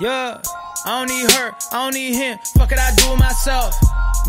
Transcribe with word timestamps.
Yeah, 0.00 0.40
I 0.86 1.00
don't 1.00 1.08
need 1.08 1.28
her, 1.28 1.52
I 1.72 1.84
don't 1.84 1.94
need 1.94 2.14
him. 2.14 2.38
Fuck 2.56 2.70
it, 2.70 2.78
I 2.78 2.94
do 2.94 3.14
it 3.14 3.18
myself. 3.18 3.74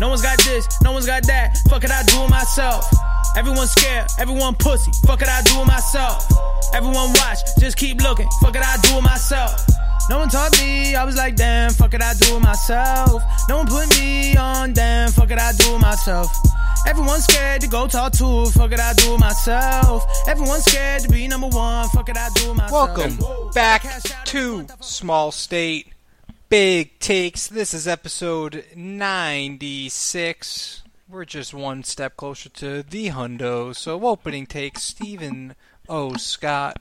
No 0.00 0.08
one's 0.08 0.20
got 0.20 0.36
this, 0.38 0.66
no 0.82 0.90
one's 0.90 1.06
got 1.06 1.22
that. 1.28 1.58
Fuck 1.68 1.84
it, 1.84 1.92
I 1.92 2.02
do 2.02 2.24
it 2.24 2.28
myself. 2.28 2.90
Everyone's 3.36 3.70
scared, 3.70 4.08
everyone 4.18 4.56
pussy. 4.56 4.90
Fuck 5.06 5.22
it, 5.22 5.28
I 5.28 5.42
do 5.42 5.60
it 5.60 5.66
myself. 5.66 6.26
Everyone 6.74 7.12
watch, 7.12 7.38
just 7.60 7.76
keep 7.76 8.02
looking. 8.02 8.26
Fuck 8.40 8.56
it, 8.56 8.62
I 8.62 8.78
do 8.82 8.98
it 8.98 9.02
myself. 9.02 9.64
No 10.08 10.18
one 10.18 10.28
taught 10.28 10.58
me, 10.58 10.96
I 10.96 11.04
was 11.04 11.14
like, 11.14 11.36
damn, 11.36 11.70
fuck 11.70 11.94
it, 11.94 12.02
I 12.02 12.14
do 12.14 12.36
it 12.36 12.40
myself. 12.40 13.22
No 13.48 13.58
one 13.58 13.68
put 13.68 13.88
me 13.96 14.36
on, 14.36 14.72
damn, 14.72 15.12
fuck 15.12 15.30
it, 15.30 15.38
I 15.38 15.52
do 15.52 15.76
it 15.76 15.78
myself. 15.78 16.49
Everyone's 16.86 17.24
scared 17.24 17.60
to 17.60 17.68
go 17.68 17.86
talk 17.86 18.12
to, 18.14 18.46
fuck 18.46 18.72
it, 18.72 18.80
I 18.80 18.92
do 18.94 19.14
it 19.14 19.20
myself. 19.20 20.04
Everyone's 20.26 20.64
scared 20.64 21.02
to 21.02 21.08
be 21.08 21.28
number 21.28 21.48
one, 21.48 21.88
fuck 21.90 22.08
it, 22.08 22.16
I 22.16 22.28
do 22.34 22.50
it 22.50 22.54
myself. 22.54 22.96
Welcome 22.96 23.50
back 23.54 23.84
to 24.26 24.66
Small 24.80 25.30
State 25.30 25.92
Big 26.48 26.98
Takes. 26.98 27.46
This 27.48 27.74
is 27.74 27.86
episode 27.86 28.64
96. 28.74 30.82
We're 31.08 31.24
just 31.24 31.54
one 31.54 31.84
step 31.84 32.16
closer 32.16 32.48
to 32.50 32.82
the 32.82 33.08
hundo. 33.08 33.74
So, 33.74 34.04
opening 34.06 34.46
takes, 34.46 34.82
Stephen 34.82 35.54
O. 35.88 36.16
Scott. 36.16 36.80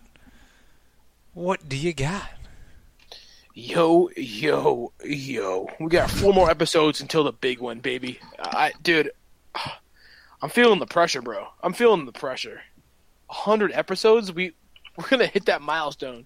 What 1.34 1.68
do 1.68 1.78
you 1.78 1.94
got? 1.94 2.30
Yo, 3.54 4.10
yo, 4.16 4.92
yo. 5.04 5.68
We 5.80 5.90
got 5.90 6.10
four 6.10 6.34
more 6.34 6.50
episodes 6.50 7.02
until 7.02 7.24
the 7.24 7.34
big 7.34 7.60
one, 7.60 7.80
baby. 7.80 8.20
I, 8.40 8.72
dude, 8.82 9.12
I'm 10.42 10.50
feeling 10.50 10.80
the 10.80 10.86
pressure, 10.86 11.22
bro. 11.22 11.48
I'm 11.62 11.74
feeling 11.74 12.06
the 12.06 12.12
pressure. 12.12 12.62
100 13.28 13.72
episodes, 13.74 14.34
we, 14.34 14.54
we're 14.98 15.08
going 15.08 15.20
to 15.20 15.28
hit 15.28 15.46
that 15.46 15.62
milestone. 15.62 16.26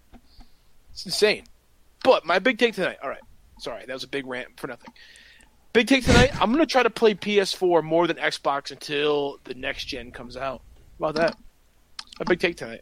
It's 0.91 1.05
insane. 1.05 1.45
But 2.03 2.25
my 2.25 2.39
big 2.39 2.59
take 2.59 2.75
tonight, 2.75 2.97
all 3.01 3.09
right. 3.09 3.21
Sorry, 3.59 3.85
that 3.85 3.93
was 3.93 4.03
a 4.03 4.07
big 4.07 4.27
rant 4.27 4.59
for 4.59 4.67
nothing. 4.67 4.93
Big 5.73 5.87
take 5.87 6.05
tonight, 6.05 6.31
I'm 6.39 6.51
going 6.51 6.59
to 6.59 6.71
try 6.71 6.83
to 6.83 6.89
play 6.89 7.15
PS4 7.15 7.83
more 7.83 8.05
than 8.05 8.17
Xbox 8.17 8.71
until 8.71 9.39
the 9.43 9.55
next 9.55 9.85
gen 9.85 10.11
comes 10.11 10.37
out. 10.37 10.61
How 10.99 11.09
about 11.09 11.15
that? 11.15 11.37
A 12.19 12.25
big 12.25 12.39
take 12.39 12.57
tonight. 12.57 12.81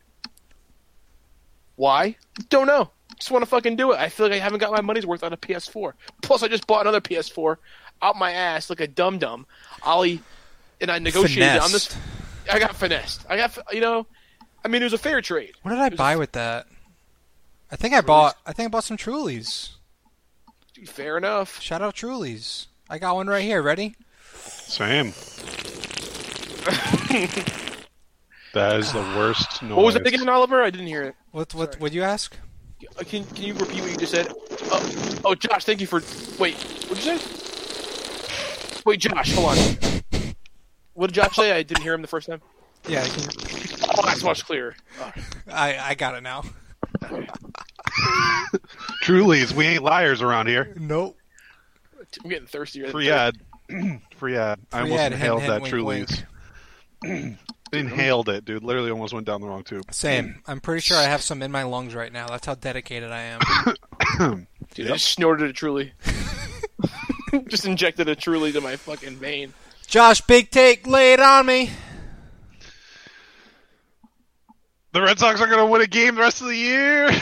Why? 1.78 2.18
Don't 2.50 2.68
know. 2.68 2.92
Just 3.18 3.32
want 3.32 3.44
to 3.44 3.50
fucking 3.50 3.76
do 3.76 3.92
it. 3.92 4.00
I 4.00 4.10
feel 4.10 4.26
like 4.26 4.34
I 4.34 4.44
haven't 4.44 4.60
got 4.60 4.72
my 4.72 4.82
money's 4.82 5.06
worth 5.06 5.24
on 5.24 5.32
a 5.32 5.38
PS4. 5.38 5.94
Plus, 6.22 6.44
I 6.44 6.48
just 6.48 6.68
bought 6.68 6.82
another 6.82 7.02
PS4 7.02 7.58
out 8.02 8.18
my 8.18 8.32
ass 8.32 8.70
like 8.70 8.82
a 8.82 8.88
dum 8.88 9.20
dum. 9.20 9.46
Ollie 9.84 10.22
and 10.82 10.92
I 10.92 11.00
negotiated 11.00 11.60
on 11.62 11.72
this. 11.72 11.96
I 12.52 12.60
got 12.60 12.76
finessed. 12.76 13.26
I 13.30 13.38
got 13.38 13.58
you 13.72 13.80
know. 13.82 14.08
I 14.64 14.68
mean, 14.68 14.82
it 14.82 14.86
was 14.86 14.94
a 14.94 14.98
fair 14.98 15.22
trade. 15.22 15.54
What 15.62 15.72
did 15.72 15.80
I 15.80 15.90
buy 15.90 16.16
with 16.16 16.34
that? 16.34 16.68
I 17.72 17.76
think 17.76 17.94
I 17.94 18.02
bought. 18.02 18.36
I 18.46 18.54
think 18.54 18.68
I 18.68 18.70
bought 18.70 18.84
some 18.84 18.98
Trulies. 18.98 19.70
Dude, 20.74 20.90
fair 20.90 21.18
enough. 21.18 21.62
Shout 21.62 21.82
out 21.82 21.96
Trulies. 21.96 22.68
I 22.90 22.98
got 22.98 23.16
one 23.16 23.28
right 23.28 23.44
here. 23.44 23.62
Ready? 23.62 23.96
Same. 24.34 25.14
that 28.54 28.80
is 28.80 28.92
the 28.92 29.00
worst 29.16 29.64
noise. 29.64 29.76
What 29.76 29.86
was 29.86 29.96
it 29.96 30.06
again, 30.06 30.28
Oliver? 30.28 30.62
I 30.62 30.70
didn't 30.70 30.88
hear 30.88 31.04
it. 31.04 31.16
What? 31.32 31.54
What? 31.56 31.74
Sorry. 31.74 31.82
Would 31.82 31.94
you 31.94 32.04
ask? 32.04 32.36
Uh, 32.98 33.04
Can 33.04 33.24
Can 33.26 33.44
you 33.44 33.54
repeat 33.54 33.82
what 33.82 33.92
you 33.92 33.98
just 33.98 34.12
said? 34.12 34.28
Oh, 34.72 35.20
oh, 35.26 35.36
Josh, 35.36 35.64
thank 35.66 35.82
you 35.82 35.88
for. 35.88 36.02
Wait, 36.40 36.56
what'd 36.90 37.06
you 37.06 37.18
say? 37.18 38.82
Wait, 38.86 39.00
Josh, 39.00 39.34
hold 39.34 39.58
on. 39.58 40.01
What 41.02 41.12
did 41.12 41.16
Josh 41.16 41.36
say? 41.36 41.52
I 41.52 41.64
didn't 41.64 41.82
hear 41.82 41.96
him 41.96 42.04
the 42.04 42.08
first 42.08 42.28
time. 42.28 42.44
Yeah, 42.88 43.02
I, 43.02 43.08
can, 43.08 43.28
Oh, 43.98 44.06
that's 44.06 44.24
much 44.24 44.46
clearer. 44.46 44.76
Oh, 45.00 45.12
I, 45.52 45.80
I 45.80 45.96
got 45.96 46.14
it 46.14 46.22
now. 46.22 46.44
Truly's, 49.02 49.52
we 49.52 49.66
ain't 49.66 49.82
liars 49.82 50.22
around 50.22 50.46
here. 50.46 50.76
Nope. 50.80 51.18
I'm 52.24 52.30
getting 52.30 52.46
thirstier. 52.46 52.84
than 52.84 52.92
Free 52.92 53.10
ad. 53.10 53.36
Free 54.16 54.38
ad. 54.38 54.60
I 54.72 54.82
Free 54.82 54.92
almost 54.92 55.02
ad, 55.02 55.12
hint, 55.14 55.24
inhaled 55.24 55.42
hint, 55.42 55.50
that 55.50 55.62
wink, 55.64 55.72
Truly's. 55.72 57.38
inhaled 57.74 58.30
it, 58.30 58.46
dude. 58.46 58.64
Literally 58.64 58.92
almost 58.92 59.16
went 59.16 59.26
down 59.26 59.42
the 59.42 59.48
wrong 59.48 59.64
tube. 59.64 59.92
Same. 59.92 60.44
I'm 60.46 60.60
pretty 60.60 60.82
sure 60.82 60.98
I 60.98 61.06
have 61.06 61.24
some 61.24 61.42
in 61.42 61.52
my 61.52 61.64
lungs 61.64 61.96
right 61.96 62.14
now. 62.14 62.28
That's 62.28 62.46
how 62.46 62.54
dedicated 62.54 63.10
I 63.10 63.40
am. 64.20 64.48
Dude, 64.76 64.86
I 64.86 64.92
just 64.94 65.08
snorted 65.08 65.50
a 65.50 65.54
Truly. 65.54 65.94
just 67.48 67.66
injected 67.66 68.08
a 68.08 68.16
Truly 68.16 68.52
to 68.52 68.62
my 68.62 68.76
fucking 68.76 69.16
vein. 69.16 69.52
Josh, 69.92 70.22
big 70.22 70.50
take, 70.50 70.88
lay 70.88 71.12
it 71.12 71.20
on 71.20 71.46
me. 71.46 71.70
The 74.94 75.02
Red 75.02 75.20
Sox 75.20 75.42
are 75.42 75.48
going 75.48 75.60
to 75.60 75.66
win 75.66 75.82
a 75.82 75.86
game 75.88 76.16
the 76.16 76.22
rest 76.22 76.40
of 76.42 76.48
the 76.48 76.56
year. 76.56 77.10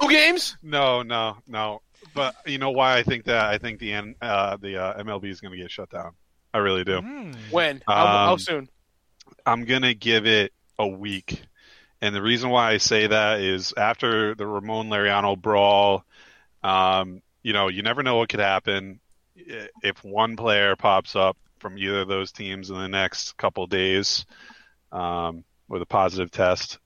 No 0.00 0.08
games? 0.08 0.56
no, 0.62 1.02
no, 1.02 1.38
no. 1.48 1.82
But 2.14 2.36
you 2.46 2.58
know 2.58 2.70
why 2.70 2.96
I 2.96 3.02
think 3.02 3.24
that? 3.24 3.46
I 3.46 3.58
think 3.58 3.80
the 3.80 4.14
uh, 4.22 4.56
the 4.58 4.76
uh, 4.80 5.02
MLB 5.02 5.24
is 5.24 5.40
going 5.40 5.50
to 5.50 5.58
get 5.58 5.72
shut 5.72 5.90
down. 5.90 6.12
I 6.54 6.58
really 6.58 6.84
do. 6.84 7.00
When? 7.50 7.82
How, 7.86 8.06
how 8.06 8.32
Um, 8.34 8.38
soon? 8.38 8.68
I'm 9.44 9.64
gonna 9.64 9.92
give 9.92 10.24
it 10.24 10.52
a 10.78 10.86
week, 10.86 11.42
and 12.00 12.14
the 12.14 12.22
reason 12.22 12.48
why 12.50 12.70
I 12.70 12.76
say 12.76 13.08
that 13.08 13.40
is 13.40 13.74
after 13.76 14.36
the 14.36 14.46
Ramon 14.46 14.88
Laureano 14.88 15.36
brawl, 15.36 16.04
um, 16.62 17.20
you 17.42 17.52
know, 17.52 17.66
you 17.66 17.82
never 17.82 18.04
know 18.04 18.18
what 18.18 18.28
could 18.28 18.40
happen 18.40 19.00
if 19.34 20.04
one 20.04 20.36
player 20.36 20.76
pops 20.76 21.16
up 21.16 21.36
from 21.62 21.78
either 21.78 22.00
of 22.02 22.08
those 22.08 22.32
teams 22.32 22.68
in 22.68 22.76
the 22.76 22.88
next 22.88 23.36
couple 23.38 23.66
days 23.66 24.26
um, 24.90 25.44
with 25.68 25.80
a 25.80 25.86
positive 25.86 26.30
test. 26.30 26.78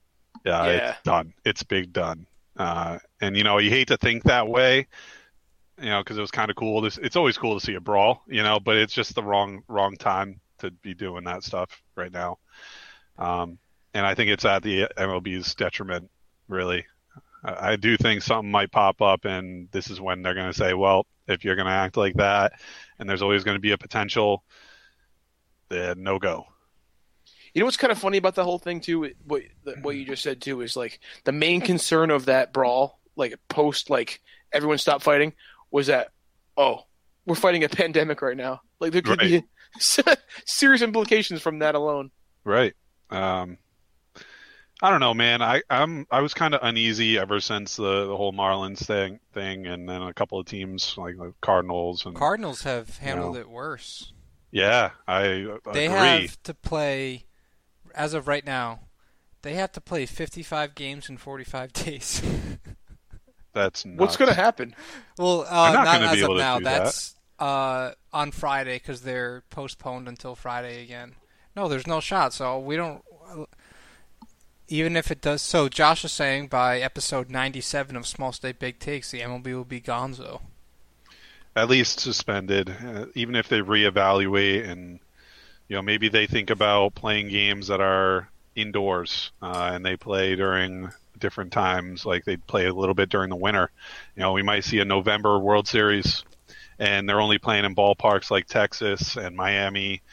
Yeah, 0.45 0.65
Yeah. 0.65 0.89
it's 0.91 1.01
done. 1.03 1.33
It's 1.43 1.63
big 1.63 1.91
done. 1.91 2.27
Uh, 2.55 2.99
and 3.19 3.35
you 3.35 3.43
know, 3.43 3.57
you 3.57 3.69
hate 3.69 3.89
to 3.89 3.97
think 3.97 4.23
that 4.23 4.47
way, 4.47 4.87
you 5.81 5.89
know, 5.89 6.01
because 6.01 6.17
it 6.17 6.21
was 6.21 6.31
kind 6.31 6.49
of 6.49 6.55
cool. 6.55 6.89
To, 6.89 7.01
it's 7.01 7.15
always 7.15 7.37
cool 7.37 7.59
to 7.59 7.65
see 7.65 7.73
a 7.73 7.81
brawl, 7.81 8.21
you 8.27 8.43
know, 8.43 8.59
but 8.59 8.77
it's 8.77 8.93
just 8.93 9.15
the 9.15 9.23
wrong 9.23 9.63
wrong 9.67 9.95
time 9.97 10.39
to 10.59 10.71
be 10.71 10.93
doing 10.93 11.25
that 11.25 11.43
stuff 11.43 11.81
right 11.95 12.11
now. 12.11 12.37
Um, 13.17 13.57
and 13.93 14.05
I 14.05 14.15
think 14.15 14.29
it's 14.29 14.45
at 14.45 14.63
the 14.63 14.87
MLB's 14.97 15.55
detriment, 15.55 16.09
really. 16.47 16.85
I, 17.43 17.71
I 17.71 17.75
do 17.75 17.97
think 17.97 18.21
something 18.21 18.51
might 18.51 18.71
pop 18.71 19.01
up, 19.01 19.25
and 19.25 19.69
this 19.71 19.89
is 19.89 19.99
when 19.99 20.21
they're 20.21 20.33
going 20.35 20.51
to 20.51 20.57
say, 20.57 20.73
well, 20.73 21.05
if 21.27 21.43
you're 21.43 21.55
going 21.55 21.67
to 21.67 21.71
act 21.71 21.97
like 21.97 22.15
that, 22.15 22.53
and 22.99 23.09
there's 23.09 23.21
always 23.21 23.43
going 23.43 23.55
to 23.55 23.61
be 23.61 23.71
a 23.71 23.77
potential, 23.77 24.43
then 25.69 26.03
no 26.03 26.19
go. 26.19 26.45
You 27.53 27.61
know 27.61 27.65
what's 27.65 27.77
kind 27.77 27.91
of 27.91 27.97
funny 27.97 28.17
about 28.17 28.35
the 28.35 28.43
whole 28.43 28.59
thing 28.59 28.81
too? 28.81 29.11
What 29.25 29.43
what 29.81 29.95
you 29.95 30.05
just 30.05 30.21
said 30.23 30.41
too 30.41 30.61
is 30.61 30.75
like 30.75 30.99
the 31.23 31.31
main 31.31 31.61
concern 31.61 32.11
of 32.11 32.25
that 32.25 32.53
brawl, 32.53 32.99
like 33.15 33.33
post 33.49 33.89
like 33.89 34.21
everyone 34.51 34.77
stopped 34.77 35.03
fighting, 35.03 35.33
was 35.71 35.87
that 35.87 36.09
oh 36.55 36.83
we're 37.25 37.35
fighting 37.35 37.63
a 37.63 37.69
pandemic 37.69 38.21
right 38.21 38.37
now. 38.37 38.61
Like 38.79 38.91
there 38.91 39.01
could 39.01 39.19
be 39.19 39.43
serious 40.45 40.81
implications 40.81 41.41
from 41.41 41.59
that 41.59 41.75
alone. 41.75 42.11
Right. 42.43 42.73
Um, 43.09 43.57
I 44.81 44.91
don't 44.91 44.99
know, 44.99 45.15
man. 45.15 45.41
I 45.41 45.63
I'm 45.69 46.05
I 46.11 46.21
was 46.21 46.35
kind 46.35 46.53
of 46.53 46.59
uneasy 46.61 47.17
ever 47.17 47.39
since 47.39 47.75
the, 47.77 48.05
the 48.05 48.15
whole 48.15 48.33
Marlins 48.33 48.85
thing 48.85 49.19
thing, 49.33 49.65
and 49.65 49.89
then 49.89 50.03
a 50.03 50.13
couple 50.13 50.39
of 50.39 50.45
teams 50.45 50.93
like 50.97 51.17
the 51.17 51.33
Cardinals 51.41 52.05
and 52.05 52.15
Cardinals 52.15 52.61
have 52.61 52.97
handled 52.97 53.33
No. 53.33 53.39
it 53.41 53.49
worse. 53.49 54.13
Yeah, 54.51 54.91
I 55.07 55.21
agree. 55.21 55.57
They 55.73 55.85
agree. 55.87 55.97
have 55.97 56.43
to 56.43 56.53
play, 56.53 57.25
as 57.93 58.13
of 58.13 58.27
right 58.27 58.45
now, 58.45 58.81
they 59.41 59.53
have 59.53 59.71
to 59.73 59.81
play 59.81 60.05
55 60.05 60.75
games 60.75 61.09
in 61.09 61.17
45 61.17 61.73
days. 61.73 62.21
That's 63.53 63.85
nuts. 63.85 63.99
What's 63.99 64.17
going 64.17 64.29
to 64.29 64.35
happen? 64.35 64.75
well, 65.17 65.41
uh, 65.47 65.73
not 65.73 65.85
not, 65.85 66.01
as 66.15 66.21
of 66.21 66.37
now. 66.37 66.57
do 66.59 66.63
that. 66.65 66.83
That's 66.83 67.15
uh, 67.39 67.91
on 68.13 68.31
Friday 68.31 68.77
because 68.77 69.01
they're 69.01 69.43
postponed 69.49 70.07
until 70.07 70.35
Friday 70.35 70.83
again. 70.83 71.15
No, 71.55 71.67
there's 71.67 71.87
no 71.87 71.99
shot. 71.99 72.33
So 72.33 72.59
we 72.59 72.75
don't. 72.75 73.03
Even 74.69 74.97
if 74.97 75.11
it 75.11 75.21
does, 75.21 75.41
so 75.41 75.69
Josh 75.69 76.03
is 76.03 76.11
saying 76.11 76.47
by 76.47 76.79
episode 76.79 77.29
97 77.29 77.95
of 77.95 78.05
Small 78.05 78.33
State 78.33 78.59
Big 78.59 78.79
Takes, 78.79 79.11
the 79.11 79.21
MLB 79.21 79.53
will 79.53 79.63
be 79.63 79.79
gonzo. 79.79 80.41
At 81.57 81.69
least 81.69 81.99
suspended, 81.99 82.69
uh, 82.69 83.07
even 83.15 83.35
if 83.35 83.49
they 83.49 83.61
reevaluate 83.61 84.69
and 84.69 84.99
you 85.67 85.75
know 85.75 85.81
maybe 85.81 86.07
they 86.07 86.27
think 86.27 86.51
about 86.51 86.93
playing 86.93 87.29
games 87.29 87.67
that 87.67 87.81
are 87.81 88.29
indoors 88.55 89.31
uh, 89.41 89.71
and 89.73 89.83
they 89.83 89.97
play 89.97 90.35
during 90.35 90.91
different 91.17 91.51
times, 91.51 92.05
like 92.05 92.25
they 92.25 92.37
play 92.37 92.67
a 92.67 92.73
little 92.73 92.93
bit 92.93 93.09
during 93.09 93.29
the 93.29 93.35
winter. 93.35 93.71
You 94.15 94.21
know, 94.21 94.33
we 94.33 94.43
might 94.43 94.65
see 94.65 94.79
a 94.79 94.85
November 94.85 95.39
World 95.39 95.67
Series, 95.67 96.23
and 96.77 97.09
they're 97.09 97.19
only 97.19 97.39
playing 97.39 97.65
in 97.65 97.73
ballparks 97.75 98.29
like 98.29 98.45
Texas 98.45 99.17
and 99.17 99.35
Miami. 99.35 100.03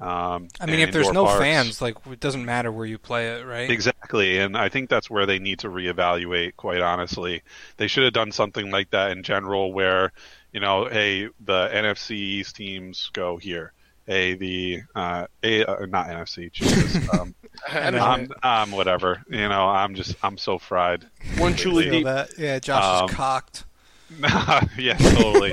Um, 0.00 0.48
I 0.60 0.66
mean, 0.66 0.80
if 0.80 0.92
there's 0.92 1.12
no 1.12 1.24
parks. 1.24 1.40
fans, 1.40 1.82
like 1.82 1.96
it 2.10 2.20
doesn't 2.20 2.44
matter 2.44 2.72
where 2.72 2.86
you 2.86 2.98
play 2.98 3.28
it, 3.36 3.46
right? 3.46 3.70
Exactly, 3.70 4.38
and 4.38 4.56
I 4.56 4.70
think 4.70 4.88
that's 4.88 5.10
where 5.10 5.26
they 5.26 5.38
need 5.38 5.58
to 5.60 5.68
reevaluate. 5.68 6.56
Quite 6.56 6.80
honestly, 6.80 7.42
they 7.76 7.86
should 7.86 8.04
have 8.04 8.14
done 8.14 8.32
something 8.32 8.70
like 8.70 8.90
that 8.90 9.10
in 9.10 9.22
general, 9.22 9.72
where 9.72 10.12
you 10.56 10.60
know, 10.60 10.86
hey, 10.86 11.28
the 11.44 11.68
NFC 11.68 12.12
East 12.12 12.56
teams 12.56 13.10
go 13.12 13.36
here. 13.36 13.74
Hey, 14.06 14.36
the 14.36 14.80
uh, 14.94 15.26
a, 15.42 15.64
uh 15.66 15.84
not 15.84 16.06
NFC, 16.06 16.50
Jesus, 16.50 17.06
um, 17.12 17.34
I 17.68 17.90
know. 17.90 17.98
I'm, 17.98 18.30
I'm 18.42 18.70
whatever. 18.70 19.22
You 19.28 19.50
know, 19.50 19.68
I'm 19.68 19.94
just 19.94 20.16
I'm 20.22 20.38
so 20.38 20.58
fried. 20.58 21.04
One 21.36 21.52
truly 21.56 21.90
deep. 21.90 22.04
that? 22.04 22.30
Yeah, 22.38 22.58
Josh 22.58 23.02
Um, 23.02 23.10
is 23.10 23.14
cocked. 23.14 23.64
Nah, 24.18 24.62
yeah, 24.78 24.96
totally. 24.96 25.52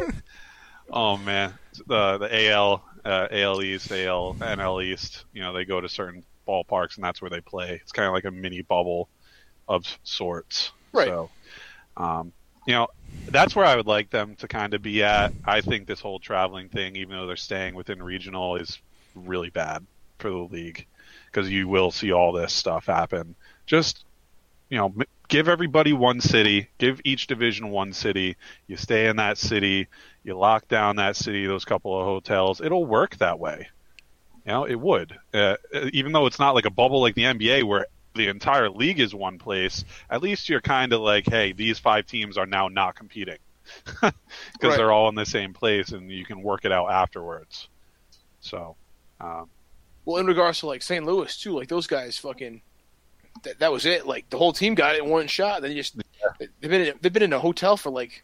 oh 0.90 1.18
man, 1.18 1.54
the 1.86 2.18
the 2.20 2.52
AL, 2.52 2.86
uh, 3.04 3.28
AL 3.30 3.62
East, 3.62 3.92
AL, 3.92 4.36
NL 4.36 4.86
East. 4.86 5.26
You 5.34 5.42
know, 5.42 5.52
they 5.52 5.66
go 5.66 5.82
to 5.82 5.90
certain 5.90 6.24
ballparks, 6.48 6.96
and 6.96 7.04
that's 7.04 7.22
where 7.22 7.30
they 7.30 7.42
play. 7.42 7.72
It's 7.82 7.92
kind 7.92 8.08
of 8.08 8.14
like 8.14 8.24
a 8.24 8.32
mini 8.32 8.62
bubble 8.62 9.10
of 9.68 9.84
sorts. 10.04 10.72
Right. 10.94 11.10
So, 11.10 11.30
um, 11.98 12.32
you 12.65 12.74
know, 12.74 12.88
that's 13.30 13.56
where 13.56 13.65
I 13.65 13.75
would 13.75 13.88
like 13.88 14.10
them 14.10 14.36
to 14.38 14.48
kind 14.48 14.74
of 14.74 14.81
be 14.81 15.04
at. 15.04 15.33
I 15.45 15.62
think 15.62 15.88
this 15.88 16.00
whole 16.00 16.19
traveling 16.19 16.69
thing, 16.69 16.95
even 16.95 17.15
though 17.15 17.27
they're 17.27 17.36
staying 17.36 17.75
within 17.75 18.01
regional, 18.01 18.56
is 18.56 18.80
really 19.15 19.50
bad 19.50 19.86
for 20.19 20.30
the 20.30 20.38
league 20.38 20.86
because 21.27 21.50
you 21.50 21.68
will 21.68 21.92
see 21.92 22.12
all 22.12 22.31
this 22.31 22.54
stuff 22.54 22.86
happen. 22.86 23.36
Just 23.65 24.06
you 24.69 24.77
know, 24.77 24.94
give 25.27 25.48
everybody 25.48 25.94
one 25.94 26.19
city, 26.19 26.68
give 26.80 27.00
each 27.04 27.27
division 27.27 27.69
one 27.69 27.94
city. 27.94 28.38
You 28.68 28.77
stay 28.77 29.07
in 29.07 29.18
that 29.18 29.38
city, 29.38 29.88
you 30.24 30.36
lock 30.36 30.68
down 30.68 30.95
that 30.95 31.15
city, 31.15 31.45
those 31.45 31.65
couple 31.65 32.00
of 32.00 32.06
hotels. 32.06 32.62
It'll 32.62 32.86
work 32.86 33.18
that 33.18 33.39
way. 33.39 33.68
You 34.45 34.51
know, 34.51 34.65
it 34.65 34.80
would. 34.80 35.18
Uh, 35.33 35.57
even 35.94 36.12
though 36.12 36.25
it's 36.25 36.39
not 36.39 36.56
like 36.56 36.65
a 36.65 36.71
bubble 36.71 37.01
like 37.01 37.15
the 37.15 37.24
NBA 37.24 37.63
where 37.63 37.86
the 38.15 38.27
entire 38.27 38.69
league 38.69 39.00
is 39.00 39.13
one 39.15 39.38
place, 39.39 39.83
at 40.10 40.21
least 40.21 40.50
you're 40.50 40.62
kind 40.62 40.94
of 40.94 41.01
like, 41.01 41.25
hey, 41.27 41.51
these 41.54 41.80
five 41.80 42.06
teams 42.06 42.38
are 42.38 42.45
now 42.45 42.68
not 42.68 42.95
competing 42.95 43.38
because 43.86 44.13
Right. 44.62 44.77
they're 44.77 44.92
all 44.92 45.10
in 45.10 45.15
the 45.15 45.25
same 45.25 45.54
place 45.54 45.89
and 45.92 46.12
you 46.12 46.25
can 46.25 46.42
work 46.42 46.65
it 46.65 46.71
out 46.71 46.92
afterwards. 46.92 47.68
So, 48.42 48.75
um, 49.21 49.50
Well, 50.06 50.18
in 50.18 50.27
regards 50.27 50.60
to 50.60 50.68
like 50.68 50.81
St. 50.83 51.06
Louis 51.06 51.36
too, 51.38 51.54
like 51.57 51.69
those 51.69 51.88
guys 51.88 52.18
fucking 52.18 52.62
that, 53.44 53.60
that 53.60 53.71
was 53.71 53.86
it. 53.86 54.06
Like 54.06 54.30
the 54.30 54.38
whole 54.38 54.54
team 54.54 54.75
got 54.75 54.95
it 54.95 55.04
in 55.04 55.10
one 55.10 55.27
shot. 55.27 55.62
Then 55.62 55.71
you 55.71 55.77
just 55.77 55.95
they've 56.39 56.50
been 56.62 56.81
in, 56.81 56.94
they've 57.01 57.12
been 57.13 57.24
in 57.24 57.33
a 57.33 57.39
hotel 57.39 57.77
for 57.77 57.89
like 57.89 58.24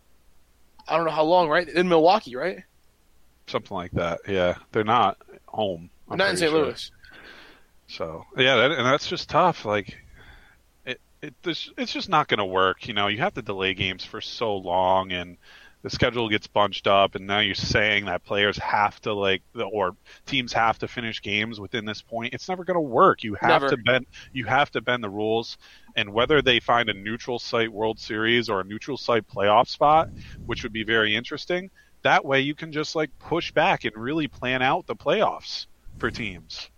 I 0.87 0.95
don't 0.97 1.05
know 1.05 1.11
how 1.11 1.23
long, 1.23 1.49
right? 1.49 1.67
In 1.67 1.87
Milwaukee, 1.89 2.35
right? 2.35 2.63
something 3.47 3.75
like 3.75 3.91
that. 3.93 4.19
Yeah, 4.27 4.55
they're 4.71 4.83
not 4.83 5.17
home. 5.47 5.89
I'm 6.07 6.17
Not 6.17 6.29
in 6.29 6.37
St. 6.37 6.51
sure. 6.51 6.65
Louis. 6.65 6.91
So 7.89 8.25
yeah, 8.37 8.55
that, 8.55 8.71
and 8.71 8.85
that's 8.85 9.07
just 9.07 9.29
tough. 9.29 9.65
Like 9.65 9.97
it, 10.85 11.01
it, 11.21 11.33
this, 11.41 11.71
it's 11.75 11.91
just 11.91 12.07
not 12.07 12.27
going 12.27 12.37
to 12.37 12.45
work. 12.45 12.87
You 12.87 12.93
know, 12.93 13.07
you 13.07 13.17
have 13.17 13.33
to 13.33 13.41
delay 13.41 13.73
games 13.73 14.05
for 14.05 14.21
so 14.21 14.55
long, 14.55 15.11
and 15.11 15.37
the 15.81 15.89
schedule 15.89 16.29
gets 16.29 16.45
bunched 16.45 16.85
up, 16.85 17.15
and 17.15 17.25
now 17.25 17.39
you're 17.39 17.55
saying 17.55 18.05
that 18.05 18.23
players 18.23 18.57
have 18.57 18.99
to 19.01 19.13
like, 19.13 19.41
the, 19.53 19.63
or 19.63 19.95
teams 20.25 20.53
have 20.53 20.77
to 20.79 20.87
finish 20.87 21.21
games 21.21 21.59
within 21.59 21.85
this 21.85 22.01
point. 22.01 22.33
It's 22.33 22.47
never 22.47 22.63
going 22.63 22.75
to 22.75 22.81
work. 22.81 23.23
You 23.23 23.35
have 23.35 23.63
Never. 23.63 23.69
to 23.69 23.77
bend, 23.77 24.05
you 24.33 24.45
have 24.45 24.69
to 24.71 24.81
bend 24.81 25.03
the 25.03 25.09
rules, 25.09 25.57
and 25.95 26.13
whether 26.13 26.41
they 26.41 26.59
find 26.59 26.89
a 26.89 26.93
neutral 26.93 27.39
site 27.39 27.71
World 27.71 27.97
Series 27.97 28.49
or 28.49 28.59
a 28.59 28.63
neutral 28.63 28.97
site 28.97 29.27
playoff 29.27 29.67
spot, 29.67 30.09
which 30.45 30.63
would 30.63 30.73
be 30.73 30.83
very 30.83 31.15
interesting. 31.15 31.71
That 32.03 32.23
way, 32.23 32.41
you 32.41 32.53
can 32.53 32.71
just 32.71 32.95
like 32.95 33.09
push 33.17 33.51
back 33.51 33.83
and 33.83 33.95
really 33.95 34.27
plan 34.27 34.61
out 34.61 34.85
the 34.85 34.95
playoffs 34.95 35.65
for 35.97 36.11
teams. 36.11 36.69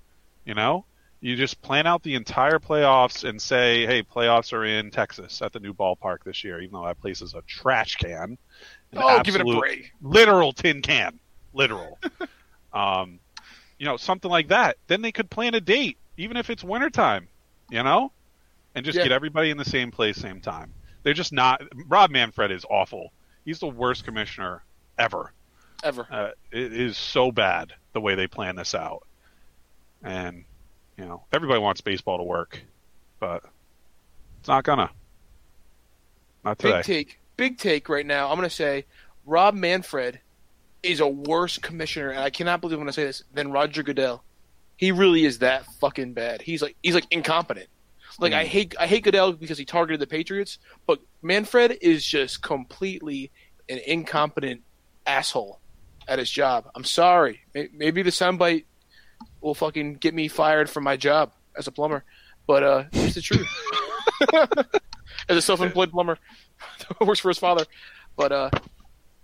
You 0.46 0.54
know, 0.56 0.86
you 1.22 1.36
just 1.36 1.62
plan 1.62 1.86
out 1.86 2.02
the 2.02 2.16
entire 2.16 2.58
playoffs 2.58 3.28
and 3.28 3.40
say, 3.40 3.86
hey, 3.86 4.02
playoffs 4.02 4.52
are 4.54 4.66
in 4.66 4.90
Texas 4.90 5.42
at 5.44 5.54
the 5.54 5.60
new 5.60 5.74
ballpark 5.74 6.24
this 6.26 6.44
year, 6.44 6.60
even 6.60 6.74
though 6.74 6.86
that 6.86 7.00
place 7.00 7.22
is 7.22 7.36
a 7.36 7.42
trash 7.44 7.96
can. 7.98 8.38
An 8.92 8.98
Oh, 8.98 9.22
give 9.24 9.36
it 9.36 9.42
a 9.42 9.46
break. 9.60 9.92
Literal 10.02 10.52
tin 10.52 10.82
can. 10.82 11.20
Literal. 11.54 12.00
um, 12.74 13.20
you 13.78 13.86
know, 13.86 13.98
something 13.98 14.32
like 14.32 14.48
that. 14.48 14.78
Then 14.88 15.02
they 15.04 15.12
could 15.12 15.30
plan 15.30 15.54
a 15.54 15.62
date, 15.62 15.98
even 16.18 16.38
if 16.38 16.50
it's 16.50 16.64
wintertime, 16.64 17.28
you 17.70 17.84
know? 17.84 18.12
And 18.74 18.84
just 18.84 18.98
Yeah. 18.98 19.04
get 19.04 19.12
everybody 19.12 19.52
in 19.52 19.58
the 19.58 19.66
same 19.66 19.92
place, 19.92 20.18
same 20.18 20.42
time. 20.42 20.74
They're 21.04 21.14
just 21.14 21.34
not. 21.34 21.62
Rob 21.88 22.10
Manfred 22.10 22.52
is 22.52 22.66
awful. 22.70 23.12
He's 23.46 23.60
the 23.60 23.68
worst 23.68 24.06
commissioner 24.06 24.64
ever. 24.98 25.34
Ever. 25.84 26.08
Uh, 26.10 26.30
it 26.52 26.74
is 26.74 26.98
so 26.98 27.32
bad 27.32 27.74
the 27.94 28.02
way 28.02 28.16
they 28.16 28.28
plan 28.28 28.56
this 28.56 28.74
out. 28.74 29.04
And, 30.04 30.46
you 30.98 31.06
know, 31.06 31.24
everybody 31.34 31.60
wants 31.60 31.82
baseball 31.82 32.18
to 32.18 32.24
work, 32.24 32.62
but 33.20 33.44
it's 34.40 34.48
not 34.48 34.64
gonna. 34.64 34.90
Not 36.44 36.60
today. 36.60 36.78
Big 36.78 36.84
take. 36.86 37.20
Big 37.38 37.58
take 37.58 37.90
right 37.90 38.06
now. 38.06 38.30
I'm 38.30 38.36
gonna 38.36 38.50
say 38.50 38.86
Rob 39.26 39.54
Manfred 39.56 40.20
is 40.84 41.00
a 41.00 41.08
worse 41.08 41.58
commissioner, 41.58 42.10
and 42.10 42.20
I 42.20 42.30
cannot 42.30 42.62
believe 42.62 42.80
when 42.80 42.88
I 42.88 42.92
say 42.92 43.04
this, 43.06 43.24
than 43.34 43.52
Roger 43.52 43.84
Goodell. 43.84 44.24
He 44.78 44.92
really 44.92 45.26
is 45.26 45.40
that 45.40 45.66
fucking 45.80 46.14
bad. 46.14 46.42
He's 46.42 46.62
like 46.62 46.76
he's 46.82 46.96
like 46.96 47.06
incompetent. 47.12 47.68
Like 48.20 48.34
I 48.34 48.44
Mm. 48.44 48.48
hate 48.48 48.76
I 48.80 48.88
hate 48.88 49.04
Goodell 49.04 49.34
because 49.34 49.58
he 49.58 49.66
targeted 49.66 50.00
the 50.02 50.08
Patriots, 50.08 50.58
but 50.88 51.00
Manfred 51.22 51.78
is 51.82 52.04
just 52.06 52.42
completely 52.42 53.32
an 53.70 53.80
incompetent 53.86 54.62
asshole 55.06 55.60
at 56.08 56.20
his 56.20 56.30
job. 56.30 56.70
I'm 56.76 56.84
sorry. 56.84 57.42
Maybe 57.54 58.02
the 58.02 58.10
soundbite 58.10 58.66
will 59.42 59.56
fucking 59.56 59.96
get 59.96 60.14
me 60.14 60.28
fired 60.28 60.70
from 60.70 60.84
my 60.84 60.98
job 60.98 61.32
as 61.58 61.68
a 61.68 61.72
plumber, 61.72 62.04
but 62.48 62.64
uh, 62.64 62.84
it's 62.94 63.16
the 63.16 63.22
truth. 63.22 63.48
as 65.30 65.38
a 65.38 65.42
self-employed 65.42 65.92
plumber 65.92 66.18
works 67.02 67.20
for 67.20 67.30
his 67.30 67.38
father. 67.38 67.66
But 68.16 68.32
uh, 68.32 68.50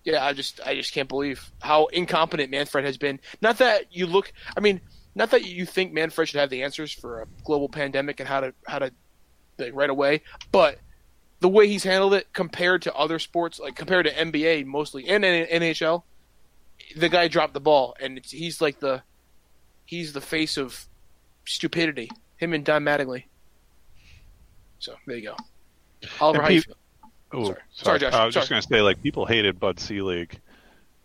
yeah, 0.04 0.26
I 0.26 0.34
just 0.34 0.60
I 0.66 0.76
just 0.76 0.94
can't 0.94 1.10
believe 1.10 1.52
how 1.62 1.86
incompetent 1.88 2.52
Manfred 2.52 2.86
has 2.86 2.98
been. 2.98 3.20
Not 3.42 3.58
that 3.60 3.96
you 3.96 4.08
look, 4.08 4.32
I 4.56 4.60
mean, 4.60 4.82
not 5.16 5.32
that 5.32 5.46
you 5.46 5.66
think 5.66 5.94
Manfred 5.94 6.30
should 6.30 6.40
have 6.40 6.50
the 6.50 6.64
answers 6.64 6.92
for 6.92 7.22
a 7.22 7.28
global 7.44 7.70
pandemic 7.70 8.20
and 8.20 8.30
how 8.30 8.42
to 8.42 8.54
how 8.66 8.80
to 8.80 8.92
like, 9.58 9.74
right 9.74 9.90
away, 9.90 10.22
but 10.52 10.80
the 11.40 11.50
way 11.50 11.68
he's 11.68 11.84
handled 11.84 12.14
it 12.14 12.32
compared 12.34 12.82
to 12.84 12.94
other 12.96 13.20
sports, 13.20 13.60
like 13.60 13.76
compared 13.76 14.06
to 14.06 14.12
NBA 14.14 14.66
mostly 14.66 15.08
and 15.08 15.24
NHL, 15.24 16.04
the 16.96 17.10
guy 17.10 17.28
dropped 17.28 17.54
the 17.54 17.60
ball, 17.60 17.96
and 18.00 18.18
it's, 18.18 18.32
he's 18.32 18.62
like 18.62 18.80
the 18.80 19.04
he's 19.88 20.14
the 20.14 20.22
face 20.22 20.58
of 20.58 20.86
stupidity. 21.46 22.12
Him 22.38 22.54
and 22.54 22.64
Don 22.64 22.84
Mattingly. 22.84 23.24
So 24.80 24.94
there 25.08 25.18
you 25.18 25.30
go. 25.30 25.36
Oliver, 26.22 26.38
And 26.40 26.46
how 26.48 26.52
you 26.54 26.62
feel? 26.62 26.76
Ooh, 27.36 27.46
Sorry. 27.46 27.60
Sorry, 27.74 28.00
Josh. 28.00 28.14
I 28.14 28.26
was 28.26 28.36
just 28.36 28.50
going 28.50 28.62
to 28.62 28.68
say, 28.68 28.82
like, 28.82 29.02
people 29.02 29.26
hated 29.26 29.60
Bud 29.60 29.80
Selig, 29.80 30.40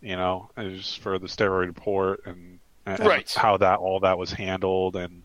you 0.01 0.15
know, 0.15 0.49
just 0.57 0.99
for 0.99 1.17
the 1.17 1.27
steroid 1.27 1.65
report 1.65 2.21
and, 2.25 2.59
and 2.85 2.99
Right. 2.99 3.31
how 3.33 3.57
that 3.57 3.79
all 3.79 3.99
that 4.01 4.17
was 4.17 4.31
handled, 4.31 4.95
and 4.95 5.23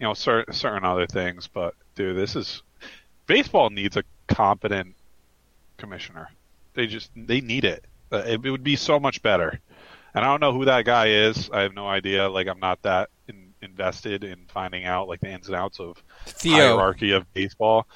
you 0.00 0.06
know, 0.06 0.14
certain 0.14 0.54
certain 0.54 0.84
other 0.84 1.06
things. 1.06 1.48
But 1.48 1.74
dude, 1.94 2.16
this 2.16 2.34
is 2.34 2.62
baseball 3.26 3.70
needs 3.70 3.96
a 3.96 4.04
competent 4.28 4.94
commissioner. 5.76 6.30
They 6.74 6.86
just 6.86 7.10
they 7.14 7.40
need 7.40 7.64
it. 7.64 7.84
Uh, 8.10 8.22
It, 8.26 8.44
it 8.46 8.50
would 8.50 8.64
be 8.64 8.76
so 8.76 8.98
much 8.98 9.22
better. 9.22 9.60
And 10.14 10.24
I 10.24 10.28
don't 10.28 10.40
know 10.40 10.52
who 10.52 10.66
that 10.66 10.84
guy 10.84 11.08
is. 11.08 11.48
I 11.50 11.62
have 11.62 11.74
no 11.74 11.88
idea. 11.88 12.28
Like, 12.28 12.46
I'm 12.46 12.60
not 12.60 12.82
that 12.82 13.10
in, 13.28 13.54
invested 13.62 14.24
in 14.24 14.46
finding 14.48 14.84
out 14.84 15.08
like 15.08 15.20
the 15.20 15.30
ins 15.30 15.46
and 15.46 15.56
outs 15.56 15.80
of 15.80 16.02
Theo. 16.26 16.76
hierarchy 16.76 17.12
of 17.12 17.32
baseball. 17.32 17.86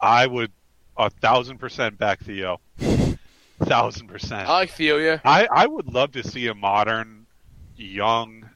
I 0.00 0.26
would 0.26 0.52
a 0.96 1.10
thousand 1.10 1.58
percent 1.58 1.98
back 1.98 2.20
Theo. 2.20 2.60
Thousand 3.60 4.08
percent. 4.08 4.48
I 4.48 4.52
like 4.52 4.70
Theo, 4.70 4.98
yeah. 4.98 5.18
I, 5.24 5.48
I 5.50 5.66
would 5.66 5.86
love 5.86 6.12
to 6.12 6.22
see 6.22 6.46
a 6.48 6.54
modern, 6.54 7.26
young 7.76 8.48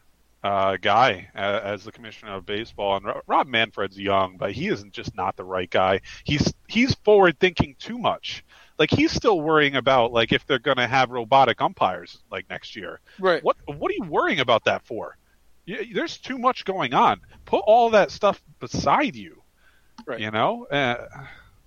uh, 0.42 0.76
guy 0.80 1.28
uh, 1.34 1.60
as 1.62 1.84
the 1.84 1.92
commissioner 1.92 2.34
of 2.34 2.46
baseball. 2.46 2.96
And 2.96 3.06
Rob 3.26 3.46
Manfred's 3.46 3.98
young, 3.98 4.36
but 4.36 4.52
he 4.52 4.68
isn't 4.68 4.92
just 4.92 5.14
not 5.14 5.36
the 5.36 5.44
right 5.44 5.70
guy. 5.70 6.00
He's 6.24 6.52
he's 6.68 6.94
forward 6.96 7.38
thinking 7.38 7.76
too 7.78 7.98
much. 7.98 8.44
Like 8.80 8.90
he's 8.90 9.12
still 9.12 9.42
worrying 9.42 9.76
about 9.76 10.10
like 10.10 10.32
if 10.32 10.46
they're 10.46 10.58
going 10.58 10.78
to 10.78 10.86
have 10.86 11.10
robotic 11.10 11.60
umpires 11.60 12.18
like 12.32 12.48
next 12.48 12.74
year. 12.74 12.98
Right. 13.18 13.44
What 13.44 13.58
what 13.66 13.90
are 13.90 13.94
you 13.94 14.04
worrying 14.04 14.40
about 14.40 14.64
that 14.64 14.86
for? 14.86 15.18
You, 15.66 15.92
there's 15.94 16.16
too 16.16 16.38
much 16.38 16.64
going 16.64 16.94
on. 16.94 17.20
Put 17.44 17.58
all 17.66 17.90
that 17.90 18.10
stuff 18.10 18.42
beside 18.58 19.14
you. 19.16 19.42
Right. 20.06 20.18
You 20.18 20.30
know. 20.30 20.64
Uh, 20.64 21.06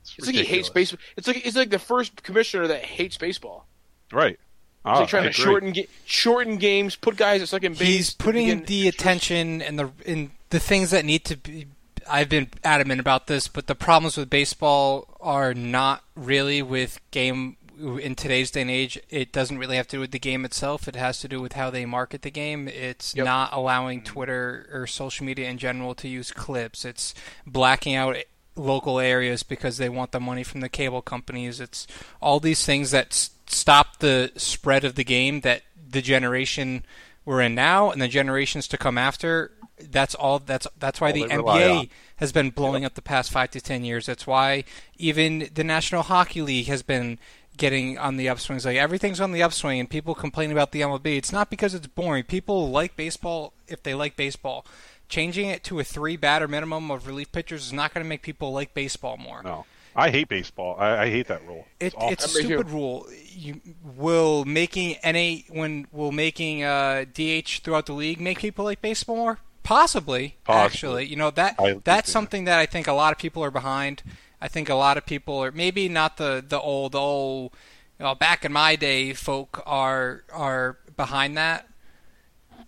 it's 0.02 0.18
It's 0.18 0.26
like 0.26 0.36
he 0.36 0.44
hates 0.44 0.70
baseball. 0.70 1.00
It's 1.16 1.28
like 1.28 1.46
it's 1.46 1.56
like 1.56 1.70
the 1.70 1.78
first 1.78 2.24
commissioner 2.24 2.66
that 2.66 2.84
hates 2.84 3.16
baseball. 3.16 3.68
Right. 4.12 4.40
He's 4.84 5.00
like 5.00 5.08
trying 5.08 5.28
I 5.28 5.30
to 5.30 5.30
agree. 5.30 5.44
shorten 5.44 5.76
shorten 6.06 6.58
games, 6.58 6.96
put 6.96 7.16
guys 7.16 7.44
at 7.44 7.48
second 7.48 7.78
base. 7.78 7.88
He's 7.88 8.14
putting 8.14 8.66
the 8.66 8.88
attention 8.88 9.62
and 9.62 9.78
the 9.78 9.92
in 10.04 10.32
the 10.50 10.60
things 10.60 10.90
that 10.90 11.06
need 11.06 11.26
to 11.26 11.38
be. 11.38 11.68
I've 12.10 12.30
been 12.30 12.50
adamant 12.64 13.00
about 13.00 13.28
this, 13.28 13.48
but 13.48 13.68
the 13.68 13.76
problems 13.76 14.18
with 14.18 14.30
baseball 14.30 15.18
are 15.22 15.54
not 15.54 16.04
really 16.16 16.62
with 16.62 17.00
game 17.12 17.58
in 17.80 18.16
today's 18.16 18.52
day 18.52 18.62
and 18.62 18.70
age. 18.72 19.00
It 19.10 19.32
doesn't 19.32 19.58
really 19.58 19.78
have 19.78 19.88
to 19.88 19.98
do 19.98 20.00
with 20.02 20.12
the 20.12 20.20
game 20.20 20.46
itself. 20.46 20.88
It 20.88 20.96
has 20.96 21.20
to 21.20 21.28
do 21.28 21.42
with 21.42 21.54
how 21.54 21.70
they 21.70 21.86
market 21.86 22.22
the 22.22 22.30
game. 22.32 22.68
It's 22.68 23.16
Yep. 23.16 23.26
not 23.26 23.50
allowing 23.54 24.04
Twitter 24.04 24.70
or 24.72 24.86
social 24.88 25.26
media 25.26 25.50
in 25.50 25.58
general 25.58 25.96
to 25.96 26.08
use 26.08 26.32
clips. 26.32 26.86
It's 26.86 27.14
blacking 27.48 27.96
out 27.96 28.16
local 28.56 29.00
areas 29.00 29.42
because 29.44 29.78
they 29.78 29.90
want 29.90 30.12
the 30.12 30.20
money 30.20 30.44
from 30.44 30.62
the 30.62 30.70
cable 30.70 31.02
companies. 31.02 31.60
It's 31.60 31.88
all 32.22 32.40
these 32.40 32.64
things 32.66 32.92
that 32.92 33.08
s- 33.08 33.32
stop 33.48 33.98
the 34.00 34.32
spread 34.38 34.84
of 34.84 34.94
the 34.96 35.04
game 35.04 35.42
that 35.42 35.64
the 35.90 36.02
generation 36.02 36.86
we're 37.26 37.42
in 37.42 37.56
now 37.56 37.90
and 37.90 38.02
the 38.02 38.08
generations 38.08 38.68
to 38.68 38.78
come 38.78 38.98
after. 38.98 39.52
That's 39.92 40.16
all. 40.16 40.40
That's 40.40 40.68
that's 40.80 41.00
why 41.02 41.08
All 41.08 41.14
the 41.14 41.24
they 41.28 41.36
NBA 41.36 41.90
has 42.18 42.32
been 42.32 42.50
blowing 42.52 42.86
up 42.86 42.94
the 42.96 43.02
past 43.02 43.32
five 43.32 43.52
to 43.52 43.62
ten 43.62 43.84
years. 43.84 44.06
That's 44.06 44.26
why 44.28 44.64
even 44.98 45.50
the 45.54 45.64
National 45.64 46.04
Hockey 46.04 46.42
League 46.42 46.68
has 46.68 46.82
been 46.84 47.20
getting 47.58 47.98
on 47.98 48.18
the 48.18 48.28
upswings. 48.28 48.66
Like 48.66 48.78
everything's 48.78 49.20
on 49.22 49.32
the 49.32 49.44
upswing, 49.44 49.80
and 49.80 49.90
people 49.90 50.16
complain 50.16 50.52
about 50.52 50.72
the 50.72 50.82
MLB. 50.82 51.18
It's 51.18 51.32
not 51.32 51.50
because 51.50 51.74
it's 51.74 51.88
boring. 51.88 52.24
People 52.24 52.70
like 52.70 52.96
baseball 52.96 53.54
if 53.68 53.84
they 53.84 53.94
like 53.94 54.16
baseball. 54.16 54.66
Changing 55.10 55.50
it 55.50 55.64
to 55.66 55.80
a 55.80 55.84
three 55.84 56.18
batter 56.18 56.48
minimum 56.48 56.90
of 56.90 57.06
relief 57.08 57.32
pitchers 57.32 57.66
is 57.66 57.74
not 57.74 57.94
going 57.94 58.04
to 58.04 58.10
make 58.10 58.22
people 58.24 58.52
like 58.52 58.74
baseball 58.74 59.18
more. 59.18 59.44
No, 59.44 59.66
I 59.96 60.10
hate 60.10 60.30
baseball. 60.30 60.76
I, 60.80 61.04
I 61.04 61.10
hate 61.10 61.28
that 61.28 61.46
rule. 61.46 61.68
It, 61.80 61.94
it's 62.00 62.26
a 62.26 62.38
Me 62.38 62.42
too. 62.42 62.48
stupid 62.48 62.70
rule. 62.72 63.06
You 63.30 63.62
will 63.84 64.46
making 64.46 64.96
NA 65.04 65.44
when 65.50 65.88
will 65.92 66.12
making 66.12 66.64
uh, 66.64 67.06
DH 67.14 67.60
throughout 67.64 67.86
the 67.86 67.94
league 67.94 68.20
make 68.22 68.40
people 68.40 68.66
like 68.66 68.82
baseball 68.82 69.18
more? 69.18 69.40
Possibly, 69.64 70.36
Possibly. 70.44 70.66
actually. 70.66 71.06
You 71.08 71.16
know 71.16 71.32
that 71.32 71.56
I 71.60 71.80
that's 71.84 72.10
so. 72.10 72.14
something 72.14 72.46
that 72.46 72.60
I 72.60 72.66
think 72.66 72.88
a 72.88 72.94
lot 72.94 73.12
of 73.14 73.18
people 73.18 73.44
are 73.44 73.52
behind. 73.52 74.04
I 74.42 74.48
think 74.48 74.70
a 74.70 74.76
lot 74.76 74.98
of 74.98 75.06
people 75.06 75.42
are 75.44 75.52
maybe 75.52 75.88
not 75.90 76.18
the 76.18 76.44
the 76.48 76.60
old 76.60 76.96
old 76.96 77.54
you 78.00 78.06
know, 78.06 78.16
back 78.16 78.44
in 78.44 78.52
my 78.52 78.76
day 78.76 79.14
folk 79.14 79.62
are 79.66 80.24
are 80.32 80.78
behind 80.96 81.38
that. 81.38 81.68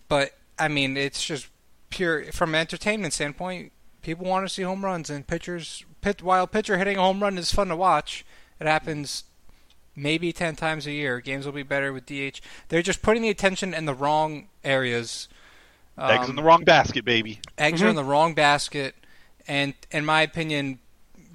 But 0.08 0.32
I 0.58 0.68
mean, 0.68 0.96
it's 0.96 1.24
just 1.24 1.48
pure 1.90 2.32
from 2.32 2.54
an 2.54 2.60
entertainment 2.60 3.12
standpoint. 3.12 3.72
People 4.02 4.26
want 4.26 4.46
to 4.46 4.52
see 4.54 4.62
home 4.62 4.84
runs 4.84 5.10
and 5.10 5.26
pitchers. 5.26 5.84
Pit, 6.00 6.22
while 6.22 6.46
pitcher 6.46 6.78
hitting 6.78 6.96
a 6.96 7.00
home 7.02 7.20
run 7.22 7.36
is 7.38 7.52
fun 7.52 7.68
to 7.68 7.76
watch, 7.76 8.24
it 8.60 8.66
happens 8.66 9.24
maybe 9.96 10.32
ten 10.32 10.54
times 10.54 10.86
a 10.86 10.92
year. 10.92 11.20
Games 11.20 11.44
will 11.44 11.52
be 11.52 11.64
better 11.64 11.92
with 11.92 12.06
DH. 12.06 12.40
They're 12.68 12.82
just 12.82 13.02
putting 13.02 13.22
the 13.22 13.28
attention 13.28 13.74
in 13.74 13.86
the 13.86 13.94
wrong 13.94 14.48
areas. 14.62 15.28
Eggs 15.98 16.24
Um, 16.24 16.30
in 16.30 16.36
the 16.36 16.42
wrong 16.42 16.64
basket, 16.64 17.04
baby. 17.04 17.40
eggs 17.56 17.82
are 17.82 17.88
in 17.88 17.96
the 17.96 18.04
wrong 18.04 18.34
basket, 18.34 18.94
and 19.48 19.74
in 19.90 20.04
my 20.04 20.22
opinion, 20.22 20.78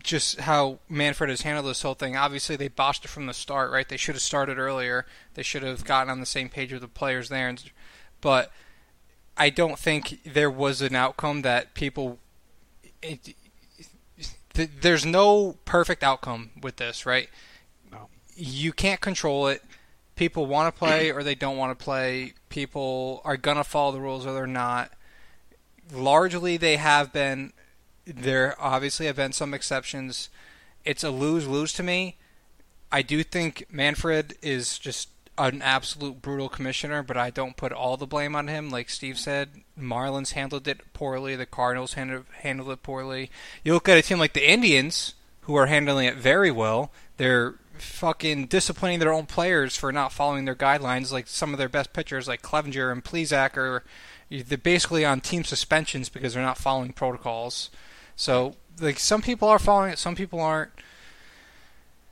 just 0.03 0.41
how 0.41 0.79
Manfred 0.89 1.29
has 1.29 1.41
handled 1.41 1.65
this 1.67 1.81
whole 1.81 1.93
thing. 1.95 2.15
Obviously, 2.17 2.55
they 2.55 2.67
botched 2.67 3.05
it 3.05 3.07
from 3.07 3.25
the 3.27 3.33
start, 3.33 3.71
right? 3.71 3.87
They 3.87 3.97
should 3.97 4.15
have 4.15 4.21
started 4.21 4.57
earlier. 4.59 5.05
They 5.33 5.43
should 5.43 5.63
have 5.63 5.83
gotten 5.85 6.09
on 6.11 6.19
the 6.19 6.25
same 6.25 6.49
page 6.49 6.71
with 6.71 6.81
the 6.81 6.87
players 6.87 7.29
there, 7.29 7.47
and, 7.49 7.63
but 8.19 8.51
I 9.37 9.49
don't 9.49 9.79
think 9.79 10.19
there 10.23 10.49
was 10.51 10.81
an 10.81 10.95
outcome 10.95 11.41
that 11.43 11.73
people. 11.73 12.19
It, 13.01 13.33
th- 14.53 14.69
there's 14.81 15.05
no 15.05 15.57
perfect 15.65 16.03
outcome 16.03 16.51
with 16.61 16.75
this, 16.77 17.05
right? 17.05 17.29
No. 17.91 18.09
You 18.35 18.73
can't 18.73 19.01
control 19.01 19.47
it. 19.47 19.63
People 20.15 20.45
want 20.45 20.73
to 20.73 20.77
play 20.77 21.11
or 21.11 21.23
they 21.23 21.35
don't 21.35 21.57
want 21.57 21.77
to 21.77 21.83
play. 21.83 22.33
People 22.49 23.21
are 23.23 23.37
gonna 23.37 23.63
follow 23.63 23.91
the 23.91 24.01
rules 24.01 24.25
or 24.25 24.33
they're 24.33 24.47
not. 24.47 24.91
Largely, 25.91 26.57
they 26.57 26.77
have 26.77 27.11
been. 27.11 27.53
There 28.05 28.55
obviously 28.59 29.05
have 29.05 29.15
been 29.15 29.33
some 29.33 29.53
exceptions. 29.53 30.29
It's 30.85 31.03
a 31.03 31.11
lose 31.11 31.47
lose 31.47 31.73
to 31.73 31.83
me. 31.83 32.17
I 32.91 33.01
do 33.01 33.23
think 33.23 33.65
Manfred 33.71 34.35
is 34.41 34.77
just 34.77 35.09
an 35.37 35.61
absolute 35.61 36.21
brutal 36.21 36.49
commissioner, 36.49 37.03
but 37.03 37.17
I 37.17 37.29
don't 37.29 37.55
put 37.55 37.71
all 37.71 37.97
the 37.97 38.05
blame 38.05 38.35
on 38.35 38.47
him. 38.47 38.69
Like 38.69 38.89
Steve 38.89 39.17
said, 39.17 39.49
Marlins 39.79 40.33
handled 40.33 40.67
it 40.67 40.93
poorly. 40.93 41.35
The 41.35 41.45
Cardinals 41.45 41.93
handled 41.93 42.25
handled 42.41 42.69
it 42.69 42.83
poorly. 42.83 43.31
You 43.63 43.73
look 43.73 43.87
at 43.87 43.97
a 43.97 44.01
team 44.01 44.19
like 44.19 44.33
the 44.33 44.49
Indians, 44.49 45.13
who 45.41 45.55
are 45.55 45.67
handling 45.67 46.05
it 46.05 46.15
very 46.15 46.51
well. 46.51 46.91
They're 47.17 47.55
fucking 47.81 48.45
disciplining 48.45 48.99
their 48.99 49.13
own 49.13 49.25
players 49.25 49.75
for 49.75 49.91
not 49.91 50.11
following 50.11 50.45
their 50.45 50.55
guidelines. 50.55 51.11
Like 51.11 51.27
some 51.27 51.53
of 51.53 51.57
their 51.57 51.69
best 51.69 51.93
pitchers, 51.93 52.27
like 52.27 52.41
Clevinger 52.41 52.91
and 52.91 53.03
Plesac, 53.03 53.57
are 53.57 53.83
they're 54.29 54.57
basically 54.57 55.03
on 55.03 55.19
team 55.19 55.43
suspensions 55.43 56.07
because 56.07 56.33
they're 56.33 56.43
not 56.43 56.57
following 56.57 56.93
protocols. 56.93 57.69
So 58.15 58.55
like 58.79 58.99
some 58.99 59.21
people 59.21 59.47
are 59.47 59.59
following 59.59 59.91
it, 59.91 59.99
some 59.99 60.15
people 60.15 60.39
aren't. 60.39 60.71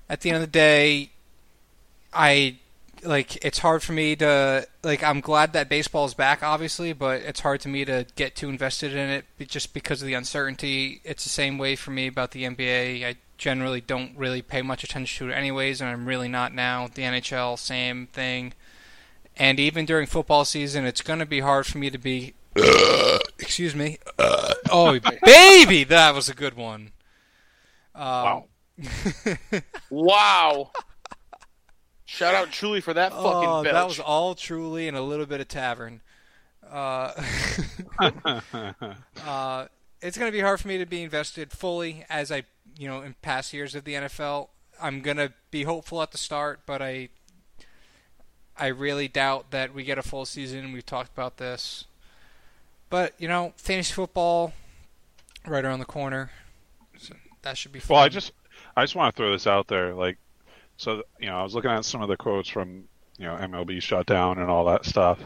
At 0.09 0.21
the 0.21 0.31
end 0.31 0.37
of 0.37 0.41
the 0.41 0.47
day, 0.47 1.11
I 2.11 2.57
like 3.03 3.43
it's 3.45 3.59
hard 3.59 3.83
for 3.83 3.93
me 3.93 4.15
to 4.17 4.67
like 4.83 5.03
I'm 5.03 5.21
glad 5.21 5.53
that 5.53 5.69
baseball 5.69 6.05
is 6.05 6.13
back 6.13 6.43
obviously, 6.43 6.93
but 6.93 7.21
it's 7.21 7.39
hard 7.39 7.61
to 7.61 7.69
me 7.69 7.85
to 7.85 8.05
get 8.15 8.35
too 8.35 8.49
invested 8.49 8.93
in 8.93 9.09
it 9.09 9.25
just 9.47 9.73
because 9.73 10.01
of 10.01 10.07
the 10.07 10.13
uncertainty. 10.13 11.01
It's 11.03 11.23
the 11.23 11.29
same 11.29 11.57
way 11.57 11.75
for 11.75 11.91
me 11.91 12.07
about 12.07 12.31
the 12.31 12.43
NBA. 12.43 13.05
I 13.05 13.15
generally 13.37 13.81
don't 13.81 14.17
really 14.17 14.41
pay 14.41 14.61
much 14.61 14.83
attention 14.83 15.27
to 15.27 15.33
it 15.33 15.37
anyways, 15.37 15.81
and 15.81 15.89
I'm 15.89 16.05
really 16.05 16.27
not 16.27 16.53
now. 16.53 16.87
The 16.87 17.03
NHL 17.03 17.57
same 17.57 18.07
thing. 18.07 18.53
And 19.37 19.59
even 19.59 19.85
during 19.85 20.05
football 20.05 20.43
season, 20.43 20.85
it's 20.85 21.01
going 21.01 21.19
to 21.19 21.25
be 21.25 21.39
hard 21.39 21.65
for 21.65 21.77
me 21.77 21.89
to 21.89 21.97
be 21.97 22.33
excuse 23.39 23.75
me. 23.75 23.97
oh, 24.71 24.99
baby, 25.23 25.83
that 25.85 26.13
was 26.13 26.29
a 26.29 26.33
good 26.33 26.55
one. 26.55 26.91
Um, 27.95 28.03
Wow. 28.03 28.47
Wow. 29.89 30.71
Shout 32.11 32.33
out 32.33 32.51
Truly 32.51 32.81
for 32.81 32.93
that 32.95 33.11
fucking 33.11 33.25
Oh, 33.25 33.63
belch. 33.63 33.73
that 33.73 33.87
was 33.87 33.99
all 33.99 34.33
truly 34.33 34.87
and 34.87 34.97
a 34.97 35.01
little 35.01 35.27
bit 35.27 35.39
of 35.41 35.47
tavern. 35.47 36.01
Uh, 36.69 37.11
uh, 39.25 39.65
it's 40.01 40.17
going 40.17 40.31
to 40.31 40.35
be 40.35 40.39
hard 40.39 40.59
for 40.59 40.67
me 40.67 40.79
to 40.79 40.87
be 40.87 41.03
invested 41.03 41.51
fully 41.51 42.05
as 42.09 42.31
I, 42.31 42.43
you 42.77 42.87
know, 42.87 43.01
in 43.01 43.15
past 43.21 43.53
years 43.53 43.75
of 43.75 43.83
the 43.83 43.93
NFL. 43.93 44.49
I'm 44.81 45.01
going 45.01 45.17
to 45.17 45.33
be 45.51 45.63
hopeful 45.63 46.01
at 46.01 46.11
the 46.11 46.17
start, 46.17 46.61
but 46.65 46.81
I, 46.81 47.09
I 48.57 48.67
really 48.67 49.07
doubt 49.07 49.51
that 49.51 49.73
we 49.73 49.83
get 49.83 49.97
a 49.99 50.01
full 50.03 50.25
season. 50.25 50.73
We've 50.73 50.85
talked 50.85 51.11
about 51.13 51.37
this, 51.37 51.85
but 52.89 53.13
you 53.19 53.27
know, 53.27 53.53
fantasy 53.57 53.93
football, 53.93 54.53
right 55.45 55.63
around 55.63 55.79
the 55.79 55.85
corner. 55.85 56.31
So 56.97 57.13
that 57.43 57.55
should 57.57 57.71
be 57.71 57.79
fun. 57.79 57.95
Well, 57.95 58.03
I 58.03 58.09
just 58.09 58.31
I 58.75 58.83
just 58.83 58.95
want 58.95 59.15
to 59.15 59.17
throw 59.17 59.31
this 59.31 59.45
out 59.47 59.67
there, 59.67 59.93
like, 59.93 60.17
so 60.79 61.03
you 61.19 61.27
know, 61.27 61.37
I 61.37 61.43
was 61.43 61.53
looking 61.53 61.69
at 61.71 61.83
some 61.85 62.01
of 62.01 62.07
the 62.07 62.15
quotes 62.17 62.47
from 62.49 62.85
you 63.17 63.25
know 63.25 63.35
MLB 63.35 63.81
shutdown 63.81 64.39
and 64.39 64.49
all 64.49 64.65
that 64.65 64.85
stuff. 64.85 65.19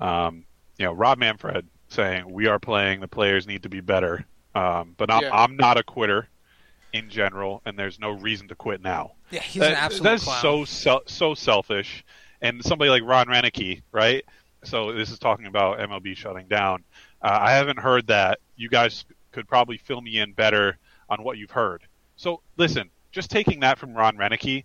Um, 0.00 0.44
you 0.78 0.86
know, 0.86 0.92
Rob 0.92 1.18
Manfred 1.18 1.66
saying 1.88 2.30
we 2.32 2.46
are 2.46 2.58
playing, 2.58 3.00
the 3.00 3.08
players 3.08 3.46
need 3.46 3.62
to 3.64 3.68
be 3.68 3.80
better, 3.80 4.24
um, 4.54 4.94
but 4.96 5.10
I'm 5.10 5.22
Yeah. 5.22 5.30
I'm 5.36 5.56
not 5.56 5.76
a 5.76 5.82
quitter 5.82 6.28
in 6.94 7.10
general, 7.10 7.60
and 7.66 7.78
there's 7.78 7.98
no 8.00 8.10
reason 8.10 8.48
to 8.48 8.54
quit 8.54 8.80
now. 8.82 9.12
yeah, 9.30 9.40
he's 9.42 9.62
an 9.62 9.72
That- 9.72 9.82
absolute 9.82 10.04
That's 10.24 10.40
so 10.40 11.02
so 11.06 11.34
selfish. 11.34 12.04
And 12.40 12.64
somebody 12.64 12.88
like 12.90 13.02
Ron 13.02 13.26
Roenicke, 13.26 13.82
right? 13.92 14.24
So 14.64 14.92
this 14.92 15.10
is 15.10 15.18
talking 15.18 15.46
about 15.46 15.80
MLB 15.80 16.16
shutting 16.16 16.46
down. 16.48 16.82
Uh, 17.20 17.36
I 17.40 17.52
haven't 17.52 17.78
heard 17.80 18.06
that. 18.06 18.38
You 18.56 18.68
guys 18.68 19.04
could 19.32 19.46
probably 19.48 19.76
fill 19.76 20.00
me 20.00 20.18
in 20.18 20.32
better 20.32 20.78
on 21.10 21.22
what 21.24 21.36
you've 21.36 21.50
heard. 21.50 21.82
So 22.16 22.40
listen, 22.56 22.90
just 23.18 23.30
taking 23.32 23.58
that 23.60 23.78
from 23.78 23.94
Ron 23.94 24.16
Roenicke, 24.16 24.62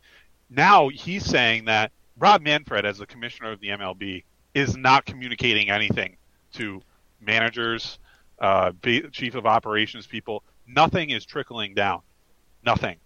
now 0.52 0.90
he's 0.90 1.26
saying 1.26 1.66
that 1.66 1.92
Rob 2.20 2.44
Manfred, 2.44 2.86
as 2.86 3.00
the 3.00 3.08
commissioner 3.08 3.52
of 3.52 3.60
the 3.60 3.70
MLB, 3.70 4.24
is 4.54 4.78
not 4.78 5.06
communicating 5.06 5.72
anything 5.72 6.18
to 6.54 6.84
managers, 7.20 7.98
uh, 8.38 8.72
ba- 8.80 9.10
chief 9.10 9.34
of 9.34 9.48
operations 9.48 10.06
people. 10.06 10.44
Nothing 10.68 11.10
is 11.10 11.26
trickling 11.26 11.74
down. 11.74 12.02
Nothing. 12.64 12.98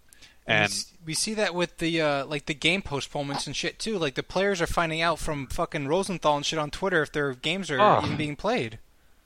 And 0.46 0.64
And 0.64 0.84
we, 1.06 1.14
see 1.14 1.32
that 1.34 1.54
with 1.54 1.78
the 1.78 2.02
uh, 2.02 2.26
like 2.26 2.44
the 2.44 2.54
game 2.54 2.82
postponements 2.82 3.46
and 3.46 3.56
shit 3.56 3.78
too. 3.78 3.98
Like 3.98 4.14
the 4.14 4.22
players 4.22 4.60
are 4.60 4.66
finding 4.66 5.00
out 5.00 5.18
from 5.18 5.46
fucking 5.46 5.88
Rosenthal 5.88 6.36
and 6.36 6.44
shit 6.44 6.58
on 6.58 6.70
Twitter 6.70 7.02
if 7.02 7.10
their 7.12 7.32
games 7.32 7.70
are 7.70 7.80
Ugh. 7.80 8.04
even 8.04 8.16
being 8.18 8.36
played. 8.36 8.78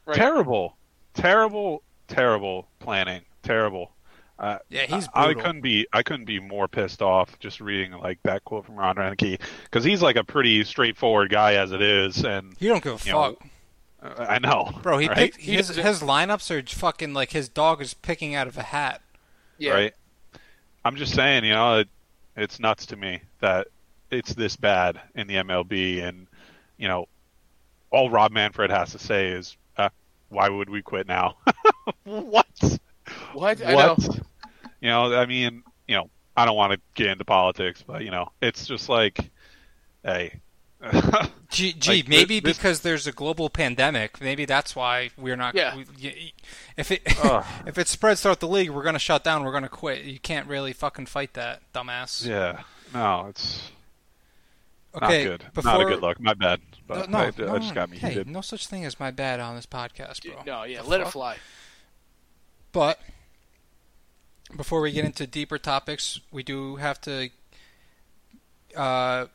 Right. 0.06 0.16
terrible, 0.16 0.76
terrible, 1.14 1.82
terrible 2.06 2.68
planning. 2.78 3.22
Terrible. 3.42 3.90
Uh, 4.42 4.58
Yeah, 4.68 4.86
he's 4.86 5.08
I, 5.14 5.28
I 5.28 5.34
couldn't 5.34 5.60
be. 5.60 5.86
I 5.92 6.02
couldn't 6.02 6.24
be 6.24 6.40
more 6.40 6.66
pissed 6.66 7.00
off 7.00 7.38
just 7.38 7.60
reading 7.60 7.92
like 7.92 8.18
that 8.24 8.44
quote 8.44 8.66
from 8.66 8.74
Ron 8.74 8.96
Roenicke 8.96 9.40
because 9.64 9.84
he's 9.84 10.02
like 10.02 10.16
a 10.16 10.24
pretty 10.24 10.64
straightforward 10.64 11.30
guy 11.30 11.54
as 11.54 11.70
it 11.70 11.80
is, 11.80 12.24
and 12.24 12.54
You 12.58 12.68
don't 12.70 12.82
give 12.82 13.00
a 13.00 13.06
You 13.06 13.12
know, 13.12 13.36
fuck, 14.02 14.18
uh, 14.18 14.26
I 14.28 14.38
know, 14.40 14.70
bro. 14.82 14.98
He 14.98 15.06
right? 15.06 15.16
picked 15.16 15.36
He 15.36 15.52
his 15.52 15.68
doesn't- 15.68 15.84
his 15.86 16.00
lineups 16.02 16.50
are 16.50 16.60
fucking 16.66 17.14
like 17.14 17.30
his 17.30 17.48
dog 17.48 17.80
is 17.80 17.94
picking 17.94 18.34
out 18.34 18.48
of 18.48 18.58
a 18.58 18.62
hat. 18.64 19.00
yeah. 19.58 19.72
right. 19.74 19.94
I'm 20.84 20.96
just 20.96 21.14
saying, 21.14 21.44
you 21.44 21.52
know, 21.52 21.78
it, 21.78 21.88
it's 22.36 22.58
nuts 22.58 22.86
to 22.86 22.96
me 22.96 23.20
that 23.38 23.68
it's 24.10 24.34
this 24.34 24.56
bad 24.56 25.00
in 25.14 25.28
the 25.28 25.34
MLB, 25.36 26.02
and 26.02 26.26
you 26.78 26.88
know, 26.88 27.06
all 27.92 28.10
Rob 28.10 28.32
Manfred 28.32 28.72
has 28.72 28.90
to 28.90 28.98
say 28.98 29.28
is, 29.28 29.56
uh, 29.76 29.90
"Why 30.30 30.48
would 30.48 30.68
we 30.68 30.82
quit 30.82 31.06
now?" 31.06 31.36
what? 32.04 32.80
What? 33.34 33.64
I 33.64 33.74
know. 33.74 33.96
What? 34.90 35.06
You 35.08 35.12
know, 35.14 35.20
I 35.20 35.26
mean, 35.26 35.62
you 35.88 35.96
know, 35.96 36.10
I 36.36 36.44
don't 36.46 36.56
want 36.56 36.72
to 36.72 36.80
get 36.94 37.08
into 37.08 37.24
politics, 37.24 37.82
but 37.86 38.02
you 38.04 38.10
know, 38.10 38.30
it's 38.40 38.66
just 38.66 38.88
like, 38.88 39.30
hey, 40.04 40.40
Gee, 41.48 41.72
gee 41.78 41.98
Like, 41.98 42.08
maybe 42.08 42.40
this- 42.40 42.56
because 42.56 42.80
there's 42.80 43.06
a 43.06 43.12
global 43.12 43.48
pandemic. 43.48 44.20
Maybe 44.20 44.44
that's 44.46 44.74
why 44.74 45.10
we're 45.16 45.36
not. 45.36 45.54
Yeah. 45.54 45.76
we- 45.76 46.32
if 46.76 46.90
it 46.90 47.02
Ugh. 47.22 47.44
if 47.66 47.78
it 47.78 47.86
spreads 47.86 48.22
throughout 48.22 48.40
the 48.40 48.48
league, 48.48 48.70
we're 48.70 48.82
gonna 48.82 48.98
shut 48.98 49.22
down. 49.22 49.44
We're 49.44 49.52
gonna 49.52 49.68
quit. 49.68 50.02
You 50.04 50.18
can't 50.18 50.48
really 50.48 50.72
fucking 50.72 51.06
fight 51.06 51.34
that, 51.34 51.60
dumbass. 51.72 52.26
yeah, 52.26 52.62
no, 52.92 53.26
it's 53.28 53.70
Okay, 54.94 55.24
not 55.24 55.30
good. 55.40 55.52
Before, 55.54 55.72
Not 55.72 55.80
a 55.82 55.84
good 55.86 56.00
look. 56.02 56.20
My 56.20 56.34
bad, 56.34 56.60
No, 56.60 56.94
but 56.94 57.10
no, 57.10 57.18
I, 57.18 57.32
no, 57.38 57.54
I 57.54 57.58
just 57.60 57.74
got 57.74 57.88
me 57.88 57.96
hey, 57.98 58.08
heated. 58.10 58.28
no 58.28 58.40
such 58.42 58.66
thing 58.66 58.84
as 58.84 58.98
my 59.00 59.10
bad 59.10 59.40
on 59.40 59.54
this 59.56 59.64
podcast, 59.66 60.22
bro. 60.24 60.42
No, 60.44 60.64
yeah. 60.64 60.82
The 60.82 60.88
Let 60.88 61.00
it 61.00 61.08
fly. 61.08 61.36
But 62.72 62.98
before 64.56 64.80
we 64.80 64.92
get 64.92 65.04
into 65.04 65.26
deeper 65.26 65.58
topics, 65.58 66.20
we 66.30 66.42
do 66.42 66.76
have 66.76 67.00
to 67.02 67.30
uh, 68.76 69.26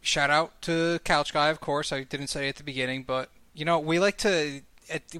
shout 0.00 0.30
out 0.30 0.60
to 0.62 0.98
Couch 1.04 1.32
Guy, 1.32 1.48
of 1.48 1.60
course. 1.60 1.92
I 1.92 2.02
didn't 2.04 2.28
say 2.28 2.46
it 2.46 2.50
at 2.50 2.56
the 2.56 2.64
beginning, 2.64 3.02
but 3.04 3.30
you 3.54 3.64
know 3.64 3.78
we 3.78 3.98
like 3.98 4.16
to 4.18 4.62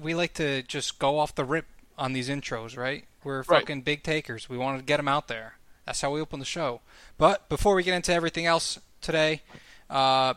we 0.01 0.13
like 0.15 0.33
to 0.35 0.63
just 0.63 0.99
go 0.99 1.17
off 1.19 1.35
the 1.35 1.45
rip 1.45 1.65
on 1.97 2.13
these 2.13 2.29
intros, 2.29 2.77
right? 2.77 3.05
We're 3.23 3.39
Right. 3.43 3.61
fucking 3.61 3.81
big 3.81 4.03
takers. 4.03 4.49
We 4.49 4.57
want 4.57 4.79
to 4.79 4.83
get 4.83 4.97
them 4.97 5.07
out 5.07 5.27
there. 5.27 5.55
That's 5.85 6.01
how 6.01 6.11
we 6.11 6.19
open 6.21 6.39
the 6.39 6.45
show. 6.45 6.81
But 7.17 7.47
before 7.49 7.75
we 7.75 7.83
get 7.83 7.93
into 7.95 8.13
everything 8.13 8.45
else 8.45 8.79
today, 9.01 9.41
uh, 9.89 10.33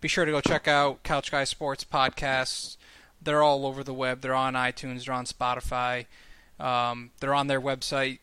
be 0.00 0.08
sure 0.08 0.24
to 0.24 0.30
go 0.30 0.40
check 0.40 0.68
out 0.68 1.02
Couch 1.02 1.30
Guy 1.30 1.44
Sports 1.44 1.84
podcasts. 1.84 2.76
They're 3.22 3.42
all 3.42 3.66
over 3.66 3.82
the 3.82 3.94
web. 3.94 4.20
They're 4.20 4.34
on 4.34 4.54
iTunes. 4.54 5.06
They're 5.06 5.14
on 5.14 5.24
Spotify. 5.24 6.06
Um, 6.60 7.10
they're 7.20 7.34
on 7.34 7.46
their 7.46 7.60
website. 7.60 8.18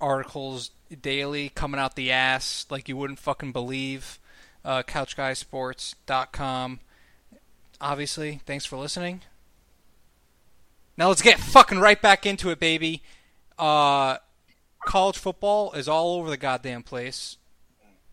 Articles 0.00 0.70
daily 1.02 1.48
coming 1.50 1.80
out 1.80 1.96
the 1.96 2.10
ass 2.10 2.66
like 2.70 2.88
you 2.88 2.96
wouldn't 2.96 3.18
fucking 3.18 3.52
believe. 3.52 4.18
Uh, 4.64 4.82
CouchGuySports.com. 4.82 6.80
Obviously, 7.80 8.40
thanks 8.44 8.66
for 8.66 8.76
listening. 8.76 9.22
Now 10.96 11.08
let's 11.08 11.22
get 11.22 11.38
fucking 11.40 11.78
right 11.78 12.00
back 12.00 12.26
into 12.26 12.50
it, 12.50 12.60
baby. 12.60 13.02
Uh, 13.58 14.18
college 14.84 15.16
football 15.16 15.72
is 15.72 15.88
all 15.88 16.16
over 16.16 16.28
the 16.28 16.36
goddamn 16.36 16.82
place. 16.82 17.38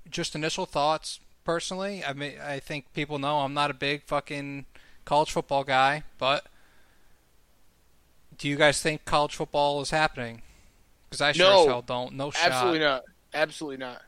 Just 0.10 0.36
initial 0.36 0.65
thoughts, 0.65 1.20
personally. 1.44 2.03
I 2.03 2.13
mean, 2.13 2.34
I 2.41 2.60
think 2.60 2.94
people 2.94 3.20
know 3.20 3.39
I'm 3.39 3.53
not 3.53 3.72
a 3.72 3.74
big 3.74 4.03
fucking 4.03 4.65
college 5.03 5.32
football 5.32 5.63
guy, 5.65 6.03
but 6.17 6.46
do 8.38 8.48
you 8.48 8.56
guys 8.56 8.82
think 8.82 9.03
college 9.03 9.36
football 9.36 9.82
is 9.82 9.89
happening? 9.89 10.44
Because 11.09 11.21
I 11.21 11.31
sure 11.31 11.45
No. 11.49 11.59
as 11.61 11.65
hell 11.67 11.81
don't. 11.81 12.13
No 12.13 12.31
shot. 12.31 12.51
Absolutely 12.51 12.79
not. 12.79 13.03
Absolutely 13.33 13.77
not. 13.77 14.01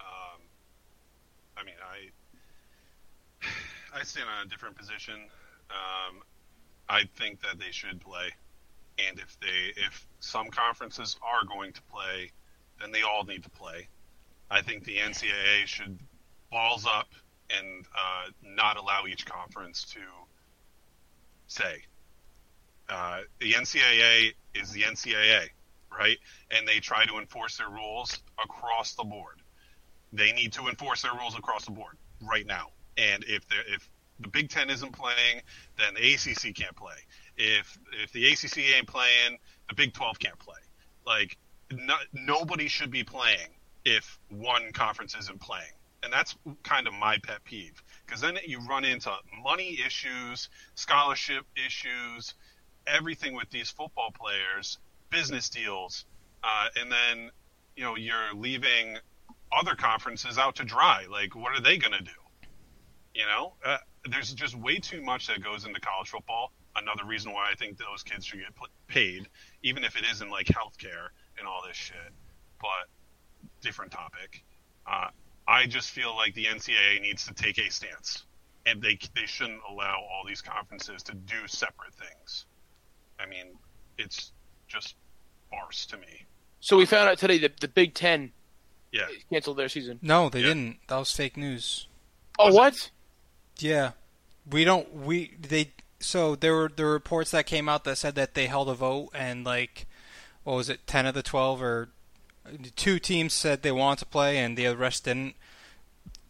Um, 0.00 0.40
I 1.56 1.62
mean, 1.64 1.74
I 1.84 3.48
I 3.98 4.02
stand 4.04 4.28
on 4.28 4.46
a 4.46 4.48
different 4.48 4.76
position. 4.76 5.28
Um, 5.70 6.22
I 6.88 7.04
think 7.16 7.42
that 7.42 7.58
they 7.58 7.70
should 7.70 8.00
play, 8.00 8.30
and 8.98 9.18
if 9.18 9.38
they 9.40 9.72
if 9.76 10.06
some 10.20 10.48
conferences 10.48 11.16
are 11.22 11.46
going 11.46 11.72
to 11.72 11.82
play, 11.82 12.30
then 12.80 12.90
they 12.92 13.02
all 13.02 13.24
need 13.24 13.42
to 13.44 13.50
play. 13.50 13.88
I 14.50 14.62
think 14.62 14.84
the 14.84 14.96
NCAA 14.96 15.66
should 15.66 15.98
balls 16.50 16.86
up 16.86 17.08
and 17.50 17.84
uh, 17.94 18.30
not 18.42 18.76
allow 18.78 19.06
each 19.06 19.26
conference 19.26 19.84
to 19.92 20.00
say. 21.46 21.82
Uh, 22.88 23.20
the 23.40 23.52
NCAA 23.52 24.32
is 24.54 24.70
the 24.72 24.82
NCAA, 24.82 25.48
right? 25.96 26.18
And 26.50 26.66
they 26.66 26.80
try 26.80 27.04
to 27.06 27.18
enforce 27.18 27.58
their 27.58 27.68
rules 27.68 28.18
across 28.42 28.94
the 28.94 29.04
board. 29.04 29.42
They 30.12 30.32
need 30.32 30.52
to 30.54 30.68
enforce 30.68 31.02
their 31.02 31.14
rules 31.14 31.36
across 31.36 31.64
the 31.64 31.70
board 31.70 31.96
right 32.22 32.46
now. 32.46 32.68
And 32.96 33.24
if 33.24 33.44
if 33.68 33.88
the 34.20 34.28
Big 34.28 34.48
Ten 34.48 34.70
isn't 34.70 34.92
playing, 34.92 35.42
then 35.76 35.94
the 35.94 36.14
ACC 36.14 36.54
can't 36.54 36.74
play. 36.74 36.96
If 37.36 37.78
if 38.02 38.12
the 38.12 38.26
ACC 38.32 38.76
ain't 38.76 38.88
playing, 38.88 39.38
the 39.68 39.74
Big 39.74 39.92
Twelve 39.92 40.18
can't 40.18 40.38
play. 40.38 40.58
Like 41.06 41.36
no, 41.70 41.94
nobody 42.12 42.68
should 42.68 42.90
be 42.90 43.04
playing 43.04 43.48
if 43.84 44.18
one 44.28 44.72
conference 44.72 45.14
isn't 45.14 45.40
playing. 45.40 45.72
And 46.02 46.12
that's 46.12 46.36
kind 46.62 46.86
of 46.86 46.94
my 46.94 47.18
pet 47.18 47.42
peeve 47.44 47.82
because 48.06 48.20
then 48.20 48.38
you 48.46 48.60
run 48.60 48.84
into 48.84 49.12
money 49.42 49.78
issues, 49.84 50.48
scholarship 50.74 51.44
issues, 51.56 52.34
everything 52.86 53.34
with 53.34 53.50
these 53.50 53.70
football 53.70 54.10
players, 54.12 54.78
business 55.10 55.48
deals, 55.48 56.04
uh, 56.42 56.68
and 56.76 56.90
then 56.90 57.30
you 57.76 57.84
know 57.84 57.96
you're 57.96 58.34
leaving 58.34 58.98
other 59.52 59.74
conferences 59.74 60.38
out 60.38 60.56
to 60.56 60.64
dry. 60.64 61.06
Like, 61.10 61.34
what 61.34 61.52
are 61.58 61.62
they 61.62 61.78
going 61.78 61.92
to 61.92 62.04
do? 62.04 62.10
You 63.14 63.26
know, 63.26 63.54
uh, 63.64 63.78
there's 64.10 64.32
just 64.32 64.54
way 64.54 64.78
too 64.78 65.02
much 65.02 65.26
that 65.28 65.42
goes 65.42 65.64
into 65.64 65.80
college 65.80 66.10
football. 66.10 66.52
Another 66.76 67.04
reason 67.04 67.32
why 67.32 67.50
I 67.50 67.54
think 67.54 67.78
those 67.78 68.02
kids 68.02 68.24
should 68.24 68.40
get 68.40 68.52
paid, 68.86 69.28
even 69.62 69.84
if 69.84 69.96
it 69.96 70.04
isn't 70.12 70.30
like 70.30 70.46
healthcare 70.46 71.08
and 71.38 71.48
all 71.48 71.62
this 71.66 71.76
shit. 71.76 71.96
But 72.60 72.88
different 73.60 73.92
topic. 73.92 74.44
Uh, 74.86 75.08
I 75.46 75.66
just 75.66 75.90
feel 75.90 76.14
like 76.14 76.34
the 76.34 76.44
NCAA 76.44 77.00
needs 77.00 77.26
to 77.26 77.34
take 77.34 77.58
a 77.58 77.70
stance, 77.70 78.24
and 78.66 78.82
they 78.82 78.98
they 79.14 79.26
shouldn't 79.26 79.60
allow 79.68 80.00
all 80.00 80.24
these 80.26 80.42
conferences 80.42 81.02
to 81.04 81.14
do 81.14 81.46
separate 81.46 81.94
things. 81.94 82.46
I 83.18 83.26
mean, 83.26 83.58
it's 83.96 84.32
just 84.68 84.94
farce 85.50 85.86
to 85.86 85.96
me. 85.96 86.26
So 86.60 86.76
we 86.76 86.86
found 86.86 87.08
out 87.08 87.18
today 87.18 87.38
that 87.38 87.60
the 87.60 87.68
Big 87.68 87.94
Ten 87.94 88.32
Yeah, 88.92 89.06
canceled 89.30 89.56
their 89.58 89.68
season. 89.68 89.98
No, 90.02 90.28
they 90.28 90.40
Yeah. 90.40 90.48
didn't. 90.48 90.78
That 90.88 90.96
was 90.96 91.12
fake 91.12 91.36
news. 91.36 91.86
Oh, 92.38 92.46
Was 92.46 92.54
it? 92.54 92.58
what? 92.58 92.90
Yeah, 93.58 93.92
we 94.48 94.64
don't. 94.64 94.92
We 94.94 95.34
they. 95.40 95.72
So 96.00 96.36
there 96.36 96.54
were 96.54 96.70
the 96.74 96.84
reports 96.86 97.32
that 97.32 97.44
came 97.46 97.68
out 97.68 97.84
that 97.84 97.98
said 97.98 98.14
that 98.14 98.34
they 98.34 98.46
held 98.46 98.68
a 98.68 98.74
vote 98.74 99.10
and 99.14 99.44
like, 99.44 99.86
what 100.44 100.54
was 100.54 100.68
it? 100.68 100.86
Ten 100.86 101.06
of 101.06 101.14
the 101.14 101.22
twelve 101.22 101.60
or 101.60 101.90
two 102.76 102.98
teams 102.98 103.34
said 103.34 103.62
they 103.62 103.72
wanted 103.72 103.98
to 104.00 104.06
play 104.06 104.38
and 104.38 104.56
the 104.56 104.68
rest 104.68 105.04
didn't. 105.04 105.34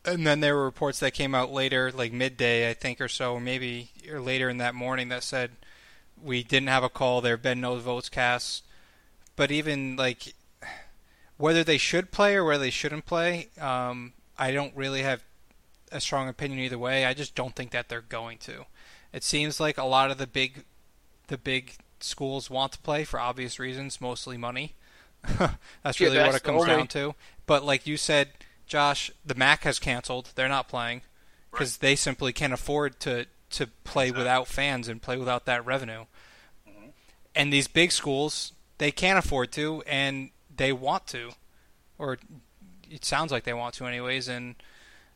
And 0.04 0.26
then 0.26 0.40
there 0.40 0.54
were 0.56 0.64
reports 0.64 1.00
that 1.00 1.12
came 1.12 1.34
out 1.34 1.52
later, 1.52 1.92
like 1.92 2.12
midday, 2.12 2.70
I 2.70 2.74
think, 2.74 3.00
or 3.00 3.08
so, 3.08 3.34
or 3.34 3.40
maybe 3.40 3.90
or 4.10 4.20
later 4.20 4.48
in 4.48 4.56
that 4.58 4.74
morning, 4.74 5.10
that 5.10 5.22
said 5.22 5.50
we 6.22 6.42
didn't 6.42 6.68
have 6.68 6.84
a 6.84 6.88
call. 6.88 7.20
There 7.20 7.34
have 7.34 7.42
been 7.42 7.60
no 7.60 7.76
votes 7.76 8.08
cast. 8.08 8.64
But 9.36 9.50
even 9.50 9.96
like 9.96 10.34
whether 11.36 11.62
they 11.62 11.78
should 11.78 12.10
play 12.10 12.34
or 12.34 12.44
whether 12.44 12.64
they 12.64 12.70
shouldn't 12.70 13.06
play, 13.06 13.48
um, 13.60 14.12
I 14.38 14.50
don't 14.50 14.76
really 14.76 15.02
have 15.02 15.22
a 15.92 16.00
strong 16.00 16.28
opinion 16.28 16.60
either 16.60 16.78
way. 16.78 17.04
I 17.04 17.14
just 17.14 17.34
don't 17.34 17.54
think 17.54 17.70
that 17.70 17.88
they're 17.88 18.00
going 18.00 18.38
to. 18.38 18.66
It 19.12 19.22
seems 19.24 19.60
like 19.60 19.78
a 19.78 19.84
lot 19.84 20.10
of 20.10 20.18
the 20.18 20.26
big, 20.26 20.64
the 21.28 21.38
big 21.38 21.74
schools 22.00 22.50
want 22.50 22.72
to 22.72 22.78
play 22.78 23.04
for 23.04 23.18
obvious 23.18 23.58
reasons, 23.58 24.00
mostly 24.00 24.36
money. 24.36 24.74
that's 25.82 25.98
Yeah, 26.00 26.08
really 26.08 26.18
what 26.18 26.34
it 26.34 26.42
comes 26.42 26.64
down 26.64 26.86
to. 26.88 27.14
But 27.46 27.64
like 27.64 27.86
you 27.86 27.96
said, 27.96 28.30
Josh, 28.66 29.10
the 29.24 29.34
MAC 29.34 29.62
has 29.62 29.78
canceled. 29.78 30.32
They're 30.34 30.48
not 30.48 30.68
playing 30.68 31.02
because 31.50 31.78
they 31.78 31.96
simply 31.96 32.32
can't 32.32 32.52
afford 32.52 33.00
to 33.00 33.26
to 33.50 33.66
play 33.84 34.04
Exactly. 34.06 34.20
without 34.20 34.46
fans 34.48 34.88
and 34.88 35.00
play 35.02 35.16
without 35.16 35.44
that 35.46 35.64
revenue. 35.64 36.04
Mm-hmm. 36.68 36.88
And 37.34 37.52
these 37.52 37.68
big 37.68 37.92
schools, 37.92 38.52
they 38.78 38.90
can't 38.90 39.18
afford 39.18 39.52
to, 39.52 39.82
and 39.86 40.30
they 40.54 40.72
want 40.72 41.06
to, 41.08 41.30
or 41.98 42.18
it 42.90 43.04
sounds 43.04 43.32
like 43.32 43.44
they 43.44 43.54
want 43.54 43.74
to, 43.76 43.86
anyways. 43.86 44.28
And 44.28 44.56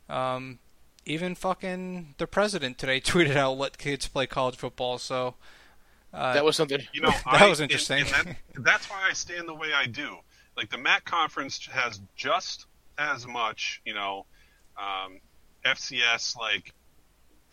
um, 0.09 0.59
even 1.05 1.35
fucking 1.35 2.15
the 2.17 2.27
president 2.27 2.77
today 2.77 2.99
tweeted 3.01 3.35
out 3.35 3.57
let 3.57 3.77
kids 3.77 4.07
play 4.07 4.25
college 4.27 4.55
football. 4.55 4.97
So 4.97 5.35
uh, 6.13 6.33
That 6.33 6.45
was 6.45 6.55
something. 6.55 6.79
you 6.93 7.01
know 7.01 7.09
That 7.31 7.41
I- 7.41 7.47
was 7.47 7.59
and- 7.59 7.69
interesting. 7.71 7.99
and 7.99 8.09
that, 8.09 8.37
that's 8.63 8.89
why 8.89 9.07
I 9.09 9.13
stand 9.13 9.47
the 9.47 9.55
way 9.55 9.69
I 9.75 9.85
do. 9.85 10.17
Like 10.55 10.69
the 10.69 10.77
MAC 10.77 11.03
conference 11.05 11.65
has 11.71 11.99
just 12.15 12.67
as 12.97 13.25
much, 13.25 13.81
you 13.85 13.93
know, 13.95 14.25
um, 14.77 15.19
FCS 15.65 16.37
like 16.37 16.73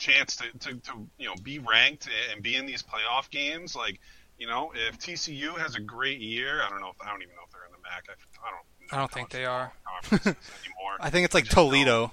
chance 0.00 0.36
to, 0.36 0.58
to, 0.58 0.74
to 0.74 0.92
you 1.18 1.26
know 1.26 1.34
be 1.42 1.58
ranked 1.58 2.08
and 2.32 2.42
be 2.42 2.56
in 2.56 2.66
these 2.66 2.82
playoff 2.82 3.30
games. 3.30 3.76
Like 3.76 4.00
you 4.38 4.46
know, 4.46 4.72
if 4.74 4.98
TCU 4.98 5.56
has 5.58 5.76
a 5.76 5.80
great 5.80 6.20
year, 6.20 6.62
I 6.62 6.70
don't 6.70 6.80
know 6.80 6.88
if 6.88 7.06
I 7.06 7.10
don't 7.10 7.22
even 7.22 7.34
know 7.36 7.42
if 7.46 7.52
they're 7.52 7.66
in 7.66 7.72
the 7.72 7.78
MAC. 7.82 8.06
I, 8.08 8.12
I 8.46 8.50
don't. 8.50 8.90
know 8.90 8.96
I 8.96 8.96
don't 8.96 9.12
think 9.12 9.30
they 9.30 9.44
are. 9.44 9.72
anymore. 10.10 10.96
I 11.00 11.10
think 11.10 11.26
it's 11.26 11.34
like 11.34 11.44
just 11.44 11.54
don't. 11.54 11.66
Toledo. 11.66 12.12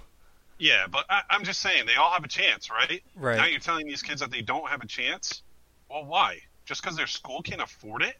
Yeah, 0.59 0.87
but 0.87 1.05
I, 1.09 1.21
I'm 1.29 1.43
just 1.43 1.61
saying 1.61 1.85
they 1.85 1.95
all 1.95 2.11
have 2.11 2.23
a 2.23 2.27
chance, 2.27 2.69
right? 2.69 3.01
Right. 3.15 3.37
Now 3.37 3.45
you're 3.45 3.59
telling 3.59 3.87
these 3.87 4.01
kids 4.01 4.21
that 4.21 4.31
they 4.31 4.41
don't 4.41 4.67
have 4.69 4.81
a 4.81 4.87
chance. 4.87 5.43
Well, 5.89 6.05
why? 6.05 6.39
Just 6.65 6.81
because 6.81 6.97
their 6.97 7.07
school 7.07 7.41
can't 7.41 7.61
afford 7.61 8.01
it? 8.01 8.15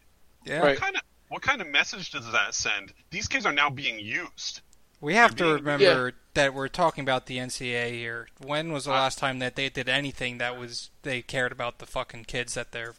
Yeah. 0.46 0.60
Right. 0.60 0.70
What 0.70 0.78
kind 0.80 0.96
of 0.96 1.02
what 1.30 1.42
kind 1.42 1.62
of 1.62 1.68
message 1.68 2.12
does 2.12 2.32
that 2.32 2.54
send? 2.54 2.94
These 3.10 3.28
kids 3.28 3.46
are 3.46 3.52
now 3.52 3.70
being 3.70 4.00
used. 4.00 4.62
We 5.00 5.14
have 5.16 5.36
to 5.36 5.46
remember 5.54 6.14
that 6.34 6.54
we're 6.54 6.68
talking 6.68 7.04
about 7.04 7.28
the 7.28 7.38
NCAA 7.38 7.92
here. 7.92 8.28
When 8.44 8.72
was 8.72 8.86
the 8.86 8.92
Uh, 8.92 8.96
last 8.96 9.20
time 9.20 9.40
that 9.40 9.56
they 9.56 9.70
did 9.70 9.88
anything 9.88 10.38
that 10.40 10.58
was 10.58 10.90
they 11.04 11.22
cared 11.22 11.52
about 11.52 11.80
the 11.80 11.86
fucking 11.86 12.26
kids 12.26 12.56
that 12.56 12.72
they're 12.72 12.96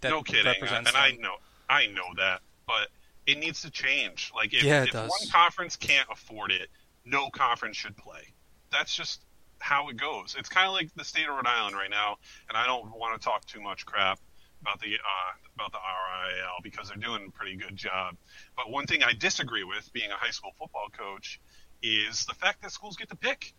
that 0.00 0.10
no 0.10 0.22
kidding. 0.22 0.44
represents 0.46 0.88
and 0.90 0.96
I 0.96 1.12
know 1.12 1.36
I 1.68 1.86
know 1.86 2.06
that, 2.16 2.40
but 2.66 2.88
it 3.26 3.38
needs 3.38 3.62
to 3.62 3.70
change. 3.70 4.32
Like 4.34 4.52
if, 4.54 4.62
Yeah, 4.62 4.82
it 4.82 4.88
if 4.88 4.92
does. 4.92 5.10
one 5.10 5.28
conference 5.30 5.76
can't 5.76 6.08
afford 6.10 6.50
it, 6.50 6.70
no 7.04 7.30
conference 7.30 7.76
should 7.76 7.96
play. 7.96 8.32
That's 8.70 8.94
just 8.94 9.20
how 9.60 9.88
it 9.88 9.96
goes. 9.96 10.34
It's 10.38 10.48
kind 10.48 10.66
of 10.66 10.72
like 10.72 10.92
the 10.94 11.04
state 11.04 11.28
of 11.28 11.34
Rhode 11.34 11.46
Island 11.46 11.74
right 11.76 11.90
now, 11.90 12.16
and 12.48 12.56
I 12.56 12.66
don't 12.66 12.90
want 12.96 13.20
to 13.20 13.24
talk 13.24 13.44
too 13.46 13.60
much 13.60 13.86
crap 13.86 14.18
about 14.62 14.80
the 14.80 14.94
uh, 14.94 15.32
about 15.54 15.72
the 15.72 15.78
RIL 15.78 16.62
because 16.62 16.88
they're 16.88 16.96
doing 16.96 17.26
a 17.28 17.30
pretty 17.30 17.56
good 17.56 17.76
job. 17.76 18.16
But 18.56 18.70
one 18.70 18.86
thing 18.86 19.02
I 19.02 19.12
disagree 19.12 19.64
with, 19.64 19.92
being 19.92 20.10
a 20.10 20.16
high 20.16 20.30
school 20.30 20.52
football 20.58 20.88
coach, 20.96 21.40
is 21.82 22.26
the 22.26 22.34
fact 22.34 22.62
that 22.62 22.72
schools 22.72 22.96
get 22.96 23.08
to 23.10 23.16
pick. 23.16 23.54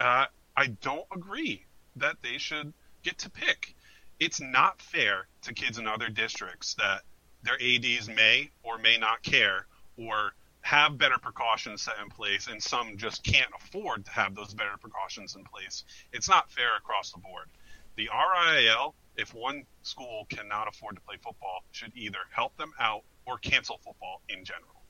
Uh, 0.00 0.26
I 0.56 0.66
don't 0.66 1.06
agree 1.14 1.64
that 1.96 2.16
they 2.22 2.38
should 2.38 2.72
get 3.02 3.18
to 3.18 3.30
pick. 3.30 3.74
It's 4.20 4.40
not 4.40 4.80
fair 4.80 5.26
to 5.42 5.54
kids 5.54 5.78
in 5.78 5.86
other 5.86 6.08
districts 6.08 6.74
that 6.74 7.02
their 7.42 7.54
ads 7.60 8.08
may 8.08 8.50
or 8.62 8.78
may 8.78 8.98
not 8.98 9.22
care 9.22 9.66
or 9.96 10.32
have 10.60 10.96
better 10.96 11.18
precautions 11.18 11.82
set 11.82 11.94
in 12.02 12.08
place, 12.08 12.46
and 12.46 12.62
some 12.62 12.96
just 12.96 13.24
can't 13.24 13.50
afford 13.56 14.04
to 14.04 14.10
have 14.12 14.34
those 14.34 14.54
better 14.54 14.76
precautions 14.80 15.34
in 15.34 15.44
place. 15.44 15.84
It's 16.12 16.28
not 16.28 16.50
fair 16.50 16.76
across 16.76 17.10
the 17.10 17.18
board. 17.18 17.48
The 17.96 18.08
RIIL, 18.08 18.94
if 19.16 19.34
one 19.34 19.64
school 19.82 20.26
cannot 20.30 20.68
afford 20.68 20.96
to 20.96 21.02
play 21.02 21.16
football, 21.22 21.64
should 21.70 21.92
either 21.94 22.18
help 22.30 22.56
them 22.56 22.72
out 22.78 23.02
or 23.26 23.38
cancel 23.38 23.78
football 23.78 24.20
in 24.28 24.44
general. 24.44 24.82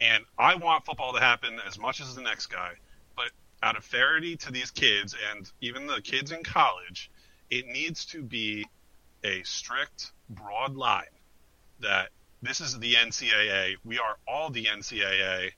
And 0.00 0.24
I 0.38 0.56
want 0.56 0.84
football 0.84 1.12
to 1.12 1.20
happen 1.20 1.60
as 1.66 1.78
much 1.78 2.00
as 2.00 2.14
the 2.14 2.22
next 2.22 2.46
guy, 2.46 2.72
but 3.16 3.30
out 3.62 3.76
of 3.76 3.84
fairity 3.84 4.36
to 4.38 4.50
these 4.50 4.70
kids 4.70 5.14
and 5.30 5.50
even 5.60 5.86
the 5.86 6.02
kids 6.02 6.32
in 6.32 6.42
college, 6.42 7.10
it 7.50 7.66
needs 7.66 8.04
to 8.06 8.22
be 8.22 8.66
a 9.22 9.42
strict, 9.44 10.12
broad 10.28 10.74
line 10.74 11.04
that 11.80 12.08
this 12.42 12.60
is 12.60 12.78
the 12.78 12.94
NCAA. 12.94 13.76
We 13.84 13.98
are 13.98 14.16
all 14.26 14.50
the 14.50 14.64
NCAA. 14.64 15.52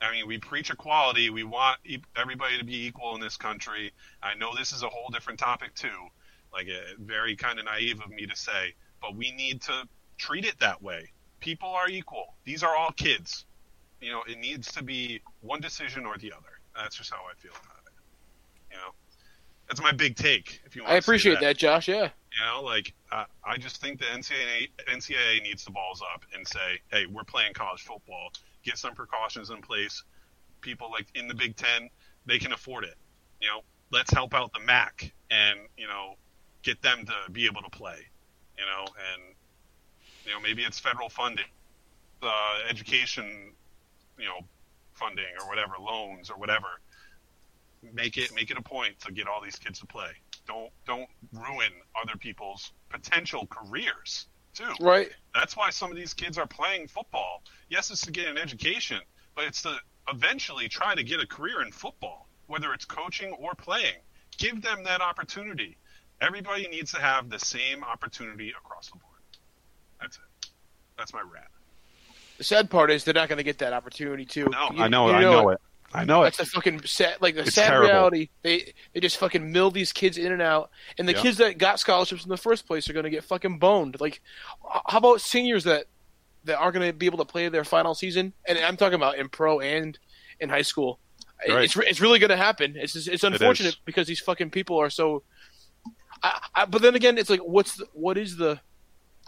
I 0.00 0.12
mean, 0.12 0.26
we 0.26 0.38
preach 0.38 0.70
equality. 0.70 1.30
We 1.30 1.44
want 1.44 1.78
everybody 2.16 2.58
to 2.58 2.64
be 2.64 2.86
equal 2.86 3.14
in 3.14 3.20
this 3.20 3.36
country. 3.36 3.92
I 4.22 4.34
know 4.34 4.54
this 4.56 4.72
is 4.72 4.82
a 4.82 4.88
whole 4.88 5.10
different 5.10 5.38
topic 5.38 5.74
too, 5.74 6.08
like 6.52 6.68
a, 6.68 7.00
very 7.02 7.36
kind 7.36 7.58
of 7.58 7.64
naive 7.64 8.00
of 8.00 8.10
me 8.10 8.26
to 8.26 8.36
say, 8.36 8.74
but 9.00 9.16
we 9.16 9.32
need 9.32 9.62
to 9.62 9.88
treat 10.18 10.44
it 10.44 10.58
that 10.60 10.82
way. 10.82 11.10
People 11.40 11.68
are 11.68 11.88
equal. 11.88 12.34
These 12.44 12.62
are 12.62 12.76
all 12.76 12.92
kids. 12.92 13.44
You 14.00 14.12
know, 14.12 14.22
it 14.28 14.38
needs 14.38 14.72
to 14.72 14.82
be 14.82 15.20
one 15.40 15.60
decision 15.60 16.06
or 16.06 16.16
the 16.18 16.32
other. 16.32 16.58
That's 16.76 16.96
just 16.96 17.10
how 17.10 17.18
I 17.18 17.34
feel 17.40 17.52
about 17.52 17.82
it. 17.86 17.92
You 18.70 18.76
know, 18.76 18.92
that's 19.68 19.80
my 19.80 19.92
big 19.92 20.16
take. 20.16 20.60
If 20.64 20.76
you 20.76 20.82
want, 20.82 20.92
I 20.92 20.94
to 20.96 20.98
appreciate 21.00 21.40
that. 21.40 21.56
Josh. 21.56 21.88
Yeah. 21.88 22.08
you 22.32 22.44
know, 22.44 22.62
like 22.62 22.94
uh, 23.10 23.24
I 23.44 23.56
just 23.56 23.80
think 23.80 23.98
the 23.98 24.06
NCAA 24.06 24.68
NCAA 24.88 25.42
needs 25.42 25.64
the 25.64 25.70
balls 25.70 26.02
up 26.14 26.24
and 26.34 26.46
say, 26.46 26.80
"Hey, 26.90 27.06
we're 27.06 27.24
playing 27.24 27.54
college 27.54 27.82
football. 27.82 28.32
Get 28.64 28.78
some 28.78 28.94
precautions 28.94 29.50
in 29.50 29.60
place. 29.60 30.02
People 30.60 30.90
like 30.90 31.06
in 31.14 31.28
the 31.28 31.34
Big 31.34 31.56
Ten, 31.56 31.90
they 32.26 32.38
can 32.38 32.52
afford 32.52 32.84
it. 32.84 32.94
You 33.40 33.48
know, 33.48 33.60
let's 33.90 34.12
help 34.12 34.34
out 34.34 34.52
the 34.52 34.60
MAC 34.60 35.12
and 35.30 35.58
you 35.76 35.86
know, 35.86 36.16
get 36.62 36.82
them 36.82 37.04
to 37.06 37.30
be 37.32 37.46
able 37.46 37.62
to 37.62 37.70
play. 37.70 38.06
You 38.58 38.64
know, 38.64 38.84
and 38.84 39.34
you 40.24 40.32
know 40.32 40.40
maybe 40.40 40.62
it's 40.62 40.78
federal 40.78 41.08
funding, 41.08 41.46
uh, 42.22 42.58
education, 42.68 43.52
you 44.18 44.26
know, 44.26 44.40
funding 44.94 45.24
or 45.40 45.48
whatever, 45.48 45.74
loans 45.80 46.30
or 46.30 46.36
whatever. 46.36 46.68
Make 47.92 48.16
it 48.16 48.34
make 48.34 48.50
it 48.50 48.56
a 48.56 48.62
point 48.62 49.00
to 49.00 49.12
get 49.12 49.26
all 49.26 49.42
these 49.42 49.56
kids 49.56 49.80
to 49.80 49.86
play. 49.86 50.10
Don't 50.46 50.70
don't 50.86 51.08
ruin 51.32 51.72
other 52.00 52.16
people's 52.18 52.72
potential 52.90 53.46
careers 53.46 54.26
too. 54.54 54.72
Right. 54.80 55.10
That's 55.34 55.56
why 55.56 55.70
some 55.70 55.90
of 55.90 55.96
these 55.96 56.14
kids 56.14 56.38
are 56.38 56.46
playing 56.46 56.88
football. 56.88 57.42
Yes, 57.68 57.90
it's 57.90 58.02
to 58.02 58.12
get 58.12 58.28
an 58.28 58.38
education, 58.38 59.00
but 59.34 59.44
it's 59.44 59.62
to 59.62 59.76
eventually 60.08 60.68
try 60.68 60.94
to 60.94 61.02
get 61.02 61.20
a 61.20 61.26
career 61.26 61.62
in 61.62 61.72
football, 61.72 62.28
whether 62.46 62.72
it's 62.72 62.84
coaching 62.84 63.32
or 63.32 63.54
playing. 63.54 63.96
Give 64.38 64.60
them 64.62 64.84
that 64.84 65.00
opportunity. 65.00 65.76
Everybody 66.22 66.68
needs 66.68 66.92
to 66.92 67.00
have 67.00 67.28
the 67.30 67.38
same 67.38 67.82
opportunity 67.84 68.50
across 68.50 68.86
the 68.90 68.98
board. 68.98 69.12
That's 70.00 70.16
it. 70.16 70.48
That's 70.96 71.12
my 71.12 71.20
rant. 71.20 71.46
The 72.38 72.44
sad 72.44 72.70
part 72.70 72.90
is 72.90 73.04
they're 73.04 73.12
not 73.14 73.28
going 73.28 73.38
to 73.38 73.42
get 73.44 73.58
that 73.58 73.72
opportunity 73.72 74.24
too. 74.24 74.48
No, 74.50 74.70
You- 74.72 74.82
I 74.84 74.88
know, 74.88 75.08
you 75.08 75.14
I 75.14 75.20
know 75.20 75.48
it. 75.50 75.60
I 75.94 76.04
know 76.04 76.22
it. 76.22 76.34
That's 76.36 76.38
the 76.38 76.46
fucking 76.46 76.86
sad, 76.86 77.18
like 77.20 77.34
the 77.34 77.42
It's 77.42 77.54
sad 77.54 77.68
terrible. 77.68 77.88
reality. 77.90 78.28
They 78.42 78.72
they 78.94 79.00
just 79.00 79.18
fucking 79.18 79.52
mill 79.52 79.70
these 79.70 79.92
kids 79.92 80.16
in 80.16 80.32
and 80.32 80.40
out, 80.40 80.70
and 80.96 81.06
the 81.06 81.12
Yeah. 81.12 81.20
kids 81.20 81.36
that 81.36 81.58
got 81.58 81.80
scholarships 81.80 82.24
in 82.24 82.30
the 82.30 82.36
first 82.38 82.66
place 82.66 82.88
are 82.88 82.94
going 82.94 83.04
to 83.04 83.10
get 83.10 83.24
fucking 83.24 83.58
boned. 83.58 84.00
Like, 84.00 84.22
how 84.86 84.96
about 84.98 85.20
seniors 85.20 85.64
that 85.64 85.84
that 86.44 86.56
aren't 86.56 86.74
going 86.74 86.86
to 86.90 86.94
be 86.96 87.04
able 87.04 87.18
to 87.18 87.26
play 87.26 87.46
their 87.50 87.62
final 87.64 87.94
season? 87.94 88.32
And 88.46 88.58
I'm 88.58 88.78
talking 88.78 88.94
about 88.94 89.18
in 89.18 89.28
pro 89.28 89.60
and 89.60 89.98
in 90.40 90.48
high 90.48 90.62
school. 90.62 90.98
Right. 91.46 91.64
It's 91.64 91.76
it's 91.76 92.00
really 92.00 92.18
going 92.18 92.30
to 92.30 92.36
happen. 92.38 92.74
It's 92.74 92.94
just, 92.94 93.08
it's 93.08 93.24
unfortunate 93.24 93.70
is. 93.74 93.80
because 93.84 94.06
these 94.06 94.20
fucking 94.20 94.50
people 94.50 94.78
are 94.78 94.88
so. 94.90 95.24
I, 96.22 96.40
I, 96.54 96.64
but 96.66 96.82
then 96.82 96.94
again, 96.94 97.18
it's 97.18 97.30
like, 97.30 97.40
what's 97.40 97.76
the, 97.76 97.86
what 97.92 98.16
is 98.18 98.36
the? 98.36 98.60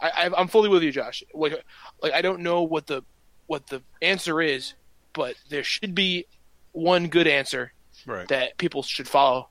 I, 0.01 0.11
I 0.11 0.31
I'm 0.37 0.49
fully 0.49 0.69
with 0.69 0.83
you, 0.83 0.93
Josh. 0.93 1.23
Like, 1.33 1.65
like 2.03 2.13
I 2.13 2.23
don't 2.23 2.41
know 2.41 2.63
what 2.63 2.87
the 2.87 3.03
what 3.47 3.67
the 3.69 3.83
answer 4.03 4.41
is, 4.41 4.75
but 5.13 5.35
there 5.49 5.65
should 5.65 5.95
be 5.95 6.27
one 6.73 7.09
good 7.09 7.27
answer 7.27 7.73
Right. 8.07 8.29
that 8.29 8.59
people 8.59 8.83
should 8.83 9.09
follow. 9.09 9.49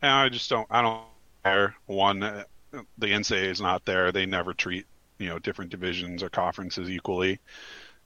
And 0.00 0.10
I 0.10 0.28
just 0.28 0.48
don't. 0.50 0.66
I 0.70 0.82
don't 0.82 1.02
care. 1.44 1.74
One, 1.86 2.22
uh, 2.22 2.44
the 2.98 3.06
NCAA 3.06 3.44
is 3.44 3.60
not 3.60 3.84
there. 3.84 4.12
They 4.12 4.26
never 4.26 4.52
treat 4.54 4.86
you 5.18 5.28
know 5.28 5.38
different 5.38 5.70
divisions 5.70 6.22
or 6.22 6.28
conferences 6.30 6.90
equally. 6.90 7.38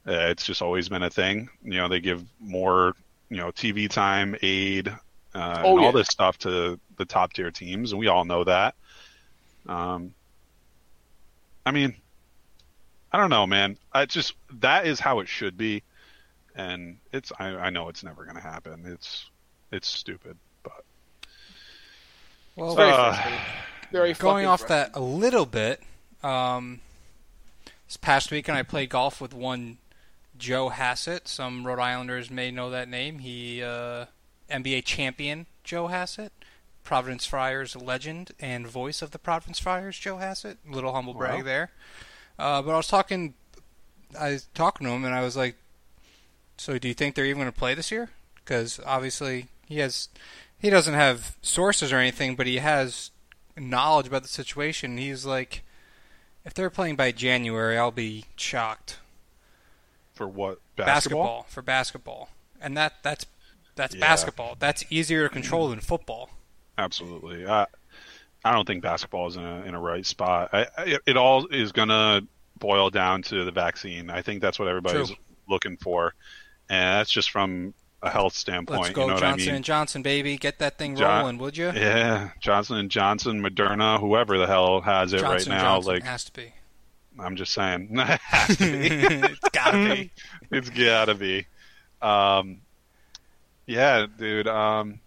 Uh, 0.07 0.29
it's 0.31 0.45
just 0.47 0.63
always 0.63 0.89
been 0.89 1.03
a 1.03 1.11
thing. 1.11 1.49
You 1.65 1.79
know, 1.79 1.89
they 1.89 2.01
give 2.01 2.25
more 2.41 2.95
you 3.31 3.39
know 3.39 3.51
TV 3.51 3.89
time, 3.91 4.37
aid, 4.43 4.93
uh, 5.37 5.63
Oh, 5.65 5.73
and 5.73 5.81
yeah. 5.81 5.87
all 5.87 5.93
this 5.93 6.09
stuff 6.09 6.39
to 6.39 6.79
the 6.97 7.05
top 7.05 7.33
tier 7.33 7.51
teams, 7.51 7.93
and 7.93 7.99
we 7.99 8.09
all 8.09 8.25
know 8.25 8.45
that. 8.45 8.75
Um, 9.67 10.15
I 11.65 11.71
mean, 11.73 11.95
I 13.13 13.19
don't 13.19 13.31
know, 13.31 13.47
man. 13.47 13.77
I 13.93 14.07
just 14.07 14.35
that 14.61 14.87
is 14.87 15.01
how 15.01 15.21
it 15.21 15.29
should 15.29 15.57
be, 15.57 15.83
and 16.55 16.99
it's. 17.13 17.33
I, 17.39 17.49
I 17.49 17.71
know 17.71 17.89
it's 17.89 18.03
never 18.05 18.25
going 18.25 18.37
to 18.37 18.43
happen. 18.43 18.85
It's 18.87 19.29
it's 19.73 19.89
stupid, 19.89 20.37
but 20.63 20.85
Well, 22.55 22.69
It's 22.69 22.77
very 22.77 22.93
Uh. 22.93 23.39
Very 23.93 24.13
going 24.19 24.47
off 24.47 24.61
frustrating. 24.61 24.93
that 24.93 24.99
a 24.99 25.03
little 25.03 25.47
bit, 25.47 25.81
um, 26.23 26.81
this 27.87 27.97
past 27.97 28.31
weekend 28.31 28.59
I 28.59 28.63
played 28.63 28.91
golf 28.91 29.21
with 29.21 29.35
one 29.35 29.79
Joe 30.39 30.69
Hassett. 30.71 31.29
Some 31.29 31.67
Rhode 31.67 31.79
Islanders 31.81 32.31
may 32.31 32.51
know 32.51 32.71
that 32.71 32.89
name. 32.89 33.19
He 33.21 33.63
uh, 33.63 34.07
NBA 34.51 34.85
champion 34.85 35.47
Joe 35.65 35.89
Hassett, 35.89 36.33
Providence 36.85 37.27
Friars 37.27 37.75
legend 37.77 38.33
and 38.39 38.67
voice 38.67 39.03
of 39.03 39.11
the 39.11 39.19
Providence 39.19 39.59
Friars. 39.59 39.99
Joe 39.99 40.19
Hassett. 40.19 40.59
Little 40.69 40.93
humble 40.93 41.15
brag 41.15 41.39
Wow. 41.39 41.45
there. 41.45 41.71
Uh, 42.39 42.63
but 42.63 42.73
I 42.73 42.77
was 42.77 42.87
talking, 42.87 43.35
I 44.19 44.31
was 44.31 44.47
talking 44.55 44.87
to 44.87 44.93
him 44.93 45.05
and 45.05 45.15
I 45.15 45.23
was 45.23 45.37
like, 45.37 45.57
"So 46.57 46.79
do 46.79 46.87
you 46.89 46.95
think 46.95 47.15
they're 47.15 47.25
even 47.27 47.41
going 47.43 47.53
to 47.53 47.59
play 47.59 47.75
this 47.75 47.91
year?" 47.91 48.11
Because 48.37 48.79
obviously 48.87 49.49
he 49.67 49.79
has, 49.79 50.09
he 50.59 50.71
doesn't 50.71 50.95
have 50.95 51.37
sources 51.43 51.93
or 51.93 51.97
anything, 51.97 52.37
but 52.37 52.47
he 52.47 52.59
has 52.59 53.11
knowledge 53.57 54.07
about 54.07 54.23
the 54.23 54.29
situation. 54.29 54.99
He's 54.99 55.25
like, 55.25 55.63
if 56.45 56.55
they're 56.55 56.71
playing 56.71 56.95
by 56.97 57.11
January, 57.11 57.77
I'll 57.77 57.91
be 57.91 58.27
shocked. 58.37 58.99
for 60.15 60.29
what 60.29 60.61
Basketball, 60.77 61.45
for 61.49 61.61
basketball, 61.63 62.29
and 62.61 62.77
that 62.77 63.03
that's 63.03 63.27
that's 63.77 63.95
Yeah. 63.95 64.01
basketball. 64.01 64.57
That's 64.59 64.85
easier 64.91 65.29
to 65.29 65.33
control 65.33 65.69
than 65.69 65.81
football. 65.81 66.31
Absolutely. 66.79 67.47
I 67.47 67.67
I 68.45 68.53
don't 68.53 68.67
think 68.67 68.83
basketball 68.83 69.27
is 69.29 69.37
in 69.37 69.45
a 69.45 69.63
in 69.63 69.75
a 69.75 69.81
right 69.81 70.05
spot. 70.05 70.51
I, 70.53 70.67
I, 70.77 70.99
it 71.07 71.17
all 71.17 71.47
is 71.47 71.73
gonna 71.73 72.23
boil 72.59 72.91
down 72.91 73.23
to 73.23 73.45
the 73.45 73.51
vaccine. 73.53 74.11
I 74.11 74.23
think 74.23 74.41
that's 74.41 74.59
what 74.59 74.69
everybody's 74.69 75.09
True. 75.09 75.17
looking 75.49 75.77
for, 75.77 76.15
and 76.69 76.99
that's 77.01 77.11
just 77.11 77.31
from 77.31 77.75
a 78.03 78.11
health 78.11 78.35
standpoint. 78.35 78.83
Let's 78.83 78.95
go 78.95 79.03
you 79.03 79.07
know 79.09 79.13
Johnson 79.15 79.31
what 79.31 79.41
I 79.41 79.47
mean? 79.47 79.55
and 79.57 79.65
Johnson, 79.65 80.03
baby, 80.03 80.37
get 80.37 80.59
that 80.61 80.79
thing 80.79 80.97
John- 80.97 81.21
rolling, 81.21 81.39
would 81.39 81.57
you? 81.57 81.73
Yeah, 81.75 82.31
Johnson 82.41 82.77
and 82.77 82.91
Johnson, 82.91 83.43
Moderna, 83.43 83.99
whoever 83.99 84.39
the 84.39 84.47
hell 84.47 84.81
has 84.83 85.13
it 85.13 85.19
Johnson 85.21 85.53
right 85.53 85.59
now. 85.59 85.75
Johnson 85.77 85.93
Like 85.95 86.03
has 86.05 86.25
to 86.25 86.33
be. 86.33 86.53
I'm 87.19 87.35
just 87.37 87.53
saying, 87.53 87.89
it 87.99 88.21
has 88.21 88.57
to 88.59 88.65
be. 88.73 88.87
it's 89.33 89.49
gotta 89.51 89.95
be. 89.95 90.11
it's 90.53 90.71
gotta 90.71 91.15
be. 91.15 91.47
Um, 92.03 92.61
yeah, 93.67 94.07
dude. 94.19 94.49
Um, 94.49 95.01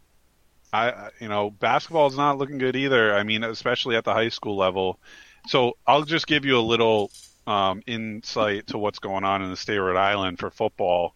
I, 0.72 1.10
you 1.19 1.28
know, 1.28 1.50
basketball's 1.50 2.15
not 2.15 2.38
looking 2.38 2.58
good 2.58 2.76
either. 2.76 3.15
I 3.15 3.24
mean, 3.24 3.43
especially 3.43 3.95
at 3.95 4.04
the 4.04 4.13
high 4.13 4.30
school 4.30 4.56
level. 4.56 5.00
So 5.48 5.78
I'll 5.88 6.04
just 6.04 6.28
give 6.28 6.45
you 6.45 6.58
a 6.58 6.62
little 6.62 7.12
um, 7.48 7.82
insight 7.88 8.67
to 8.67 8.78
what's 8.78 9.00
going 9.00 9.24
on 9.24 9.41
in 9.41 9.50
the 9.50 9.58
state 9.58 9.78
of 9.78 9.86
Rhode 9.86 9.98
Island 9.98 10.39
for 10.39 10.52
football. 10.52 11.15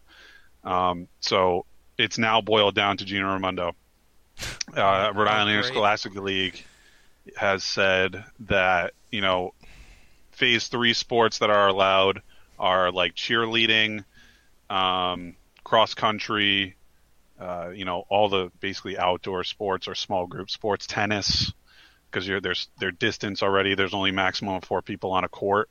Um, 0.64 1.08
so 1.20 1.66
it's 1.98 2.18
now 2.18 2.40
boiled 2.40 2.74
down 2.74 2.96
to 2.96 3.04
Gina 3.04 3.26
Raimondo. 3.26 3.74
Uh, 4.76 5.12
Rhode 5.14 5.28
Island 5.28 5.62
great. 5.62 5.72
Scholastic 5.72 6.16
League 6.16 6.64
has 7.36 7.62
said 7.62 8.24
that 8.40 8.92
you 9.12 9.20
know 9.20 9.54
phase 10.32 10.66
three 10.66 10.94
sports 10.94 11.38
that 11.38 11.50
are 11.50 11.68
allowed 11.68 12.22
are 12.58 12.90
like 12.90 13.14
cheerleading, 13.14 14.04
um, 14.68 15.36
cross 15.62 15.94
country, 15.94 16.74
uh, 17.38 17.70
you 17.74 17.84
know, 17.84 18.04
all 18.08 18.28
the 18.28 18.50
basically 18.60 18.96
outdoor 18.98 19.44
sports 19.44 19.88
or 19.88 19.94
small 19.94 20.26
group 20.26 20.50
sports, 20.50 20.86
tennis, 20.86 21.52
because 22.10 22.26
there's 22.26 22.68
their 22.78 22.92
distance 22.92 23.42
already. 23.42 23.74
There's 23.74 23.94
only 23.94 24.12
maximum 24.12 24.54
of 24.54 24.64
four 24.64 24.82
people 24.82 25.10
on 25.12 25.24
a 25.24 25.28
court. 25.28 25.68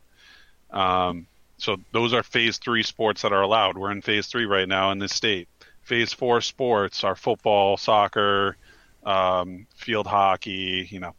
Um, 0.71 1.27
so 1.57 1.77
those 1.91 2.13
are 2.13 2.23
phase 2.23 2.57
three 2.57 2.83
sports 2.83 3.21
that 3.21 3.31
are 3.31 3.41
allowed. 3.41 3.77
We're 3.77 3.91
in 3.91 4.01
phase 4.01 4.27
three 4.27 4.45
right 4.45 4.67
now 4.67 4.91
in 4.91 4.99
this 4.99 5.13
state. 5.13 5.47
Phase 5.83 6.11
four 6.13 6.41
sports 6.41 7.03
are 7.03 7.15
football, 7.15 7.77
soccer, 7.77 8.57
um, 9.05 9.67
field 9.75 10.07
hockey, 10.07 10.87
you 10.89 10.99
know, 10.99 11.13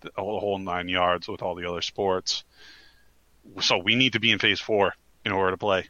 the 0.00 0.10
whole 0.16 0.58
nine 0.58 0.88
yards 0.88 1.28
with 1.28 1.42
all 1.42 1.54
the 1.54 1.68
other 1.68 1.82
sports. 1.82 2.44
So 3.60 3.78
we 3.78 3.94
need 3.94 4.14
to 4.14 4.20
be 4.20 4.30
in 4.32 4.38
phase 4.38 4.60
four 4.60 4.94
in 5.24 5.32
order 5.32 5.52
to 5.52 5.56
play. 5.56 5.88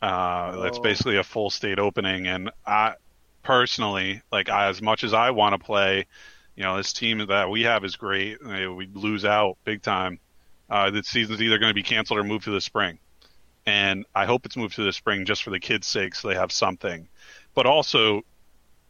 Uh, 0.00 0.60
That's 0.62 0.78
Oh. 0.78 0.82
basically 0.82 1.16
a 1.16 1.24
full 1.24 1.50
state 1.50 1.78
opening, 1.78 2.26
and 2.26 2.50
I 2.66 2.94
personally, 3.42 4.22
like, 4.30 4.48
I, 4.48 4.68
as 4.68 4.80
much 4.80 5.04
as 5.04 5.12
I 5.12 5.30
want 5.30 5.54
to 5.54 5.64
play, 5.64 6.06
you 6.56 6.62
know, 6.62 6.76
this 6.76 6.92
team 6.92 7.26
that 7.26 7.50
we 7.50 7.62
have 7.62 7.84
is 7.84 7.96
great. 7.96 8.44
We 8.44 8.88
lose 8.92 9.24
out 9.24 9.56
big 9.64 9.82
time. 9.82 10.20
Uh, 10.68 10.90
the 10.90 11.02
season's 11.02 11.42
either 11.42 11.58
going 11.58 11.70
to 11.70 11.74
be 11.74 11.82
canceled 11.82 12.18
or 12.18 12.24
moved 12.24 12.44
to 12.44 12.50
the 12.50 12.60
spring, 12.60 12.98
and 13.66 14.06
I 14.14 14.24
hope 14.24 14.46
it's 14.46 14.56
moved 14.56 14.76
to 14.76 14.84
the 14.84 14.92
spring 14.92 15.24
just 15.24 15.42
for 15.42 15.50
the 15.50 15.60
kids' 15.60 15.86
sake, 15.86 16.14
so 16.14 16.28
they 16.28 16.34
have 16.34 16.52
something. 16.52 17.08
But 17.54 17.66
also, 17.66 18.22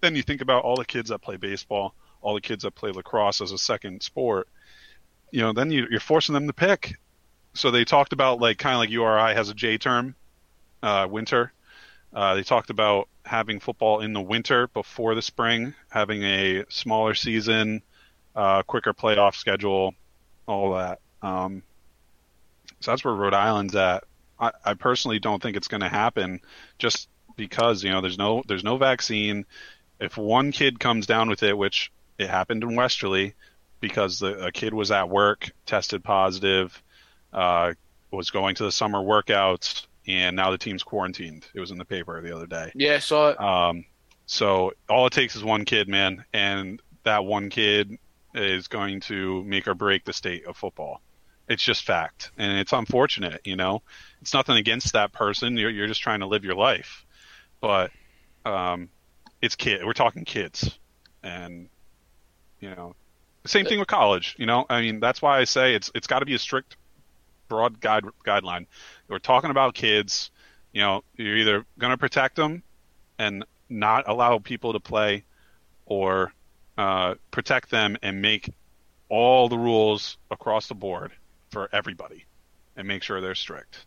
then 0.01 0.15
you 0.15 0.23
think 0.23 0.41
about 0.41 0.65
all 0.65 0.77
the 0.77 0.85
kids 0.85 1.11
that 1.11 1.21
play 1.21 1.37
baseball, 1.37 1.95
all 2.21 2.35
the 2.35 2.41
kids 2.41 2.63
that 2.63 2.75
play 2.75 2.91
lacrosse 2.91 3.41
as 3.41 3.53
a 3.53 3.59
second 3.59 4.03
sport. 4.03 4.49
You 5.31 5.41
know, 5.41 5.53
then 5.53 5.71
you, 5.71 5.87
you're 5.91 6.01
forcing 6.01 6.35
them 6.35 6.47
to 6.47 6.53
pick. 6.53 6.95
So 7.55 7.71
they 7.71 7.85
talked 7.85 8.13
about 8.13 8.41
like 8.41 8.59
kind 8.59 8.75
of 8.75 8.81
like 8.81 8.91
URI 8.91 9.35
has 9.35 9.49
a 9.49 9.55
J 9.55 9.79
term, 9.79 10.15
uh, 10.83 11.07
winter. 11.11 11.53
Uh, 12.15 12.35
they 12.35 12.43
talked 12.43 12.71
about 12.71 13.09
having 13.25 13.61
football 13.61 14.01
in 14.01 14.13
the 14.13 14.21
winter 14.21 14.69
before 14.69 15.15
the 15.15 15.23
spring, 15.23 15.75
having 15.91 16.23
a 16.23 16.65
smaller 16.69 17.15
season, 17.15 17.83
uh, 18.37 18.63
quicker 18.63 18.93
playoff 18.93 19.35
schedule, 19.35 19.95
all 20.47 20.75
that. 20.75 21.01
Um, 21.23 21.63
so 22.81 22.91
that's 22.91 23.05
where 23.05 23.15
Rhode 23.15 23.35
Island's 23.35 23.75
at. 23.75 24.05
I, 24.39 24.51
I 24.65 24.75
personally 24.75 25.21
don't 25.21 25.43
think 25.43 25.57
it's 25.57 25.69
going 25.69 25.83
to 25.83 25.89
happen, 25.89 26.41
just 26.79 27.09
because 27.37 27.83
you 27.83 27.91
know 27.91 28.01
there's 28.01 28.19
no 28.19 28.43
there's 28.47 28.65
no 28.65 28.77
vaccine. 28.77 29.47
If 30.01 30.17
one 30.17 30.53
kid 30.53 30.81
comes 30.81 31.07
down 31.07 31.29
with 31.29 31.43
it, 31.43 31.57
which 31.57 31.93
it 32.19 32.29
happened 32.29 32.63
in 32.65 32.75
Westerly, 32.75 33.35
because 33.81 34.19
the, 34.19 34.47
a 34.47 34.53
kid 34.53 34.75
was 34.75 34.91
at 34.91 35.09
work, 35.09 35.51
tested 35.65 36.03
positive, 36.03 36.83
uh, 37.33 37.73
was 38.11 38.31
going 38.31 38.57
to 38.57 38.65
the 38.65 38.73
summer 38.73 38.99
workouts, 38.99 39.87
and 40.07 40.37
now 40.37 40.51
the 40.51 40.59
team's 40.59 40.83
quarantined. 40.83 41.47
It 41.55 41.61
was 41.61 41.71
in 41.71 41.79
the 41.79 41.85
paper 41.85 42.21
the 42.21 42.35
other 42.35 42.47
day. 42.47 42.73
Yeah, 42.75 42.95
I 42.95 42.99
saw 42.99 43.31
it. 43.31 43.41
Um, 43.41 43.85
so 44.27 44.73
all 44.89 45.07
it 45.07 45.13
takes 45.13 45.37
is 45.37 45.45
one 45.45 45.65
kid, 45.65 45.89
man, 45.89 46.25
and 46.33 46.81
that 47.05 47.25
one 47.25 47.51
kid 47.51 47.99
is 48.35 48.69
going 48.69 49.01
to 49.01 49.43
make 49.45 49.69
or 49.69 49.75
break 49.75 50.05
the 50.05 50.13
state 50.13 50.47
of 50.47 50.57
football. 50.57 51.01
It's 51.49 51.63
just 51.63 51.85
fact, 51.85 52.31
and 52.39 52.59
it's 52.59 52.73
unfortunate. 52.73 53.41
You 53.45 53.57
know, 53.57 53.83
it's 54.21 54.33
nothing 54.33 54.57
against 54.57 54.93
that 54.93 55.13
person. 55.13 55.57
You're 55.57 55.71
you're 55.71 55.89
just 55.89 56.01
trying 56.01 56.21
to 56.21 56.27
live 56.27 56.45
your 56.45 56.55
life, 56.55 57.05
but 57.61 57.91
um, 58.45 58.89
it's 59.43 59.57
kid. 59.57 59.85
We're 59.85 59.93
talking 59.93 60.25
kids, 60.25 60.79
and 61.23 61.69
you 62.61 62.71
know, 62.71 62.95
same 63.45 63.67
thing 63.67 63.81
with 63.81 63.89
college. 63.89 64.37
You 64.39 64.47
know, 64.47 64.65
I 64.71 64.81
mean, 64.81 65.01
that's 65.01 65.21
why 65.21 65.41
I 65.41 65.45
say 65.45 65.75
it's 65.75 65.91
it's 65.95 66.07
got 66.07 66.21
to 66.21 66.27
be 66.27 66.35
a 66.35 66.39
strict, 66.39 66.77
broad 67.49 67.81
guide 67.81 68.05
guideline. 68.25 68.67
We're 69.13 69.19
talking 69.19 69.51
about 69.51 69.75
kids. 69.75 70.31
You 70.73 70.81
know, 70.81 71.05
you're 71.17 71.37
either 71.37 71.67
going 71.79 71.91
to 71.91 71.99
protect 71.99 72.35
them 72.35 72.63
and 73.19 73.45
not 73.69 74.09
allow 74.09 74.39
people 74.39 74.73
to 74.73 74.81
play, 74.81 75.25
or 75.85 76.33
uh, 76.79 77.17
protect 77.31 77.71
them 77.71 77.99
and 78.03 78.23
make 78.23 78.51
all 79.11 79.51
the 79.51 79.59
rules 79.59 80.17
across 80.31 80.69
the 80.69 80.75
board 80.75 81.13
for 81.51 81.69
everybody, 81.75 82.25
and 82.75 82.89
make 82.89 83.03
sure 83.03 83.21
they're 83.21 83.35
strict. 83.35 83.85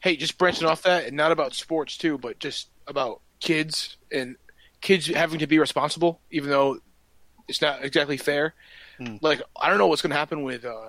Hey, 0.00 0.16
just 0.16 0.36
branching 0.36 0.66
off 0.66 0.82
that, 0.82 1.04
and 1.04 1.16
not 1.16 1.30
about 1.30 1.54
sports 1.54 1.96
too, 1.96 2.18
but 2.18 2.40
just 2.40 2.70
about 2.88 3.20
kids 3.38 3.98
and 4.10 4.34
kids 4.80 5.06
having 5.06 5.38
to 5.38 5.46
be 5.46 5.60
responsible, 5.60 6.20
even 6.32 6.50
though 6.50 6.80
it's 7.46 7.62
not 7.62 7.84
exactly 7.84 8.16
fair. 8.16 8.52
Hmm. 8.98 9.18
Like, 9.20 9.40
I 9.60 9.68
don't 9.68 9.78
know 9.78 9.86
what's 9.86 10.02
going 10.02 10.10
to 10.10 10.16
happen 10.16 10.42
with 10.42 10.64
uh, 10.64 10.88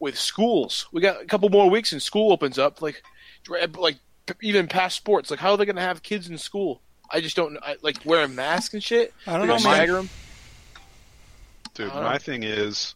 with 0.00 0.18
schools. 0.18 0.88
We 0.90 1.00
got 1.00 1.22
a 1.22 1.26
couple 1.26 1.48
more 1.50 1.70
weeks, 1.70 1.92
and 1.92 2.02
school 2.02 2.32
opens 2.32 2.58
up. 2.58 2.82
Like, 2.82 3.02
like 3.48 3.98
even 4.42 4.66
past 4.66 4.96
sports. 4.96 5.30
Like, 5.30 5.40
how 5.40 5.52
are 5.52 5.56
they 5.56 5.66
going 5.66 5.76
to 5.76 5.82
have 5.82 6.02
kids 6.02 6.28
in 6.28 6.38
school? 6.38 6.82
I 7.10 7.20
just 7.20 7.36
don't 7.36 7.56
I, 7.62 7.76
like 7.82 7.98
wearing 8.04 8.34
masks 8.34 8.74
and 8.74 8.82
shit. 8.82 9.12
I 9.26 9.36
don't 9.36 9.46
know, 9.46 9.54
gonna 9.54 9.64
man. 9.64 9.74
stagger 9.74 9.98
'em. 9.98 10.08
Dude, 11.74 11.94
my 11.94 12.18
thing 12.18 12.42
is, 12.42 12.94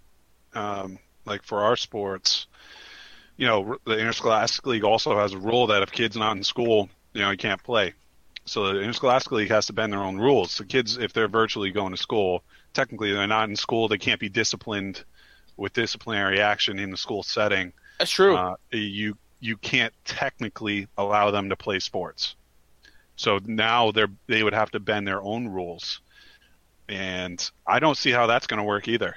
um, 0.54 0.98
like 1.24 1.42
for 1.42 1.62
our 1.62 1.76
sports, 1.76 2.46
you 3.36 3.46
know, 3.46 3.76
the 3.86 3.98
Interscholastic 3.98 4.66
League 4.66 4.84
also 4.84 5.18
has 5.18 5.32
a 5.32 5.38
rule 5.38 5.68
that 5.68 5.82
if 5.82 5.90
kids 5.90 6.16
not 6.16 6.36
in 6.36 6.44
school, 6.44 6.88
you 7.12 7.22
know, 7.22 7.30
you 7.30 7.36
can't 7.36 7.62
play. 7.62 7.94
So 8.44 8.72
the 8.72 8.80
Interscholastic 8.80 9.32
League 9.32 9.48
has 9.48 9.66
to 9.66 9.72
bend 9.72 9.92
their 9.92 10.02
own 10.02 10.18
rules. 10.18 10.58
The 10.58 10.64
kids, 10.64 10.96
if 10.98 11.12
they're 11.12 11.28
virtually 11.28 11.70
going 11.70 11.92
to 11.92 11.96
school, 11.96 12.44
technically 12.72 13.12
they're 13.12 13.26
not 13.26 13.48
in 13.48 13.56
school. 13.56 13.88
They 13.88 13.98
can't 13.98 14.20
be 14.20 14.28
disciplined 14.28 15.04
with 15.56 15.72
disciplinary 15.72 16.40
action 16.40 16.78
in 16.78 16.90
the 16.90 16.96
school 16.96 17.22
setting. 17.22 17.72
That's 17.98 18.10
true. 18.10 18.36
Uh, 18.36 18.56
you 18.70 19.16
you 19.40 19.56
can't 19.56 19.92
technically 20.04 20.88
allow 20.96 21.30
them 21.30 21.50
to 21.50 21.56
play 21.56 21.78
sports. 21.78 22.34
So 23.16 23.38
now 23.44 23.92
they're 23.92 24.08
they 24.26 24.42
would 24.42 24.54
have 24.54 24.70
to 24.72 24.80
bend 24.80 25.06
their 25.06 25.22
own 25.22 25.48
rules, 25.48 26.00
and 26.88 27.50
I 27.66 27.78
don't 27.78 27.96
see 27.96 28.10
how 28.10 28.26
that's 28.26 28.46
going 28.46 28.58
to 28.58 28.64
work 28.64 28.88
either. 28.88 29.16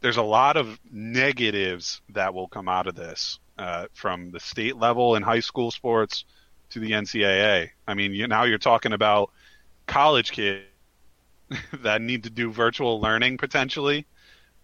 There's 0.00 0.16
a 0.16 0.22
lot 0.22 0.56
of 0.56 0.80
negatives 0.90 2.00
that 2.08 2.32
will 2.32 2.48
come 2.48 2.68
out 2.68 2.86
of 2.86 2.94
this, 2.94 3.38
uh, 3.58 3.86
from 3.92 4.30
the 4.30 4.40
state 4.40 4.76
level 4.76 5.14
in 5.14 5.22
high 5.22 5.40
school 5.40 5.70
sports 5.70 6.24
to 6.70 6.80
the 6.80 6.92
NCAA. 6.92 7.70
I 7.86 7.94
mean, 7.94 8.14
you, 8.14 8.26
now 8.26 8.44
you're 8.44 8.58
talking 8.58 8.94
about 8.94 9.30
college 9.86 10.32
kids 10.32 10.64
that 11.82 12.00
need 12.00 12.24
to 12.24 12.30
do 12.30 12.50
virtual 12.50 13.00
learning 13.00 13.36
potentially 13.36 14.06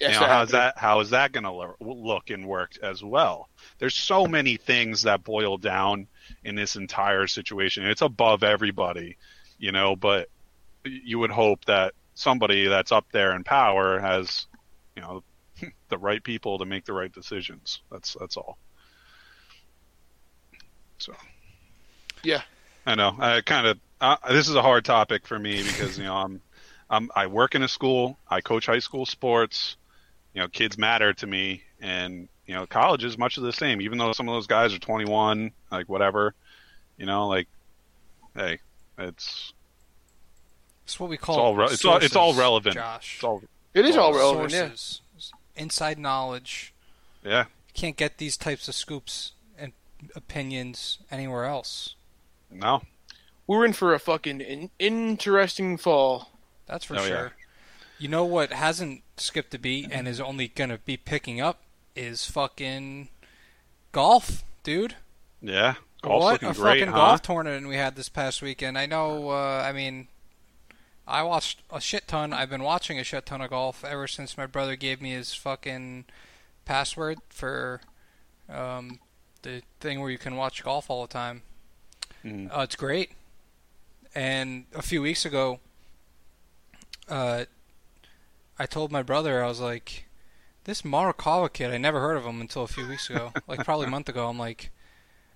Yes, 0.00 0.14
you 0.14 0.20
know, 0.20 0.26
how's 0.26 0.50
that 0.50 0.76
how 0.76 1.00
is 1.00 1.10
that 1.10 1.32
going 1.32 1.44
to 1.44 1.74
look 1.80 2.28
and 2.28 2.46
work 2.46 2.72
as 2.82 3.02
well 3.02 3.48
there's 3.78 3.94
so 3.94 4.26
many 4.26 4.56
things 4.56 5.02
that 5.02 5.24
boil 5.24 5.56
down 5.56 6.06
in 6.44 6.54
this 6.54 6.76
entire 6.76 7.26
situation 7.26 7.84
it's 7.84 8.02
above 8.02 8.42
everybody 8.42 9.16
you 9.58 9.72
know 9.72 9.96
but 9.96 10.28
you 10.84 11.18
would 11.18 11.30
hope 11.30 11.64
that 11.64 11.94
somebody 12.14 12.66
that's 12.66 12.92
up 12.92 13.06
there 13.12 13.34
in 13.34 13.42
power 13.42 13.98
has 13.98 14.46
you 14.96 15.02
know 15.02 15.22
the 15.88 15.98
right 15.98 16.22
people 16.22 16.58
to 16.58 16.66
make 16.66 16.84
the 16.84 16.92
right 16.92 17.12
decisions 17.12 17.80
that's 17.90 18.16
that's 18.20 18.36
all 18.36 18.58
so 20.98 21.14
Yeah. 22.22 22.42
i 22.84 22.94
know 22.94 23.16
i 23.18 23.40
kind 23.40 23.66
of 23.66 23.78
uh, 23.98 24.16
this 24.28 24.46
is 24.46 24.54
a 24.54 24.62
hard 24.62 24.84
topic 24.84 25.26
for 25.26 25.38
me 25.38 25.62
because 25.62 25.96
you 25.96 26.04
know 26.04 26.16
i'm 26.16 26.42
I'm, 26.88 27.10
I 27.14 27.26
work 27.26 27.54
in 27.54 27.62
a 27.62 27.68
school. 27.68 28.16
I 28.28 28.40
coach 28.40 28.66
high 28.66 28.78
school 28.78 29.06
sports. 29.06 29.76
You 30.36 30.42
know, 30.42 30.48
kids 30.48 30.76
matter 30.76 31.14
to 31.14 31.26
me, 31.26 31.62
and 31.80 32.28
you 32.44 32.54
know, 32.54 32.66
college 32.66 33.04
is 33.04 33.16
much 33.16 33.38
of 33.38 33.42
the 33.42 33.54
same. 33.54 33.80
Even 33.80 33.96
though 33.96 34.12
some 34.12 34.28
of 34.28 34.34
those 34.34 34.46
guys 34.46 34.74
are 34.74 34.78
21, 34.78 35.50
like 35.72 35.88
whatever, 35.88 36.34
you 36.98 37.06
know, 37.06 37.26
like, 37.26 37.48
hey, 38.34 38.58
it's 38.98 39.54
It's 40.84 41.00
what 41.00 41.08
we 41.08 41.16
call 41.16 41.36
it's 41.36 41.40
all 41.40 41.56
re- 41.56 41.64
it's 41.70 41.84
all 41.86 41.96
it's 41.96 42.16
all 42.16 42.34
relevant. 42.34 42.74
Josh. 42.74 43.14
It's 43.14 43.24
all 43.24 43.42
It 43.72 43.86
is 43.86 43.96
all 43.96 44.12
relevant. 44.12 44.52
Yeah. 44.52 44.68
Sources, 44.68 45.00
inside 45.56 45.98
knowledge. 45.98 46.74
yeah. 47.24 47.44
You 47.74 47.80
can't 47.80 47.96
get 47.96 48.18
these 48.18 48.36
types 48.36 48.68
of 48.68 48.74
scoops 48.74 49.32
and 49.58 49.72
opinions 50.14 50.98
anywhere 51.10 51.46
else. 51.46 51.94
No, 52.50 52.82
We're 53.46 53.64
in 53.64 53.72
for 53.72 53.94
a 53.94 53.98
fucking 53.98 54.42
in- 54.42 54.70
interesting 54.78 55.78
fall. 55.78 56.30
That's 56.66 56.84
for 56.84 56.96
Oh, 56.96 57.00
yeah. 57.02 57.06
sure. 57.08 57.32
You 57.98 58.08
know 58.08 58.24
what 58.26 58.52
hasn't 58.52 59.02
skipped 59.16 59.54
a 59.54 59.58
beat 59.58 59.88
and 59.90 60.06
is 60.08 60.20
only 60.20 60.48
gonna 60.48 60.78
be 60.78 60.96
picking 60.96 61.40
up 61.40 61.60
is 61.94 62.26
fucking 62.26 63.08
golf, 63.92 64.44
dude. 64.62 64.96
yeah, 65.40 65.74
golf's 66.02 66.24
what 66.24 66.32
looking 66.34 66.48
a 66.50 66.54
great, 66.54 66.80
fucking 66.80 66.92
huh? 66.92 66.98
golf 66.98 67.22
tournament 67.22 67.68
we 67.68 67.76
had 67.76 67.96
this 67.96 68.08
past 68.08 68.42
weekend. 68.42 68.76
I 68.78 68.86
know. 68.86 69.30
Uh, 69.30 69.62
I 69.66 69.72
mean, 69.72 70.08
I 71.06 71.22
watched 71.22 71.62
a 71.70 71.80
shit 71.80 72.06
ton. 72.08 72.32
I've 72.32 72.50
been 72.50 72.62
watching 72.62 72.98
a 72.98 73.04
shit 73.04 73.26
ton 73.26 73.40
of 73.40 73.50
golf 73.50 73.84
ever 73.84 74.06
since 74.06 74.36
my 74.36 74.46
brother 74.46 74.76
gave 74.76 75.00
me 75.00 75.12
his 75.12 75.32
fucking 75.34 76.04
password 76.64 77.18
for 77.28 77.80
um, 78.48 78.98
the 79.42 79.62
thing 79.80 80.00
where 80.00 80.10
you 80.10 80.18
can 80.18 80.36
watch 80.36 80.62
golf 80.64 80.90
all 80.90 81.02
the 81.06 81.12
time. 81.12 81.42
Mhm. 82.24 82.50
Uh, 82.54 82.62
it's 82.62 82.76
great. 82.76 83.12
And 84.14 84.64
a 84.74 84.82
few 84.82 85.00
weeks 85.02 85.24
ago, 85.24 85.60
uh, 87.08 87.44
I 88.58 88.66
told 88.66 88.92
my 88.92 89.02
brother 89.02 89.42
I 89.42 89.48
was 89.48 89.60
like, 89.60 90.06
"This 90.64 90.82
Morikawa 90.82 91.52
kid, 91.52 91.70
I 91.70 91.78
never 91.78 92.00
heard 92.00 92.16
of 92.16 92.24
him 92.24 92.40
until 92.40 92.62
a 92.62 92.68
few 92.68 92.88
weeks 92.88 93.10
ago, 93.10 93.32
like 93.48 93.64
probably 93.64 93.86
a 93.86 93.90
month 93.90 94.08
ago." 94.08 94.28
I'm 94.28 94.38
like, 94.38 94.70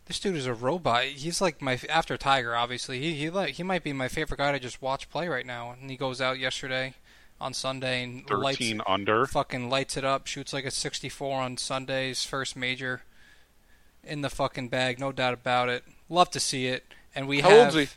"This 0.07 0.21
dude 0.21 0.37
is 0.37 0.47
a 0.47 0.55
robot. 0.55 1.05
He's 1.05 1.41
like 1.41 1.61
my 1.61 1.79
after 1.89 2.17
Tiger, 2.17 2.57
obviously. 2.57 3.01
He 3.01 3.15
he 3.15 3.31
like 3.31 3.55
he 3.55 3.63
might 3.63 3.85
be 3.85 3.93
my 3.93 4.09
favorite 4.09 4.39
guy 4.39 4.53
to 4.53 4.59
just 4.59 4.83
watch 4.83 5.11
play 5.11 5.29
right 5.29 5.47
now." 5.47 5.73
And 5.73 5.91
he 5.91 5.97
goes 5.97 6.21
out 6.21 6.39
yesterday 6.39 6.95
on 7.41 7.55
Sunday 7.55 8.05
and 8.05 8.29
lights 8.31 8.59
13 8.59 8.83
under. 8.87 9.27
fucking 9.27 9.71
lights 9.71 9.97
it 9.97 10.05
up, 10.05 10.27
shoots 10.27 10.53
like 10.53 10.67
a 10.67 10.71
64 10.71 11.41
on 11.41 11.57
Sunday's 11.57 12.25
first 12.25 12.55
major 12.55 13.03
in 14.05 14.21
the 14.21 14.31
fucking 14.31 14.69
bag, 14.69 14.99
no 14.99 15.13
doubt 15.13 15.35
about 15.35 15.69
it. 15.69 15.85
Love 16.09 16.31
to 16.31 16.41
see 16.41 16.67
it. 16.67 16.85
And 17.15 17.27
we 17.27 17.41
How 17.41 17.51
have 17.51 17.75
old's 17.75 17.97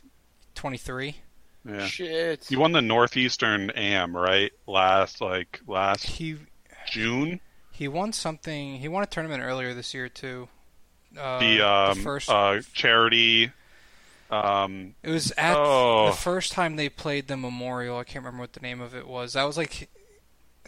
23. 0.54 1.16
Yeah. 1.64 1.86
Shit. 1.86 2.44
He 2.44 2.56
won 2.56 2.72
the 2.72 2.82
Northeastern 2.82 3.70
AM 3.70 4.16
right 4.16 4.52
last 4.66 5.20
like 5.20 5.60
last 5.66 6.04
He 6.04 6.36
June. 6.86 7.40
he 7.72 7.88
won 7.88 8.12
something. 8.12 8.76
He 8.76 8.88
won 8.88 9.02
a 9.02 9.06
tournament 9.06 9.42
earlier 9.42 9.72
this 9.74 9.94
year 9.94 10.08
too. 10.08 10.48
Uh, 11.18 11.38
the 11.38 11.60
um, 11.62 12.02
first, 12.02 12.28
uh, 12.28 12.60
charity. 12.72 13.52
Um, 14.30 14.94
it 15.02 15.10
was 15.10 15.32
at 15.32 15.56
oh. 15.56 16.06
the 16.06 16.16
first 16.16 16.52
time 16.52 16.76
they 16.76 16.88
played 16.88 17.28
the 17.28 17.36
Memorial. 17.36 17.98
I 17.98 18.04
can't 18.04 18.24
remember 18.24 18.42
what 18.42 18.52
the 18.52 18.60
name 18.60 18.80
of 18.80 18.94
it 18.94 19.06
was. 19.06 19.34
That 19.34 19.44
was 19.44 19.56
like, 19.56 19.88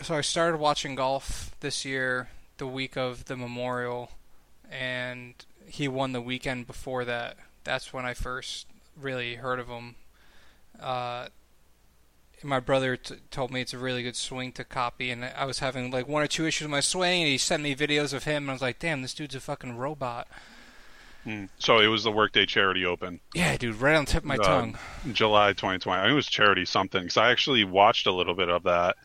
so 0.02 0.14
I 0.14 0.20
started 0.20 0.58
watching 0.58 0.94
golf 0.94 1.54
this 1.60 1.84
year, 1.84 2.28
the 2.58 2.66
week 2.66 2.96
of 2.96 3.24
the 3.24 3.36
Memorial, 3.36 4.12
and 4.70 5.34
he 5.66 5.88
won 5.88 6.12
the 6.12 6.20
weekend 6.20 6.66
before 6.66 7.04
that. 7.04 7.36
That's 7.64 7.92
when 7.92 8.04
I 8.04 8.14
first 8.14 8.66
really 8.96 9.36
heard 9.36 9.58
of 9.58 9.66
him. 9.66 9.96
Uh, 10.80 11.28
my 12.42 12.60
brother 12.60 12.96
t- 12.96 13.16
told 13.30 13.50
me 13.50 13.60
it's 13.60 13.72
a 13.72 13.78
really 13.78 14.02
good 14.02 14.16
swing 14.16 14.52
to 14.52 14.64
copy, 14.64 15.10
and 15.10 15.24
I 15.24 15.44
was 15.44 15.58
having 15.60 15.90
like 15.90 16.06
one 16.06 16.22
or 16.22 16.26
two 16.26 16.46
issues 16.46 16.66
with 16.66 16.70
my 16.70 16.80
swing, 16.80 17.22
and 17.22 17.30
he 17.30 17.38
sent 17.38 17.62
me 17.62 17.74
videos 17.74 18.12
of 18.12 18.24
him, 18.24 18.44
and 18.44 18.50
I 18.50 18.52
was 18.54 18.62
like, 18.62 18.78
"Damn, 18.78 19.02
this 19.02 19.14
dude's 19.14 19.34
a 19.34 19.40
fucking 19.40 19.76
robot." 19.76 20.28
mm. 21.26 21.48
so 21.58 21.78
it 21.78 21.88
was 21.88 22.04
the 22.04 22.12
Workday 22.12 22.46
Charity 22.46 22.84
Open, 22.84 23.20
Yeah, 23.34 23.56
dude, 23.56 23.76
right 23.76 23.96
on 23.96 24.04
the 24.04 24.12
tip 24.12 24.22
of 24.22 24.28
my 24.28 24.36
Uh, 24.36 24.44
tongue. 24.44 24.78
July 25.12 25.52
2020. 25.52 25.98
I 26.00 26.04
think 26.04 26.12
it 26.12 26.14
was 26.14 26.28
charity 26.28 26.64
something 26.64 27.02
because 27.02 27.16
I 27.16 27.30
actually 27.30 27.64
watched 27.64 28.06
a 28.06 28.12
little 28.12 28.34
bit 28.34 28.48
of 28.48 28.62
that 28.64 28.96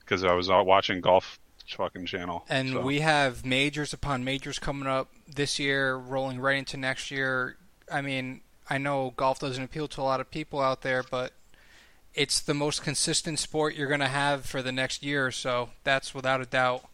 because 0.00 0.22
I 0.22 0.34
was 0.34 0.48
watching 0.48 1.00
Golf 1.00 1.38
fucking 1.74 2.06
channel. 2.06 2.44
And 2.48 2.70
so. 2.70 2.80
we 2.80 3.00
have 3.00 3.44
majors 3.44 3.92
upon 3.92 4.24
majors 4.24 4.58
coming 4.58 4.86
up 4.86 5.10
this 5.26 5.58
year, 5.58 5.96
rolling 5.96 6.38
right 6.38 6.58
into 6.58 6.76
next 6.76 7.10
year. 7.10 7.56
I 7.90 8.02
mean, 8.02 8.42
I 8.68 8.78
know 8.78 9.12
golf 9.16 9.38
doesn't 9.38 9.62
appeal 9.62 9.88
to 9.88 10.00
a 10.00 10.02
lot 10.02 10.20
of 10.20 10.30
people 10.30 10.60
out 10.60 10.82
there, 10.82 11.02
but 11.02 11.32
it's 12.14 12.40
the 12.40 12.54
most 12.54 12.82
consistent 12.82 13.38
sport 13.38 13.74
you're 13.74 13.88
going 13.88 14.00
to 14.00 14.08
have 14.08 14.46
for 14.46 14.62
the 14.62 14.72
next 14.72 15.02
year 15.02 15.26
or 15.26 15.30
so. 15.30 15.70
That's 15.84 16.14
without 16.14 16.40
a 16.40 16.46
doubt. 16.46 16.84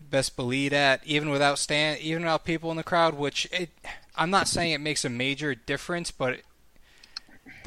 Best 0.00 0.34
believe 0.34 0.70
that, 0.70 1.02
even 1.04 1.28
without 1.28 1.58
stand, 1.58 2.00
even 2.00 2.22
without 2.22 2.44
people 2.44 2.70
in 2.70 2.78
the 2.78 2.82
crowd. 2.82 3.14
Which 3.14 3.46
it, 3.52 3.70
I'm 4.16 4.30
not 4.30 4.48
saying 4.48 4.72
it 4.72 4.80
makes 4.80 5.04
a 5.04 5.10
major 5.10 5.54
difference, 5.54 6.10
but 6.10 6.40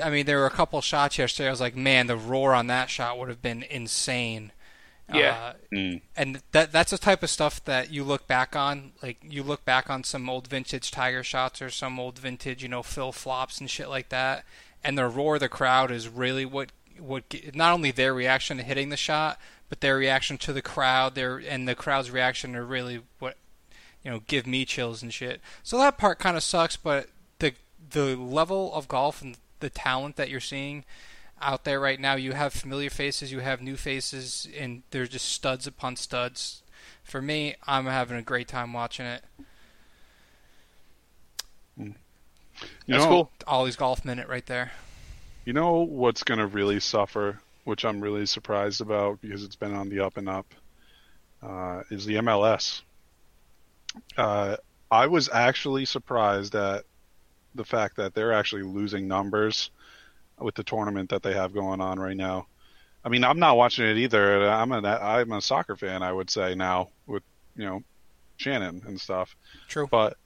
I 0.04 0.10
mean, 0.10 0.26
there 0.26 0.40
were 0.40 0.48
a 0.48 0.52
couple 0.52 0.82
shots 0.82 1.20
yesterday. 1.20 1.48
I 1.48 1.52
was 1.52 1.62
like, 1.62 1.76
man, 1.76 2.08
the 2.08 2.18
roar 2.18 2.54
on 2.54 2.68
that 2.68 2.90
shot 2.90 3.20
would 3.20 3.30
have 3.30 3.42
been 3.42 3.64
insane. 3.64 4.52
Yeah. 5.12 5.32
Uh, 5.32 5.54
Mm. 5.74 6.02
and 6.16 6.42
that 6.52 6.72
that's 6.72 6.92
the 6.92 6.98
type 6.98 7.24
of 7.24 7.30
stuff 7.30 7.64
that 7.66 7.92
you 7.92 8.04
look 8.04 8.28
back 8.28 8.56
on. 8.56 8.94
Like 9.02 9.18
you 9.24 9.44
look 9.44 9.66
back 9.66 9.90
on 9.90 10.04
some 10.04 10.30
old 10.30 10.48
vintage 10.48 10.92
Tiger 10.92 11.24
shots 11.24 11.62
or 11.62 11.70
some 11.70 12.00
old 12.00 12.20
vintage, 12.20 12.62
you 12.62 12.70
know, 12.70 12.84
Phil 12.84 13.12
flops 13.12 13.60
and 13.60 13.70
shit 13.70 13.90
like 13.90 14.10
that. 14.10 14.46
And 14.84 14.98
the 14.98 15.08
roar 15.08 15.36
of 15.36 15.40
the 15.42 15.50
crowd 15.50 15.92
is 15.92 16.08
really 16.08 16.46
what 16.46 16.72
what 17.00 17.24
not 17.56 17.74
only 17.74 17.92
their 17.92 18.14
reaction 18.14 18.58
to 18.58 18.64
hitting 18.64 18.90
the 18.90 18.98
shot, 18.98 19.40
but 19.68 19.82
their 19.82 19.98
reaction 19.98 20.38
to 20.40 20.54
the 20.54 20.62
crowd. 20.62 21.16
Their 21.16 21.38
and 21.38 21.68
the 21.68 21.76
crowd's 21.76 22.12
reaction 22.12 22.56
are 22.56 22.66
really 22.66 23.02
what 23.20 23.36
you 24.04 24.12
know 24.12 24.22
give 24.28 24.46
me 24.48 24.64
chills 24.64 25.02
and 25.02 25.14
shit. 25.14 25.42
So 25.64 25.78
that 25.80 25.98
part 25.98 26.20
kind 26.20 26.38
of 26.38 26.44
sucks, 26.44 26.78
but 26.78 27.10
the 27.40 27.54
the 27.90 28.16
level 28.16 28.74
of 28.74 28.88
golf 28.88 29.22
and 29.22 29.38
the 29.60 29.70
talent 29.70 30.16
that 30.18 30.30
you're 30.30 30.40
seeing 30.40 30.86
out 31.44 31.64
there 31.64 31.80
right 31.80 32.00
now. 32.00 32.16
You 32.16 32.34
have 32.34 32.54
familiar 32.54 32.90
faces, 32.90 33.32
you 33.32 33.40
have 33.40 33.62
new 33.62 33.76
faces, 33.76 34.48
and 34.58 34.84
they're 34.92 35.08
just 35.08 35.30
studs 35.30 35.68
upon 35.68 35.96
studs. 35.96 36.64
For 37.04 37.22
me, 37.22 37.56
I'm 37.68 37.86
having 37.86 38.18
a 38.18 38.22
great 38.22 38.48
time 38.48 38.74
watching 38.74 39.06
it. 39.06 39.24
You 41.78 41.94
That's 42.88 43.04
know, 43.04 43.10
cool. 43.10 43.32
Ollie's 43.48 43.76
golf 43.76 44.06
minute 44.06 44.28
right 44.28 44.46
there. 44.46 44.72
You 45.46 45.54
know 45.54 45.80
what's 45.80 46.24
going 46.24 46.40
to 46.40 46.48
really 46.48 46.80
suffer, 46.80 47.40
which 47.64 47.84
I'm 47.84 48.00
really 48.00 48.26
surprised 48.26 48.82
about 48.82 49.22
because 49.22 49.44
it's 49.44 49.56
been 49.56 49.74
on 49.74 49.90
the 49.90 50.00
up 50.00 50.18
and 50.18 50.30
up, 50.30 50.46
uh, 51.42 51.84
is 51.90 52.06
the 52.06 52.16
MLS. 52.16 52.82
Uh, 54.18 54.58
I 54.90 55.08
was 55.08 55.30
actually 55.32 55.86
surprised 55.86 56.56
at 56.56 56.86
the 57.56 57.66
fact 57.66 57.98
that 57.98 58.14
they're 58.14 58.34
actually 58.34 58.64
losing 58.64 59.08
numbers 59.08 59.70
with 60.40 60.56
the 60.56 60.64
tournament 60.64 61.10
that 61.10 61.24
they 61.24 61.34
have 61.34 61.54
going 61.54 61.82
on 61.82 62.00
right 62.00 62.18
now. 62.18 62.48
I 63.06 63.10
mean, 63.10 63.24
I'm 63.24 63.40
not 63.40 63.58
watching 63.58 63.86
it 63.86 63.98
either. 63.98 64.50
I'm 64.50 64.72
a 64.72 64.82
I'm 64.88 65.32
a 65.34 65.42
soccer 65.42 65.76
fan. 65.76 66.02
I 66.04 66.12
would 66.12 66.30
say 66.30 66.56
now 66.56 66.90
with 67.06 67.24
you 67.56 67.66
know 67.66 67.84
Shannon 68.38 68.84
and 68.88 69.00
stuff. 69.00 69.36
True. 69.68 69.88
But 69.90 70.18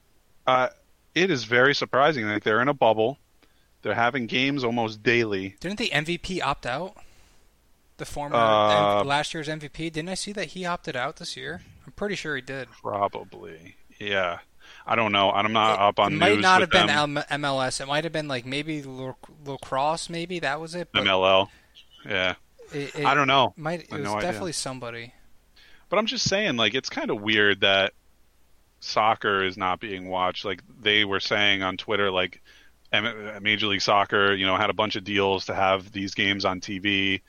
uh, 0.46 0.68
it 1.14 1.30
is 1.30 1.44
very 1.44 1.74
surprising. 1.74 2.26
Like 2.26 2.44
they're 2.44 2.62
in 2.62 2.68
a 2.68 2.74
bubble. 2.74 3.18
They're 3.82 3.94
having 3.94 4.26
games 4.26 4.64
almost 4.64 5.02
daily. 5.02 5.54
Didn't 5.60 5.78
the 5.78 5.90
MVP 5.90 6.42
opt 6.42 6.66
out? 6.66 6.96
The 7.96 8.04
former 8.04 8.36
Uh, 8.36 9.02
last 9.04 9.34
year's 9.34 9.48
MVP. 9.48 9.92
Didn't 9.92 10.08
I 10.08 10.14
see 10.14 10.32
that 10.32 10.46
he 10.48 10.64
opted 10.64 10.94
out 10.96 11.16
this 11.16 11.36
year? 11.36 11.62
I'm 11.84 11.92
pretty 11.92 12.14
sure 12.14 12.36
he 12.36 12.42
did. 12.42 12.68
Probably, 12.82 13.76
yeah. 13.98 14.38
I 14.88 14.96
don't 14.96 15.12
know. 15.12 15.30
I'm 15.30 15.52
not 15.52 15.78
up 15.78 15.98
on 15.98 16.18
the 16.18 16.18
news. 16.18 16.28
it 16.28 16.34
might 16.36 16.40
not 16.40 16.60
have 16.62 16.70
been 16.70 16.88
MLS. 16.88 17.80
It 17.80 17.86
might 17.86 18.04
have 18.04 18.12
been 18.12 18.26
like 18.26 18.46
maybe 18.46 18.82
Lac- 18.82 19.16
lacrosse. 19.44 20.08
Maybe 20.08 20.40
that 20.40 20.60
was 20.60 20.74
it. 20.74 20.90
MLL. 20.92 21.48
Yeah, 22.06 22.34
it, 22.72 22.94
it 22.94 23.04
I 23.04 23.14
don't 23.14 23.26
know. 23.26 23.52
Might 23.56 23.82
it 23.82 23.90
was 23.90 24.02
no 24.02 24.14
idea. 24.16 24.22
definitely 24.22 24.52
somebody. 24.52 25.12
But 25.90 25.98
I'm 25.98 26.06
just 26.06 26.28
saying, 26.28 26.56
like, 26.56 26.74
it's 26.74 26.88
kind 26.88 27.10
of 27.10 27.20
weird 27.20 27.60
that 27.60 27.92
soccer 28.80 29.44
is 29.44 29.56
not 29.56 29.78
being 29.80 30.08
watched. 30.08 30.44
Like 30.44 30.62
they 30.80 31.04
were 31.04 31.20
saying 31.20 31.62
on 31.62 31.76
Twitter, 31.76 32.10
like 32.10 32.42
M- 32.92 33.42
Major 33.42 33.66
League 33.66 33.82
Soccer, 33.82 34.34
you 34.34 34.46
know, 34.46 34.56
had 34.56 34.70
a 34.70 34.74
bunch 34.74 34.96
of 34.96 35.04
deals 35.04 35.46
to 35.46 35.54
have 35.54 35.92
these 35.92 36.14
games 36.14 36.44
on 36.44 36.60
TV 36.60 37.20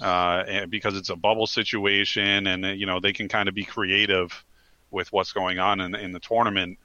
uh, 0.00 0.44
and 0.46 0.70
because 0.70 0.96
it's 0.96 1.10
a 1.10 1.16
bubble 1.16 1.46
situation, 1.46 2.46
and 2.46 2.78
you 2.78 2.86
know 2.86 3.00
they 3.00 3.12
can 3.12 3.28
kind 3.28 3.48
of 3.48 3.54
be 3.54 3.64
creative 3.64 4.44
with 4.90 5.12
what's 5.12 5.32
going 5.32 5.58
on 5.58 5.80
in, 5.80 5.94
in 5.94 6.12
the 6.12 6.20
tournament 6.20 6.78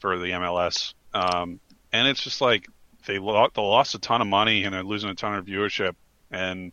for 0.00 0.18
the 0.18 0.26
MLS. 0.30 0.94
Um, 1.14 1.60
and 1.92 2.06
it's 2.08 2.22
just 2.22 2.40
like 2.40 2.68
they, 3.06 3.18
lo- 3.18 3.48
they 3.54 3.62
lost 3.62 3.94
a 3.94 3.98
ton 3.98 4.20
of 4.20 4.26
money 4.26 4.64
and 4.64 4.74
they're 4.74 4.82
losing 4.82 5.10
a 5.10 5.14
ton 5.14 5.34
of 5.34 5.46
viewership, 5.46 5.94
and 6.30 6.72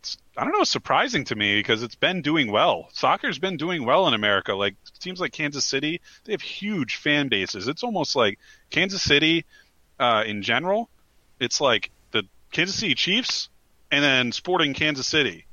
it's, 0.00 0.18
I 0.36 0.44
don't 0.44 0.52
know, 0.52 0.62
it's 0.62 0.70
surprising 0.70 1.24
to 1.26 1.36
me 1.36 1.58
because 1.58 1.82
it's 1.82 1.94
been 1.94 2.22
doing 2.22 2.50
well. 2.50 2.88
Soccer's 2.92 3.38
been 3.38 3.56
doing 3.56 3.84
well 3.84 4.08
in 4.08 4.14
America. 4.14 4.54
Like 4.54 4.74
teams 5.00 5.20
like 5.20 5.32
Kansas 5.32 5.64
City, 5.64 6.00
they 6.24 6.32
have 6.32 6.42
huge 6.42 6.96
fan 6.96 7.28
bases. 7.28 7.68
It's 7.68 7.82
almost 7.84 8.16
like 8.16 8.38
Kansas 8.70 9.02
City 9.02 9.44
uh, 10.00 10.24
in 10.26 10.42
general. 10.42 10.88
It's 11.40 11.60
like 11.60 11.90
the 12.10 12.24
Kansas 12.52 12.76
City 12.76 12.94
Chiefs 12.94 13.48
and 13.90 14.02
then 14.04 14.32
Sporting 14.32 14.74
Kansas 14.74 15.06
City. 15.06 15.46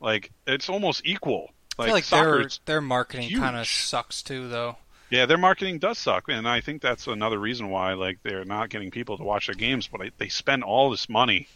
Like 0.00 0.30
it's 0.46 0.68
almost 0.68 1.02
equal. 1.04 1.50
I 1.78 1.82
Like, 1.82 1.86
feel 1.86 1.94
like 1.94 2.04
their 2.10 2.48
their 2.66 2.80
marketing 2.80 3.30
kind 3.40 3.56
of 3.56 3.66
sucks 3.66 4.22
too, 4.22 4.48
though. 4.48 4.76
Yeah, 5.12 5.26
their 5.26 5.36
marketing 5.36 5.78
does 5.78 5.98
suck, 5.98 6.24
and 6.28 6.48
I 6.48 6.62
think 6.62 6.80
that's 6.80 7.06
another 7.06 7.38
reason 7.38 7.68
why 7.68 7.92
like 7.92 8.18
they're 8.22 8.46
not 8.46 8.70
getting 8.70 8.90
people 8.90 9.18
to 9.18 9.22
watch 9.22 9.46
their 9.46 9.54
games. 9.54 9.86
But 9.86 10.00
I, 10.00 10.10
they 10.16 10.28
spend 10.30 10.64
all 10.64 10.90
this 10.90 11.06
money, 11.06 11.48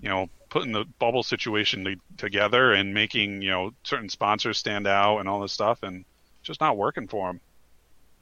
you 0.00 0.08
know, 0.08 0.30
putting 0.48 0.72
the 0.72 0.86
bubble 0.98 1.22
situation 1.22 1.84
to, 1.84 1.96
together 2.16 2.72
and 2.72 2.94
making 2.94 3.42
you 3.42 3.50
know 3.50 3.72
certain 3.82 4.08
sponsors 4.08 4.56
stand 4.56 4.86
out 4.86 5.18
and 5.18 5.28
all 5.28 5.42
this 5.42 5.52
stuff, 5.52 5.82
and 5.82 6.06
just 6.42 6.62
not 6.62 6.78
working 6.78 7.06
for 7.06 7.26
them. 7.26 7.40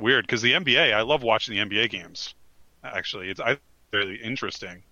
Weird, 0.01 0.27
because 0.27 0.43
the 0.43 0.55
NBA, 0.55 0.93
I 0.93 1.03
love 1.03 1.23
watching 1.23 1.55
the 1.55 1.65
NBA 1.65 1.89
games. 1.91 2.35
Actually, 2.83 3.29
it's 3.29 3.39
I 3.39 3.59
really 3.93 4.17
interesting. 4.17 4.83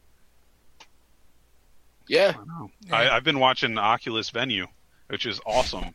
Yeah. 2.06 2.34
I 2.40 2.44
know. 2.44 2.70
Yeah. 2.86 2.94
I, 2.94 3.16
I've 3.16 3.24
been 3.24 3.40
watching 3.40 3.76
Oculus 3.76 4.30
Venue, 4.30 4.68
which 5.08 5.26
is 5.26 5.40
awesome. 5.44 5.94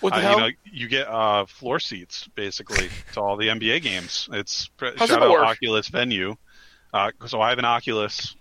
What 0.00 0.10
the 0.14 0.18
Uh, 0.18 0.20
hell? 0.22 0.34
You, 0.34 0.40
know, 0.40 0.50
you 0.64 0.88
get 0.88 1.08
uh, 1.08 1.46
floor 1.46 1.78
seats 1.80 2.28
basically 2.34 2.88
to 3.12 3.20
all 3.20 3.36
the 3.36 3.48
NBA 3.48 3.82
games. 3.82 4.28
It's 4.32 4.70
How's 4.78 4.96
shout 5.08 5.10
it 5.10 5.22
out 5.22 5.30
work? 5.30 5.44
Oculus 5.46 5.88
Venue. 5.88 6.36
Uh, 6.92 7.10
so 7.26 7.40
I 7.40 7.50
have 7.50 7.58
an 7.58 7.64
Oculus 7.64 8.34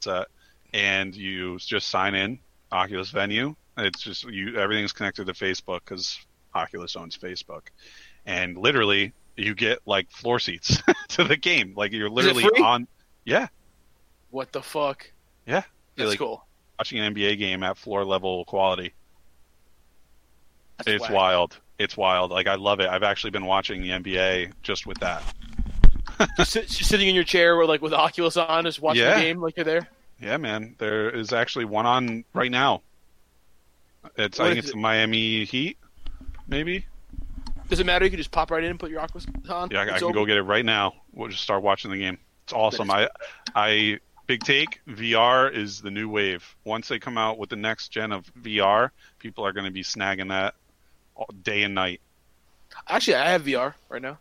set, 0.00 0.28
and 0.72 1.14
you 1.14 1.58
just 1.58 1.88
sign 1.88 2.14
in 2.14 2.38
Oculus 2.72 3.10
Venue. 3.10 3.54
It's 3.76 4.00
just 4.00 4.24
you. 4.24 4.56
Everything's 4.58 4.92
connected 4.92 5.26
to 5.26 5.32
Facebook 5.32 5.80
because 5.84 6.18
Oculus 6.54 6.96
owns 6.96 7.16
Facebook, 7.18 7.62
and 8.26 8.56
literally 8.56 9.12
you 9.36 9.54
get 9.54 9.78
like 9.86 10.10
floor 10.10 10.38
seats 10.38 10.78
to 11.08 11.24
the 11.24 11.36
game. 11.36 11.74
Like 11.76 11.92
you're 11.92 12.10
literally 12.10 12.44
on. 12.44 12.86
Yeah, 13.24 13.48
what 14.30 14.52
the 14.52 14.62
fuck? 14.62 15.10
Yeah. 15.46 15.62
That's 15.96 16.10
Like- 16.10 16.18
cool. 16.18 16.46
watching 16.78 16.98
an 17.00 17.14
NBA 17.14 17.38
game 17.38 17.62
at 17.62 17.76
floor 17.76 18.04
level 18.04 18.44
quality. 18.46 18.94
That's 20.84 20.96
It's 20.96 21.02
whack. 21.02 21.12
wild. 21.12 21.58
It's 21.78 21.96
wild. 21.96 22.30
Like 22.30 22.46
I 22.46 22.56
love 22.56 22.80
it. 22.80 22.88
I've 22.88 23.02
actually 23.02 23.30
been 23.30 23.46
watching 23.46 23.80
the 23.82 23.90
NBA 23.90 24.52
just 24.62 24.86
with 24.86 24.98
that. 25.00 25.22
Just, 26.36 26.52
sit, 26.52 26.68
just 26.68 26.90
sitting 26.90 27.08
in 27.08 27.14
your 27.14 27.24
chair 27.24 27.56
with 27.56 27.68
like 27.70 27.80
with 27.80 27.94
Oculus 27.94 28.36
on, 28.36 28.64
just 28.64 28.78
watching 28.82 29.02
Yeah. 29.02 29.14
the 29.14 29.22
game 29.22 29.40
like 29.40 29.56
you're 29.56 29.64
there. 29.64 29.88
Yeah, 30.20 30.36
man. 30.36 30.74
There 30.76 31.08
is 31.08 31.32
actually 31.32 31.64
one 31.64 31.86
on 31.86 32.24
right 32.34 32.50
now. 32.50 32.82
It's 34.16 34.38
I 34.38 34.48
think 34.48 34.58
it's 34.58 34.68
it? 34.68 34.72
the 34.72 34.78
Miami 34.78 35.44
Heat, 35.44 35.78
maybe. 36.46 36.84
Does 37.70 37.80
it 37.80 37.86
matter? 37.86 38.04
You 38.04 38.10
can 38.10 38.18
just 38.18 38.32
pop 38.32 38.50
right 38.50 38.62
in 38.62 38.70
and 38.70 38.78
put 38.78 38.90
your 38.90 39.00
Oculus 39.00 39.26
on. 39.48 39.70
Yeah, 39.70 39.78
I, 39.80 39.82
I 39.82 39.86
can 39.98 40.04
over. 40.04 40.12
go 40.12 40.26
get 40.26 40.36
it 40.36 40.42
right 40.42 40.64
now. 40.64 40.94
We'll 41.14 41.28
just 41.28 41.42
start 41.42 41.62
watching 41.62 41.90
the 41.90 41.96
game. 41.98 42.18
It's 42.44 42.52
awesome. 42.52 42.90
I, 42.90 43.08
I 43.54 43.98
big 44.26 44.42
take. 44.42 44.80
VR 44.88 45.50
is 45.50 45.80
the 45.80 45.90
new 45.90 46.08
wave. 46.10 46.54
Once 46.64 46.88
they 46.88 46.98
come 46.98 47.16
out 47.16 47.38
with 47.38 47.48
the 47.48 47.56
next 47.56 47.88
gen 47.88 48.12
of 48.12 48.30
VR, 48.42 48.90
people 49.20 49.46
are 49.46 49.52
going 49.52 49.66
to 49.66 49.70
be 49.70 49.82
snagging 49.84 50.28
that 50.28 50.54
all, 50.54 50.59
day 51.42 51.62
and 51.62 51.74
night. 51.74 52.00
Actually, 52.88 53.16
I 53.16 53.30
have 53.30 53.42
VR 53.42 53.74
right 53.88 54.02
now. 54.02 54.18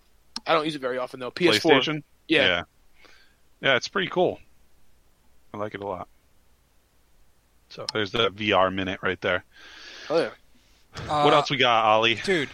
I 0.47 0.54
don't 0.54 0.66
use 0.66 0.76
it 0.76 0.82
very 0.82 0.97
often 0.97 1.20
though. 1.20 1.32
PS4. 1.32 1.60
PlayStation. 1.62 2.04
Yeah. 2.28 2.47
yeah, 2.47 2.64
Yeah, 3.62 3.76
it's 3.76 3.88
pretty 3.88 4.10
cool. 4.10 4.39
I 5.54 5.58
like 5.58 5.74
it 5.74 5.82
a 5.82 5.88
lot. 5.88 6.08
So 7.70 7.86
there's 7.93 8.12
the 8.12 8.30
VR 8.32 8.74
minute 8.74 9.00
right 9.02 9.20
there. 9.22 9.43
Oh 10.10 10.20
yeah. 10.20 10.30
what 11.08 11.34
Uh, 11.34 11.38
else 11.38 11.50
we 11.52 11.58
got, 11.58 11.86
Ollie? 11.86 12.16
Dude, 12.16 12.50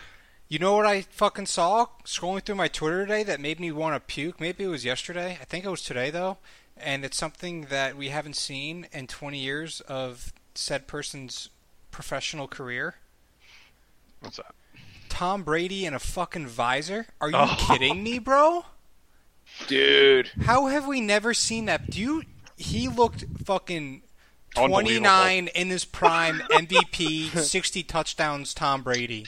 you 0.48 0.60
know 0.60 0.76
what 0.76 0.86
I 0.86 1.02
fucking 1.02 1.46
saw 1.46 1.88
scrolling 2.04 2.44
through 2.44 2.56
my 2.56 2.68
Twitter 2.68 3.06
today 3.06 3.24
that 3.24 3.40
made 3.40 3.60
me 3.60 3.72
want 3.72 3.96
to 3.96 4.00
puke? 4.00 4.40
Maybe 4.40 4.66
it 4.66 4.68
was 4.68 4.86
yesterday. 4.86 5.38
I 5.42 5.46
think 5.46 5.66
it 5.66 5.70
was 5.70 5.82
today 5.82 6.10
though, 6.10 6.38
and 6.78 7.06
it's 7.06 7.18
something 7.18 7.66
that 7.66 7.96
we 7.96 8.10
haven't 8.10 8.36
seen 8.36 8.88
in 8.92 9.08
20 9.08 9.38
years 9.40 9.82
of 9.82 10.34
said 10.54 10.88
person's 10.88 11.50
professional 11.92 12.48
career. 12.48 12.96
What's 14.26 14.38
that? 14.38 14.54
Tom 15.10 15.44
Brady 15.44 15.86
in 15.86 15.94
a 15.94 16.00
fucking 16.00 16.48
visor? 16.48 17.08
Are 17.22 17.30
you 17.30 17.36
Oh. 17.38 17.56
kidding 17.70 18.04
me, 18.04 18.20
bro? 18.20 18.66
Dude. 19.68 20.32
How 20.46 20.66
have 20.68 20.86
we 20.88 21.00
never 21.00 21.34
seen 21.34 21.66
that? 21.66 21.90
Do 21.90 22.02
you? 22.02 22.24
He 22.58 22.88
looked 22.88 23.26
fucking 23.46 24.02
29 24.56 25.48
in 25.48 25.70
his 25.70 25.86
prime, 25.86 26.40
MVP, 26.52 27.30
60 27.38 27.84
touchdowns. 27.84 28.54
Tom 28.54 28.82
Brady. 28.82 29.26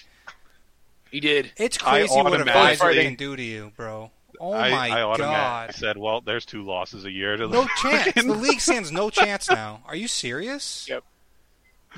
He 1.11 1.19
did. 1.19 1.51
It's 1.57 1.77
I 1.83 1.99
crazy 1.99 2.15
what 2.21 2.41
a 2.41 2.43
visor 2.43 2.93
can 2.93 3.15
do 3.15 3.35
to 3.35 3.41
you, 3.43 3.71
bro. 3.77 4.11
Oh 4.39 4.53
I, 4.53 4.69
my 4.71 4.89
I 5.03 5.17
god. 5.17 5.73
said, 5.73 5.97
well, 5.97 6.21
there's 6.21 6.45
two 6.45 6.63
losses 6.63 7.05
a 7.05 7.11
year. 7.11 7.37
To 7.37 7.47
No 7.47 7.63
the 7.63 7.69
chance. 7.81 8.13
The 8.13 8.33
league 8.33 8.59
stands 8.59 8.91
no 8.91 9.09
chance 9.09 9.49
now. 9.49 9.81
Are 9.85 9.95
you 9.95 10.07
serious? 10.07 10.85
Yep. 10.89 11.03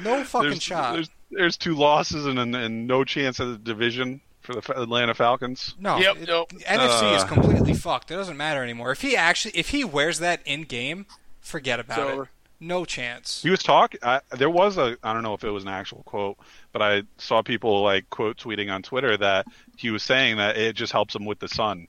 No 0.01 0.23
fucking 0.23 0.49
there's, 0.51 0.63
shot. 0.63 0.93
There's, 0.93 1.09
there's 1.31 1.57
two 1.57 1.75
losses 1.75 2.25
and, 2.25 2.39
and, 2.39 2.55
and 2.55 2.87
no 2.87 3.03
chance 3.03 3.39
of 3.39 3.49
the 3.51 3.57
division 3.57 4.21
for 4.41 4.53
the 4.53 4.81
Atlanta 4.81 5.13
Falcons. 5.13 5.75
No, 5.79 5.97
Yep, 5.97 6.17
it- 6.17 6.27
nope. 6.27 6.51
NFC 6.67 7.15
is 7.15 7.23
Uh. 7.23 7.27
completely 7.27 7.73
fucked. 7.73 8.09
It 8.11 8.15
doesn't 8.15 8.37
matter 8.37 8.63
anymore. 8.63 8.91
If 8.91 9.01
he 9.01 9.15
actually, 9.15 9.51
if 9.55 9.69
he 9.69 9.83
wears 9.83 10.19
that 10.19 10.41
in 10.45 10.63
game, 10.63 11.05
forget 11.41 11.79
about 11.79 12.09
It's 12.09 12.21
it. 12.23 12.27
No 12.61 12.83
chance. 12.83 13.41
He 13.41 13.49
was 13.49 13.63
talking. 13.63 14.01
There 14.31 14.49
was 14.49 14.77
a. 14.77 14.97
I 15.01 15.13
don't 15.13 15.23
know 15.23 15.33
if 15.33 15.45
it 15.45 15.49
was 15.49 15.63
an 15.63 15.69
actual 15.69 16.03
quote, 16.03 16.37
but 16.73 16.81
I 16.81 17.03
saw 17.17 17.41
people 17.41 17.81
like 17.83 18.09
quote 18.09 18.35
tweeting 18.37 18.69
on 18.69 18.81
Twitter 18.83 19.15
that 19.15 19.45
he 19.77 19.91
was 19.91 20.03
saying 20.03 20.35
that 20.37 20.57
it 20.57 20.75
just 20.75 20.91
helps 20.91 21.15
him 21.15 21.23
with 21.25 21.39
the 21.39 21.47
sun. 21.47 21.87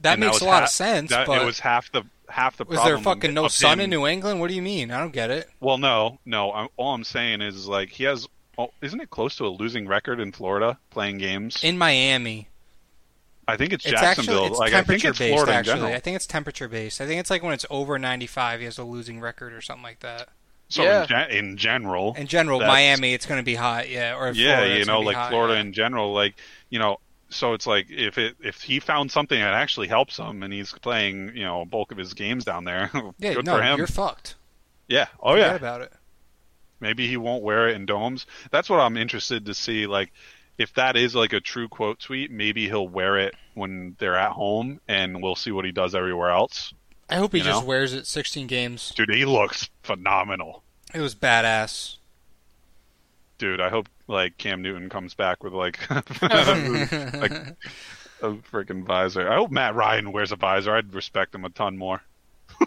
That 0.00 0.14
And 0.14 0.20
makes 0.22 0.32
was 0.34 0.42
a 0.42 0.46
lot 0.46 0.58
ha- 0.58 0.64
of 0.64 0.70
sense. 0.70 1.10
That, 1.10 1.28
but 1.28 1.40
it 1.40 1.44
was 1.44 1.60
half 1.60 1.92
the 1.92 2.02
half 2.28 2.56
the 2.56 2.64
was 2.64 2.78
problem. 2.78 2.96
there 2.96 3.02
fucking 3.04 3.32
no 3.34 3.46
sun 3.46 3.74
him- 3.74 3.84
in 3.84 3.90
New 3.90 4.06
England? 4.08 4.40
What 4.40 4.48
do 4.48 4.54
you 4.54 4.62
mean? 4.62 4.90
I 4.90 4.98
don't 4.98 5.12
get 5.12 5.30
it. 5.30 5.48
Well, 5.60 5.78
no, 5.78 6.18
no. 6.26 6.52
I'm, 6.52 6.68
all 6.76 6.92
I'm 6.92 7.04
saying 7.04 7.40
is 7.42 7.68
like 7.68 7.90
he 7.90 8.02
has. 8.04 8.26
Oh, 8.58 8.70
isn't 8.80 9.00
it 9.00 9.10
close 9.10 9.36
to 9.36 9.44
a 9.46 9.48
losing 9.48 9.86
record 9.86 10.18
in 10.20 10.32
Florida 10.32 10.78
playing 10.90 11.18
games? 11.18 11.62
In 11.62 11.76
Miami, 11.76 12.48
I 13.46 13.56
think 13.56 13.72
it's 13.72 13.84
it's 13.84 13.92
Jacksonville. 14.00 14.34
actually 14.44 14.48
it's 14.50 14.58
like 14.58 14.72
I 14.72 14.82
think 14.82 15.04
it's 15.04 15.18
based. 15.18 15.32
Florida 15.34 15.52
in 15.52 15.58
Actually, 15.58 15.74
general. 15.74 15.92
I 15.94 16.00
think 16.00 16.16
it's 16.16 16.26
temperature 16.26 16.68
based. 16.68 17.00
I 17.00 17.06
think 17.06 17.20
it's 17.20 17.30
like 17.30 17.42
when 17.42 17.52
it's 17.52 17.66
over 17.70 17.98
95, 17.98 18.60
he 18.60 18.64
has 18.64 18.78
a 18.78 18.84
losing 18.84 19.20
record 19.20 19.52
or 19.52 19.60
something 19.60 19.82
like 19.84 20.00
that. 20.00 20.28
So 20.68 20.82
Yeah. 20.82 21.02
in, 21.02 21.08
gen- 21.08 21.30
in 21.30 21.56
general, 21.56 22.14
In 22.18 22.26
general, 22.26 22.58
Miami, 22.60 23.12
it's 23.14 23.24
going 23.26 23.38
to 23.40 23.44
be 23.44 23.54
hot. 23.54 23.88
Yeah, 23.88 24.16
or 24.16 24.32
yeah, 24.32 24.56
Florida, 24.56 24.78
you 24.78 24.84
know, 24.84 25.00
like 25.00 25.16
hot, 25.16 25.30
Florida 25.30 25.54
yeah. 25.54 25.60
in 25.60 25.72
general, 25.72 26.12
like 26.12 26.34
you 26.70 26.78
know. 26.78 26.98
So 27.28 27.52
it's 27.54 27.66
like 27.66 27.86
if 27.90 28.18
it 28.18 28.36
if 28.42 28.62
he 28.62 28.80
found 28.80 29.10
something 29.12 29.38
that 29.38 29.52
actually 29.52 29.88
helps 29.88 30.16
him 30.16 30.42
and 30.42 30.52
he's 30.52 30.72
playing 30.72 31.32
you 31.36 31.44
know 31.44 31.64
bulk 31.64 31.92
of 31.92 31.98
his 31.98 32.14
games 32.14 32.44
down 32.44 32.64
there, 32.64 32.90
Yeah, 33.18 33.34
good 33.34 33.44
no, 33.46 33.56
for 33.56 33.62
him. 33.62 33.78
you're 33.78 33.86
fucked. 33.86 34.34
Yeah. 34.88 35.06
Oh 35.20 35.32
Forget 35.32 35.50
yeah. 35.50 35.54
about 35.56 35.80
it. 35.82 35.92
Maybe 36.80 37.06
he 37.08 37.16
won't 37.16 37.42
wear 37.42 37.68
it 37.68 37.76
in 37.76 37.86
domes. 37.86 38.26
That's 38.50 38.68
what 38.68 38.80
I'm 38.80 38.96
interested 38.96 39.46
to 39.46 39.54
see. 39.54 39.86
Like, 39.86 40.12
if 40.58 40.72
that 40.74 40.96
is 40.96 41.14
like 41.14 41.32
a 41.32 41.40
true 41.40 41.68
quote 41.68 41.98
tweet, 42.00 42.30
maybe 42.30 42.66
he'll 42.66 42.88
wear 42.88 43.18
it 43.18 43.34
when 43.54 43.96
they're 43.98 44.16
at 44.16 44.32
home, 44.32 44.80
and 44.88 45.22
we'll 45.22 45.36
see 45.36 45.50
what 45.52 45.64
he 45.64 45.72
does 45.72 45.94
everywhere 45.94 46.30
else. 46.30 46.72
I 47.08 47.16
hope 47.16 47.32
he 47.32 47.38
You 47.38 47.44
just 47.44 47.62
know? 47.62 47.66
wears 47.66 47.92
it 47.94 48.06
16 48.06 48.46
games. 48.46 48.92
Dude, 48.96 49.10
he 49.10 49.24
looks 49.24 49.68
phenomenal. 49.82 50.62
It 50.92 51.00
was 51.00 51.14
badass. 51.14 51.96
Dude, 53.38 53.60
I 53.60 53.68
hope 53.68 53.88
like 54.08 54.38
Cam 54.38 54.62
Newton 54.62 54.88
comes 54.88 55.14
back 55.14 55.44
with 55.44 55.52
like 55.52 55.78
like 55.90 56.02
a 58.22 58.30
freaking 58.50 58.84
visor. 58.84 59.30
I 59.30 59.36
hope 59.36 59.50
Matt 59.50 59.74
Ryan 59.74 60.10
wears 60.10 60.32
a 60.32 60.36
visor. 60.36 60.74
I'd 60.74 60.94
respect 60.94 61.34
him 61.34 61.44
a 61.44 61.50
ton 61.50 61.76
more. 61.76 62.02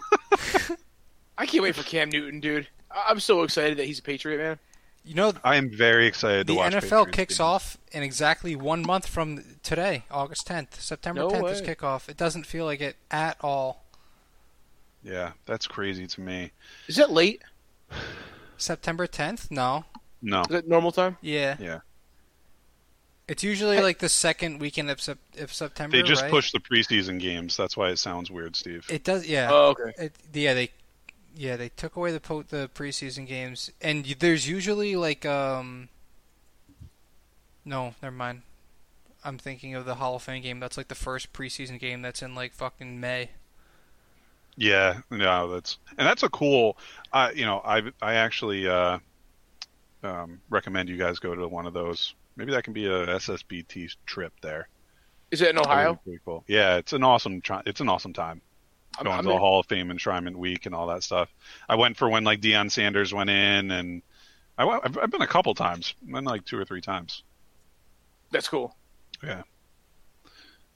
I 1.38 1.46
can't 1.46 1.62
wait 1.64 1.74
for 1.74 1.82
Cam 1.82 2.08
Newton, 2.10 2.40
dude. 2.40 2.68
I- 2.90 3.06
I'm 3.08 3.20
so 3.20 3.42
excited 3.42 3.78
that 3.78 3.86
he's 3.86 3.98
a 3.98 4.02
Patriot, 4.02 4.38
man. 4.38 4.58
You 5.04 5.14
know, 5.14 5.32
I 5.42 5.56
am 5.56 5.70
very 5.70 6.06
excited 6.06 6.46
the 6.46 6.52
to 6.52 6.58
watch. 6.58 6.72
NFL 6.74 6.80
Patriots 6.82 7.10
kicks 7.16 7.34
games. 7.34 7.40
off 7.40 7.78
in 7.90 8.02
exactly 8.02 8.54
one 8.54 8.82
month 8.82 9.06
from 9.06 9.42
today, 9.62 10.04
August 10.10 10.46
10th. 10.46 10.74
September 10.80 11.22
No 11.22 11.30
10th 11.30 11.52
is 11.52 11.62
kickoff. 11.62 12.08
It 12.08 12.18
doesn't 12.18 12.44
feel 12.44 12.66
like 12.66 12.80
it 12.82 12.96
at 13.10 13.38
all. 13.40 13.84
Yeah, 15.02 15.32
that's 15.46 15.66
crazy 15.66 16.06
to 16.06 16.20
me. 16.20 16.52
Is 16.86 16.96
that 16.96 17.10
late? 17.10 17.42
September 18.58 19.06
10th? 19.06 19.50
No. 19.50 19.86
No. 20.20 20.42
Is 20.42 20.48
that 20.48 20.68
normal 20.68 20.92
time? 20.92 21.16
Yeah. 21.22 21.56
Yeah. 21.58 21.80
It's 23.26 23.42
usually 23.44 23.80
like 23.80 24.00
the 24.00 24.08
second 24.08 24.58
weekend 24.60 24.90
of, 24.90 25.00
sep- 25.00 25.18
of 25.38 25.52
September. 25.52 25.96
They 25.96 26.02
just 26.02 26.22
right? 26.22 26.30
pushed 26.30 26.52
the 26.52 26.58
preseason 26.58 27.20
games. 27.20 27.56
That's 27.56 27.76
why 27.76 27.88
it 27.90 27.98
sounds 27.98 28.30
weird, 28.30 28.56
Steve. 28.56 28.84
It 28.90 29.04
does, 29.04 29.26
yeah. 29.26 29.48
Oh, 29.50 29.68
okay. 29.68 29.92
It, 30.04 30.12
yeah, 30.34 30.52
they, 30.54 30.70
yeah, 31.36 31.56
they 31.56 31.68
took 31.68 31.96
away 31.96 32.12
the 32.12 32.20
po- 32.20 32.42
the 32.42 32.70
preseason 32.74 33.26
games, 33.26 33.70
and 33.80 34.04
there's 34.18 34.48
usually 34.48 34.96
like 34.96 35.24
um. 35.26 35.88
No, 37.64 37.94
never 38.02 38.14
mind. 38.16 38.42
I'm 39.22 39.36
thinking 39.38 39.74
of 39.74 39.84
the 39.84 39.96
Hall 39.96 40.16
of 40.16 40.22
Fame 40.22 40.42
game. 40.42 40.60
That's 40.60 40.76
like 40.76 40.88
the 40.88 40.94
first 40.94 41.32
preseason 41.32 41.78
game. 41.78 42.00
That's 42.02 42.22
in 42.22 42.34
like 42.34 42.54
fucking 42.54 42.98
May. 43.00 43.30
Yeah, 44.56 45.00
no, 45.10 45.48
that's 45.52 45.78
and 45.96 46.06
that's 46.06 46.22
a 46.22 46.28
cool. 46.28 46.76
Uh, 47.12 47.30
you 47.34 47.44
know, 47.44 47.60
I 47.64 47.82
I 48.02 48.14
actually 48.14 48.68
uh, 48.68 48.98
um, 50.02 50.40
recommend 50.50 50.88
you 50.88 50.96
guys 50.96 51.18
go 51.18 51.34
to 51.34 51.48
one 51.48 51.66
of 51.66 51.72
those. 51.74 52.14
Maybe 52.36 52.52
that 52.52 52.64
can 52.64 52.72
be 52.72 52.86
a 52.86 53.06
SSBT 53.06 53.94
trip 54.06 54.32
there. 54.42 54.68
Is 55.30 55.42
it 55.42 55.50
in 55.50 55.56
That 55.56 55.66
would 55.68 55.76
be 55.78 55.84
Ohio? 55.84 56.00
pretty 56.04 56.20
cool. 56.24 56.44
Yeah, 56.48 56.76
it's 56.76 56.92
an 56.92 57.04
awesome. 57.04 57.40
Tri- 57.40 57.62
it's 57.66 57.80
an 57.80 57.88
awesome 57.88 58.12
time 58.12 58.40
I'm, 58.40 58.42
going 58.98 59.08
I'm 59.16 59.22
to 59.22 59.28
the 59.28 59.34
in- 59.34 59.38
Hall 59.40 59.60
of 59.60 59.66
Fame 59.66 59.88
enshrinement 59.88 60.36
week 60.36 60.66
and 60.66 60.74
all 60.74 60.88
that 60.88 61.02
stuff. 61.02 61.32
I 61.68 61.76
went 61.76 61.96
for 61.96 62.08
when 62.08 62.24
like 62.24 62.40
Deion 62.40 62.70
Sanders 62.70 63.12
went 63.14 63.30
in, 63.30 63.70
and 63.70 64.02
I 64.58 64.64
went, 64.64 64.82
I've, 64.84 64.98
I've 64.98 65.10
been 65.10 65.22
a 65.22 65.26
couple 65.26 65.54
times. 65.54 65.94
I've 66.02 66.12
been 66.12 66.24
like 66.24 66.44
two 66.44 66.58
or 66.58 66.64
three 66.64 66.80
times. 66.80 67.22
That's 68.30 68.48
cool. 68.48 68.76
Yeah, 69.24 69.42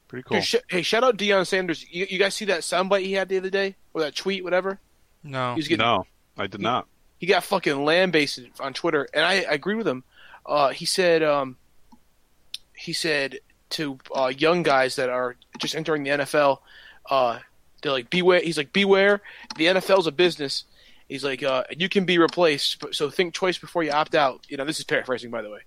pretty 0.07 0.23
cool. 0.23 0.37
Dude, 0.37 0.45
sh- 0.45 0.55
hey, 0.69 0.81
shout 0.81 1.03
out 1.03 1.17
Deion 1.17 1.45
Sanders. 1.47 1.85
You, 1.89 2.05
you 2.09 2.19
guys 2.19 2.35
see 2.35 2.45
that 2.45 2.61
soundbite 2.61 3.01
he 3.05 3.13
had 3.13 3.29
the 3.29 3.37
other 3.37 3.49
day, 3.49 3.75
or 3.93 4.01
that 4.01 4.15
tweet, 4.15 4.43
whatever? 4.43 4.79
No. 5.23 5.55
He's 5.55 5.67
getting 5.67 5.85
no, 5.85 6.05
I 6.37 6.47
did 6.47 6.61
not. 6.61 6.87
he 7.17 7.25
got 7.27 7.43
fucking 7.43 7.83
lambasted 7.83 8.51
on 8.59 8.73
Twitter, 8.73 9.07
and 9.13 9.25
I, 9.25 9.33
I 9.49 9.53
agree 9.53 9.75
with 9.75 9.87
him. 9.87 10.03
Uh, 10.45 10.69
he 10.69 10.85
said, 10.85 11.23
um, 11.23 11.57
he 12.75 12.93
said 12.93 13.39
to 13.71 13.97
uh, 14.15 14.31
young 14.37 14.61
guys 14.61 14.97
that 14.97 15.09
are 15.09 15.35
just 15.57 15.73
entering 15.75 16.03
the 16.03 16.11
NFL, 16.11 16.59
uh, 17.09 17.39
they're 17.85 17.91
like, 17.93 18.09
beware. 18.09 18.41
He's 18.41 18.57
like, 18.57 18.73
beware. 18.73 19.21
The 19.57 19.65
NFL's 19.67 20.07
a 20.07 20.11
business. 20.11 20.63
He's 21.07 21.23
like, 21.23 21.43
uh, 21.43 21.63
you 21.77 21.87
can 21.87 22.05
be 22.05 22.17
replaced, 22.17 22.79
but- 22.79 22.95
so 22.95 23.11
think 23.11 23.35
twice 23.35 23.59
before 23.59 23.83
you 23.83 23.91
opt 23.91 24.15
out. 24.15 24.41
You 24.49 24.57
know, 24.57 24.65
this 24.65 24.79
is 24.79 24.85
paraphrasing, 24.85 25.29
by 25.29 25.43
the 25.43 25.51
way. 25.51 25.59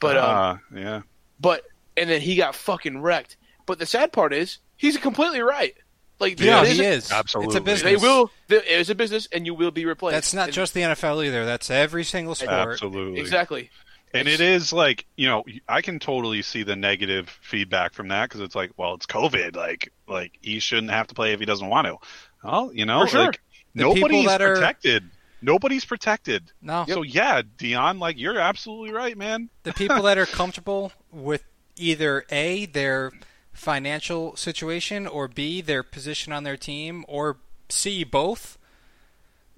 But, 0.00 0.16
um, 0.16 0.30
uh, 0.74 0.78
yeah, 0.78 1.02
but, 1.38 1.64
and 1.98 2.08
then 2.08 2.22
he 2.22 2.34
got 2.36 2.54
fucking 2.54 3.02
wrecked. 3.02 3.36
But 3.66 3.78
the 3.78 3.84
sad 3.84 4.10
part 4.12 4.32
is, 4.32 4.56
he's 4.78 4.96
completely 4.96 5.42
right. 5.42 5.74
Like, 6.18 6.40
Yeah, 6.40 6.62
it 6.62 6.68
he 6.68 6.72
is 6.72 6.80
a- 6.80 6.84
is. 6.92 7.12
Absolutely. 7.12 7.48
It's 7.48 7.56
a 7.56 7.60
business. 7.60 8.00
They 8.00 8.06
will. 8.06 8.30
It 8.48 8.66
is 8.66 8.88
a 8.88 8.94
business, 8.94 9.28
and 9.32 9.44
you 9.44 9.52
will 9.54 9.70
be 9.70 9.84
replaced. 9.84 10.14
That's 10.14 10.32
not 10.34 10.44
And- 10.44 10.52
just 10.54 10.72
the 10.72 10.80
NFL 10.80 11.24
either. 11.26 11.44
That's 11.44 11.70
every 11.70 12.04
single 12.04 12.34
sport. 12.34 12.50
absolutely. 12.52 13.20
exactly. 13.20 13.70
And 14.12 14.26
it 14.26 14.40
is 14.40 14.72
like, 14.72 15.06
you 15.16 15.28
know, 15.28 15.44
I 15.68 15.82
can 15.82 15.98
totally 16.00 16.42
see 16.42 16.62
the 16.64 16.74
negative 16.76 17.28
feedback 17.42 17.92
from 17.94 18.08
that 18.08 18.28
because 18.28 18.40
it's 18.40 18.54
like, 18.56 18.72
well, 18.76 18.94
it's 18.94 19.06
COVID. 19.06 19.54
Like, 19.56 19.92
like 20.08 20.32
he 20.40 20.58
shouldn't 20.58 20.90
have 20.90 21.06
to 21.08 21.14
play 21.14 21.32
if 21.32 21.38
he 21.40 21.46
doesn't 21.46 21.68
want 21.68 21.86
to. 21.86 21.96
Well, 22.42 22.72
you 22.74 22.86
know, 22.86 23.06
sure. 23.06 23.26
like 23.26 23.40
The 23.74 23.82
nobody's 23.84 24.26
that 24.26 24.42
are- 24.42 24.54
protected. 24.54 25.10
Nobody's 25.42 25.84
protected. 25.86 26.50
No. 26.60 26.84
So 26.86 27.02
yeah, 27.02 27.40
Deion, 27.56 27.98
like 27.98 28.18
you're 28.18 28.38
absolutely 28.38 28.92
right, 28.92 29.16
man. 29.16 29.48
the 29.62 29.72
people 29.72 30.02
that 30.02 30.18
are 30.18 30.26
comfortable 30.40 30.92
with 31.10 31.44
either 31.76 32.24
a 32.30 32.66
their 32.66 33.10
financial 33.52 34.36
situation 34.36 35.06
or 35.06 35.28
b 35.28 35.60
their 35.60 35.82
position 35.82 36.32
on 36.32 36.44
their 36.44 36.56
team 36.56 37.04
or 37.08 37.38
c 37.68 38.04
both 38.04 38.58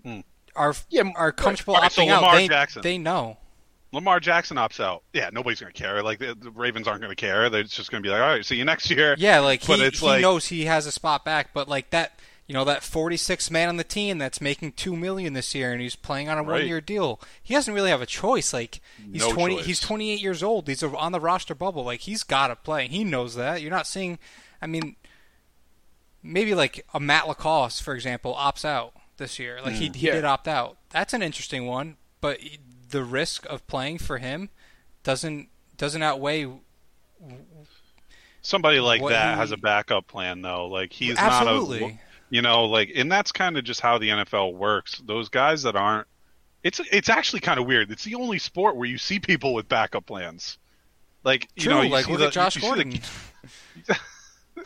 Hmm. 0.04 0.20
are 0.54 0.74
Yeah, 0.88 1.10
are 1.16 1.32
comfortable 1.32 1.74
All 1.76 1.82
right, 1.82 1.90
so 1.92 2.02
opting 2.02 2.10
out. 2.10 2.74
They, 2.74 2.80
they 2.80 2.98
know. 2.98 3.38
Lamar 3.92 4.20
Jackson 4.20 4.56
opts 4.56 4.80
out. 4.82 5.02
Yeah, 5.12 5.30
nobody's 5.32 5.60
gonna 5.60 5.72
care. 5.72 6.02
Like 6.02 6.18
the, 6.18 6.34
the 6.34 6.50
Ravens 6.50 6.88
aren't 6.88 7.02
gonna 7.02 7.14
care. 7.14 7.50
They're 7.50 7.62
just 7.62 7.90
gonna 7.90 8.00
be 8.02 8.08
like, 8.08 8.20
all 8.22 8.28
right, 8.28 8.44
see 8.44 8.56
you 8.56 8.64
next 8.64 8.90
year. 8.90 9.14
Yeah, 9.18 9.40
like 9.40 9.66
But 9.66 9.78
he, 9.80 9.84
it's 9.86 10.00
he 10.00 10.06
like- 10.06 10.22
knows 10.22 10.46
he 10.46 10.64
has 10.64 10.86
a 10.86 10.92
spot 10.92 11.24
back, 11.24 11.52
but 11.52 11.68
like 11.68 11.90
that, 11.90 12.18
you 12.46 12.54
know, 12.54 12.64
that 12.64 12.82
46 12.82 13.50
man 13.50 13.68
on 13.68 13.76
the 13.76 13.84
team 13.84 14.18
that's 14.18 14.40
making 14.40 14.72
two 14.72 14.96
million 14.96 15.32
this 15.34 15.54
year 15.54 15.72
and 15.72 15.80
he's 15.80 15.94
playing 15.94 16.28
on 16.28 16.38
a 16.38 16.42
Right. 16.42 16.60
one 16.60 16.66
year 16.66 16.80
deal. 16.80 17.20
He 17.42 17.54
doesn't 17.54 17.72
really 17.74 17.90
have 17.90 18.02
a 18.02 18.06
choice. 18.06 18.52
Like 18.52 18.80
he's 19.12 19.20
No 19.22 19.32
20, 19.32 19.56
choice. 19.56 19.66
he's 19.66 19.80
28 19.80 20.20
years 20.20 20.42
old. 20.42 20.66
He's 20.68 20.82
on 20.82 21.12
the 21.12 21.20
roster 21.20 21.54
bubble. 21.54 21.84
Like 21.84 22.00
he's 22.00 22.22
got 22.24 22.48
to 22.48 22.56
play. 22.56 22.88
He 22.88 23.04
knows 23.04 23.34
that. 23.36 23.62
You're 23.62 23.70
not 23.70 23.86
seeing 23.86 24.18
I 24.60 24.66
mean, 24.66 24.96
maybe 26.22 26.54
like 26.54 26.86
a 26.94 27.00
Matt 27.00 27.28
LaCosse, 27.28 27.80
for 27.80 27.94
example, 27.94 28.34
opts 28.34 28.64
out 28.64 28.94
this 29.16 29.38
year. 29.38 29.60
Like 29.62 29.74
he 29.74 29.90
mm. 29.90 29.94
he 29.96 30.06
Yeah. 30.06 30.14
did 30.14 30.24
opt 30.24 30.48
out. 30.48 30.78
That's 30.90 31.12
an 31.12 31.22
interesting 31.22 31.66
one, 31.66 31.96
but 32.20 32.40
the 32.92 33.02
risk 33.02 33.44
of 33.50 33.66
playing 33.66 33.98
for 33.98 34.18
him 34.18 34.48
doesn't 35.02 35.48
doesn't 35.76 36.02
outweigh. 36.02 36.46
Somebody 38.42 38.80
like 38.80 39.00
that 39.08 39.34
he- 39.34 39.38
has 39.40 39.52
a 39.52 39.56
backup 39.56 40.06
plan 40.06 40.42
though. 40.42 40.66
Like 40.66 40.92
he's 40.92 41.16
Absolutely. 41.18 41.80
not 41.80 41.90
a 41.90 41.98
you 42.30 42.42
know 42.42 42.64
like 42.64 42.92
and 42.94 43.10
that's 43.10 43.30
kind 43.32 43.56
of 43.58 43.64
just 43.64 43.80
how 43.80 43.98
the 43.98 44.08
NFL 44.08 44.54
works. 44.54 45.00
Those 45.06 45.28
guys 45.28 45.62
that 45.64 45.76
aren't 45.76 46.06
it's 46.62 46.80
it's 46.90 47.08
actually 47.08 47.40
kind 47.40 47.58
of 47.60 47.66
weird. 47.66 47.90
It's 47.90 48.04
the 48.04 48.14
only 48.14 48.38
sport 48.38 48.76
where 48.76 48.88
you 48.88 48.98
see 48.98 49.18
people 49.20 49.54
with 49.54 49.68
backup 49.68 50.06
plans. 50.06 50.58
Like 51.24 51.48
you 51.56 51.64
True, 51.64 51.72
know, 51.74 51.82
you 51.82 51.90
like 51.90 52.06
see 52.06 52.12
look 52.12 52.20
the- 52.20 52.26
at 52.28 52.32
Josh 52.32 52.56
you 52.56 52.62
see 52.62 52.68
the- 52.68 52.74
Gordon. 52.74 53.00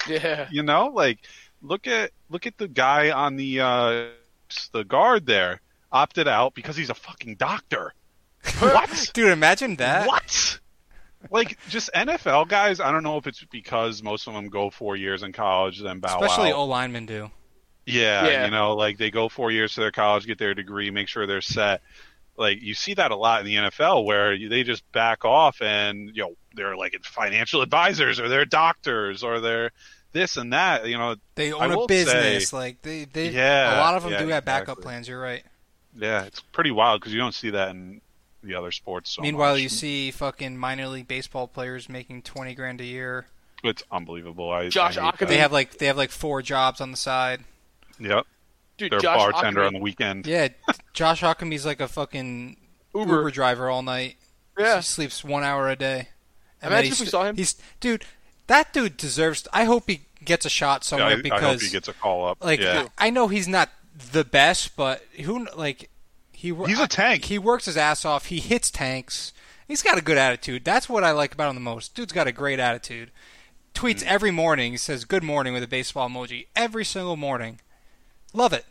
Yeah. 0.08 0.48
you 0.50 0.62
know, 0.62 0.86
like 0.88 1.20
look 1.62 1.86
at 1.86 2.10
look 2.28 2.46
at 2.46 2.58
the 2.58 2.68
guy 2.68 3.10
on 3.10 3.36
the 3.36 3.60
uh 3.60 4.06
the 4.72 4.84
guard 4.84 5.26
there 5.26 5.60
opted 5.92 6.28
out 6.28 6.54
because 6.54 6.76
he's 6.76 6.90
a 6.90 6.94
fucking 6.94 7.36
doctor. 7.36 7.94
What? 8.60 9.10
Dude, 9.14 9.30
imagine 9.32 9.76
that. 9.76 10.06
What? 10.06 10.60
Like 11.30 11.58
just 11.68 11.90
NFL 11.92 12.48
guys. 12.48 12.78
I 12.80 12.92
don't 12.92 13.02
know 13.02 13.16
if 13.16 13.26
it's 13.26 13.42
because 13.44 14.02
most 14.02 14.28
of 14.28 14.34
them 14.34 14.48
go 14.48 14.70
four 14.70 14.96
years 14.96 15.22
in 15.22 15.32
college, 15.32 15.80
then 15.82 15.98
bow 15.98 16.20
Especially 16.20 16.50
out. 16.50 16.56
O 16.56 16.64
linemen 16.64 17.06
do. 17.06 17.30
Yeah, 17.84 18.26
Yeah. 18.28 18.44
you 18.44 18.50
know, 18.50 18.74
like 18.74 18.98
they 18.98 19.10
go 19.10 19.28
four 19.28 19.50
years 19.50 19.74
to 19.74 19.80
their 19.80 19.90
college, 19.92 20.26
get 20.26 20.38
their 20.38 20.54
degree, 20.54 20.90
make 20.90 21.08
sure 21.08 21.26
they're 21.26 21.40
set. 21.40 21.82
Like 22.36 22.60
you 22.62 22.74
see 22.74 22.94
that 22.94 23.10
a 23.10 23.16
lot 23.16 23.40
in 23.40 23.46
the 23.46 23.54
NFL, 23.56 24.04
where 24.04 24.36
they 24.38 24.62
just 24.62 24.90
back 24.92 25.24
off 25.24 25.60
and 25.62 26.10
you 26.14 26.22
know 26.22 26.34
they're 26.54 26.76
like 26.76 26.94
financial 27.04 27.62
advisors 27.62 28.20
or 28.20 28.28
they're 28.28 28.44
doctors 28.44 29.22
or 29.24 29.40
they're 29.40 29.70
this 30.12 30.36
and 30.36 30.52
that. 30.52 30.86
You 30.86 30.98
know, 30.98 31.16
They 31.34 31.50
I 31.52 31.66
own 31.66 31.72
a 31.84 31.86
business. 31.86 32.50
say- 32.50 32.56
like 32.56 32.82
they, 32.82 33.04
they 33.04 33.30
Yeah, 33.30 33.78
a 33.78 33.80
lot 33.80 33.94
of 33.94 34.02
them 34.04 34.12
yeah, 34.12 34.18
do 34.22 34.28
have 34.28 34.44
backup 34.44 34.80
plans. 34.80 35.08
You're 35.08 35.20
right. 35.20 35.42
yeah, 35.98 36.24
it's 36.24 36.40
pretty 36.40 36.70
wild 36.70 37.00
because 37.00 37.12
you 37.12 37.18
don't 37.18 37.34
see 37.34 37.50
that 37.50 37.70
in 37.70 38.00
the 38.46 38.54
other 38.54 38.70
sports. 38.72 39.10
So 39.10 39.22
Meanwhile, 39.22 39.54
much. 39.54 39.62
you 39.62 39.68
see 39.68 40.10
fucking 40.10 40.56
minor 40.56 40.88
league 40.88 41.08
baseball 41.08 41.46
players 41.48 41.88
making 41.88 42.22
twenty 42.22 42.54
grand 42.54 42.80
a 42.80 42.84
year. 42.84 43.26
it's 43.64 43.82
unbelievable. 43.90 44.50
I, 44.50 44.68
Josh 44.68 44.96
I 44.96 45.02
hate 45.04 45.14
Ockimey- 45.14 45.18
that. 45.20 45.28
They 45.28 45.38
have 45.38 45.52
like 45.52 45.78
they 45.78 45.86
have 45.86 45.96
like 45.96 46.10
four 46.10 46.42
jobs 46.42 46.80
on 46.80 46.90
the 46.90 46.96
side. 46.96 47.44
Yep, 47.98 48.26
Dude, 48.78 48.92
they're 48.92 48.98
a 48.98 49.02
Josh 49.02 49.32
bartender 49.32 49.60
Ockimey, 49.62 49.66
on 49.66 49.72
the 49.74 49.78
weekend. 49.80 50.26
Yeah, 50.26 50.48
Josh 50.92 51.22
Huckabee's 51.22 51.64
like 51.66 51.80
a 51.80 51.88
fucking 51.88 52.56
Uber. 52.94 53.16
Uber, 53.16 53.30
driver 53.30 53.68
all 53.70 53.82
night. 53.82 54.16
Yeah. 54.58 54.76
He 54.76 54.82
sleeps 54.82 55.22
one 55.24 55.42
hour 55.44 55.68
a 55.68 55.76
day. 55.76 56.08
And 56.62 56.72
Imagine 56.72 56.92
if 56.92 57.00
we 57.00 57.06
saw 57.06 57.24
him. 57.24 57.36
He's 57.36 57.54
dude. 57.80 58.04
That 58.48 58.72
dude 58.72 58.96
deserves. 58.96 59.46
I 59.52 59.64
hope 59.64 59.84
he 59.90 60.02
gets 60.24 60.46
a 60.46 60.48
shot 60.50 60.82
Yeah, 60.82 60.86
somewhere 60.86 61.16
I, 61.18 61.22
because 61.22 61.42
I 61.42 61.48
hope 61.52 61.60
he 61.60 61.68
gets 61.68 61.88
a 61.88 61.92
call 61.92 62.26
up. 62.28 62.42
like 62.44 62.60
yeah. 62.60 62.88
I 62.96 63.10
know 63.10 63.28
he's 63.28 63.48
not 63.48 63.70
the 64.12 64.24
best, 64.24 64.76
but 64.76 65.02
who 65.24 65.46
like 65.56 65.90
he 66.36 66.54
He's 66.66 66.78
a 66.80 66.86
tank. 66.86 67.24
He 67.24 67.38
works 67.38 67.64
his 67.64 67.76
ass 67.76 68.04
off. 68.04 68.26
He 68.26 68.40
hits 68.40 68.70
tanks. 68.70 69.32
He's 69.66 69.82
got 69.82 69.98
a 69.98 70.02
good 70.02 70.18
attitude. 70.18 70.64
That's 70.64 70.88
what 70.88 71.02
I 71.02 71.10
like 71.10 71.34
about 71.34 71.48
him 71.48 71.56
the 71.56 71.60
most. 71.60 71.94
Dude's 71.94 72.12
got 72.12 72.26
a 72.26 72.32
great 72.32 72.60
attitude. 72.60 73.10
Tweets 73.74 74.02
Mm. 74.02 74.06
every 74.06 74.30
morning. 74.30 74.72
He 74.72 74.78
says 74.78 75.04
"Good 75.04 75.22
morning" 75.24 75.52
with 75.54 75.62
a 75.62 75.66
baseball 75.68 76.08
emoji 76.08 76.46
every 76.54 76.84
single 76.84 77.16
morning. 77.16 77.60
Love 78.32 78.52
it. 78.52 78.64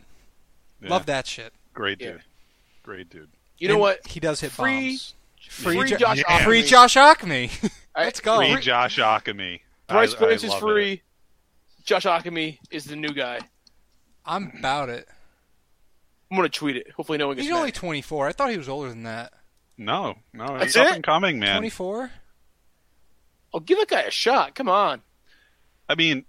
Yeah. 0.80 0.90
Love 0.90 1.06
that 1.06 1.26
shit. 1.26 1.52
Great 1.74 2.00
Yeah. 2.00 2.12
dude. 2.12 2.22
Great 2.82 3.10
dude. 3.10 3.28
You 3.58 3.68
know 3.68 3.78
what? 3.78 4.06
He 4.06 4.20
does 4.20 4.40
hit 4.40 4.52
Free- 4.52 4.88
bombs. 4.90 5.14
Free, 5.48 5.84
Jo- 5.88 5.96
Josh 5.96 6.18
yeah. 6.18 6.44
Free 6.44 6.62
Josh 6.62 6.94
Ockimey. 6.96 7.70
Let's 7.96 8.20
go. 8.20 8.38
Free 8.38 8.60
Josh 8.60 8.98
Ockimey. 8.98 9.60
Bryce 9.88 10.14
I- 10.20 10.24
I 10.24 10.28
is 10.30 10.54
free. 10.54 10.92
it. 10.94 11.00
Josh 11.84 12.04
Ockimey 12.04 12.58
is 12.70 12.84
the 12.86 12.96
new 12.96 13.10
guy. 13.12 13.38
I'm 14.24 14.52
about 14.58 14.88
it. 14.88 15.08
I'm 16.30 16.36
gonna 16.36 16.48
tweet 16.48 16.76
it. 16.76 16.90
Hopefully, 16.92 17.18
no 17.18 17.28
one 17.28 17.36
gets 17.36 17.46
He's 17.46 17.52
mad. 17.52 17.58
only 17.60 17.72
24. 17.72 18.28
I 18.28 18.32
thought 18.32 18.50
he 18.50 18.58
was 18.58 18.68
older 18.68 18.88
than 18.88 19.04
that. 19.04 19.32
No, 19.78 20.16
no, 20.32 20.46
That's 20.58 20.74
he's 20.74 20.76
up 20.76 20.88
it? 20.88 20.94
and 20.96 21.04
coming, 21.04 21.38
man. 21.38 21.56
24? 21.56 22.10
Oh, 23.54 23.60
give 23.60 23.78
that 23.78 23.88
guy 23.88 24.02
a 24.02 24.10
shot. 24.10 24.54
Come 24.54 24.68
on. 24.68 25.02
I 25.88 25.94
mean, 25.94 26.24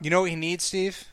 You 0.00 0.10
know 0.10 0.22
what 0.22 0.30
he 0.30 0.36
needs, 0.36 0.64
Steve? 0.64 1.04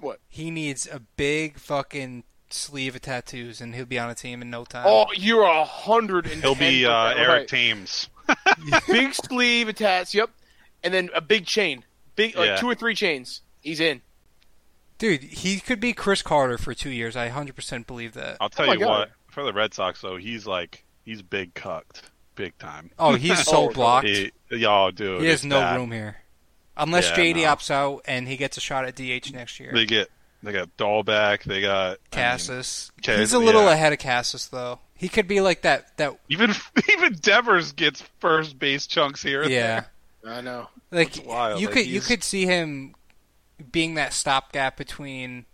What? 0.00 0.20
He 0.28 0.50
needs 0.50 0.86
a 0.90 1.00
big 1.00 1.58
fucking 1.58 2.24
sleeve 2.50 2.94
of 2.94 3.02
tattoos, 3.02 3.60
and 3.60 3.74
he'll 3.74 3.84
be 3.86 3.98
on 3.98 4.10
a 4.10 4.14
team 4.14 4.42
in 4.42 4.50
no 4.50 4.64
time. 4.64 4.84
Oh, 4.86 5.06
you're 5.14 5.42
a 5.44 5.64
hundred 5.64 6.26
and 6.26 6.42
he'll 6.42 6.54
be 6.54 6.84
uh, 6.86 7.12
ten 7.14 7.18
Eric 7.22 7.48
Thames. 7.48 8.08
big 8.88 9.14
sleeve 9.14 9.68
of 9.68 9.74
attached. 9.74 10.14
Yep, 10.14 10.30
and 10.82 10.92
then 10.94 11.10
a 11.14 11.20
big 11.20 11.46
chain, 11.46 11.84
big 12.16 12.36
like 12.36 12.46
Yeah. 12.46 12.56
two 12.56 12.68
or 12.68 12.74
three 12.74 12.94
chains. 12.94 13.42
He's 13.60 13.80
in. 13.80 14.00
Dude, 14.98 15.22
he 15.22 15.58
could 15.60 15.80
be 15.80 15.92
Chris 15.92 16.22
Carter 16.22 16.56
for 16.58 16.72
two 16.74 16.90
years. 16.90 17.16
I 17.16 17.28
100% 17.28 17.86
believe 17.86 18.12
that. 18.14 18.36
I'll 18.40 18.48
tell 18.48 18.70
Oh 18.70 18.72
you 18.72 18.78
God. 18.80 18.88
what. 18.88 19.10
For 19.30 19.42
the 19.42 19.52
Red 19.52 19.74
Sox, 19.74 20.00
though, 20.00 20.16
he's 20.16 20.46
like 20.46 20.84
he's 21.04 21.20
big 21.22 21.54
cucked, 21.54 22.02
big 22.36 22.56
time. 22.58 22.90
Oh, 22.98 23.14
he's 23.14 23.42
so 23.42 23.56
Oh, 23.70 23.72
blocked. 23.72 24.06
He, 24.06 24.30
y'all, 24.50 24.92
dude, 24.92 25.22
He 25.22 25.26
has 25.28 25.44
no 25.44 25.58
bad. 25.60 25.76
room 25.76 25.90
here. 25.90 26.18
Unless 26.76 27.10
Yeah, 27.10 27.16
JD 27.16 27.42
no. 27.42 27.54
opts 27.54 27.70
out 27.70 28.02
and 28.06 28.28
he 28.28 28.36
gets 28.36 28.56
a 28.56 28.60
shot 28.60 28.84
at 28.84 28.94
DH 28.96 29.32
next 29.32 29.58
year. 29.58 29.72
They 29.72 29.86
get 29.86 30.08
they 30.44 30.52
got 30.52 30.76
Dalbec. 30.76 31.42
They 31.44 31.60
got 31.62 31.84
I 31.84 31.88
mean, 31.90 31.96
Casas. 32.12 32.92
Cas- 33.02 33.18
He's 33.18 33.32
a 33.32 33.38
little 33.38 33.62
yeah. 33.64 33.72
ahead 33.72 33.92
of 33.92 33.98
Casas, 33.98 34.48
though. 34.48 34.78
He 34.94 35.08
could 35.08 35.26
be 35.26 35.40
like 35.40 35.62
that. 35.62 35.96
That 35.96 36.16
even 36.28 36.52
even 36.92 37.14
Devers 37.14 37.72
gets 37.72 38.02
first 38.20 38.58
base 38.58 38.86
chunks 38.86 39.22
here. 39.22 39.42
and 39.42 39.50
yeah. 39.50 39.84
I 40.24 40.40
know. 40.40 40.68
Like 40.92 41.12
wild. 41.26 41.60
you 41.60 41.66
Like, 41.66 41.74
could 41.74 41.86
you 41.86 42.00
could 42.00 42.22
see 42.22 42.46
him 42.46 42.94
being 43.72 43.94
that 43.94 44.12
stopgap 44.12 44.76
between 44.76 45.44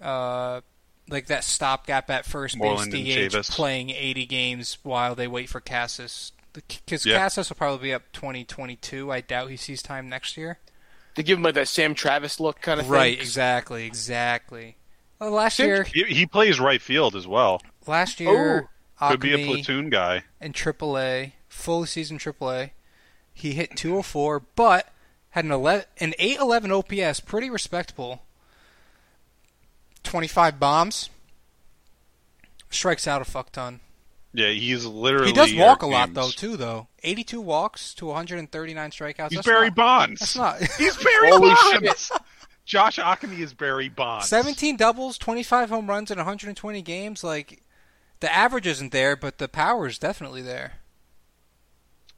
uh 0.00 0.60
like 1.08 1.26
that 1.26 1.44
stopgap 1.44 2.08
at 2.10 2.24
first 2.24 2.56
Moreland 2.56 2.94
and 2.94 3.04
base 3.04 3.32
DH 3.48 3.50
playing 3.52 3.90
80 3.90 4.26
games 4.26 4.78
while 4.82 5.14
they 5.14 5.26
wait 5.28 5.48
for 5.48 5.60
Casas. 5.60 6.32
Because 6.52 7.04
Yeah. 7.04 7.18
Casas 7.18 7.48
will 7.50 7.56
probably 7.56 7.88
be 7.88 7.94
up 7.94 8.02
2022. 8.12 9.10
I 9.10 9.20
doubt 9.20 9.50
he 9.50 9.56
sees 9.56 9.82
time 9.82 10.08
next 10.08 10.36
year. 10.36 10.58
To 11.16 11.22
give 11.22 11.38
him 11.38 11.42
like 11.44 11.54
that 11.54 11.68
Sam 11.68 11.94
Travis 11.94 12.40
look 12.40 12.60
kind 12.60 12.80
of 12.80 12.88
Right, 12.88 13.16
thing. 13.16 13.20
exactly, 13.22 13.84
exactly. 13.84 14.76
Well, 15.18 15.30
last 15.32 15.56
Sam- 15.56 15.66
year, 15.66 15.82
He, 15.84 16.04
he 16.04 16.26
plays 16.26 16.58
right 16.60 16.80
field 16.80 17.14
as 17.16 17.26
well. 17.26 17.60
last 17.86 18.18
year, 18.20 18.68
Could 18.98 19.20
be 19.20 19.34
a 19.34 19.46
platoon 19.46 19.90
guy. 19.90 20.22
in 20.40 20.52
AAA, 20.52 21.32
full 21.48 21.84
season 21.84 22.18
AAA, 22.18 22.70
he 23.34 23.52
hit 23.52 23.76
204, 23.76 24.40
but 24.54 24.88
had 25.32 25.44
an 25.44 25.50
11, 25.50 25.84
an 25.98 26.14
811 26.18 26.72
OPS, 26.72 27.20
pretty 27.20 27.50
respectable. 27.50 28.22
25 30.04 30.58
bombs, 30.58 31.10
strikes 32.70 33.06
out 33.06 33.22
a 33.22 33.24
fuck 33.24 33.52
ton. 33.52 33.80
Yeah, 34.34 34.48
he's 34.48 34.86
literally. 34.86 35.26
He 35.28 35.32
does 35.32 35.54
walk 35.54 35.82
a 35.82 35.86
lot 35.86 36.14
though 36.14 36.30
too, 36.30 36.56
though. 36.56 36.88
82 37.02 37.40
walks 37.40 37.92
to 37.94 38.06
139 38.06 38.90
strikeouts. 38.90 39.28
He's 39.28 39.36
That's 39.38 39.46
Barry 39.46 39.66
not- 39.68 39.74
Bonds. 39.76 40.20
That's 40.20 40.36
not. 40.36 40.58
He's 40.78 40.96
Barry 41.04 41.30
Holy 41.30 41.54
Bonds. 41.54 42.10
Josh 42.64 42.98
Ockimey 42.98 43.40
is 43.40 43.52
Barry 43.52 43.88
Bonds. 43.88 44.28
17 44.28 44.76
doubles, 44.76 45.18
25 45.18 45.68
home 45.68 45.86
runs 45.88 46.10
in 46.10 46.16
120 46.16 46.80
games. 46.82 47.22
Like 47.22 47.62
the 48.20 48.32
average 48.32 48.66
isn't 48.66 48.92
there, 48.92 49.16
but 49.16 49.38
the 49.38 49.48
power 49.48 49.86
is 49.86 49.98
definitely 49.98 50.42
there. 50.42 50.74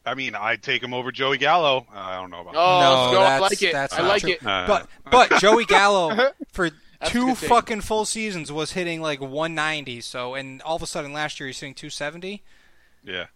I 0.07 0.15
mean, 0.15 0.35
I'd 0.35 0.63
take 0.63 0.83
him 0.83 0.93
over 0.93 1.11
Joey 1.11 1.39
Gallo. 1.39 1.87
I 1.93 2.17
don't 2.17 2.31
know 2.31 2.41
about. 2.41 2.55
Oh, 2.57 2.81
No, 2.81 3.01
let's 3.03 3.13
go. 3.13 3.23
I 3.23 3.39
like 3.39 3.63
it. 3.63 3.73
that's 3.73 3.95
I 3.95 4.03
like 4.07 4.23
true. 4.23 4.33
it. 4.33 4.47
Uh, 4.47 4.65
But 4.67 4.89
but 5.11 5.31
Joey 5.41 5.65
Gallo 5.65 6.31
for 6.53 6.71
two 7.07 7.35
fucking 7.35 7.81
full 7.83 8.05
seasons 8.05 8.53
was 8.53 8.73
hitting 8.73 9.01
like 9.01 9.21
190. 9.21 10.01
So 10.03 10.35
and 10.35 10.61
all 10.63 10.77
of 10.77 10.83
a 10.83 10.87
sudden 10.87 11.13
last 11.13 11.41
year 11.41 11.47
he's 11.47 11.59
hitting 11.61 11.75
270. 11.75 12.43
yeah, 13.03 13.27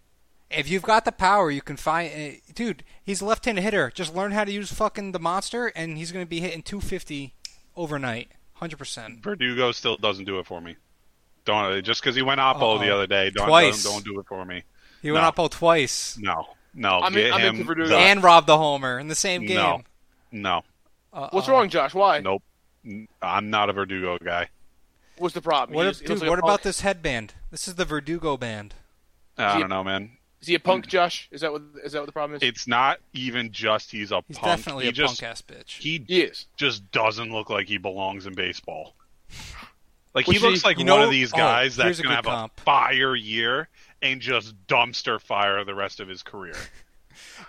If 0.51 0.69
you've 0.69 0.83
got 0.83 1.05
the 1.05 1.11
power, 1.11 1.49
you 1.49 1.61
can 1.61 1.75
find. 1.77 2.11
Uh, 2.13 2.35
dude, 2.53 2.83
he's 3.03 3.21
a 3.21 3.25
left-handed 3.25 3.61
hitter. 3.63 3.91
Just 3.93 4.15
learn 4.15 4.31
how 4.31 4.43
to 4.43 4.51
use 4.51 4.71
fucking 4.71 5.11
the 5.11 5.19
monster, 5.19 5.67
and 5.75 5.97
he's 5.97 6.11
going 6.11 6.25
to 6.25 6.29
be 6.29 6.39
hitting 6.39 6.61
250 6.61 7.33
overnight, 7.75 8.29
100. 8.59 8.77
percent 8.77 9.23
Verdugo 9.23 9.71
still 9.71 9.97
doesn't 9.97 10.25
do 10.25 10.37
it 10.39 10.45
for 10.45 10.61
me. 10.61 10.75
Don't 11.45 11.83
just 11.83 12.01
because 12.01 12.15
he 12.15 12.21
went 12.21 12.39
oppo 12.39 12.79
the 12.79 12.87
Uh-oh. 12.89 12.95
other 12.95 13.07
day. 13.07 13.31
Don't, 13.31 13.47
Twice. 13.47 13.83
don't 13.83 14.03
don't 14.03 14.05
do 14.13 14.19
it 14.19 14.27
for 14.27 14.45
me. 14.45 14.63
He 15.01 15.11
went 15.11 15.23
No. 15.23 15.29
up 15.29 15.39
all 15.39 15.47
twice 15.49 16.17
No, 16.19 16.45
no. 16.73 16.99
I'm 16.99 17.13
in- 17.15 17.23
get 17.25 17.33
I'm 17.33 17.41
him. 17.41 17.55
into 17.55 17.63
Verdugo. 17.65 17.89
the- 17.89 17.97
and 17.97 18.23
Rob 18.23 18.45
the 18.45 18.57
homer 18.57 18.99
in 18.99 19.07
the 19.07 19.15
same 19.15 19.45
game. 19.45 19.55
No. 19.57 19.81
no, 20.31 20.57
Uh-oh. 21.13 21.29
What's 21.31 21.47
wrong, 21.47 21.69
Josh? 21.69 21.93
Why? 21.93 22.19
nope. 22.19 22.43
I'm 23.21 23.49
not 23.49 23.69
a 23.69 23.73
Verdugo 23.73 24.17
guy. 24.23 24.49
What's 25.17 25.33
the 25.33 25.41
problem? 25.41 25.75
What, 25.75 25.87
if, 25.87 25.91
is- 25.95 25.99
dude, 26.01 26.19
like 26.21 26.29
what 26.29 26.39
about 26.39 26.63
this 26.63 26.81
headband? 26.81 27.33
This 27.51 27.67
is 27.67 27.75
the 27.75 27.85
Verdugo 27.85 28.37
band. 28.37 28.73
I 29.37 29.59
don't 29.59 29.69
know, 29.69 29.83
man. 29.83 30.11
Is 30.41 30.47
he 30.47 30.55
a 30.55 30.59
punk, 30.59 30.87
Josh? 30.87 31.27
Is 31.31 31.41
that 31.41 31.51
what? 31.51 31.61
Is 31.83 31.91
that 31.91 31.99
what 31.99 32.05
the 32.05 32.11
problem 32.13 32.37
is? 32.37 32.43
It's 32.43 32.65
not 32.67 32.99
even 33.13 33.51
just 33.51 33.91
he's 33.91 34.11
a 34.13 34.21
He's 34.27 34.37
punk. 34.37 34.57
definitely 34.57 34.83
he 34.85 34.89
a 34.89 34.93
just, 34.93 35.19
punk 35.21 35.29
ass 35.31 35.41
bitch. 35.41 35.79
He 35.81 36.03
he 36.07 36.21
is. 36.21 36.45
just 36.55 36.89
doesn't 36.91 37.31
look 37.33 37.49
like 37.49 37.67
he 37.67 37.77
belongs 37.77 38.25
in 38.25 38.35
baseball. 38.35 38.93
Like 40.13 40.25
Well, 40.27 40.33
he 40.33 40.39
see, 40.39 40.47
looks 40.47 40.63
like 40.63 40.77
one 40.77 40.85
know- 40.85 41.03
of 41.03 41.11
these 41.11 41.33
oh, 41.33 41.37
guys 41.37 41.75
here's 41.75 41.97
that's 41.97 42.01
gonna 42.01 42.15
good 42.15 42.15
have 42.15 42.25
comp. 42.25 42.57
a 42.57 42.61
fire 42.61 43.15
year 43.15 43.67
and 44.01 44.21
just 44.21 44.55
dumpster 44.67 45.19
fire 45.21 45.63
the 45.63 45.75
rest 45.75 45.99
of 45.99 46.07
his 46.07 46.23
career. 46.23 46.55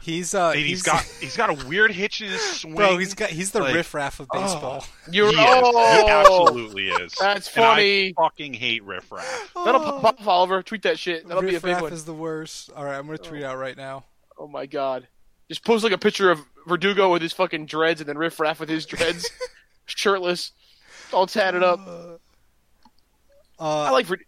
He's 0.03 0.35
uh, 0.35 0.49
And 0.51 0.61
he's 0.61 0.83
got 0.83 1.03
he's 1.21 1.37
got 1.37 1.51
a 1.51 1.67
weird 1.69 1.93
hitch 1.93 2.21
in 2.23 2.29
his 2.31 2.41
swing. 2.41 2.75
bro. 2.75 2.97
He's 2.99 3.15
got 3.15 3.31
he's 3.31 3.53
the 3.53 3.61
like- 3.61 3.75
riffraff 3.75 4.19
of 4.19 4.29
baseball. 4.33 4.85
You're 5.13 5.29
He, 5.31 5.35
is. 5.35 5.39
He 5.39 5.45
oh, 5.47 6.07
absolutely 6.09 6.89
is. 6.89 7.15
That's 7.21 7.55
And 7.55 7.65
I 7.65 7.69
funny. 7.75 8.13
fucking 8.15 8.55
hate 8.55 8.83
riffraff. 8.85 9.53
That'll 9.65 9.81
pop 10.01 10.21
off, 10.21 10.27
Oliver. 10.27 10.63
Tweet 10.63 10.83
that 10.83 10.99
shit. 10.99 11.27
That'll 11.29 11.43
be 11.43 11.51
a 11.51 11.53
big 11.61 11.65
riffraff 11.65 11.83
one. 11.83 11.93
is 11.93 12.05
the 12.05 12.15
worst. 12.15 12.71
All 12.75 12.85
right, 12.85 12.97
I'm 12.97 13.07
gonna 13.07 13.19
tweet 13.19 13.43
out 13.45 13.59
right 13.59 13.77
now. 13.77 14.05
Oh 14.39 14.49
my 14.49 14.67
god. 14.67 15.07
Just 15.49 15.65
post 15.65 15.85
like 15.85 15.93
a 15.93 15.99
picture 15.99 16.31
of 16.31 16.41
Verdugo 16.67 17.13
with 17.13 17.23
his 17.23 17.33
fucking 17.33 17.67
dreads 17.67 18.01
and 18.01 18.09
then 18.09 18.17
Riff 18.19 18.41
Raff 18.41 18.59
with 18.61 18.69
his 18.69 18.87
dreads, 18.87 19.29
shirtless, 19.87 20.53
all 21.13 21.27
tatted 21.27 21.63
up. 21.63 21.81
I 23.59 23.89
Uh, 23.89 23.93
like 23.93 24.07
Verd- 24.07 24.25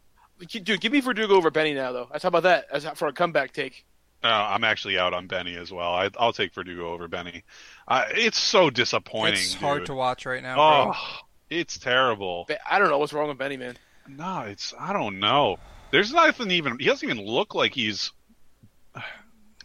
dude. 0.48 0.80
Give 0.80 0.92
me 0.92 1.00
Verdugo 1.00 1.34
over 1.34 1.50
Benny 1.50 1.74
now, 1.74 1.92
though. 1.92 2.08
That's 2.10 2.22
how 2.22 2.28
about 2.28 2.44
that? 2.44 2.66
As 2.70 2.86
for 2.94 3.08
a 3.08 3.12
comeback 3.12 3.52
take. 3.52 3.84
Uh, 4.24 4.28
I'm 4.28 4.62
actually 4.62 4.98
out 4.98 5.14
on 5.14 5.26
Benny 5.26 5.56
as 5.56 5.72
well. 5.72 5.92
I, 5.92 6.08
I'll 6.16 6.32
take 6.32 6.54
Verdugo 6.54 6.92
over 6.92 7.08
Benny. 7.08 7.42
Uh, 7.88 8.04
it's 8.10 8.38
so 8.38 8.70
disappointing. 8.70 9.34
it's 9.34 9.54
hard 9.54 9.80
dude. 9.80 9.86
to 9.86 9.94
watch 9.94 10.26
right 10.26 10.42
now, 10.42 10.54
bro. 10.54 10.92
Oh, 10.94 11.18
it's 11.50 11.76
terrible. 11.78 12.44
But 12.46 12.58
I 12.70 12.78
don't 12.78 12.88
know 12.88 12.98
what's 12.98 13.12
wrong 13.12 13.28
with 13.28 13.38
Benny, 13.38 13.56
man. 13.56 13.76
No, 14.08 14.40
it's 14.42 14.72
I 14.78 14.92
don't 14.92 15.18
know. 15.18 15.58
There's 15.90 16.12
nothing 16.12 16.50
even. 16.52 16.78
He 16.78 16.86
doesn't 16.86 17.08
even 17.08 17.24
look 17.24 17.54
like 17.54 17.74
he's 17.74 18.12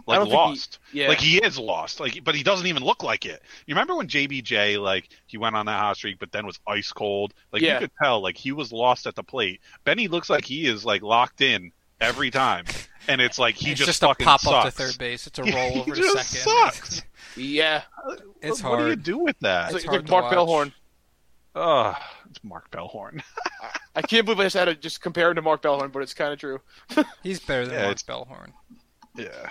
like 0.07 0.19
don't 0.19 0.27
he- 0.27 0.33
lost. 0.33 0.79
yeah. 0.93 1.07
Like 1.09 1.19
he 1.19 1.37
is 1.37 1.57
lost. 1.59 1.99
Like, 1.99 2.23
but 2.23 2.33
he 2.35 2.43
doesn't 2.43 2.67
even 2.67 2.83
look 2.83 3.03
like 3.03 3.25
it. 3.25 3.41
You 3.65 3.75
remember 3.75 3.95
when 3.95 4.07
JBJ 4.07 4.79
like 4.81 5.09
he 5.25 5.37
went 5.37 5.55
on 5.55 5.65
that 5.65 5.79
hot 5.79 5.97
streak, 5.97 6.17
but 6.19 6.31
then 6.31 6.45
was 6.45 6.59
ice 6.67 6.91
cold. 6.91 7.33
Like 7.51 7.61
Yeah. 7.61 7.75
you 7.75 7.79
could 7.81 7.91
tell, 8.01 8.21
like 8.21 8.37
he 8.37 8.51
was 8.51 8.71
lost 8.71 9.05
at 9.07 9.15
the 9.15 9.23
plate. 9.23 9.61
Benny 9.83 10.07
looks 10.07 10.29
like 10.29 10.45
he 10.45 10.65
is 10.67 10.85
like 10.85 11.01
locked 11.01 11.41
in 11.41 11.71
every 11.99 12.29
time, 12.31 12.65
and 13.07 13.19
it's 13.19 13.37
like 13.39 13.55
he 13.55 13.71
it's 13.71 13.79
just, 13.79 13.87
just, 13.87 14.03
a 14.03 14.07
fucking 14.07 14.25
pop 14.25 14.41
sucks. 14.41 14.65
up 14.67 14.73
to 14.73 14.83
third 14.83 14.97
base. 14.97 15.27
It's 15.27 15.39
a 15.39 15.43
He 15.45 15.51
roll 15.51 15.79
over 15.79 15.95
to 15.95 16.03
second. 16.03 16.23
sucks. 16.23 17.01
Yeah, 17.35 17.83
It's 18.41 18.63
what, 18.63 18.71
what 18.71 18.77
do 18.79 18.87
you 18.89 18.95
do 18.95 19.17
with 19.19 19.37
that? 19.41 19.67
it's 19.67 19.75
It's 19.77 19.85
like, 19.85 19.91
hard 19.91 20.01
it's 20.05 20.11
like 20.11 20.29
to 20.31 20.35
Mark 20.35 20.47
watch. 20.47 20.47
Bellhorn. 20.47 20.73
Ugh, 21.55 21.95
it's 22.31 22.43
Mark 22.43 22.71
Bellhorn. 22.71 23.21
I 23.95 24.01
can't 24.01 24.25
believe 24.25 24.39
I 24.39 24.43
just 24.45 24.55
had 24.55 24.65
to 24.65 24.75
just 24.75 25.01
compare 25.01 25.29
him 25.29 25.35
to 25.35 25.41
Mark 25.43 25.61
Bellhorn, 25.61 25.91
but 25.91 26.01
it's 26.01 26.13
kind 26.15 26.33
of 26.33 26.39
true. 26.39 26.61
He's 27.21 27.39
better 27.39 27.65
than 27.65 27.75
Yeah, 27.75 27.81
Mark 27.83 27.91
it's- 27.99 28.03
Bellhorn. 28.03 28.53
yeah. 29.15 29.49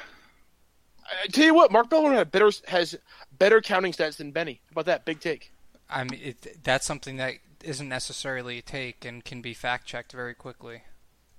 I, 1.24 1.26
tell 1.28 1.44
you 1.44 1.54
what, 1.54 1.70
Mark 1.72 1.88
Bellhorn 1.90 2.14
had 2.14 2.30
better 2.30 2.50
has 2.68 2.98
better 3.38 3.60
counting 3.60 3.92
stats 3.92 4.16
than 4.16 4.30
Benny. 4.32 4.60
How 4.66 4.72
about 4.72 4.86
that? 4.86 5.04
Big 5.04 5.20
take. 5.20 5.52
I 5.88 6.04
mean, 6.04 6.20
it, 6.22 6.64
that's 6.64 6.84
something 6.86 7.16
that 7.18 7.34
isn't 7.62 7.88
necessarily 7.88 8.58
a 8.58 8.62
take 8.62 9.04
and 9.04 9.24
can 9.24 9.40
be 9.42 9.54
fact 9.54 9.86
checked 9.86 10.12
very 10.12 10.34
quickly. 10.34 10.82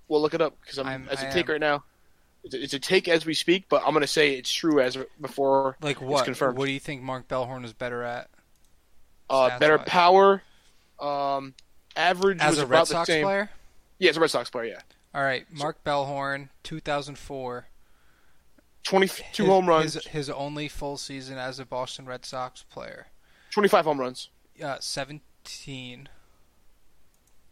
Well, 0.08 0.22
look 0.22 0.34
it 0.34 0.42
up 0.42 0.56
because 0.62 0.80
I'm, 0.80 0.88
I'm- 0.88 1.08
as 1.12 1.22
a 1.22 1.28
I 1.28 1.32
take 1.32 1.48
am. 1.48 1.54
right 1.54 1.62
now. 1.62 1.84
It's 2.44 2.54
a, 2.54 2.64
it's 2.64 2.74
a 2.74 2.80
take 2.80 3.08
as 3.10 3.26
we 3.26 3.34
speak, 3.34 3.66
but 3.68 3.84
I'm 3.86 3.94
gonna 3.94 4.08
say 4.08 4.34
it's 4.36 4.52
true 4.54 4.80
as 4.80 4.98
before. 5.20 5.76
Like 5.82 5.98
It's 5.98 6.06
what? 6.06 6.24
confirmed. 6.26 6.58
What 6.58 6.66
do 6.68 6.72
you 6.72 6.80
think 6.80 7.02
Mark 7.02 7.28
Bellhorn 7.28 7.66
is 7.66 7.74
better 7.74 8.04
at 8.04 8.30
Uh, 9.30 9.58
better 9.60 9.80
Stats-wise. 9.80 9.88
power. 9.90 10.44
Um, 11.00 11.54
average 11.96 12.40
as 12.40 12.52
was 12.52 12.60
a 12.60 12.62
about 12.64 12.72
Red 12.72 12.82
the 12.82 12.86
Sox 12.86 13.08
same. 13.08 13.24
player? 13.26 13.50
Yeah, 14.00 14.12
as 14.12 14.18
a 14.18 14.20
Red 14.22 14.30
Sox 14.30 14.50
player. 14.50 14.66
Yeah, 14.76 14.82
All 15.14 15.24
right, 15.24 15.46
Mark 15.52 15.84
Bellhorn, 15.84 16.50
2004. 16.64 17.68
Twenty-two 18.90 19.44
His- 19.44 19.50
home 19.52 19.68
runs, 19.68 19.94
His, 19.96 20.08
his 20.08 20.30
only 20.30 20.68
full 20.68 20.98
season 20.98 21.38
as 21.38 21.60
a 21.60 21.66
Boston 21.66 22.06
Red 22.06 22.26
Sox 22.26 22.64
player. 22.64 23.08
twenty-five 23.52 23.86
home 23.86 24.00
runs. 24.00 24.30
Uh, 24.64 24.78
17. 24.80 26.10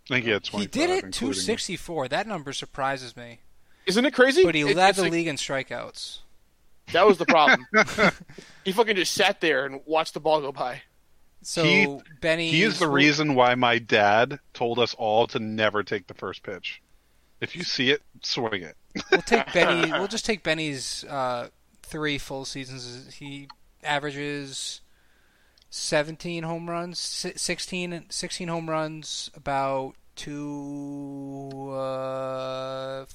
I 0.09 0.13
think 0.13 0.25
he 0.25 0.31
had 0.31 0.43
25. 0.43 0.59
He 0.61 0.67
did 0.67 0.89
it 0.89 0.93
including- 1.05 1.11
264. 1.11 2.07
That 2.07 2.27
number 2.27 2.53
surprises 2.53 3.15
me. 3.15 3.39
Isn't 3.85 4.05
it 4.05 4.13
crazy? 4.13 4.43
But 4.43 4.55
he 4.55 4.61
It- 4.61 4.75
led 4.75 4.95
the 4.95 5.03
like- 5.03 5.11
league 5.11 5.27
in 5.27 5.35
strikeouts. 5.35 6.19
That 6.93 7.05
was 7.07 7.17
the 7.17 7.25
problem. 7.25 7.65
he 8.63 8.71
fucking 8.71 8.95
just 8.95 9.13
sat 9.13 9.41
there 9.41 9.65
and 9.65 9.81
watched 9.85 10.13
the 10.13 10.19
ball 10.19 10.41
go 10.41 10.51
by. 10.51 10.83
So 11.41 11.63
He- 11.63 11.99
Benny 12.21 12.49
He 12.49 12.63
is 12.63 12.79
the 12.79 12.87
reason 12.89 13.35
why 13.35 13.53
my 13.55 13.77
dad 13.79 14.39
told 14.53 14.79
us 14.79 14.93
all 14.95 15.27
to 15.27 15.39
never 15.39 15.83
take 15.83 16.07
the 16.07 16.13
first 16.15 16.41
pitch. 16.43 16.81
If 17.45 17.55
you 17.55 17.63
see 17.63 17.91
it, 17.91 18.01
swing 18.23 18.63
it. 18.63 18.75
We'll 19.11 19.21
take 19.21 19.53
Benny. 19.53 19.91
We'll 19.91 20.07
just 20.07 20.25
take 20.25 20.41
Benny's 20.41 21.03
uh, 21.03 21.49
three 21.83 22.17
full 22.17 22.43
seasons. 22.43 23.13
He 23.13 23.47
averages 23.83 24.81
17 25.69 26.41
home 26.43 26.69
runs, 26.69 26.97
si- 26.97 27.33
16, 27.35 28.05
16 28.09 28.47
home 28.47 28.67
runs, 28.67 29.29
about 29.35 29.93
two. 30.15 31.69
Uh, 31.71 33.05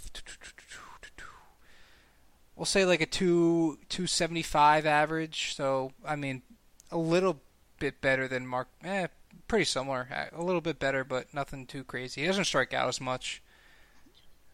we'll 2.54 2.66
say 2.66 2.84
like 2.84 3.00
a 3.00 3.06
two 3.06 3.78
two 3.88 4.06
seventy 4.06 4.42
five 4.42 4.86
average. 4.86 5.54
So 5.56 5.92
I 6.04 6.14
mean, 6.16 6.42
a 6.90 6.98
little 6.98 7.40
bit 7.78 8.00
better 8.00 8.28
than 8.28 8.46
Mark. 8.46 8.68
Eh, 8.84 9.08
pretty 9.48 9.64
similar. 9.64 10.30
A 10.32 10.42
little 10.42 10.60
bit 10.60 10.78
better, 10.78 11.02
but 11.02 11.32
nothing 11.34 11.66
too 11.66 11.82
crazy. 11.82 12.20
He 12.20 12.26
doesn't 12.26 12.44
strike 12.44 12.72
out 12.72 12.88
as 12.88 13.00
much. 13.00 13.42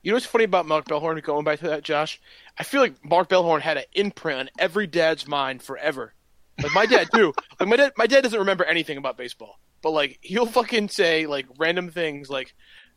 You 0.06 0.12
know 0.12 0.16
what's 0.18 0.26
funny 0.26 0.44
about 0.44 0.66
Mark 0.66 0.84
Bellhorn? 0.84 1.20
Going 1.20 1.42
back 1.42 1.58
to 1.58 1.68
that, 1.70 1.82
Josh, 1.82 2.20
I 2.56 2.62
feel 2.62 2.80
like 2.80 3.04
Mark 3.04 3.28
Bellhorn 3.28 3.60
had 3.60 3.76
an 3.76 3.86
imprint 3.92 4.38
on 4.38 4.50
every 4.56 4.86
dad's 4.86 5.26
mind 5.26 5.64
forever. 5.64 6.14
Like 6.62 6.72
my 6.72 6.86
dad 6.86 7.08
too. 7.12 7.34
Like 7.58 7.68
my 7.68 7.74
dad, 7.74 7.92
my 7.96 8.06
dad 8.06 8.20
doesn't 8.20 8.38
remember 8.38 8.62
anything 8.62 8.98
about 8.98 9.16
baseball, 9.16 9.58
but 9.82 9.90
like 9.90 10.20
he'll 10.20 10.46
fucking 10.46 10.90
say 10.90 11.26
like 11.26 11.46
random 11.58 11.90
things 11.90 12.30
like 12.30 12.54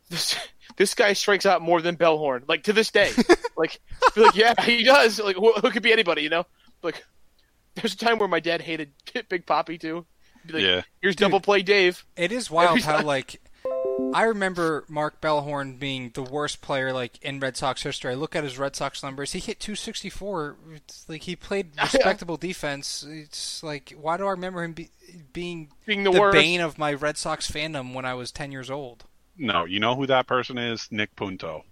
this. 0.08 0.36
This 0.76 0.94
guy 0.94 1.14
strikes 1.14 1.46
out 1.46 1.62
more 1.62 1.82
than 1.82 1.96
Bellhorn. 1.96 2.48
Like 2.48 2.62
to 2.64 2.72
this 2.72 2.92
day, 2.92 3.10
like 3.56 3.80
I 4.16 4.20
like 4.20 4.36
yeah, 4.36 4.54
he 4.62 4.84
does. 4.84 5.18
Like 5.18 5.34
who, 5.34 5.52
who 5.52 5.70
could 5.70 5.82
be 5.82 5.92
anybody, 5.92 6.22
you 6.22 6.28
know? 6.30 6.46
Like 6.80 7.02
there's 7.74 7.94
a 7.94 7.98
time 7.98 8.20
where 8.20 8.28
my 8.28 8.38
dad 8.38 8.60
hated 8.60 8.92
Big 9.28 9.46
Poppy 9.46 9.78
too. 9.78 10.06
Be 10.46 10.52
like, 10.52 10.62
Yeah. 10.62 10.82
Here's 11.02 11.16
double 11.16 11.40
play 11.40 11.62
Dave. 11.62 12.06
It 12.16 12.30
is 12.30 12.52
wild 12.52 12.70
Every 12.70 12.82
how 12.82 12.98
time. 12.98 13.06
like 13.06 13.40
I 14.12 14.24
remember 14.24 14.84
Mark 14.88 15.20
Bellhorn 15.20 15.78
being 15.78 16.10
the 16.14 16.22
worst 16.22 16.60
player 16.62 16.92
like 16.92 17.22
in 17.22 17.38
Red 17.38 17.56
Sox 17.56 17.82
history. 17.82 18.10
I 18.12 18.14
look 18.14 18.34
at 18.34 18.42
his 18.44 18.58
Red 18.58 18.74
Sox 18.74 19.02
numbers. 19.02 19.32
He 19.32 19.38
hit 19.38 19.60
264. 19.60 20.56
It's 20.74 21.08
like 21.08 21.22
he 21.22 21.36
played 21.36 21.70
respectable 21.80 22.36
defense. 22.36 23.04
It's 23.08 23.62
like 23.62 23.94
why 24.00 24.16
do 24.16 24.26
I 24.26 24.30
remember 24.32 24.64
him 24.64 24.72
be, 24.72 24.90
being 25.32 25.70
Being 25.86 26.02
the 26.04 26.10
the 26.10 26.20
worst. 26.20 26.34
bane 26.34 26.60
of 26.60 26.76
my 26.78 26.92
Red 26.92 27.16
Sox 27.18 27.50
fandom 27.50 27.94
when 27.94 28.04
I 28.04 28.14
was 28.14 28.32
10 28.32 28.50
years 28.52 28.70
old? 28.70 29.04
No, 29.38 29.64
you 29.64 29.78
know 29.80 29.94
who 29.94 30.06
that 30.06 30.26
person 30.26 30.58
is? 30.58 30.88
Nick 30.90 31.14
Punto. 31.16 31.64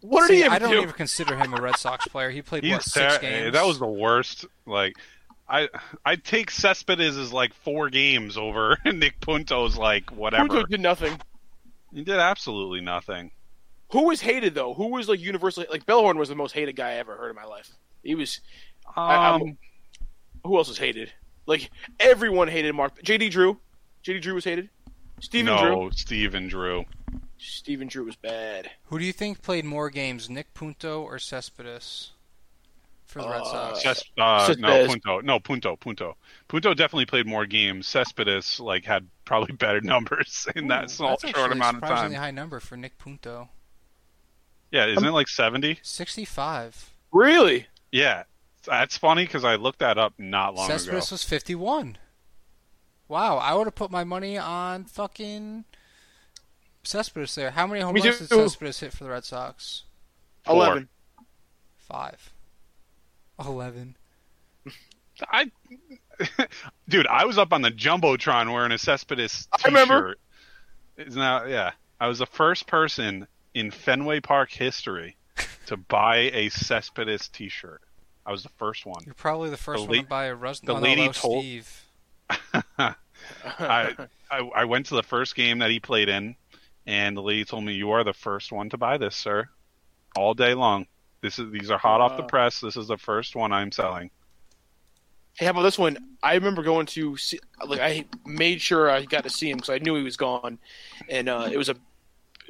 What 0.00 0.28
did 0.28 0.36
he 0.36 0.42
ever 0.44 0.54
I 0.54 0.58
don't 0.60 0.70
do? 0.70 0.80
even 0.82 0.92
consider 0.94 1.34
him 1.36 1.52
a 1.54 1.60
Red 1.60 1.76
Sox 1.76 2.06
player. 2.06 2.30
He 2.30 2.40
played 2.40 2.62
what 2.62 2.82
He's 2.82 2.92
six 2.92 3.16
ter- 3.16 3.20
games. 3.20 3.52
That 3.54 3.66
was 3.66 3.80
the 3.80 3.86
worst. 3.86 4.46
Like, 4.64 4.94
I 5.48 5.68
I'd 6.04 6.22
take 6.24 6.52
Cespedes' 6.52 7.32
like 7.32 7.52
four 7.52 7.90
games 7.90 8.36
over 8.36 8.78
Nick 8.84 9.20
Punto's 9.20 9.76
like 9.76 10.12
whatever. 10.12 10.46
Punto 10.46 10.66
did 10.66 10.80
nothing. 10.80 11.18
He 11.92 12.02
did 12.02 12.18
absolutely 12.18 12.80
nothing. 12.80 13.30
Who 13.92 14.04
was 14.06 14.20
hated 14.20 14.54
though? 14.54 14.74
Who 14.74 14.88
was 14.88 15.08
like 15.08 15.20
universally 15.20 15.66
like 15.70 15.86
Bellhorn 15.86 16.16
was 16.18 16.28
the 16.28 16.34
most 16.34 16.52
hated 16.52 16.76
guy 16.76 16.90
I 16.90 16.94
ever 16.94 17.16
heard 17.16 17.30
in 17.30 17.36
my 17.36 17.44
life. 17.44 17.70
He 18.02 18.14
was. 18.14 18.40
I- 18.96 19.14
I'm- 19.16 19.42
Um, 19.42 19.58
Who 20.44 20.56
else 20.56 20.68
was 20.68 20.78
hated? 20.78 21.12
Like 21.46 21.70
everyone 21.98 22.48
hated 22.48 22.74
Mark. 22.74 23.02
JD 23.02 23.30
Drew. 23.30 23.58
JD 24.04 24.20
Drew 24.20 24.34
was 24.34 24.44
hated. 24.44 24.68
Steven 25.20 25.46
no, 25.54 25.60
Drew. 25.62 25.70
No, 25.70 25.90
Steven 25.90 26.48
Drew. 26.48 26.84
Steven 27.38 27.88
Drew 27.88 28.04
was 28.04 28.16
bad. 28.16 28.70
Who 28.86 28.98
do 28.98 29.04
you 29.04 29.12
think 29.12 29.42
played 29.42 29.64
more 29.64 29.90
games, 29.90 30.28
Nick 30.28 30.54
Punto 30.54 31.02
or 31.02 31.18
Cespedes 31.18 32.12
for 33.18 33.22
the 33.24 33.28
Red 33.30 33.40
Uh, 33.42 33.74
Sox? 33.74 33.82
Ces- 33.82 34.04
uh, 34.18 34.54
no, 34.58 34.86
Punto. 34.86 35.20
No, 35.20 35.38
Punto. 35.40 35.76
Punto. 35.76 36.16
Punto 36.48 36.74
definitely 36.74 37.06
played 37.06 37.26
more 37.26 37.46
games. 37.46 37.86
Cespedes 37.86 38.58
like 38.60 38.84
had 38.84 39.08
probably 39.24 39.54
better 39.56 39.80
numbers 39.80 40.46
in 40.56 40.68
that 40.68 40.84
Ooh, 40.84 40.88
small 40.88 41.16
that's 41.20 41.36
short 41.36 41.50
a 41.50 41.54
amount 41.54 41.76
of 41.78 41.82
surprisingly 41.84 42.14
time. 42.16 42.22
high 42.24 42.30
number 42.30 42.60
for 42.60 42.76
Nick 42.76 42.98
Punto. 42.98 43.48
Yeah, 44.70 44.86
isn't 44.86 45.04
it 45.04 45.10
like 45.12 45.28
seventy? 45.28 45.78
65. 45.82 46.90
Really? 47.12 47.66
Yeah, 47.90 48.24
that's 48.66 48.98
funny 48.98 49.24
because 49.24 49.44
I 49.44 49.54
looked 49.56 49.78
that 49.78 49.96
up 49.96 50.12
not 50.18 50.54
long 50.54 50.66
Cespedes 50.68 51.06
ago. 51.06 51.14
was 51.14 51.24
51. 51.24 51.96
Wow, 53.08 53.38
I 53.38 53.54
would 53.54 53.66
have 53.66 53.74
put 53.74 53.90
my 53.90 54.04
money 54.04 54.36
on 54.36 54.84
fucking 54.84 55.64
Cespedes 56.84 57.34
there. 57.34 57.50
How 57.52 57.66
many 57.66 57.80
home 57.80 57.94
runs 57.94 58.18
did 58.18 58.28
too. 58.28 58.36
Cespedes 58.48 58.80
hit 58.80 58.92
for 58.92 59.04
the 59.04 59.10
Red 59.10 59.24
Sox? 59.24 59.84
Four. 60.44 60.54
Eleven. 60.54 60.88
Five. 61.78 62.30
Eleven. 63.38 63.96
I, 65.30 65.50
dude, 66.88 67.06
I 67.06 67.24
was 67.24 67.38
up 67.38 67.52
on 67.52 67.62
the 67.62 67.70
jumbotron 67.70 68.52
wearing 68.52 68.72
a 68.72 68.78
Cespedes 68.78 69.48
I 69.52 69.66
remember. 69.68 70.14
T-shirt. 70.96 71.08
Isn't 71.08 71.20
that 71.20 71.48
yeah? 71.48 71.72
I 72.00 72.06
was 72.08 72.18
the 72.18 72.26
first 72.26 72.66
person 72.66 73.26
in 73.54 73.70
Fenway 73.70 74.20
Park 74.20 74.50
history 74.50 75.16
to 75.66 75.76
buy 75.76 76.16
a 76.32 76.48
Cespedes 76.50 77.28
T-shirt. 77.28 77.82
I 78.26 78.30
was 78.32 78.42
the 78.42 78.48
first 78.50 78.84
one. 78.86 79.02
You're 79.06 79.14
probably 79.14 79.50
the 79.50 79.56
first 79.56 79.84
The 79.84 79.88
one 79.88 79.96
la- 79.96 80.02
to 80.02 80.08
buy 80.08 80.24
a 80.26 80.34
Rus- 80.34 80.60
the 80.60 80.74
no, 80.74 80.80
no, 80.80 80.84
lady 80.84 81.08
told- 81.08 81.42
Steve. 81.44 81.84
I, 82.78 82.94
I 84.30 84.38
I 84.54 84.64
went 84.66 84.86
to 84.86 84.94
the 84.96 85.02
first 85.02 85.34
game 85.34 85.58
that 85.60 85.70
he 85.70 85.80
played 85.80 86.08
in, 86.08 86.36
and 86.86 87.16
the 87.16 87.22
lady 87.22 87.44
told 87.44 87.64
me, 87.64 87.72
"You 87.72 87.90
are 87.92 88.04
the 88.04 88.12
first 88.12 88.52
one 88.52 88.68
to 88.70 88.76
buy 88.78 88.98
this, 88.98 89.16
sir." 89.16 89.48
All 90.16 90.34
day 90.34 90.54
long. 90.54 90.86
This 91.20 91.38
is 91.38 91.50
these 91.50 91.70
are 91.70 91.78
hot 91.78 92.00
off 92.00 92.16
the 92.16 92.22
press. 92.22 92.60
This 92.60 92.76
is 92.76 92.88
the 92.88 92.96
first 92.96 93.34
one 93.34 93.52
I'm 93.52 93.72
selling. 93.72 94.10
Hey, 95.34 95.44
how 95.44 95.52
about 95.52 95.62
this 95.62 95.78
one? 95.78 95.96
I 96.22 96.34
remember 96.34 96.62
going 96.62 96.86
to 96.86 97.16
see, 97.16 97.38
like, 97.64 97.80
I 97.80 98.06
made 98.26 98.60
sure 98.60 98.90
I 98.90 99.04
got 99.04 99.22
to 99.22 99.30
see 99.30 99.48
him 99.48 99.58
because 99.58 99.70
I 99.70 99.78
knew 99.78 99.94
he 99.94 100.02
was 100.02 100.16
gone, 100.16 100.58
and 101.08 101.28
uh, 101.28 101.48
it 101.50 101.56
was 101.56 101.68
a, 101.68 101.76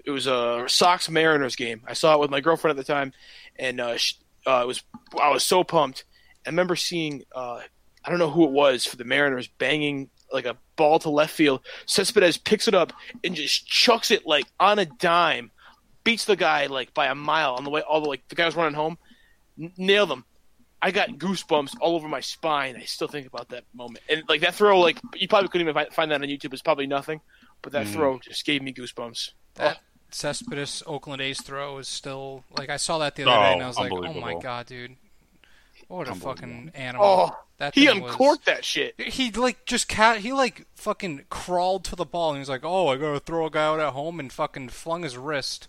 it 0.07 0.11
was 0.11 0.27
a 0.27 0.65
Sox 0.69 1.11
Mariners 1.11 1.55
game. 1.55 1.83
I 1.87 1.93
saw 1.93 2.15
it 2.15 2.21
with 2.21 2.31
my 2.31 2.41
girlfriend 2.41 2.79
at 2.79 2.87
the 2.87 2.91
time, 2.91 3.13
and 3.59 3.79
uh, 3.79 3.97
she, 3.99 4.15
uh, 4.47 4.61
it 4.63 4.67
was 4.67 4.83
I 5.21 5.31
was 5.31 5.45
so 5.45 5.65
pumped. 5.65 6.05
I 6.47 6.49
remember 6.49 6.77
seeing, 6.77 7.25
uh, 7.35 7.61
I 8.05 8.11
don't 8.11 8.19
know 8.19 8.31
who 8.31 8.45
it 8.45 8.53
was 8.53 8.87
for 8.87 8.97
the 8.97 9.05
Mariners 9.05 9.49
banging 9.49 10.09
like 10.33 10.47
a 10.47 10.57
ball 10.77 10.99
to 11.01 11.11
left 11.11 11.35
field. 11.35 11.61
Cespedes 11.87 12.39
picks 12.39 12.69
it 12.69 12.75
up 12.75 12.93
and 13.23 13.35
just 13.35 13.67
chucks 13.67 14.11
it 14.11 14.27
like 14.27 14.47
on 14.59 14.79
a 14.79 14.87
dime, 14.87 15.51
beats 16.09 16.25
the 16.25 16.37
guy 16.37 16.67
like 16.67 16.93
by 16.95 17.07
a 17.07 17.15
mile 17.15 17.55
on 17.55 17.65
the 17.65 17.71
way. 17.71 17.81
All 17.83 18.01
the 18.01 18.09
like 18.09 18.27
the 18.29 18.35
guy 18.35 18.47
was 18.47 18.57
running 18.57 18.75
home, 18.75 18.99
N- 19.61 19.73
nailed 19.77 20.11
him. 20.11 20.25
I 20.81 20.91
got 20.93 21.09
goosebumps 21.11 21.75
all 21.81 21.97
over 21.97 22.07
my 22.09 22.21
spine. 22.21 22.77
I 22.77 22.85
still 22.85 23.09
think 23.09 23.27
about 23.27 23.49
that 23.49 23.65
moment. 23.75 24.05
And 24.09 24.23
like 24.29 24.43
that 24.43 24.55
throw, 24.55 24.79
like 24.81 24.99
you 25.17 25.27
probably 25.29 25.49
couldn't 25.49 25.69
even 25.69 25.87
find 25.93 26.11
that 26.13 26.23
on 26.23 26.29
YouTube. 26.29 26.53
It's 26.53 26.63
probably 26.63 26.87
nothing, 26.87 27.21
but 27.63 27.73
that 27.73 27.87
Mhm. 27.87 27.93
throw 27.93 28.19
just 28.21 28.45
gave 28.45 28.63
me 28.63 28.73
goosebumps. 28.73 29.31
That 29.55 29.81
Cespedes 30.11 30.83
Oakland 30.87 31.21
A's 31.21 31.43
throw 31.43 31.79
is 31.79 31.89
still 31.89 32.45
like 32.57 32.71
I 32.71 32.77
saw 32.77 32.99
that 32.99 33.15
the 33.17 33.25
other 33.25 33.33
day 33.33 33.53
and 33.55 33.63
I 33.63 33.65
Oh, 33.65 33.69
was 33.69 33.79
like, 33.79 33.93
oh 33.93 34.15
my 34.21 34.35
god, 34.41 34.67
dude, 34.67 34.97
what 35.89 36.09
a 36.09 36.15
fucking 36.15 36.73
animal! 36.75 37.05
Oh, 37.05 37.37
that 37.59 37.75
he 37.75 37.87
thing 37.87 38.01
was- 38.03 38.13
uncorked 38.13 38.47
that 38.47 38.65
shit. 38.65 38.99
He 39.01 39.31
like 39.33 39.65
just 39.67 39.89
cat. 39.89 40.19
He 40.19 40.33
like 40.33 40.65
fucking 40.77 41.25
crawled 41.29 41.85
to 41.87 41.97
the 41.97 42.05
ball 42.07 42.31
and 42.31 42.37
he 42.39 42.41
was 42.41 42.49
like, 42.49 42.65
"Oh, 42.65 42.89
I 42.89 42.97
gotta 42.97 43.21
throw 43.21 43.47
a 43.47 43.51
guy 43.51 43.65
out 43.67 43.81
at 43.81 43.93
home," 43.95 44.21
and 44.21 44.33
fucking 44.33 44.69
flung 44.71 45.03
his 45.03 45.17
wrist 45.17 45.67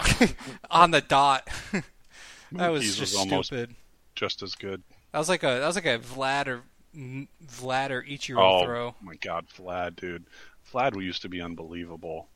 on 0.70 0.90
the 0.90 1.00
dot. 1.00 1.48
that 2.52 2.68
was 2.68 2.82
Keys 2.82 3.00
was 3.00 3.10
just 3.10 3.20
almost- 3.20 3.48
stupid. 3.48 3.74
Just 4.14 4.42
as 4.42 4.54
good. 4.54 4.82
That 5.12 5.18
was 5.18 5.28
like 5.28 5.42
a 5.42 5.46
that 5.60 5.66
was 5.66 5.76
like 5.76 5.86
a 5.86 5.98
Vlad 5.98 6.46
or 6.46 6.62
Vlad 6.96 7.90
or 7.90 8.02
Ichiro 8.02 8.34
throw. 8.36 8.58
Oh 8.60 8.64
throw. 8.64 8.94
my 9.02 9.14
God, 9.16 9.46
Vlad, 9.56 9.96
dude. 9.96 10.24
Vlad 10.72 10.96
we 10.96 11.04
used 11.04 11.22
to 11.22 11.28
be 11.28 11.40
unbelievable. 11.42 12.28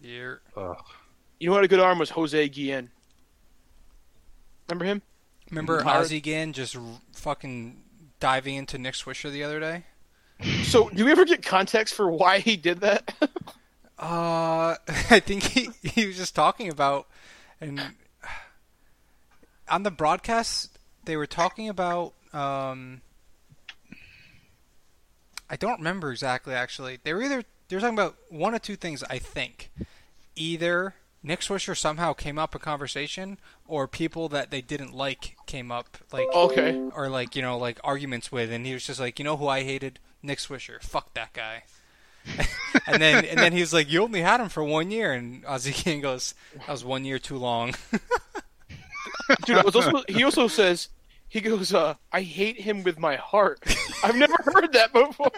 Yeah. 0.00 0.34
Ugh. 0.56 0.76
You 1.40 1.48
know 1.48 1.54
what? 1.56 1.64
A 1.64 1.68
good 1.68 1.80
arm 1.80 1.98
was 1.98 2.10
Jose 2.10 2.48
Guillen. 2.48 2.90
Remember 4.68 4.84
him? 4.84 5.02
Remember 5.50 5.82
Hard. 5.82 6.06
Ozzy 6.06 6.16
again 6.16 6.52
just 6.52 6.76
r- 6.76 6.82
fucking 7.12 7.82
diving 8.20 8.56
into 8.56 8.78
Nick 8.78 8.94
Swisher 8.94 9.30
the 9.30 9.42
other 9.44 9.60
day? 9.60 9.84
So, 10.64 10.88
do 10.90 11.04
we 11.04 11.10
ever 11.12 11.24
get 11.24 11.42
context 11.42 11.94
for 11.94 12.10
why 12.10 12.40
he 12.40 12.56
did 12.56 12.80
that? 12.80 13.14
Uh, 13.98 14.76
I 14.88 15.20
think 15.20 15.42
he 15.42 15.70
he 15.82 16.06
was 16.06 16.16
just 16.16 16.34
talking 16.34 16.68
about, 16.68 17.06
and 17.60 17.80
on 19.68 19.82
the 19.82 19.90
broadcast 19.90 20.78
they 21.04 21.16
were 21.16 21.26
talking 21.26 21.68
about. 21.68 22.14
Um, 22.32 23.00
I 25.48 25.56
don't 25.56 25.78
remember 25.78 26.10
exactly. 26.10 26.54
Actually, 26.54 26.98
they 27.02 27.14
were 27.14 27.22
either 27.22 27.44
they 27.68 27.76
were 27.76 27.80
talking 27.80 27.94
about 27.94 28.16
one 28.28 28.54
or 28.54 28.58
two 28.58 28.76
things. 28.76 29.02
I 29.08 29.18
think 29.18 29.70
either 30.34 30.94
Nick 31.22 31.40
Swisher 31.40 31.76
somehow 31.76 32.12
came 32.12 32.38
up 32.38 32.54
a 32.54 32.58
conversation, 32.58 33.38
or 33.66 33.88
people 33.88 34.28
that 34.28 34.50
they 34.50 34.60
didn't 34.60 34.94
like 34.94 35.36
came 35.46 35.72
up 35.72 35.98
like 36.12 36.28
okay. 36.34 36.76
or 36.94 37.08
like 37.08 37.34
you 37.34 37.42
know 37.42 37.56
like 37.56 37.80
arguments 37.82 38.30
with, 38.30 38.50
and 38.52 38.66
he 38.66 38.74
was 38.74 38.86
just 38.86 39.00
like, 39.00 39.18
you 39.18 39.24
know 39.24 39.36
who 39.36 39.48
I 39.48 39.62
hated? 39.62 39.98
Nick 40.22 40.38
Swisher. 40.38 40.82
Fuck 40.82 41.14
that 41.14 41.32
guy. 41.32 41.64
and 42.86 43.00
then 43.00 43.24
and 43.24 43.38
then 43.38 43.52
he 43.52 43.60
was 43.60 43.72
like, 43.72 43.90
you 43.90 44.02
only 44.02 44.20
had 44.20 44.40
him 44.40 44.48
for 44.48 44.62
one 44.64 44.90
year, 44.90 45.12
and 45.12 45.42
Ozzy 45.44 45.72
King 45.84 46.00
goes, 46.00 46.34
that 46.58 46.68
was 46.68 46.84
one 46.84 47.04
year 47.04 47.18
too 47.18 47.36
long. 47.38 47.74
Dude, 49.44 49.64
was 49.64 49.74
also, 49.74 50.02
he 50.08 50.22
also 50.24 50.46
says, 50.46 50.88
he 51.28 51.40
goes, 51.40 51.74
uh, 51.74 51.94
I 52.12 52.20
hate 52.22 52.60
him 52.60 52.82
with 52.84 52.98
my 52.98 53.16
heart. 53.16 53.60
I've 54.04 54.14
never 54.16 54.36
heard 54.44 54.72
that 54.74 54.92
before. 54.92 55.30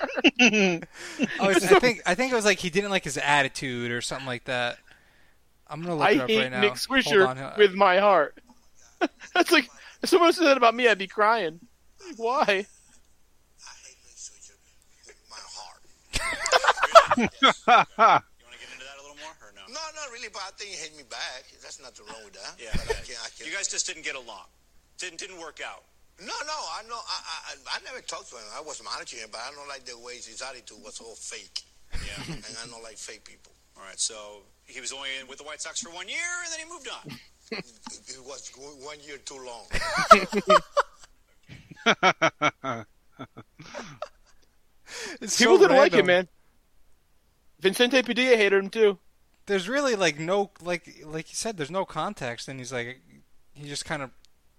Oh, 1.40 1.50
it's- 1.50 1.72
I 1.72 1.78
think 1.78 2.02
I 2.06 2.14
think 2.14 2.32
it 2.32 2.34
was 2.36 2.44
like 2.44 2.58
he 2.58 2.70
didn't 2.70 2.90
like 2.90 3.04
his 3.04 3.16
attitude 3.18 3.90
or 3.90 4.00
something 4.00 4.26
like 4.26 4.44
that. 4.44 4.78
I'm 5.66 5.82
gonna 5.82 5.96
look 5.96 6.06
I 6.06 6.10
it 6.12 6.20
up 6.20 6.28
hate 6.28 6.42
right 6.42 6.50
now. 6.52 6.60
Nick 6.60 6.72
Swisher 6.74 7.26
on. 7.26 7.52
with 7.58 7.74
my 7.74 7.98
heart. 7.98 8.38
That's 9.34 9.52
like, 9.52 9.68
if 10.02 10.08
someone 10.08 10.32
said 10.32 10.44
that 10.46 10.56
about 10.56 10.74
me, 10.74 10.88
I'd 10.88 10.98
be 10.98 11.06
crying. 11.06 11.60
Like, 12.06 12.18
Why? 12.18 12.42
I 12.42 12.54
hate 12.54 12.66
Nick 14.04 14.16
Swisher 14.16 14.56
with 15.06 15.16
my 15.30 15.36
heart. 15.54 15.82
You 17.28 17.50
want 17.58 18.54
to 18.54 18.58
get 18.62 18.70
into 18.72 18.86
that 18.86 18.96
a 18.98 19.02
little 19.02 19.18
more, 19.18 19.34
or 19.42 19.50
no? 19.54 19.62
No, 19.66 19.82
not 19.94 20.08
really, 20.14 20.28
but 20.32 20.42
I 20.46 20.50
think 20.56 20.70
he 20.70 20.76
hate 20.78 20.94
me 20.96 21.02
back. 21.10 21.44
There's 21.60 21.78
nothing 21.82 22.06
wrong 22.06 22.22
with 22.24 22.34
that. 22.38 22.54
Yeah. 22.58 22.70
But 22.72 22.94
I 22.94 23.02
can't, 23.02 23.18
I 23.22 23.30
can't. 23.34 23.46
You 23.50 23.54
guys 23.54 23.66
just 23.68 23.86
didn't 23.86 24.04
get 24.04 24.14
along. 24.14 24.46
Didn't 24.98 25.18
didn't 25.18 25.38
work 25.38 25.60
out. 25.64 25.82
No, 26.18 26.34
no, 26.46 26.58
I 26.74 26.82
know. 26.88 26.98
I, 26.98 27.18
I, 27.22 27.54
I- 27.54 27.78
I 27.78 27.78
never 27.84 28.00
talked 28.02 28.30
to 28.30 28.36
him. 28.36 28.42
I 28.56 28.60
was 28.62 28.82
managing 28.82 29.20
him, 29.20 29.28
but 29.30 29.40
I 29.42 29.50
don't 29.54 29.68
like 29.68 29.84
the 29.84 29.98
way 29.98 30.14
his 30.18 30.42
attitude 30.42 30.78
was 30.82 30.98
all 31.00 31.14
fake. 31.14 31.62
Yeah. 31.92 32.22
and 32.34 32.54
I 32.62 32.66
don't 32.70 32.82
like 32.82 32.98
fake 32.98 33.24
people. 33.24 33.52
All 33.76 33.82
right. 33.84 33.98
So 33.98 34.42
he 34.66 34.80
was 34.80 34.92
only 34.92 35.10
in 35.20 35.26
with 35.28 35.38
the 35.38 35.44
White 35.44 35.60
Sox 35.62 35.80
for 35.80 35.90
one 35.90 36.08
year, 36.08 36.26
and 36.44 36.52
then 36.52 36.60
he 36.66 36.66
moved 36.72 36.88
on. 36.90 37.18
It, 37.50 37.64
it 38.08 38.22
was 38.26 38.50
one 38.82 38.98
year 39.06 39.18
too 39.24 39.40
long. 39.40 39.66
It's 45.20 45.36
People 45.38 45.56
so 45.56 45.62
didn't 45.64 45.76
like 45.76 45.92
him, 45.92 46.06
man. 46.06 46.28
Vicente 47.60 48.02
Padilla 48.02 48.36
hated 48.36 48.58
him 48.58 48.70
too. 48.70 48.98
There's 49.46 49.68
really 49.68 49.96
like 49.96 50.18
no 50.18 50.50
like 50.62 51.02
like 51.04 51.30
you 51.30 51.34
said. 51.34 51.56
There's 51.56 51.70
no 51.70 51.84
context, 51.84 52.48
and 52.48 52.60
he's 52.60 52.72
like 52.72 53.00
he 53.54 53.68
just 53.68 53.84
kind 53.84 54.02
of 54.02 54.10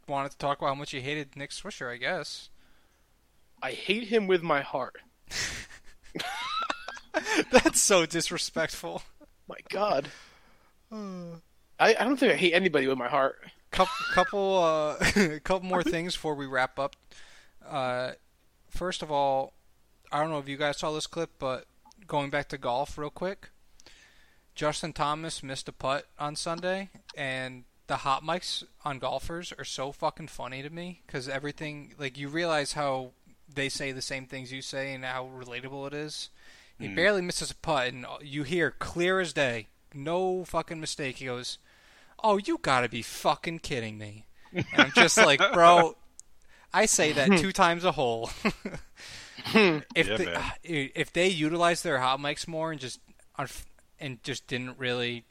wanted 0.08 0.32
to 0.32 0.38
talk 0.38 0.58
about 0.58 0.70
how 0.70 0.76
much 0.76 0.92
he 0.92 1.02
hated 1.02 1.36
Nick 1.36 1.52
Swisher, 1.52 1.92
I 1.92 1.98
guess. 1.98 2.50
I 3.62 3.72
hate 3.72 4.08
him 4.08 4.28
with 4.28 4.42
my 4.42 4.62
heart. 4.62 4.98
That's 7.52 7.80
so 7.80 8.06
disrespectful. 8.06 9.04
My 9.48 9.58
God. 9.70 10.10
I, 10.92 11.40
I 11.80 12.04
don't 12.04 12.18
think 12.18 12.34
I 12.34 12.36
hate 12.36 12.54
anybody 12.54 12.88
with 12.88 12.98
my 12.98 13.08
heart. 13.08 13.38
couple 13.72 13.94
couple 14.14 14.58
uh 14.58 15.40
couple 15.44 15.68
more 15.68 15.84
things 15.96 16.16
before 16.16 16.36
we 16.36 16.46
wrap 16.46 16.80
up. 16.80 16.96
Uh, 17.66 18.12
first 18.70 19.04
of 19.04 19.12
all, 19.12 19.54
I 20.12 20.20
don't 20.20 20.32
know 20.32 20.40
if 20.40 20.50
you 20.50 20.58
guys 20.58 20.78
saw 20.78 20.92
this 20.92 21.08
clip, 21.08 21.30
but 21.38 21.66
going 22.10 22.30
back 22.30 22.50
to 22.50 22.58
golf 22.58 22.98
real 22.98 23.10
quick, 23.10 23.52
Justin 24.54 24.92
Thomas 24.92 25.42
missed 25.42 25.70
a 25.70 25.72
putt 25.72 26.08
on 26.20 26.36
Sunday, 26.36 26.90
and 27.16 27.64
the 27.88 27.98
hot 27.98 28.24
mics 28.24 28.66
on 28.84 29.00
golfers 29.00 29.54
are 29.58 29.64
so 29.64 29.94
fucking 29.94 30.28
funny 30.28 30.62
to 30.62 30.70
me 30.70 31.02
because 31.08 31.30
everything 31.30 31.94
like 31.98 32.18
you 32.18 32.28
realize 32.28 32.74
how 32.74 33.12
they 33.52 33.70
say 33.70 33.94
the 33.94 34.02
same 34.02 34.26
things 34.26 34.52
you 34.52 34.62
say 34.62 34.94
and 34.94 35.06
how 35.06 35.30
relatable 35.34 35.88
it 35.88 35.94
is. 35.94 36.30
He 36.78 36.88
hmm. 36.88 36.96
barely 36.96 37.22
misses 37.22 37.52
a 37.52 37.56
putt, 37.56 37.88
and 37.88 38.06
you 38.22 38.44
hear 38.44 38.72
clear 38.72 39.22
as 39.22 39.32
day, 39.32 39.68
no 39.94 40.44
fucking 40.44 40.80
mistake. 40.80 41.18
He 41.18 41.26
goes, 41.26 41.58
"Oh, 42.24 42.38
you 42.38 42.58
gotta 42.62 42.90
be 42.90 43.02
fucking 43.02 43.60
kidding 43.60 43.98
me!" 43.98 44.26
And 44.54 44.66
I'm 44.76 44.92
just 44.96 45.18
like, 45.18 45.40
bro, 45.54 45.96
I 46.74 46.86
say 46.86 47.12
that 47.14 47.38
two 47.40 47.52
times 47.54 47.84
a 47.84 47.94
hole. 47.94 48.30
if 49.96 50.08
Yeah, 50.08 50.18
they, 50.64 50.92
if 50.96 51.12
they 51.14 51.28
utilize 51.28 51.82
their 51.84 52.00
hot 52.00 52.20
mics 52.20 52.48
more 52.48 52.72
and 52.72 52.80
just 52.80 53.00
and 54.00 54.22
just 54.24 54.48
didn't 54.48 54.78
really, 54.78 55.26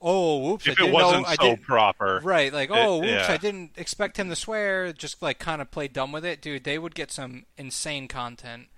oh, 0.00 0.38
whoops, 0.38 0.66
I 0.68 0.72
If 0.72 0.78
it 0.78 0.82
didn't 0.82 0.94
wasn't 0.94 1.22
know, 1.22 1.28
I 1.28 1.34
so 1.36 1.56
proper, 1.56 2.20
Right, 2.22 2.52
like, 2.52 2.70
oh, 2.72 2.98
whoops, 2.98 3.08
yeah. 3.28 3.32
I 3.32 3.36
didn't 3.36 3.72
expect 3.76 4.16
him 4.18 4.28
to 4.28 4.36
swear. 4.36 4.92
Just 4.92 5.22
like 5.22 5.38
kind 5.38 5.60
of 5.62 5.70
play 5.70 5.88
dumb 5.88 6.12
with 6.12 6.24
it, 6.24 6.40
dude. 6.42 6.64
They 6.64 6.78
would 6.78 6.94
get 6.94 7.10
some 7.10 7.46
insane 7.56 8.08
content. 8.08 8.68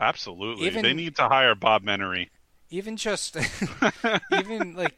absolutely. 0.00 0.66
Even- 0.66 0.82
they 0.82 0.94
need 0.94 1.16
to 1.16 1.28
hire 1.28 1.54
Bob 1.54 1.82
Menery, 1.84 2.28
Even 2.70 2.96
just, 2.96 3.36
even 4.32 4.74
like 4.74 4.94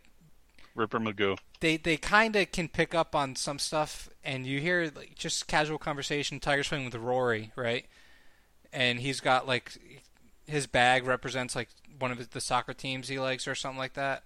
Ripper 0.74 0.98
Magoo. 1.00 1.38
they 1.60 1.76
they 1.78 1.96
kind 1.96 2.36
of 2.36 2.50
can 2.52 2.68
pick 2.68 2.94
up 2.94 3.14
on 3.14 3.34
some 3.36 3.58
stuff, 3.58 4.08
and 4.24 4.46
you 4.46 4.60
hear 4.60 4.90
like 4.94 5.14
just 5.14 5.46
casual 5.46 5.78
conversation. 5.78 6.38
Tiger 6.40 6.62
swing 6.64 6.84
with 6.84 6.94
Rory, 6.94 7.52
right? 7.56 7.86
And 8.76 9.00
he's 9.00 9.20
got 9.20 9.46
like 9.46 9.72
his 10.46 10.66
bag 10.66 11.06
represents 11.06 11.56
like 11.56 11.70
one 11.98 12.10
of 12.10 12.30
the 12.30 12.40
soccer 12.42 12.74
teams 12.74 13.08
he 13.08 13.18
likes 13.18 13.48
or 13.48 13.54
something 13.54 13.78
like 13.78 13.94
that. 13.94 14.24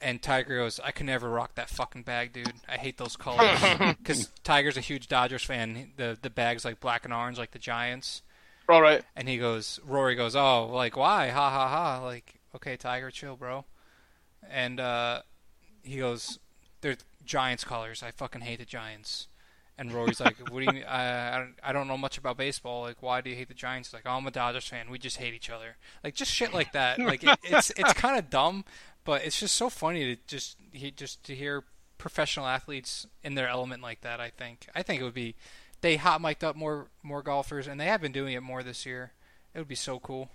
And 0.00 0.20
Tiger 0.20 0.58
goes, 0.58 0.80
"I 0.82 0.90
could 0.90 1.06
never 1.06 1.30
rock 1.30 1.54
that 1.54 1.70
fucking 1.70 2.02
bag, 2.02 2.32
dude. 2.32 2.52
I 2.68 2.76
hate 2.76 2.98
those 2.98 3.16
colors." 3.16 3.58
Because 3.98 4.28
Tiger's 4.42 4.76
a 4.76 4.80
huge 4.80 5.06
Dodgers 5.06 5.44
fan. 5.44 5.92
The 5.96 6.18
the 6.20 6.30
bag's 6.30 6.64
like 6.64 6.80
black 6.80 7.04
and 7.04 7.14
orange, 7.14 7.38
like 7.38 7.52
the 7.52 7.58
Giants. 7.58 8.22
All 8.68 8.82
right. 8.82 9.02
And 9.14 9.28
he 9.28 9.38
goes, 9.38 9.78
Rory 9.86 10.16
goes, 10.16 10.34
oh, 10.34 10.66
like 10.66 10.96
why? 10.96 11.28
Ha 11.28 11.50
ha 11.50 11.68
ha! 11.68 12.04
Like, 12.04 12.40
okay, 12.56 12.76
Tiger, 12.76 13.10
chill, 13.12 13.36
bro. 13.36 13.64
And 14.50 14.80
uh, 14.80 15.22
he 15.84 15.98
goes, 15.98 16.40
they're 16.80 16.96
Giants 17.24 17.62
colors. 17.64 18.02
I 18.02 18.10
fucking 18.10 18.40
hate 18.42 18.58
the 18.58 18.64
Giants. 18.64 19.28
And 19.78 19.92
Rory's 19.92 20.20
like, 20.20 20.38
what 20.50 20.60
do 20.60 20.64
you? 20.64 20.72
mean? 20.72 20.84
I 20.84 21.34
I 21.34 21.38
don't, 21.38 21.54
I 21.62 21.72
don't 21.72 21.86
know 21.86 21.98
much 21.98 22.16
about 22.16 22.36
baseball. 22.38 22.82
Like, 22.82 23.02
why 23.02 23.20
do 23.20 23.28
you 23.28 23.36
hate 23.36 23.48
the 23.48 23.54
Giants? 23.54 23.88
He's 23.88 23.94
like, 23.94 24.04
oh, 24.06 24.16
I'm 24.16 24.26
a 24.26 24.30
Dodgers 24.30 24.66
fan. 24.66 24.90
We 24.90 24.98
just 24.98 25.18
hate 25.18 25.34
each 25.34 25.50
other. 25.50 25.76
Like, 26.02 26.14
just 26.14 26.32
shit 26.32 26.54
like 26.54 26.72
that. 26.72 26.98
Like, 27.06 27.22
it, 27.22 27.38
it's 27.42 27.70
it's 27.76 27.92
kind 27.92 28.18
of 28.18 28.30
dumb, 28.30 28.64
but 29.04 29.24
it's 29.24 29.38
just 29.38 29.54
so 29.54 29.68
funny 29.68 30.16
to 30.16 30.20
just 30.26 30.56
he 30.72 30.90
just 30.90 31.22
to 31.24 31.34
hear 31.34 31.64
professional 31.98 32.46
athletes 32.46 33.06
in 33.22 33.34
their 33.34 33.48
element 33.48 33.82
like 33.82 34.00
that. 34.00 34.18
I 34.20 34.30
think. 34.30 34.66
I 34.74 34.82
think 34.82 35.00
it 35.00 35.04
would 35.04 35.14
be. 35.14 35.34
They 35.82 35.96
hot 35.96 36.22
mic'd 36.22 36.42
up 36.42 36.56
more 36.56 36.86
more 37.02 37.22
golfers, 37.22 37.66
and 37.66 37.78
they 37.78 37.84
have 37.86 38.00
been 38.00 38.12
doing 38.12 38.32
it 38.32 38.42
more 38.42 38.62
this 38.62 38.86
year. 38.86 39.12
It 39.54 39.58
would 39.58 39.68
be 39.68 39.74
so 39.74 39.98
cool. 39.98 40.30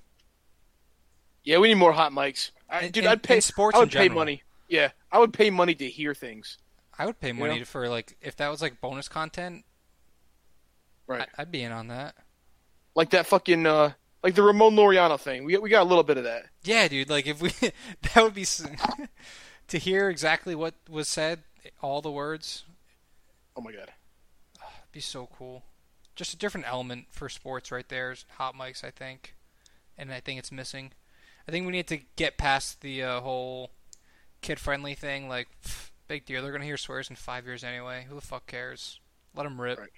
Yeah, 1.44 1.58
we 1.58 1.70
need 1.70 1.76
more 1.76 1.94
hot 1.94 2.12
mics. 2.12 2.52
I, 2.70 2.88
dude, 2.90 3.06
I'd 3.06 3.24
pay. 3.24 3.40
sports 3.40 3.76
I 3.76 3.80
would 3.80 3.92
pay 3.92 4.04
general. 4.04 4.20
money. 4.20 4.44
Yeah, 4.68 4.90
I 5.12 5.20
would 5.20 5.34
pay 5.34 5.50
money 5.50 5.74
to 5.76 5.88
hear 5.90 6.14
things. 6.14 6.58
I 7.02 7.06
would 7.08 7.20
pay 7.20 7.32
money 7.32 7.60
know? 7.60 7.66
for 7.66 7.90
like 7.90 8.16
if 8.22 8.36
that 8.36 8.50
was 8.50 8.62
like 8.62 8.80
bonus 8.80 9.08
content. 9.08 9.66
Right. 11.08 11.28
I, 11.36 11.42
I'd 11.42 11.52
be 11.52 11.64
in 11.64 11.72
on 11.72 11.88
that. 11.88 12.14
Like 12.94 13.10
that 13.10 13.26
fucking 13.26 13.66
uh, 13.66 13.94
like 14.22 14.36
the 14.36 14.44
Ramon 14.44 14.76
Laureano 14.76 15.20
thing. 15.20 15.44
We 15.44 15.58
we 15.58 15.72
got 15.72 15.82
a 15.82 15.90
little 15.90 16.04
bit 16.04 16.18
of 16.18 16.26
that. 16.26 16.44
Yeah, 16.64 16.88
dude. 16.88 17.10
Like 17.10 17.26
if 17.26 17.42
we, 17.42 17.50
that 18.14 18.24
would 18.24 18.36
be 18.36 18.46
to 19.68 19.78
hear 19.80 20.12
exactly 20.12 20.54
what 20.54 20.76
was 20.88 21.08
said, 21.08 21.40
all 21.82 22.04
the 22.04 22.12
words, 22.12 22.66
Oh 23.58 23.62
my 23.62 23.72
god. 23.72 23.94
be 24.92 25.00
so 25.00 25.28
cool. 25.36 25.64
Just 26.16 26.36
a 26.36 26.38
different 26.38 26.68
element 26.70 27.08
for 27.10 27.30
sports 27.30 27.72
right 27.72 27.90
there. 27.90 28.12
is 28.12 28.26
Hot 28.38 28.56
mics, 28.56 28.84
I 28.84 28.92
think, 28.92 29.36
and 29.98 30.14
I 30.14 30.20
think 30.20 30.38
it's 30.38 30.52
missing. 30.52 30.92
I 31.48 31.52
think 31.52 31.66
we 31.66 31.72
need 31.72 31.88
to 31.88 32.02
get 32.16 32.38
past 32.38 32.82
the 32.82 33.02
uh, 33.02 33.22
whole 33.22 33.72
kid-friendly 34.42 34.94
thing. 34.94 35.28
Like, 35.28 35.48
pff, 35.66 35.91
big 36.12 36.26
deal. 36.26 36.42
They're 36.44 36.52
gonna 36.52 36.66
hear 36.66 36.78
swears 36.78 37.10
in 37.10 37.16
five 37.16 37.46
years 37.46 37.64
anyway. 37.64 38.06
Who 38.10 38.16
the 38.16 38.22
fuck 38.22 38.46
cares? 38.46 39.00
Let 39.34 39.44
them 39.44 39.60
rip. 39.60 39.80
Right. 39.80 39.90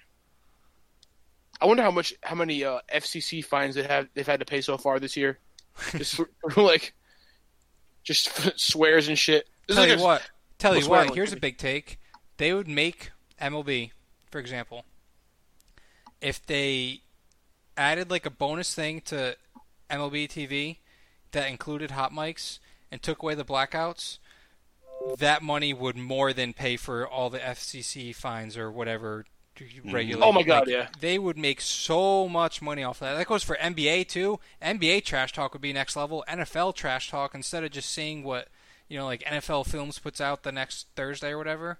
I 1.60 1.66
wonder 1.66 1.82
how 1.82 1.90
much 1.90 2.14
how 2.22 2.36
many 2.36 2.62
uh, 2.64 2.78
FCC 2.92 3.44
fines 3.44 3.74
they 3.74 3.82
have 3.82 4.08
they've 4.14 4.26
had 4.26 4.38
to 4.38 4.46
pay 4.46 4.60
so 4.60 4.78
far 4.78 5.00
this 5.00 5.16
year. 5.16 5.38
Just 5.96 6.14
for, 6.14 6.28
like 6.56 6.94
just 8.04 8.58
swears 8.60 9.08
and 9.08 9.18
shit. 9.18 9.48
This 9.66 9.76
Tell 9.76 9.86
you 9.86 9.92
like 9.94 10.00
a- 10.00 10.04
what. 10.04 10.30
Tell 10.58 10.76
you 10.76 10.88
what. 10.88 11.14
Here's 11.14 11.32
a 11.32 11.36
big 11.36 11.58
take. 11.58 11.98
They 12.36 12.52
would 12.52 12.68
make 12.68 13.10
MLB, 13.40 13.90
for 14.30 14.38
example, 14.38 14.84
if 16.20 16.44
they 16.46 17.00
added 17.76 18.10
like 18.10 18.26
a 18.26 18.30
bonus 18.30 18.72
thing 18.74 19.00
to 19.06 19.36
MLB 19.90 20.28
TV 20.28 20.76
that 21.32 21.48
included 21.48 21.92
hot 21.92 22.12
mics 22.12 22.58
and 22.90 23.02
took 23.02 23.22
away 23.22 23.34
the 23.34 23.44
blackouts. 23.44 24.18
That 25.18 25.42
money 25.42 25.72
would 25.72 25.96
more 25.96 26.32
than 26.32 26.52
pay 26.52 26.76
for 26.76 27.06
all 27.06 27.30
the 27.30 27.38
FCC 27.38 28.14
fines 28.14 28.56
or 28.56 28.70
whatever 28.70 29.26
mm-hmm. 29.56 29.88
to 29.88 29.94
regulate. 29.94 30.26
Oh 30.26 30.32
my 30.32 30.42
God, 30.42 30.66
like, 30.66 30.68
yeah. 30.68 30.88
They 31.00 31.18
would 31.18 31.38
make 31.38 31.60
so 31.60 32.28
much 32.28 32.62
money 32.62 32.82
off 32.82 33.00
that. 33.00 33.14
That 33.14 33.26
goes 33.26 33.42
for 33.42 33.56
NBA 33.56 34.08
too. 34.08 34.40
NBA 34.62 35.04
trash 35.04 35.32
talk 35.32 35.52
would 35.52 35.62
be 35.62 35.72
next 35.72 35.96
level. 35.96 36.24
NFL 36.28 36.74
trash 36.74 37.10
talk 37.10 37.34
instead 37.34 37.64
of 37.64 37.70
just 37.70 37.90
seeing 37.90 38.24
what 38.24 38.48
you 38.88 38.98
know, 38.98 39.06
like 39.06 39.22
NFL 39.24 39.66
Films 39.66 39.98
puts 39.98 40.20
out 40.20 40.42
the 40.42 40.52
next 40.52 40.88
Thursday 40.94 41.30
or 41.30 41.38
whatever. 41.38 41.78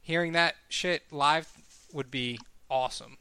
Hearing 0.00 0.32
that 0.32 0.56
shit 0.68 1.02
live 1.10 1.52
would 1.92 2.10
be 2.10 2.38
awesome. 2.70 3.18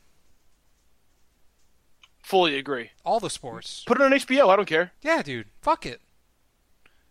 fully 2.22 2.58
agree. 2.58 2.92
All 3.06 3.20
the 3.20 3.30
sports. 3.30 3.84
Put 3.86 4.00
it 4.00 4.04
on 4.04 4.12
HBO. 4.12 4.50
I 4.50 4.56
don't 4.56 4.68
care. 4.68 4.92
Yeah, 5.02 5.22
dude. 5.22 5.48
Fuck 5.62 5.86
it. 5.86 6.02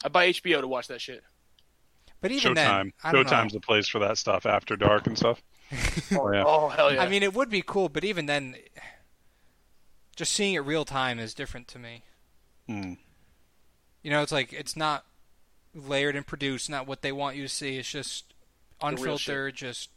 I 0.04 0.08
buy 0.08 0.28
HBO 0.28 0.60
to 0.60 0.68
watch 0.68 0.88
that 0.88 1.00
shit. 1.00 1.24
But 2.20 2.30
even 2.32 2.52
Showtime. 2.52 2.54
then, 2.54 2.92
I 3.04 3.12
don't 3.12 3.26
Showtime's 3.26 3.52
know. 3.52 3.58
the 3.58 3.66
place 3.66 3.88
for 3.88 3.98
that 4.00 4.18
stuff 4.18 4.46
after 4.46 4.76
dark 4.76 5.06
and 5.06 5.16
stuff. 5.16 5.42
oh, 6.12 6.32
yeah. 6.32 6.44
Oh 6.46 6.68
hell 6.68 6.92
yeah! 6.92 7.02
I 7.02 7.08
mean, 7.08 7.22
it 7.22 7.34
would 7.34 7.50
be 7.50 7.62
cool, 7.62 7.88
but 7.88 8.04
even 8.04 8.26
then, 8.26 8.56
just 10.14 10.32
seeing 10.32 10.54
it 10.54 10.60
real 10.60 10.84
time 10.84 11.18
is 11.18 11.34
different 11.34 11.68
to 11.68 11.78
me. 11.78 12.04
Hmm. 12.68 12.94
You 14.02 14.10
know, 14.10 14.22
it's 14.22 14.32
like 14.32 14.52
it's 14.52 14.76
not 14.76 15.04
layered 15.74 16.16
and 16.16 16.26
produced, 16.26 16.70
not 16.70 16.86
what 16.86 17.02
they 17.02 17.12
want 17.12 17.36
you 17.36 17.42
to 17.42 17.48
see. 17.48 17.76
It's 17.76 17.90
just 17.90 18.32
unfiltered, 18.80 19.56
just 19.56 19.90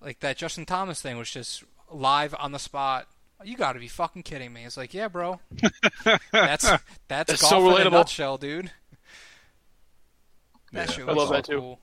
like 0.00 0.20
that 0.20 0.36
Justin 0.36 0.66
Thomas 0.66 1.00
thing 1.00 1.16
was 1.16 1.30
just 1.30 1.64
live 1.90 2.34
on 2.38 2.52
the 2.52 2.58
spot. 2.58 3.08
You 3.44 3.56
got 3.56 3.72
to 3.74 3.78
be 3.80 3.88
fucking 3.88 4.24
kidding 4.24 4.52
me! 4.52 4.64
It's 4.64 4.76
like, 4.76 4.92
yeah, 4.92 5.08
bro, 5.08 5.40
that's 6.32 6.68
that's, 6.68 6.82
That's 7.08 7.40
golf 7.40 7.50
so 7.50 7.76
in 7.76 7.82
a 7.82 7.84
relatable. 7.86 7.92
nutshell, 7.92 8.36
dude. 8.36 8.70
That 10.72 10.88
Yeah, 10.88 10.94
shit 10.94 11.08
I 11.08 11.12
love 11.12 11.28
so 11.28 11.34
that 11.34 11.44
too. 11.44 11.58
cool. 11.58 11.80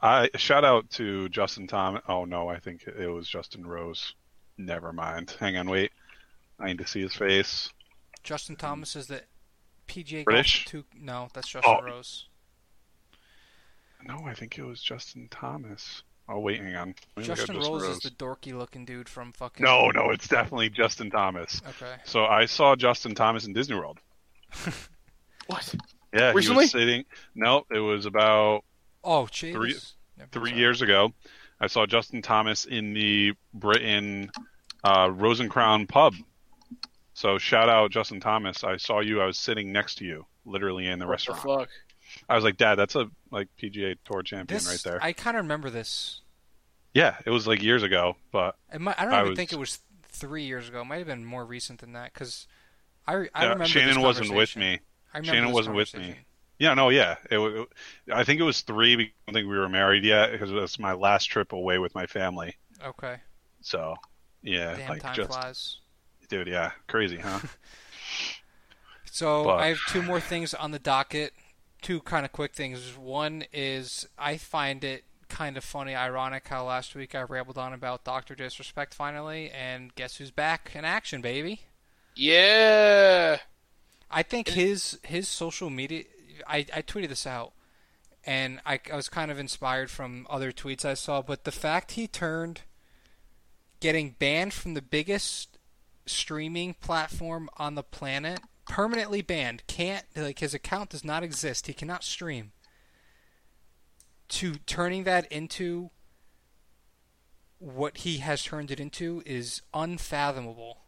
I 0.00 0.28
shout 0.36 0.64
out 0.64 0.90
to 0.92 1.28
Justin 1.28 1.66
Thomas. 1.66 2.02
Oh 2.08 2.24
no, 2.24 2.48
I 2.48 2.58
think 2.58 2.84
it 2.86 3.06
was 3.08 3.28
Justin 3.28 3.66
Rose. 3.66 4.14
Never 4.58 4.92
mind. 4.92 5.34
Hang 5.38 5.56
on, 5.56 5.68
wait. 5.70 5.92
I 6.58 6.66
need 6.66 6.78
to 6.78 6.86
see 6.86 7.00
his 7.02 7.14
face. 7.14 7.70
Justin 8.22 8.56
Thomas 8.56 8.94
is 8.96 9.06
the 9.08 9.22
PGA 9.88 10.24
British? 10.24 10.64
golf 10.64 10.70
two. 10.70 10.84
No, 10.98 11.28
that's 11.34 11.48
oh. 11.54 11.60
Justin 11.60 11.76
Oh. 11.80 11.84
Rose. 11.84 12.26
No, 14.04 14.26
I 14.26 14.34
think 14.34 14.58
it 14.58 14.64
was 14.64 14.82
Justin 14.82 15.28
Thomas. 15.30 16.02
Oh 16.28 16.38
wait, 16.40 16.60
hang 16.60 16.74
on. 16.74 16.88
Let 16.88 16.96
me 16.96 17.22
look 17.22 17.30
at 17.30 17.36
Justin 17.36 17.54
Justin 17.56 17.72
Rose, 17.72 17.82
Rose. 17.82 17.96
is 17.96 18.02
the 18.02 18.10
dorky 18.10 18.56
looking 18.56 18.84
dude 18.84 19.08
from 19.08 19.32
fucking. 19.32 19.64
No, 19.64 19.90
no, 19.90 20.10
it's 20.10 20.26
definitely 20.28 20.70
Justin 20.70 21.10
Thomas. 21.10 21.60
Okay. 21.68 21.94
So 22.04 22.24
I 22.24 22.46
saw 22.46 22.74
Justin 22.74 23.14
Thomas 23.14 23.44
in 23.46 23.52
Disney 23.52 23.76
World. 23.76 23.98
what? 25.46 25.74
Yeah, 26.12 26.30
he 26.30 26.36
Recently? 26.36 26.64
was 26.64 26.70
sitting. 26.72 27.04
No, 27.34 27.64
it 27.70 27.78
was 27.78 28.06
about 28.06 28.64
Oh, 29.04 29.24
jeez. 29.24 29.52
Three- 29.52 29.74
Never- 30.18 30.30
three 30.30 30.50
sorry. 30.50 30.60
years 30.60 30.82
ago. 30.82 31.12
I 31.60 31.66
saw 31.68 31.86
Justin 31.86 32.22
Thomas 32.22 32.64
in 32.64 32.92
the 32.92 33.32
Britain 33.54 34.30
uh, 34.84 35.10
Rose 35.12 35.40
& 35.46 35.48
Crown 35.48 35.86
pub. 35.86 36.14
So 37.14 37.38
shout 37.38 37.68
out 37.68 37.90
Justin 37.90 38.20
Thomas. 38.20 38.64
I 38.64 38.76
saw 38.78 39.00
you. 39.00 39.20
I 39.20 39.26
was 39.26 39.38
sitting 39.38 39.70
next 39.72 39.96
to 39.96 40.04
you, 40.04 40.26
literally 40.44 40.86
in 40.88 40.98
the 40.98 41.06
What 41.06 41.20
the 41.24 41.32
restaurant. 41.32 41.60
fuck? 41.60 41.68
I 42.28 42.34
was 42.34 42.42
like, 42.44 42.56
Dad, 42.56 42.74
that's 42.76 42.94
a 42.96 43.08
like 43.30 43.48
PGA 43.60 43.96
Tour 44.04 44.22
champion 44.22 44.58
This, 44.58 44.68
right 44.68 44.82
there. 44.82 45.02
I 45.02 45.12
kind 45.12 45.36
of 45.36 45.44
remember 45.44 45.70
this. 45.70 46.20
Yeah, 46.94 47.16
it 47.24 47.30
was 47.30 47.46
like 47.46 47.62
years 47.62 47.82
ago, 47.82 48.16
but 48.32 48.56
It 48.72 48.80
might, 48.80 49.00
I 49.00 49.04
don't 49.04 49.14
I 49.14 49.20
even 49.20 49.30
was- 49.30 49.36
think 49.36 49.52
it 49.52 49.58
was 49.58 49.78
three 50.08 50.44
years 50.44 50.68
ago. 50.68 50.82
It 50.82 50.84
might 50.86 50.98
have 50.98 51.06
been 51.06 51.24
more 51.24 51.44
recent 51.44 51.80
than 51.80 51.92
that 51.92 52.12
because 52.12 52.46
I, 53.06 53.14
I 53.14 53.16
yeah, 53.16 53.42
remember 53.44 53.64
Shannon 53.66 54.00
wasn't 54.02 54.34
with 54.34 54.56
me. 54.56 54.80
I 55.14 55.18
remember 55.18 55.36
Shannon 55.36 55.52
wasn't 55.52 55.76
with 55.76 55.94
me. 55.96 56.16
Yeah, 56.58 56.74
no, 56.74 56.90
yeah. 56.90 57.16
It, 57.30 57.38
wa- 57.38 57.66
I 58.12 58.24
think 58.24 58.40
it 58.40 58.44
was 58.44 58.60
three. 58.60 58.94
because 58.96 59.12
I 59.26 59.32
don't 59.32 59.34
think 59.34 59.50
we 59.50 59.58
were 59.58 59.68
married 59.68 60.04
yet 60.04 60.32
because 60.32 60.50
it 60.50 60.54
was 60.54 60.78
my 60.78 60.92
last 60.92 61.24
trip 61.26 61.52
away 61.52 61.78
with 61.78 61.94
my 61.94 62.06
family. 62.06 62.54
Okay. 62.84 63.16
So, 63.62 63.96
yeah, 64.42 64.76
Damn, 64.76 64.88
like 64.88 65.02
time 65.02 65.14
just, 65.14 65.30
flies. 65.30 65.76
dude, 66.28 66.46
yeah, 66.48 66.72
crazy, 66.88 67.18
huh? 67.18 67.40
So 69.04 69.44
But- 69.44 69.56
I 69.58 69.66
have 69.68 69.78
two 69.88 70.02
more 70.02 70.20
things 70.20 70.54
on 70.54 70.70
the 70.70 70.78
docket. 70.78 71.34
Two 71.82 72.00
kind 72.00 72.24
of 72.24 72.32
quick 72.32 72.54
things. 72.54 72.96
One 72.96 73.44
is 73.52 74.06
I 74.16 74.36
find 74.38 74.82
it 74.84 75.04
kind 75.28 75.56
of 75.56 75.64
funny, 75.64 75.94
ironic 75.94 76.46
how 76.48 76.64
last 76.64 76.94
week 76.94 77.14
I 77.14 77.22
rambled 77.22 77.58
on 77.58 77.72
about 77.72 78.04
Doctor 78.04 78.34
Disrespect 78.34 78.94
finally, 78.94 79.50
and 79.50 79.94
guess 79.94 80.16
who's 80.16 80.30
back 80.30 80.70
in 80.74 80.84
action, 80.84 81.20
baby? 81.20 81.60
Yeah. 82.14 83.38
I 84.12 84.22
think 84.22 84.48
his 84.48 84.98
his 85.02 85.26
social 85.26 85.70
media. 85.70 86.04
I, 86.46 86.66
I 86.74 86.82
tweeted 86.82 87.08
this 87.08 87.26
out, 87.26 87.52
and 88.24 88.60
I, 88.66 88.80
I 88.92 88.96
was 88.96 89.08
kind 89.08 89.30
of 89.30 89.38
inspired 89.38 89.90
from 89.90 90.26
other 90.28 90.52
tweets 90.52 90.84
I 90.84 90.94
saw. 90.94 91.22
But 91.22 91.44
the 91.44 91.52
fact 91.52 91.92
he 91.92 92.06
turned 92.06 92.62
getting 93.80 94.16
banned 94.18 94.52
from 94.52 94.74
the 94.74 94.82
biggest 94.82 95.58
streaming 96.04 96.74
platform 96.74 97.48
on 97.56 97.74
the 97.74 97.82
planet, 97.82 98.40
permanently 98.68 99.22
banned, 99.22 99.66
can't 99.66 100.04
like 100.14 100.40
his 100.40 100.54
account 100.54 100.90
does 100.90 101.04
not 101.04 101.22
exist. 101.22 101.66
He 101.66 101.72
cannot 101.72 102.04
stream. 102.04 102.52
To 104.28 104.54
turning 104.66 105.04
that 105.04 105.30
into 105.30 105.90
what 107.58 107.98
he 107.98 108.18
has 108.18 108.42
turned 108.42 108.70
it 108.70 108.80
into 108.80 109.22
is 109.24 109.62
unfathomable 109.72 110.81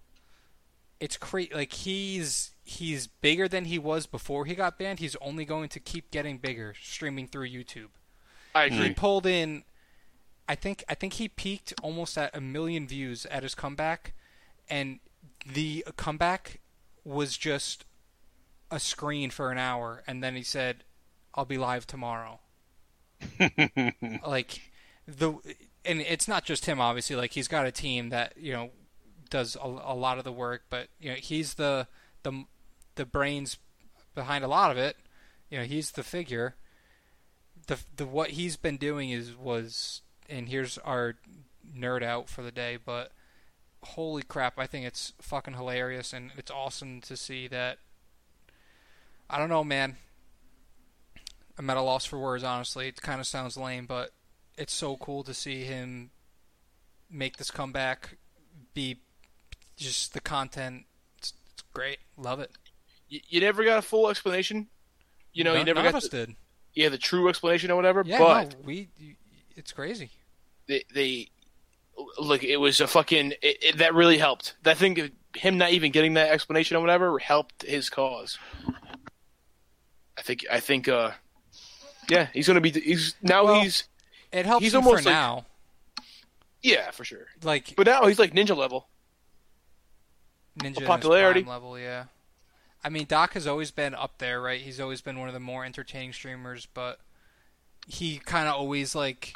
it's 1.01 1.17
crazy. 1.17 1.53
Like 1.55 1.73
he's 1.73 2.53
he's 2.63 3.07
bigger 3.07 3.47
than 3.49 3.67
he 3.67 3.79
was 3.79 4.07
before 4.07 4.47
he 4.47 4.55
got 4.55 4.79
banned. 4.79 4.99
He's 4.99 5.17
only 5.17 5.45
going 5.45 5.69
to 5.71 5.81
keep 5.81 6.11
getting 6.11 6.39
bigger 6.39 6.75
streaming 6.83 7.29
through 7.29 7.49
YouTube. 7.49 7.89
I 8.55 8.65
agree. 8.65 8.89
He 8.89 8.95
pulled 8.95 9.27
in, 9.27 9.65
I 10.49 10.55
think 10.55 10.85
I 10.89 10.95
think 10.95 11.15
he 11.15 11.29
peaked 11.29 11.75
almost 11.83 12.17
at 12.17 12.37
a 12.37 12.41
million 12.41 12.87
views 12.87 13.27
at 13.27 13.43
his 13.43 13.55
comeback, 13.55 14.15
and 14.69 15.01
the 15.47 15.85
comeback 15.97 16.61
was 17.05 17.37
just 17.37 17.85
a 18.71 18.81
screen 18.81 19.31
for 19.31 19.51
an 19.51 19.59
hour, 19.59 20.03
and 20.07 20.23
then 20.23 20.37
he 20.37 20.43
said, 20.43 20.85
"I'll 21.35 21.45
be 21.45 21.59
live 21.59 21.87
tomorrow." 21.87 22.41
like 24.27 24.61
the 25.07 25.35
and 25.85 26.01
it's 26.01 26.29
not 26.29 26.45
just 26.45 26.67
him 26.67 26.81
obviously 26.81 27.17
like 27.17 27.33
he's 27.33 27.49
got 27.49 27.67
a 27.67 27.73
team 27.73 28.11
that 28.11 28.35
you 28.37 28.53
know 28.53 28.71
does 29.35 29.57
a, 29.57 29.66
a 29.66 29.97
lot 29.97 30.16
of 30.16 30.22
the 30.22 30.30
work 30.30 30.62
but 30.70 30.87
you 31.01 31.11
know 31.11 31.16
he's 31.16 31.55
the 31.55 31.89
the 32.22 32.45
the 32.95 33.05
brains 33.05 33.59
behind 34.14 34.45
a 34.45 34.49
lot 34.49 34.70
of 34.70 34.78
it 34.78 34.97
you 35.51 35.59
know 35.59 35.64
he's 35.64 35.91
the 35.91 36.05
figure 36.05 36.55
the 37.66 37.76
the 37.97 38.07
what 38.07 38.30
he's 38.30 38.57
been 38.57 38.76
doing 38.76 39.11
is 39.11 39.35
was 39.35 40.03
and 40.28 40.49
here's 40.49 40.78
our 40.78 41.16
nerd 41.76 42.05
out 42.05 42.28
for 42.28 42.43
the 42.43 42.53
day 42.53 42.78
but 42.82 43.11
holy 43.82 44.22
crap 44.22 44.57
I 44.57 44.68
think 44.68 44.87
it's 44.87 45.12
fucking 45.20 45.55
hilarious 45.55 46.12
and 46.12 46.30
it's 46.37 46.53
awesome 46.53 47.01
to 47.01 47.16
see 47.16 47.49
that 47.49 47.78
I 49.28 49.39
don't 49.39 49.49
know 49.49 49.64
man 49.64 49.97
I'm 51.59 51.70
at 51.70 51.76
a 51.76 51.82
loss 51.82 52.05
for 52.05 52.18
words. 52.18 52.43
Honestly, 52.43 52.89
it 52.89 53.01
kind 53.01 53.20
of 53.20 53.26
sounds 53.26 53.57
lame, 53.57 53.87
but 53.87 54.11
it's 54.57 54.74
so 54.74 54.97
cool 54.97 55.22
to 55.24 55.35
see 55.35 55.64
him 55.64 56.11
make 57.11 57.37
this 57.37 57.51
comeback. 57.51 58.16
Be 58.74 58.99
just 59.77 60.14
the 60.14 60.20
content. 60.20 60.85
It's, 61.18 61.33
it's 61.53 61.62
great. 61.72 61.99
Love 62.16 62.41
it. 62.41 62.51
You, 63.09 63.20
you 63.29 63.41
never 63.41 63.64
got 63.64 63.79
a 63.79 63.83
full 63.83 64.09
explanation. 64.09 64.68
You 65.33 65.45
know, 65.45 65.53
none, 65.55 65.61
you 65.66 65.75
never 65.75 65.83
got 65.83 65.95
us 65.97 66.09
the, 66.09 66.27
did. 66.27 66.37
yeah 66.75 66.89
the 66.89 66.99
true 66.99 67.29
explanation 67.29 67.70
or 67.70 67.77
whatever. 67.77 68.03
Yeah, 68.07 68.18
but 68.18 68.51
no, 68.53 68.57
we. 68.64 68.89
It's 69.57 69.72
crazy. 69.72 70.11
they, 70.66 70.85
they 70.95 71.29
look. 72.18 72.43
It 72.45 72.57
was 72.57 72.81
a 72.81 72.87
fucking 72.87 73.33
it, 73.43 73.59
it, 73.62 73.79
that 73.79 73.95
really 73.95 74.18
helped. 74.18 74.55
That 74.62 74.77
thing, 74.79 75.11
him 75.37 75.59
not 75.59 75.70
even 75.70 75.91
getting 75.93 76.14
that 76.14 76.31
explanation 76.31 76.77
or 76.77 76.81
whatever, 76.81 77.18
helped 77.18 77.62
his 77.64 77.91
cause. 77.91 78.39
I 80.16 80.22
think. 80.22 80.45
I 80.51 80.61
think. 80.61 80.89
uh 80.89 81.11
Yeah, 82.09 82.29
he's 82.33 82.47
gonna 82.47 82.61
be. 82.61 82.70
He's 82.70 83.14
now 83.22 83.45
Well, 83.45 83.61
he's 83.62 83.85
It 84.33 84.47
helps 84.47 84.62
He's 84.64 84.75
him 84.75 84.83
for 84.83 84.89
almost 84.89 85.07
like- 85.07 85.12
now. 85.12 85.47
yeah 86.62 86.91
for 86.93 87.05
sure. 87.05 87.27
Like 87.43 87.75
But 87.77 87.87
now 87.87 88.07
he's 88.07 88.18
like 88.18 88.33
ninja 88.35 88.57
level. 88.57 88.89
Ninja 90.59 90.67
in 90.67 90.75
his 90.75 90.85
popularity. 90.85 91.43
prime 91.43 91.51
level, 91.51 91.79
yeah. 91.79 92.05
I 92.83 92.91
mean, 92.91 93.07
Doc 93.07 93.33
has 93.33 93.47
always 93.47 93.71
been 93.71 93.95
up 93.95 94.19
there, 94.19 94.41
right? 94.41 94.61
He's 94.61 94.79
always 94.79 95.01
been 95.01 95.19
one 95.19 95.29
of 95.29 95.35
the 95.35 95.41
more 95.41 95.65
entertaining 95.65 96.13
streamers, 96.13 96.67
but 96.67 97.01
he 97.87 98.19
kind 98.19 98.47
of 98.47 98.55
always 98.55 98.95
like 98.95 99.35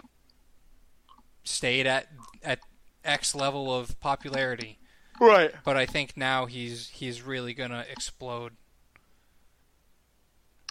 stayed 1.44 1.86
at 1.86 2.08
at 2.42 2.60
X 3.04 3.34
level 3.34 3.74
of 3.74 3.98
popularity. 4.00 4.78
Right. 5.20 5.52
But 5.64 5.76
I 5.76 5.86
think 5.86 6.16
now 6.16 6.46
he's 6.46 6.88
he's 6.90 7.22
really 7.22 7.54
gonna 7.54 7.84
explode. 7.90 8.54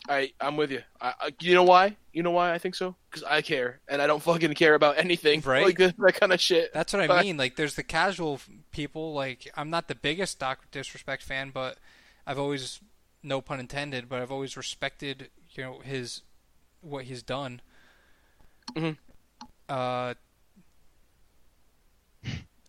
I 0.09 0.31
I'm 0.39 0.55
with 0.57 0.71
you. 0.71 0.81
I, 1.01 1.13
I 1.19 1.33
you 1.41 1.53
know 1.53 1.63
why? 1.63 1.97
You 2.13 2.23
know 2.23 2.31
why 2.31 2.53
I 2.53 2.57
think 2.57 2.75
so? 2.75 2.95
Because 3.09 3.23
I 3.23 3.41
care, 3.41 3.79
and 3.87 4.01
I 4.01 4.07
don't 4.07 4.21
fucking 4.23 4.53
care 4.55 4.73
about 4.75 4.97
anything 4.97 5.41
Right. 5.41 5.65
like 5.65 5.77
that, 5.77 5.95
that 5.97 6.19
kind 6.19 6.31
of 6.33 6.39
shit. 6.41 6.73
That's 6.73 6.93
what 6.93 7.01
I 7.01 7.07
But- 7.07 7.23
mean. 7.25 7.37
Like, 7.37 7.55
there's 7.55 7.75
the 7.75 7.83
casual 7.83 8.39
people. 8.71 9.13
Like, 9.13 9.49
I'm 9.55 9.69
not 9.69 9.87
the 9.87 9.95
biggest 9.95 10.39
Doc 10.39 10.59
Disrespect 10.71 11.23
fan, 11.23 11.51
but 11.53 11.77
I've 12.25 12.39
always, 12.39 12.79
no 13.23 13.41
pun 13.41 13.59
intended, 13.59 14.07
but 14.09 14.21
I've 14.21 14.31
always 14.31 14.55
respected, 14.57 15.29
you 15.51 15.63
know, 15.63 15.79
his 15.79 16.21
what 16.81 17.05
he's 17.05 17.21
done. 17.23 17.61
Mhm. 18.75 18.97
Uh, 19.67 20.13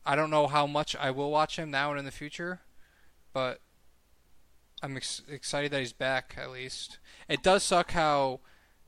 I 0.04 0.16
don't 0.16 0.30
know 0.30 0.46
how 0.46 0.66
much 0.66 0.96
I 0.96 1.10
will 1.10 1.30
watch 1.30 1.56
him 1.58 1.70
now 1.70 1.90
and 1.90 1.98
in 1.98 2.04
the 2.04 2.10
future, 2.10 2.60
but 3.32 3.60
I'm 4.82 4.96
ex- 4.96 5.22
excited 5.28 5.70
that 5.72 5.80
he's 5.80 5.92
back. 5.92 6.36
At 6.38 6.50
least 6.50 6.98
it 7.28 7.42
does 7.42 7.62
suck 7.62 7.92
how 7.92 8.40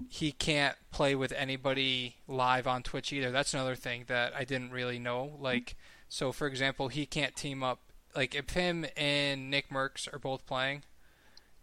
he 0.08 0.32
can't 0.32 0.76
play 0.90 1.14
with 1.14 1.32
anybody 1.32 2.16
live 2.26 2.66
on 2.66 2.82
Twitch 2.82 3.12
either. 3.12 3.30
That's 3.30 3.54
another 3.54 3.74
thing 3.74 4.04
that 4.06 4.32
I 4.34 4.44
didn't 4.44 4.70
really 4.70 4.98
know. 4.98 5.36
Like, 5.38 5.76
so 6.08 6.32
for 6.32 6.46
example, 6.46 6.88
he 6.88 7.06
can't 7.06 7.36
team 7.36 7.62
up. 7.62 7.80
Like, 8.14 8.34
if 8.34 8.50
him 8.50 8.86
and 8.96 9.52
NICKMERCS 9.52 10.12
are 10.12 10.18
both 10.18 10.46
playing, 10.46 10.82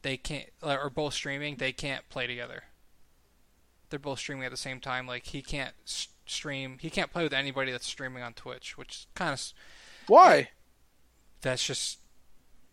they 0.02 0.18
can't, 0.18 0.50
or 0.62 0.90
both 0.90 1.14
streaming, 1.14 1.56
they 1.58 1.74
can't 1.74 2.08
play 2.10 2.28
together. 2.28 2.64
They're 3.90 4.00
both 4.00 4.20
streaming 4.20 4.46
at 4.46 4.52
the 4.52 4.58
same 4.58 4.80
time. 4.80 5.08
Like, 5.08 5.26
he 5.26 5.42
can't 5.42 5.74
stream, 5.86 6.78
he 6.80 6.90
can't 6.90 7.12
play 7.12 7.24
with 7.24 7.34
anybody 7.34 7.72
that's 7.72 7.88
streaming 7.88 8.24
on 8.24 8.34
Twitch, 8.34 8.78
which 8.78 9.08
kind 9.16 9.34
of, 9.34 9.42
Why? 10.08 10.50
that's 11.42 11.66
just, 11.66 12.00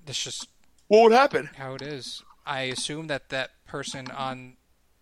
that's 0.05 0.23
just 0.23 0.49
What 0.89 1.03
would 1.05 1.12
happen? 1.12 1.51
how 1.57 1.74
it 1.74 1.82
is. 1.82 2.22
I 2.47 2.62
assume 2.62 3.07
that 3.09 3.30
that 3.30 3.51
person 3.66 4.11
on 4.11 4.57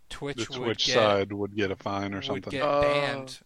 Twitch 0.08 0.46
The 0.48 0.58
would 0.60 0.64
Twitch 0.66 0.86
get 0.86 0.94
side 0.94 1.32
would 1.32 1.56
get 1.56 1.70
a 1.70 1.76
fine 1.76 2.14
or 2.14 2.22
something. 2.22 2.34
would 2.34 2.44
something. 2.44 2.60
get 2.60 2.68
Oh. 2.68 2.82
banned. 2.82 3.40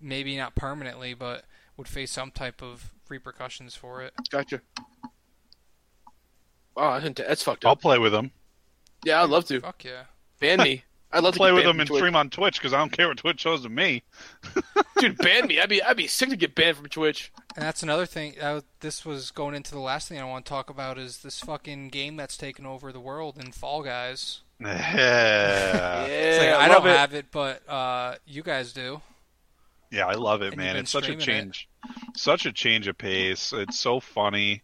Maybe 0.00 0.36
not 0.36 0.54
permanently, 0.54 1.14
but 1.14 1.44
would 1.76 1.88
face 1.88 2.10
some 2.10 2.30
type 2.30 2.62
of 2.62 2.92
repercussions 3.08 3.74
for 3.74 4.02
it. 4.02 4.12
Gotcha. 4.30 4.60
Oh, 6.76 6.92
that's, 6.94 7.04
int- 7.06 7.16
that's 7.16 7.42
fucked 7.42 7.64
up. 7.64 7.68
I'll 7.70 7.76
play 7.76 7.98
with 7.98 8.12
them. 8.12 8.30
Yeah, 9.04 9.22
I'd 9.22 9.30
love 9.30 9.44
to. 9.46 9.60
Fuck 9.60 9.84
yeah. 9.84 10.04
Ban 10.40 10.58
me. 10.58 10.84
I'd 11.12 11.22
love 11.24 11.34
to 11.34 11.38
Play 11.38 11.52
with 11.52 11.64
them 11.64 11.74
from 11.76 11.80
and 11.80 11.88
Twitch. 11.88 11.98
stream 12.00 12.16
on 12.16 12.28
Twitch 12.28 12.58
because 12.58 12.74
I 12.74 12.78
don't 12.78 12.90
care 12.92 13.08
what 13.08 13.16
Twitch 13.16 13.40
shows 13.40 13.62
to 13.62 13.68
me. 13.70 14.02
Dude, 14.98 15.16
ban 15.16 15.46
me. 15.46 15.58
I'd 15.60 15.68
be 15.70 15.82
I'd 15.82 15.96
be 15.96 16.06
sick 16.06 16.28
to 16.28 16.36
get 16.36 16.54
banned 16.54 16.76
from 16.76 16.86
Twitch. 16.88 17.32
And 17.56 17.64
that's 17.64 17.82
another 17.82 18.04
thing. 18.04 18.34
Uh, 18.40 18.60
this 18.80 19.06
was 19.06 19.30
going 19.30 19.54
into 19.54 19.70
the 19.70 19.80
last 19.80 20.08
thing 20.08 20.20
I 20.20 20.24
want 20.24 20.44
to 20.44 20.48
talk 20.50 20.68
about 20.68 20.98
is 20.98 21.18
this 21.18 21.40
fucking 21.40 21.88
game 21.88 22.16
that's 22.16 22.36
taken 22.36 22.66
over 22.66 22.92
the 22.92 23.00
world 23.00 23.38
in 23.38 23.52
Fall 23.52 23.82
Guys. 23.82 24.40
Yeah, 24.60 26.04
It's 26.04 26.38
like, 26.38 26.46
Yeah, 26.48 26.58
I 26.58 26.68
don't 26.68 26.86
it. 26.86 26.96
have 26.96 27.14
it, 27.14 27.26
but 27.30 27.66
uh, 27.68 28.16
you 28.26 28.42
guys 28.42 28.72
do. 28.72 29.00
yeah, 29.90 30.06
I 30.06 30.14
love 30.14 30.42
it, 30.42 30.48
And 30.48 30.56
man. 30.56 30.76
It's 30.76 30.90
such 30.90 31.04
a 31.08 31.18
streaming 31.20 31.20
it. 31.22 31.24
change, 31.52 31.68
such 32.16 32.44
a 32.46 32.52
change 32.52 32.88
of 32.88 32.98
pace. 32.98 33.52
It's 33.52 33.78
so 33.78 34.00
funny. 34.00 34.62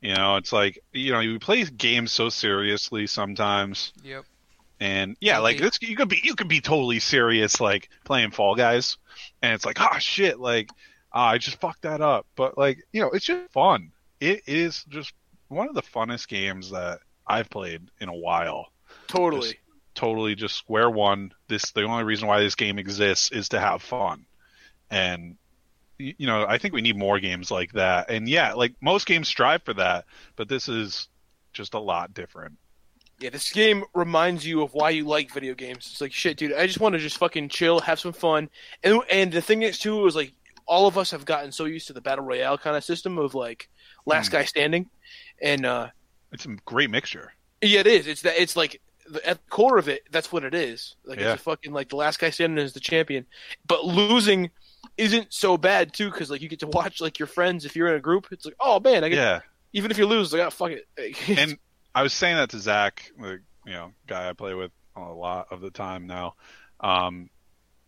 You 0.00 0.14
know, 0.14 0.36
it's 0.36 0.52
like 0.52 0.78
you 0.92 1.12
know, 1.12 1.20
you 1.20 1.38
play 1.38 1.64
games 1.64 2.12
so 2.12 2.28
seriously 2.28 3.06
sometimes, 3.06 3.92
Yep. 4.04 4.24
And 4.80 5.16
yeah, 5.20 5.38
like 5.38 5.60
it's, 5.60 5.80
you 5.80 5.96
could 5.96 6.08
be 6.08 6.20
you 6.22 6.34
could 6.34 6.48
be 6.48 6.60
totally 6.60 6.98
serious 6.98 7.60
like 7.60 7.88
playing 8.04 8.30
Fall 8.30 8.54
Guys, 8.54 8.98
and 9.42 9.54
it's 9.54 9.64
like, 9.64 9.78
oh 9.80 9.98
shit, 9.98 10.38
like 10.38 10.70
ah, 11.12 11.28
I 11.30 11.38
just 11.38 11.60
fucked 11.60 11.82
that 11.82 12.00
up. 12.00 12.26
But 12.36 12.58
like, 12.58 12.86
you 12.92 13.00
know, 13.00 13.10
it's 13.10 13.24
just 13.24 13.50
fun. 13.52 13.92
It 14.20 14.42
is 14.46 14.84
just 14.88 15.12
one 15.48 15.68
of 15.68 15.74
the 15.74 15.82
funnest 15.82 16.28
games 16.28 16.70
that 16.70 17.00
I've 17.26 17.50
played 17.50 17.82
in 18.00 18.08
a 18.08 18.14
while. 18.14 18.66
Totally. 19.08 19.48
Just 19.48 19.56
totally 19.94 20.34
just 20.34 20.56
square 20.56 20.90
one. 20.90 21.32
This 21.48 21.72
the 21.72 21.84
only 21.84 22.04
reason 22.04 22.28
why 22.28 22.40
this 22.40 22.54
game 22.54 22.78
exists 22.78 23.32
is 23.32 23.48
to 23.50 23.60
have 23.60 23.82
fun, 23.82 24.26
and 24.90 25.36
you 25.98 26.26
know 26.26 26.44
I 26.46 26.58
think 26.58 26.74
we 26.74 26.82
need 26.82 26.96
more 26.96 27.18
games 27.18 27.50
like 27.50 27.72
that. 27.72 28.10
And 28.10 28.28
yeah, 28.28 28.52
like 28.52 28.74
most 28.80 29.06
games 29.06 29.28
strive 29.28 29.62
for 29.62 29.74
that, 29.74 30.04
but 30.36 30.48
this 30.48 30.68
is 30.68 31.08
just 31.52 31.74
a 31.74 31.80
lot 31.80 32.12
different. 32.12 32.58
Yeah, 33.18 33.30
this 33.30 33.50
game 33.50 33.84
reminds 33.94 34.46
you 34.46 34.62
of 34.62 34.74
why 34.74 34.90
you 34.90 35.04
like 35.06 35.32
video 35.32 35.54
games. 35.54 35.88
It's 35.90 36.00
like 36.02 36.12
shit, 36.12 36.36
dude. 36.36 36.52
I 36.52 36.66
just 36.66 36.80
want 36.80 36.92
to 36.94 36.98
just 36.98 37.16
fucking 37.18 37.48
chill, 37.48 37.80
have 37.80 37.98
some 37.98 38.12
fun, 38.12 38.50
and 38.84 39.00
and 39.10 39.32
the 39.32 39.40
thing 39.40 39.62
is 39.62 39.78
too 39.78 40.06
is 40.06 40.14
like 40.14 40.32
all 40.66 40.86
of 40.86 40.98
us 40.98 41.12
have 41.12 41.24
gotten 41.24 41.50
so 41.52 41.64
used 41.64 41.86
to 41.86 41.92
the 41.92 42.00
battle 42.00 42.24
royale 42.24 42.58
kind 42.58 42.76
of 42.76 42.84
system 42.84 43.16
of 43.18 43.34
like 43.34 43.68
last 44.04 44.28
Mm. 44.28 44.32
guy 44.32 44.44
standing, 44.44 44.90
and 45.40 45.64
uh 45.64 45.88
It's 46.32 46.44
a 46.44 46.48
great 46.66 46.90
mixture. 46.90 47.32
yeah, 47.62 47.80
it 47.80 47.86
is. 47.86 48.06
It's 48.06 48.22
that. 48.22 48.34
It's 48.38 48.54
like 48.56 48.82
the, 49.08 49.24
at 49.26 49.38
the 49.42 49.50
core 49.50 49.78
of 49.78 49.88
it. 49.88 50.02
That's 50.10 50.30
what 50.30 50.44
it 50.44 50.52
is. 50.54 50.96
Like 51.06 51.18
Yeah. 51.18 51.32
it's 51.32 51.40
a 51.40 51.44
fucking 51.44 51.72
like 51.72 51.88
the 51.88 51.96
last 51.96 52.18
guy 52.18 52.28
standing 52.30 52.62
is 52.62 52.74
the 52.74 52.80
champion, 52.80 53.24
but 53.66 53.84
losing 53.86 54.50
isn't 54.98 55.32
so 55.32 55.56
bad 55.56 55.94
too 55.94 56.10
because 56.10 56.30
like 56.30 56.42
you 56.42 56.48
get 56.50 56.60
to 56.60 56.66
watch 56.66 57.00
like 57.00 57.18
your 57.18 57.28
friends 57.28 57.64
if 57.64 57.74
you're 57.76 57.88
in 57.88 57.94
a 57.94 58.00
group. 58.00 58.26
It's 58.30 58.44
like 58.44 58.56
oh 58.60 58.78
man, 58.78 59.04
I 59.04 59.08
get 59.08 59.16
Yeah, 59.16 59.40
even 59.72 59.90
if 59.90 59.96
you 59.96 60.04
lose, 60.06 60.34
like 60.34 60.42
oh 60.42 60.50
fuck 60.50 60.72
it. 60.72 60.86
and 61.38 61.56
I 61.96 62.04
was 62.04 62.14
saying 62.14 62.36
that 62.36 62.50
to 62.50 62.60
Zach, 62.60 63.10
the 63.18 63.40
you 63.66 63.74
know 63.74 63.92
guy 64.06 64.30
I 64.30 64.34
play 64.34 64.54
with 64.54 64.72
a 64.96 65.00
lot 65.00 65.48
of 65.52 65.62
the 65.62 65.72
time 65.72 66.06
now. 66.06 66.34
Um, 66.80 67.30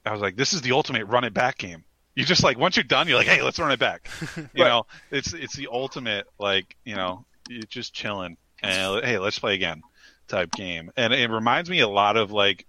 I 0.04 0.12
was 0.12 0.22
like, 0.22 0.36
this 0.36 0.54
is 0.54 0.62
the 0.62 0.72
ultimate 0.72 1.06
run 1.06 1.24
it 1.24 1.34
back 1.34 1.58
game. 1.58 1.84
You 2.16 2.24
just 2.24 2.44
like 2.44 2.58
once 2.58 2.76
you're 2.76 2.84
done, 2.84 3.08
you're 3.08 3.18
like, 3.18 3.28
hey, 3.28 3.42
let's 3.42 3.60
run 3.60 3.72
it 3.72 3.80
back. 3.80 4.08
You 4.54 4.64
Right. 4.64 4.68
know, 4.68 4.84
it's 5.10 5.34
it's 5.34 5.56
the 5.56 5.68
ultimate 5.72 6.26
like 6.38 6.76
you 6.84 6.96
know 6.96 7.26
you're 7.46 7.62
just 7.68 7.94
chilling 7.94 8.38
and 8.62 9.04
hey, 9.04 9.18
let's 9.18 9.38
play 9.38 9.54
again 9.54 9.84
type 10.28 10.54
game. 10.54 10.90
And 10.96 11.12
it 11.14 11.30
reminds 11.30 11.70
me 11.70 11.80
a 11.80 11.88
lot 11.88 12.16
of 12.16 12.32
like 12.32 12.66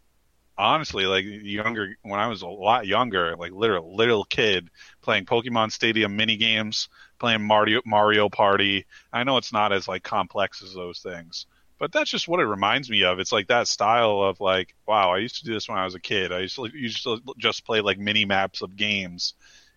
honestly 0.58 1.06
like 1.06 1.26
younger 1.26 1.96
when 2.04 2.20
I 2.20 2.28
was 2.28 2.42
a 2.44 2.48
lot 2.48 2.88
younger, 2.88 3.36
like 3.38 3.52
little 3.54 3.96
little 3.96 4.26
kid 4.26 4.70
playing 5.02 5.26
Pokemon 5.26 5.72
Stadium 5.72 6.18
mini 6.18 6.38
games, 6.38 6.90
playing 7.20 7.44
Mario 7.44 7.82
Mario 7.86 8.30
Party. 8.30 8.86
I 9.14 9.24
know 9.24 9.38
it's 9.38 9.54
not 9.54 9.74
as 9.74 9.88
like 9.88 10.04
complex 10.04 10.64
as 10.64 10.74
those 10.74 11.00
things, 11.02 11.46
but 11.80 11.92
that's 11.92 12.10
just 12.12 12.28
what 12.28 12.40
it 12.40 12.46
reminds 12.46 12.90
me 12.90 13.04
of. 13.04 13.20
It's 13.20 13.32
like 13.32 13.48
that 13.48 13.68
style 13.68 14.22
of 14.24 14.40
like, 14.42 14.76
wow, 14.88 15.12
I 15.14 15.20
used 15.20 15.38
to 15.40 15.46
do 15.46 15.54
this 15.54 15.70
when 15.70 15.78
I 15.78 15.86
was 15.86 15.96
a 15.96 16.00
kid. 16.00 16.32
I 16.32 16.40
used 16.40 16.56
to 16.56 16.70
used 16.74 17.04
to 17.04 17.12
uh, 17.14 17.18
just 17.38 17.66
play 17.66 17.82
like 17.82 18.00
mini 18.00 18.26
maps 18.26 18.62
of 18.62 18.76
games, 18.76 19.34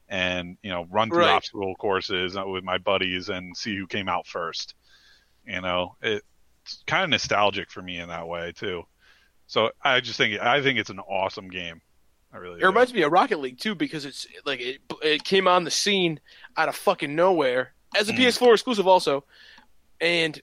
and 0.08 0.56
you 0.62 0.70
know, 0.70 0.86
run 0.90 1.12
through 1.12 1.26
Right. 1.26 1.28
obstacle 1.28 1.74
courses 1.76 2.36
uh, 2.36 2.46
with 2.46 2.64
my 2.64 2.78
buddies 2.78 3.28
and 3.28 3.56
see 3.56 3.76
who 3.76 3.86
came 3.86 4.08
out 4.08 4.26
first. 4.26 4.74
You 5.46 5.60
know, 5.60 5.96
it's 6.02 6.22
kind 6.86 7.04
of 7.04 7.10
nostalgic 7.10 7.70
for 7.70 7.82
me 7.82 7.98
in 7.98 8.08
that 8.08 8.28
way 8.28 8.52
too. 8.52 8.84
So 9.46 9.70
I 9.82 10.00
just 10.00 10.16
think 10.18 10.40
I 10.40 10.62
think 10.62 10.78
it's 10.78 10.90
an 10.90 11.00
awesome 11.00 11.48
game. 11.48 11.80
Really. 12.32 12.60
It 12.60 12.66
reminds 12.66 12.92
me 12.94 13.02
of 13.02 13.12
Rocket 13.12 13.38
League 13.40 13.58
too 13.58 13.74
because 13.74 14.04
it's 14.04 14.26
like 14.46 14.60
it, 14.60 14.80
it 15.02 15.24
came 15.24 15.46
on 15.46 15.64
the 15.64 15.70
scene 15.70 16.18
out 16.56 16.68
of 16.68 16.74
fucking 16.76 17.14
nowhere 17.14 17.74
as 17.96 18.08
a 18.08 18.12
Mm. 18.12 18.18
PS4 18.18 18.54
exclusive 18.54 18.86
also, 18.86 19.24
and 20.00 20.40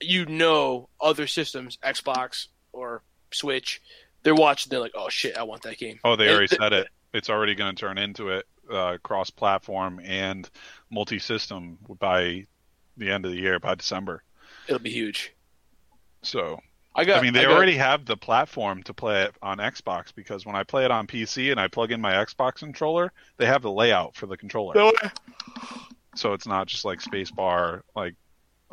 you 0.00 0.24
know 0.26 0.88
other 1.00 1.26
systems, 1.26 1.76
Xbox 1.84 2.46
or 2.72 3.02
Switch, 3.30 3.80
they're 4.22 4.34
watching. 4.34 4.70
They're 4.70 4.80
like, 4.80 4.92
oh 4.94 5.08
shit, 5.10 5.36
I 5.36 5.42
want 5.42 5.62
that 5.62 5.78
game. 5.78 6.00
Oh, 6.04 6.16
they 6.16 6.24
And 6.24 6.32
already 6.32 6.48
th- 6.48 6.60
said 6.60 6.72
it. 6.72 6.88
It's 7.12 7.28
already 7.28 7.54
going 7.54 7.74
to 7.74 7.78
turn 7.80 7.98
into 7.98 8.30
it 8.30 8.46
uh, 8.70 8.96
cross-platform 9.02 10.00
and 10.02 10.48
multi-system 10.90 11.76
by 12.00 12.46
the 12.96 13.10
end 13.10 13.26
of 13.26 13.32
the 13.32 13.38
year, 13.38 13.58
by 13.60 13.74
December. 13.74 14.22
It'll 14.66 14.78
be 14.80 14.90
huge. 14.90 15.34
So 16.22 16.60
I 16.94 17.04
got. 17.04 17.18
I 17.18 17.22
mean, 17.22 17.32
they 17.32 17.42
got- 17.42 17.52
already 17.52 17.76
have 17.76 18.04
the 18.04 18.16
platform 18.16 18.82
to 18.84 18.94
play 18.94 19.22
it 19.22 19.34
on 19.42 19.58
Xbox 19.58 20.14
because 20.14 20.44
when 20.44 20.54
I 20.56 20.62
play 20.62 20.84
it 20.84 20.90
on 20.90 21.06
PC 21.06 21.50
and 21.50 21.58
I 21.58 21.68
plug 21.68 21.90
in 21.90 22.00
my 22.00 22.12
Xbox 22.12 22.56
controller, 22.56 23.12
they 23.38 23.46
have 23.46 23.62
the 23.62 23.70
layout 23.70 24.14
for 24.14 24.26
the 24.26 24.36
controller. 24.36 24.74
No. 24.74 24.92
So 26.14 26.34
it's 26.34 26.46
not 26.46 26.66
just 26.66 26.84
like 26.84 27.00
spacebar, 27.00 27.80
like 27.96 28.14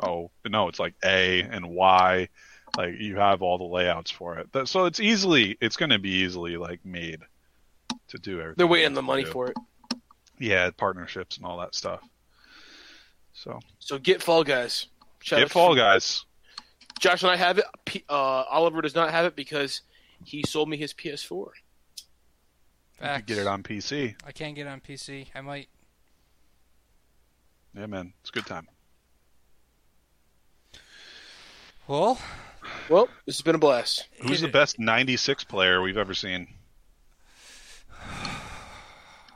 oh 0.02 0.30
no, 0.46 0.68
it's 0.68 0.78
like 0.78 0.94
A 1.04 1.40
and 1.42 1.70
Y. 1.70 2.28
Like 2.76 2.94
you 3.00 3.16
have 3.16 3.42
all 3.42 3.58
the 3.58 3.64
layouts 3.64 4.10
for 4.10 4.38
it. 4.38 4.52
That- 4.52 4.68
So 4.68 4.84
it's 4.84 5.00
easily, 5.00 5.56
it's 5.60 5.76
going 5.76 5.90
to 5.90 5.98
be 5.98 6.10
easily 6.10 6.56
like 6.56 6.84
made 6.84 7.20
to 8.08 8.18
do 8.18 8.34
everything. 8.40 8.54
They're 8.58 8.66
waiting 8.66 8.94
the 8.94 9.02
money 9.02 9.24
do. 9.24 9.30
for 9.30 9.48
it. 9.48 9.56
Yeah, 10.38 10.70
partnerships 10.76 11.36
and 11.38 11.46
all 11.46 11.58
that 11.58 11.74
stuff. 11.74 12.00
So 13.32 13.58
So 13.78 13.98
get 13.98 14.22
Fall 14.22 14.44
Guys. 14.44 14.86
Shout 15.20 15.38
get 15.38 15.44
out- 15.46 15.50
Fall 15.50 15.74
Guys. 15.74 16.24
Josh 17.00 17.22
and 17.22 17.32
I 17.32 17.36
have 17.36 17.58
it. 17.58 17.64
P- 17.84 18.04
uh, 18.08 18.12
Oliver 18.12 18.80
does 18.82 18.94
not 18.94 19.10
have 19.10 19.24
it 19.24 19.34
because 19.34 19.80
he 20.24 20.42
sold 20.46 20.68
me 20.68 20.76
his 20.76 20.92
PS4. 20.94 21.30
You 21.30 21.46
Facts. 22.98 23.16
could 23.16 23.26
get 23.26 23.38
it 23.38 23.46
on 23.46 23.62
PC. 23.62 24.14
I 24.24 24.32
can't 24.32 24.54
get 24.54 24.66
it 24.66 24.70
on 24.70 24.80
PC. 24.80 25.28
I 25.34 25.40
might. 25.40 25.68
Yeah, 27.74 27.86
man, 27.86 28.12
it's 28.20 28.28
a 28.30 28.32
good 28.32 28.46
time. 28.46 28.68
Well, 31.88 32.18
Well, 32.88 33.08
this 33.26 33.36
has 33.36 33.42
been 33.42 33.54
a 33.54 33.58
blast. 33.58 34.06
Who's 34.22 34.40
the 34.42 34.48
best 34.48 34.78
'96 34.78 35.44
player 35.44 35.80
we've 35.82 35.96
ever 35.96 36.14
seen? 36.14 36.48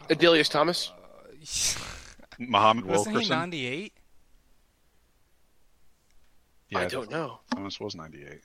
Adalius 0.08 0.50
Thomas. 0.50 0.92
Muhammad 2.38 2.84
wasn't 2.84 3.20
he 3.20 3.28
98? 3.28 3.92
Yeah, 6.74 6.80
I 6.80 6.88
don't 6.88 7.10
know. 7.10 7.40
Thomas 7.54 7.80
was 7.80 7.94
'98. 7.94 8.40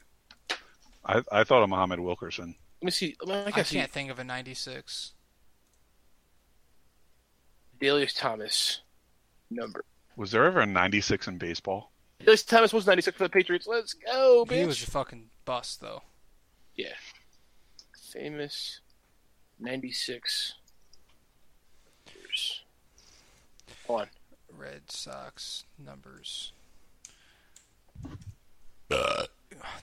I 1.06 1.24
I 1.32 1.44
thought 1.44 1.64
of 1.64 1.70
Muhammad 1.70 2.00
Wilkerson. 2.00 2.56
Let 2.82 2.86
me 2.86 2.92
see. 2.92 3.16
Let 3.22 3.28
me, 3.28 3.44
I 3.44 3.48
I 3.48 3.52
can 3.52 3.66
see. 3.66 3.76
can't 3.78 3.92
think 3.92 4.10
of 4.10 4.20
a 4.20 4.24
96. 4.24 5.14
Adalius 7.82 8.18
Thomas 8.18 8.82
number. 9.50 9.84
Was 10.16 10.32
there 10.32 10.46
ever 10.46 10.62
a 10.62 10.66
'96 10.66 11.28
in 11.28 11.38
baseball? 11.38 11.92
Adalius 12.22 12.46
Thomas 12.46 12.74
was 12.74 12.86
96 12.86 13.18
for 13.18 13.24
the 13.24 13.30
Patriots. 13.30 13.68
Let's 13.68 13.94
go, 13.94 14.46
bitch. 14.48 14.60
He 14.60 14.66
was 14.66 14.84
a 14.84 14.88
fucking 14.92 15.30
bust, 15.46 15.80
though. 15.82 16.02
Yeah. 16.76 16.94
Famous 18.12 18.82
96. 19.60 20.56
years. 22.14 22.62
Hold 23.88 24.02
on. 24.02 24.08
Red 24.58 24.92
Sox 24.92 25.64
numbers. 25.78 26.54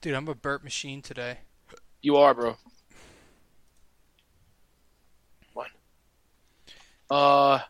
Dude, 0.01 0.15
I'm 0.15 0.29
a 0.29 0.35
burp 0.35 0.63
machine 0.65 1.03
today. 1.03 1.39
You 2.03 2.17
are, 2.17 2.35
bro. 2.35 2.57
One. 5.55 5.69
Uh, 7.11 7.61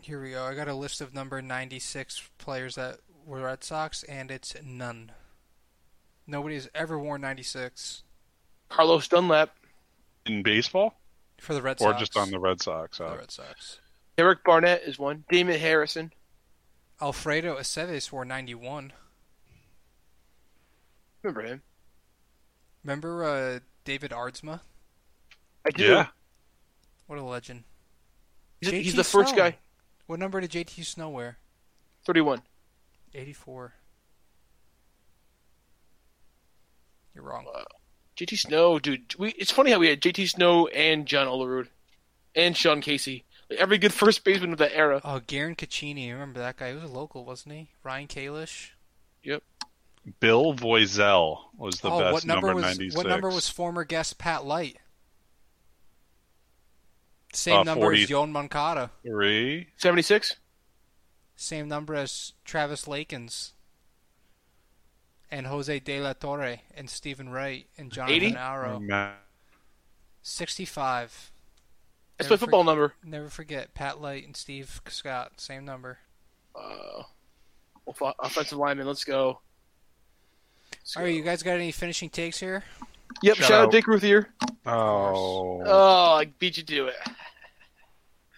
Here 0.00 0.20
we 0.22 0.30
go. 0.30 0.44
I 0.44 0.54
got 0.54 0.68
a 0.68 0.74
list 0.74 1.00
of 1.00 1.14
number 1.14 1.40
96 1.42 2.30
players 2.38 2.74
that 2.76 2.98
were 3.24 3.40
Red 3.42 3.64
Sox, 3.64 4.02
and 4.04 4.30
it's 4.30 4.54
none. 4.64 5.12
Nobody's 6.26 6.68
ever 6.74 6.98
worn 6.98 7.20
96 7.20 8.02
Carlos 8.68 9.06
Dunlap, 9.08 9.54
In 10.26 10.42
baseball, 10.42 10.98
for 11.40 11.54
the 11.54 11.62
Red 11.62 11.78
Sox. 11.78 11.88
or 11.88 11.92
Sox. 11.92 12.00
just 12.00 12.16
on 12.16 12.30
the 12.32 12.40
Red 12.40 12.60
Sox? 12.60 12.96
For 12.98 13.04
the 13.04 13.10
Uh, 13.10 13.16
Red 13.18 13.30
Sox. 13.30 13.78
Derek 14.16 14.42
Barnett 14.44 14.82
is 14.82 14.98
one. 14.98 15.24
Damon 15.30 15.58
Harrison. 15.60 16.12
Alfredo 17.00 17.56
Aceves 17.58 18.10
wore 18.10 18.24
91. 18.24 18.92
Remember 21.26 21.42
him? 21.42 21.62
Remember 22.84 23.24
uh, 23.24 23.58
David 23.84 24.12
Aardsma? 24.12 24.60
I 25.66 25.70
do. 25.70 25.82
yeah, 25.82 26.06
What 27.08 27.18
a 27.18 27.24
legend. 27.24 27.64
He's, 28.60 28.70
he's 28.70 28.92
JT 28.92 28.96
the 28.96 29.04
first 29.04 29.34
guy. 29.34 29.56
What 30.06 30.20
number 30.20 30.40
did 30.40 30.52
JT 30.52 30.84
Snow 30.84 31.08
wear? 31.08 31.38
31. 32.04 32.42
84. 33.12 33.72
You're 37.12 37.24
wrong. 37.24 37.44
JT 38.16 38.38
Snow, 38.38 38.78
dude. 38.78 39.16
We, 39.18 39.30
it's 39.30 39.50
funny 39.50 39.72
how 39.72 39.80
we 39.80 39.88
had 39.88 40.00
JT 40.00 40.28
Snow 40.28 40.68
and 40.68 41.06
John 41.06 41.26
Olerud 41.26 41.66
and 42.36 42.56
Sean 42.56 42.80
Casey. 42.80 43.24
Like, 43.50 43.58
every 43.58 43.78
good 43.78 43.92
first 43.92 44.22
baseman 44.22 44.52
of 44.52 44.58
that 44.58 44.76
era. 44.76 45.00
Oh, 45.02 45.20
Garin 45.26 45.56
Cecchini. 45.56 46.12
Remember 46.12 46.38
that 46.38 46.58
guy? 46.58 46.68
He 46.68 46.74
was 46.76 46.84
a 46.84 46.86
local, 46.86 47.24
wasn't 47.24 47.56
he? 47.56 47.70
Ryan 47.82 48.06
Kalish. 48.06 48.68
Bill 50.20 50.54
Voizel 50.54 51.38
was 51.56 51.80
the 51.80 51.90
oh, 51.90 51.98
best 51.98 52.12
what 52.12 52.24
number, 52.24 52.54
was 52.54 52.62
96. 52.64 52.96
what 52.96 53.06
number 53.06 53.28
was 53.28 53.48
former 53.48 53.84
guest 53.84 54.18
Pat 54.18 54.44
Light? 54.44 54.78
Same 57.32 57.60
Uh, 57.60 57.62
number 57.64 57.86
40. 57.86 58.02
as 58.04 58.08
Yoan 58.08 58.30
Moncada. 58.30 58.90
three? 59.02 59.68
76? 59.76 60.36
Same 61.34 61.68
number 61.68 61.94
as 61.94 62.32
Travis 62.44 62.84
Lakins. 62.86 63.52
And 65.30 65.46
Jose 65.48 65.80
De 65.80 66.00
La 66.00 66.12
Torre 66.12 66.60
and 66.74 66.88
Steven 66.88 67.28
Wright 67.28 67.66
and 67.76 67.90
Jonathan 67.90 68.14
80? 68.14 68.32
Aro. 68.34 68.80
Ma- 68.88 69.12
65. 70.22 71.32
That's 72.16 72.30
my 72.30 72.36
football 72.36 72.62
forget- 72.62 72.66
number. 72.66 72.94
Never 73.04 73.28
forget 73.28 73.74
Pat 73.74 74.00
Light 74.00 74.24
and 74.24 74.36
Steve 74.36 74.80
Scott. 74.88 75.40
Same 75.40 75.64
number. 75.64 75.98
Uh, 76.54 77.02
off- 77.86 78.14
offensive 78.20 78.56
lineman, 78.56 78.86
let's 78.86 79.04
go. 79.04 79.40
Let's 80.86 80.96
right, 80.96 81.14
you 81.14 81.22
guys 81.22 81.42
got 81.42 81.52
any 81.54 81.72
finishing 81.72 82.08
takes 82.10 82.38
here? 82.38 82.62
Yep, 83.22 83.36
Shout 83.36 83.46
shout, 83.48 83.52
out 83.60 83.64
out. 83.66 83.72
Dick 83.72 83.86
Ruthier. 83.88 84.28
Oh, 84.66 85.62
Oh, 85.66 86.14
I 86.14 86.26
beat 86.38 86.58
you 86.58 86.62
to 86.62 86.86
it. 86.88 86.96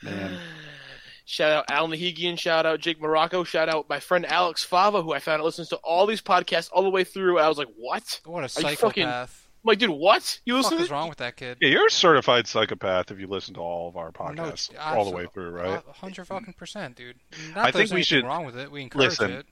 man. 0.03 0.39
Shout 1.27 1.53
out 1.53 1.71
Alan 1.71 1.91
Nahigian. 1.91 2.39
Shout 2.39 2.65
out 2.65 2.81
Jake 2.81 3.03
Morocco. 3.03 3.45
Shout 3.45 3.69
out 3.69 3.87
my 3.91 4.01
friend 4.01 4.25
Alex 4.25 4.65
Fava, 4.65 5.03
who 5.03 5.13
I 5.13 5.19
found 5.19 5.43
out 5.43 5.45
listens 5.45 5.69
to 5.69 5.77
all 5.77 6.07
these 6.07 6.23
podcasts 6.23 6.71
all 6.73 6.83
the 6.83 6.89
way 6.89 7.05
through. 7.05 7.39
I 7.39 7.49
was 7.49 7.59
like, 7.59 7.69
what? 7.77 8.21
What 8.25 8.39
a 8.39 8.41
Are 8.41 8.43
you 8.45 8.49
psychopath! 8.49 8.79
fucking- 8.81 9.07
I'm 9.07 9.29
like, 9.65 9.79
dude, 9.79 9.91
what? 9.91 10.41
You 10.47 10.55
What 10.55 10.59
the 10.61 10.63
listen 10.63 10.71
fuck 10.71 10.79
to 10.79 10.85
is 10.85 10.91
wrong 10.91 11.09
with 11.11 11.19
that 11.19 11.37
kid? 11.37 11.59
Yeah, 11.61 11.69
you're 11.69 11.87
a 11.89 11.91
certified 11.91 12.47
psychopath 12.47 13.11
if 13.11 13.19
you 13.21 13.27
listen 13.27 13.53
to 13.55 13.61
all 13.61 13.89
of 13.89 13.97
our 13.99 14.11
Oh, 14.19 14.29
no, 14.29 14.45
podcasts 14.45 14.71
all 14.79 15.05
the 15.05 15.11
way 15.11 15.27
through, 15.35 15.51
right? 15.51 15.83
Hundred 15.97 16.25
fucking 16.27 16.55
percent, 16.55 16.97
dude. 16.97 17.17
Not 17.55 17.67
I 17.67 17.73
think 17.73 17.91
we 17.91 17.97
anything 17.97 18.03
should- 18.05 18.25
wrong 18.25 18.47
with 18.47 18.57
it. 18.57 18.71
We 18.71 18.81
encourage 18.83 19.09
Listen, 19.11 19.33
it. 19.33 19.47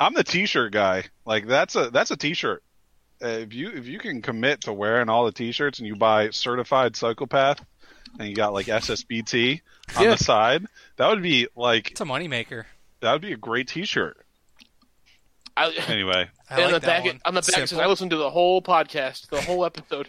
I'm 0.00 0.14
the 0.14 0.24
T-shirt 0.24 0.72
guy. 0.72 1.04
Like 1.24 1.46
that's 1.46 1.74
a 1.76 1.90
that's 1.90 2.10
a 2.10 2.16
T-shirt. 2.16 2.62
Uh, 3.22 3.28
if 3.28 3.52
you 3.52 3.70
if 3.70 3.86
you 3.86 3.98
can 3.98 4.22
commit 4.22 4.60
to 4.62 4.72
wearing 4.72 5.08
all 5.08 5.24
the 5.24 5.32
T-shirts 5.32 5.78
and 5.80 5.88
you 5.88 5.96
buy 5.96 6.30
certified 6.30 6.94
psychopath 6.96 7.64
and 8.18 8.28
you 8.28 8.34
got 8.34 8.52
like 8.52 8.66
SSBT 8.66 9.60
on 9.96 10.04
Yeah. 10.04 10.10
the 10.10 10.16
side, 10.22 10.66
that 10.96 11.08
would 11.08 11.22
be 11.22 11.48
like 11.56 11.90
It's 11.92 12.00
a 12.00 12.04
moneymaker. 12.04 12.64
that 13.00 13.12
would 13.12 13.22
be 13.22 13.32
a 13.32 13.36
great 13.36 13.68
T-shirt. 13.68 14.24
I, 15.56 15.72
Anyway, 15.88 16.28
I 16.48 16.54
and 16.54 16.64
on 16.66 16.72
like 16.72 16.82
the 16.82 16.86
that 16.86 17.02
back, 17.02 17.04
one. 17.04 17.20
on 17.24 17.34
the 17.34 17.40
back, 17.42 17.58
it 17.58 17.68
says, 17.68 17.78
I 17.80 17.86
listened 17.86 18.12
to 18.12 18.16
the 18.16 18.30
whole 18.30 18.62
podcast, 18.62 19.28
the 19.28 19.40
whole 19.42 19.64
episode. 19.64 20.06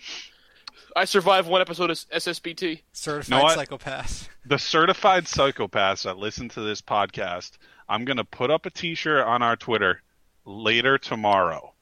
I 0.95 1.05
survived 1.05 1.47
one 1.49 1.61
episode 1.61 1.89
of 1.89 1.97
SSBT. 1.97 2.81
Certified 2.93 3.29
know 3.43 3.49
psychopath. 3.49 4.29
the 4.45 4.59
certified 4.59 5.25
psychopaths 5.25 6.03
that 6.03 6.17
listen 6.17 6.49
to 6.49 6.61
this 6.61 6.81
podcast, 6.81 7.57
I'm 7.89 8.05
gonna 8.05 8.23
put 8.23 8.51
up 8.51 8.65
a 8.65 8.69
T-shirt 8.69 9.25
on 9.25 9.41
our 9.41 9.55
Twitter 9.55 10.01
later 10.45 10.97
tomorrow, 10.97 11.73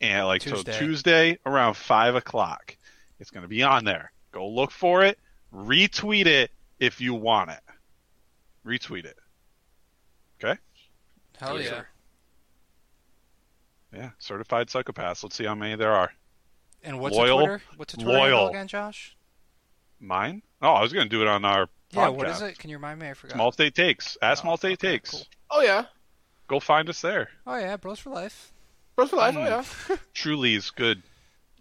and 0.00 0.26
like 0.26 0.40
Tuesday. 0.42 0.72
so 0.72 0.78
Tuesday 0.78 1.38
around 1.46 1.74
five 1.74 2.14
o'clock. 2.14 2.76
It's 3.20 3.30
gonna 3.30 3.48
be 3.48 3.62
on 3.62 3.84
there. 3.84 4.12
Go 4.32 4.48
look 4.48 4.70
for 4.70 5.04
it. 5.04 5.18
Retweet 5.54 6.26
it 6.26 6.50
if 6.80 7.00
you 7.00 7.14
want 7.14 7.50
it. 7.50 7.60
Retweet 8.66 9.04
it. 9.04 9.18
Okay. 10.42 10.58
Hell 11.38 11.60
yeah. 11.60 11.68
sir. 11.68 11.86
Yeah. 13.94 14.10
Certified 14.18 14.68
psychopaths. 14.68 15.22
Let's 15.22 15.36
see 15.36 15.44
how 15.44 15.54
many 15.54 15.76
there 15.76 15.92
are. 15.92 16.12
And 16.82 16.98
what's 16.98 17.14
Loyal. 17.16 17.38
a 17.40 17.42
Twitter? 17.44 17.62
What's 17.76 17.94
a 17.94 17.96
Twitter 17.98 18.18
handle 18.18 18.38
Loyal. 18.38 18.48
again, 18.48 18.68
Josh? 18.68 19.16
Mine? 20.00 20.42
Oh, 20.60 20.72
I 20.72 20.82
was 20.82 20.92
gonna 20.92 21.08
do 21.08 21.22
it 21.22 21.28
on 21.28 21.44
our 21.44 21.68
Yeah, 21.90 22.06
podcast. 22.08 22.14
what 22.16 22.28
is 22.28 22.42
it? 22.42 22.58
Can 22.58 22.70
you 22.70 22.76
remind 22.76 22.98
me? 23.00 23.10
I 23.10 23.14
forgot. 23.14 23.34
Small 23.34 23.52
State 23.52 23.74
Takes. 23.74 24.16
Ask 24.22 24.40
Oh, 24.40 24.46
Small 24.46 24.56
State 24.56 24.78
okay, 24.82 24.92
Takes. 24.92 25.10
cool. 25.10 25.20
Oh, 25.52 25.60
yeah. 25.60 25.84
Go 26.48 26.58
find 26.60 26.88
us 26.88 27.00
there. 27.00 27.28
Oh 27.46 27.56
yeah, 27.56 27.76
Bros 27.76 27.98
for 27.98 28.10
Life. 28.10 28.52
Bros 28.96 29.10
for 29.10 29.16
life, 29.16 29.34
Mm. 29.34 29.46
oh, 29.46 29.64
yeah. 29.90 29.96
Truly's 30.14 30.70
good. 30.70 31.02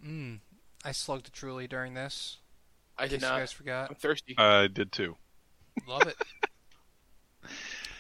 Mm. 0.06 0.40
I 0.84 0.92
slugged 0.92 1.28
a 1.28 1.32
Truly 1.32 1.68
during 1.68 1.94
this. 1.94 2.38
I 2.98 3.04
In 3.04 3.10
did 3.10 3.16
case 3.20 3.24
you 3.24 3.30
not. 3.34 3.40
guys 3.40 3.52
forgot. 3.52 3.90
I'm 3.90 3.96
thirsty. 3.96 4.36
I 4.38 4.68
did 4.68 4.92
too. 4.92 5.16
Love 5.88 6.04
it. 6.08 6.16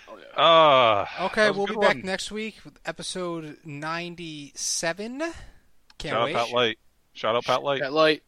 Oh, 0.08 0.18
yeah. 0.18 0.42
Uh, 0.44 1.26
Okay, 1.28 1.44
that 1.44 1.50
was 1.50 1.56
a 1.56 1.60
we'll 1.60 1.68
be 1.68 1.74
good 1.76 1.82
back 1.82 1.96
one. 1.96 2.06
next 2.06 2.32
week 2.32 2.58
with 2.66 2.78
episode 2.86 3.58
97. 3.64 5.20
Can't 5.20 5.34
Shout 6.02 6.14
out 6.14 6.26
wait. 6.26 6.36
Pat 6.36 6.50
Light. 6.52 6.80
Shout 7.14 7.36
out 7.36 7.46
Pat 7.46 7.64
Light. 7.64 7.82
Pat 7.82 7.94
Light. 7.94 8.24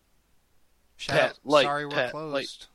Shout 0.95 1.15
Pat 1.17 1.29
out. 1.31 1.39
Light, 1.43 1.63
Sorry, 1.65 1.85
we're 1.85 1.91
Pat 1.91 2.11
closed. 2.11 2.33
Light. 2.33 2.67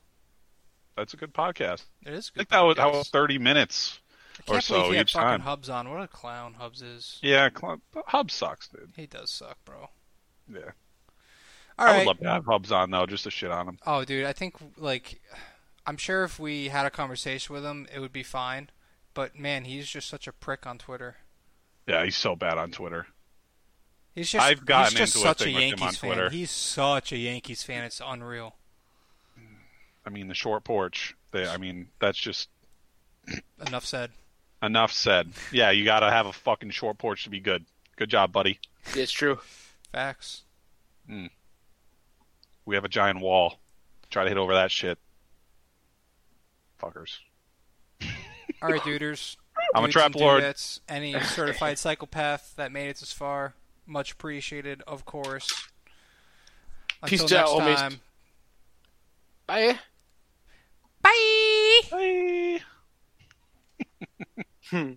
That's 0.96 1.14
a 1.14 1.16
good 1.16 1.32
podcast. 1.32 1.84
It 2.04 2.12
is. 2.12 2.28
a 2.28 2.38
I 2.40 2.44
Good 2.44 2.48
think 2.48 2.48
that 2.50 2.60
was, 2.60 2.76
that 2.76 2.92
was 2.92 3.08
30 3.08 3.38
minutes. 3.38 3.98
Or 4.48 4.60
so 4.60 4.90
he 4.90 4.98
each 4.98 5.12
fucking 5.12 5.26
time. 5.28 5.40
Hubs 5.40 5.68
on. 5.68 5.90
What 5.90 6.02
a 6.02 6.08
clown 6.08 6.54
Hubs 6.54 6.82
is. 6.82 7.18
Yeah, 7.22 7.48
Cl- 7.56 7.80
Hub 8.06 8.30
sucks, 8.30 8.68
dude. 8.68 8.90
He 8.96 9.06
does 9.06 9.30
suck, 9.30 9.56
bro. 9.64 9.90
Yeah. 10.52 10.70
All 11.78 11.86
I 11.86 11.90
right. 11.90 11.98
would 11.98 12.06
love 12.06 12.18
to 12.20 12.28
have 12.28 12.44
Hubs 12.46 12.72
on 12.72 12.90
though, 12.90 13.06
just 13.06 13.24
to 13.24 13.30
shit 13.30 13.50
on 13.50 13.68
him. 13.68 13.78
Oh, 13.86 14.04
dude, 14.04 14.24
I 14.24 14.32
think 14.32 14.56
like 14.76 15.20
I'm 15.86 15.96
sure 15.96 16.24
if 16.24 16.38
we 16.38 16.68
had 16.68 16.86
a 16.86 16.90
conversation 16.90 17.54
with 17.54 17.64
him, 17.64 17.86
it 17.94 18.00
would 18.00 18.12
be 18.12 18.22
fine. 18.22 18.70
But 19.14 19.38
man, 19.38 19.64
he's 19.64 19.88
just 19.88 20.08
such 20.08 20.26
a 20.26 20.32
prick 20.32 20.66
on 20.66 20.78
Twitter. 20.78 21.16
Yeah, 21.86 22.04
he's 22.04 22.16
so 22.16 22.36
bad 22.36 22.58
on 22.58 22.70
Twitter. 22.70 23.06
He's 24.14 24.30
just 24.30 24.44
I've 24.44 24.64
gotten 24.66 24.92
he's 24.98 25.14
just 25.14 25.16
into 25.16 25.28
a 25.28 25.30
such 25.30 25.42
a 25.46 25.50
him 25.50 25.60
Yankees 25.60 25.82
on 25.82 25.92
fan. 25.92 26.10
Twitter. 26.10 26.30
He's 26.30 26.50
such 26.50 27.12
a 27.12 27.16
Yankees 27.16 27.62
fan. 27.62 27.84
It's 27.84 28.00
unreal. 28.04 28.56
I 30.04 30.10
mean, 30.10 30.28
the 30.28 30.34
short 30.34 30.64
porch. 30.64 31.14
They, 31.30 31.46
I 31.46 31.58
mean, 31.58 31.88
that's 32.00 32.18
just 32.18 32.48
Enough 33.66 33.84
said. 33.84 34.10
Enough 34.62 34.92
said. 34.92 35.30
Yeah, 35.52 35.70
you 35.70 35.84
gotta 35.84 36.10
have 36.10 36.26
a 36.26 36.32
fucking 36.32 36.70
short 36.70 36.98
porch 36.98 37.24
to 37.24 37.30
be 37.30 37.40
good. 37.40 37.64
Good 37.96 38.10
job, 38.10 38.32
buddy. 38.32 38.58
It's 38.94 39.12
true. 39.12 39.38
Facts. 39.92 40.42
Hmm. 41.08 41.26
We 42.64 42.74
have 42.74 42.84
a 42.84 42.88
giant 42.88 43.20
wall. 43.20 43.58
Try 44.10 44.24
to 44.24 44.28
hit 44.30 44.38
over 44.38 44.54
that 44.54 44.70
shit. 44.70 44.98
Fuckers. 46.80 47.18
All 48.62 48.70
right, 48.70 48.80
duders. 48.80 49.36
I'm 49.74 49.84
a 49.84 49.88
trap 49.88 50.14
lord. 50.14 50.42
dudettes, 50.42 50.80
Any 50.88 51.18
certified 51.20 51.78
psychopath 51.80 52.54
that 52.56 52.70
made 52.72 52.88
it 52.88 52.96
this 52.98 53.12
far, 53.12 53.54
much 53.86 54.12
appreciated, 54.12 54.82
of 54.86 55.04
course. 55.04 55.68
Peace 57.06 57.22
Until 57.22 57.38
out, 57.38 57.58
next 57.58 57.80
homies. 57.80 57.88
time. 57.88 58.00
Bye. 59.46 59.78
Bye. 61.02 61.80
Bye. 61.90 62.60
Hmm. 64.70 64.92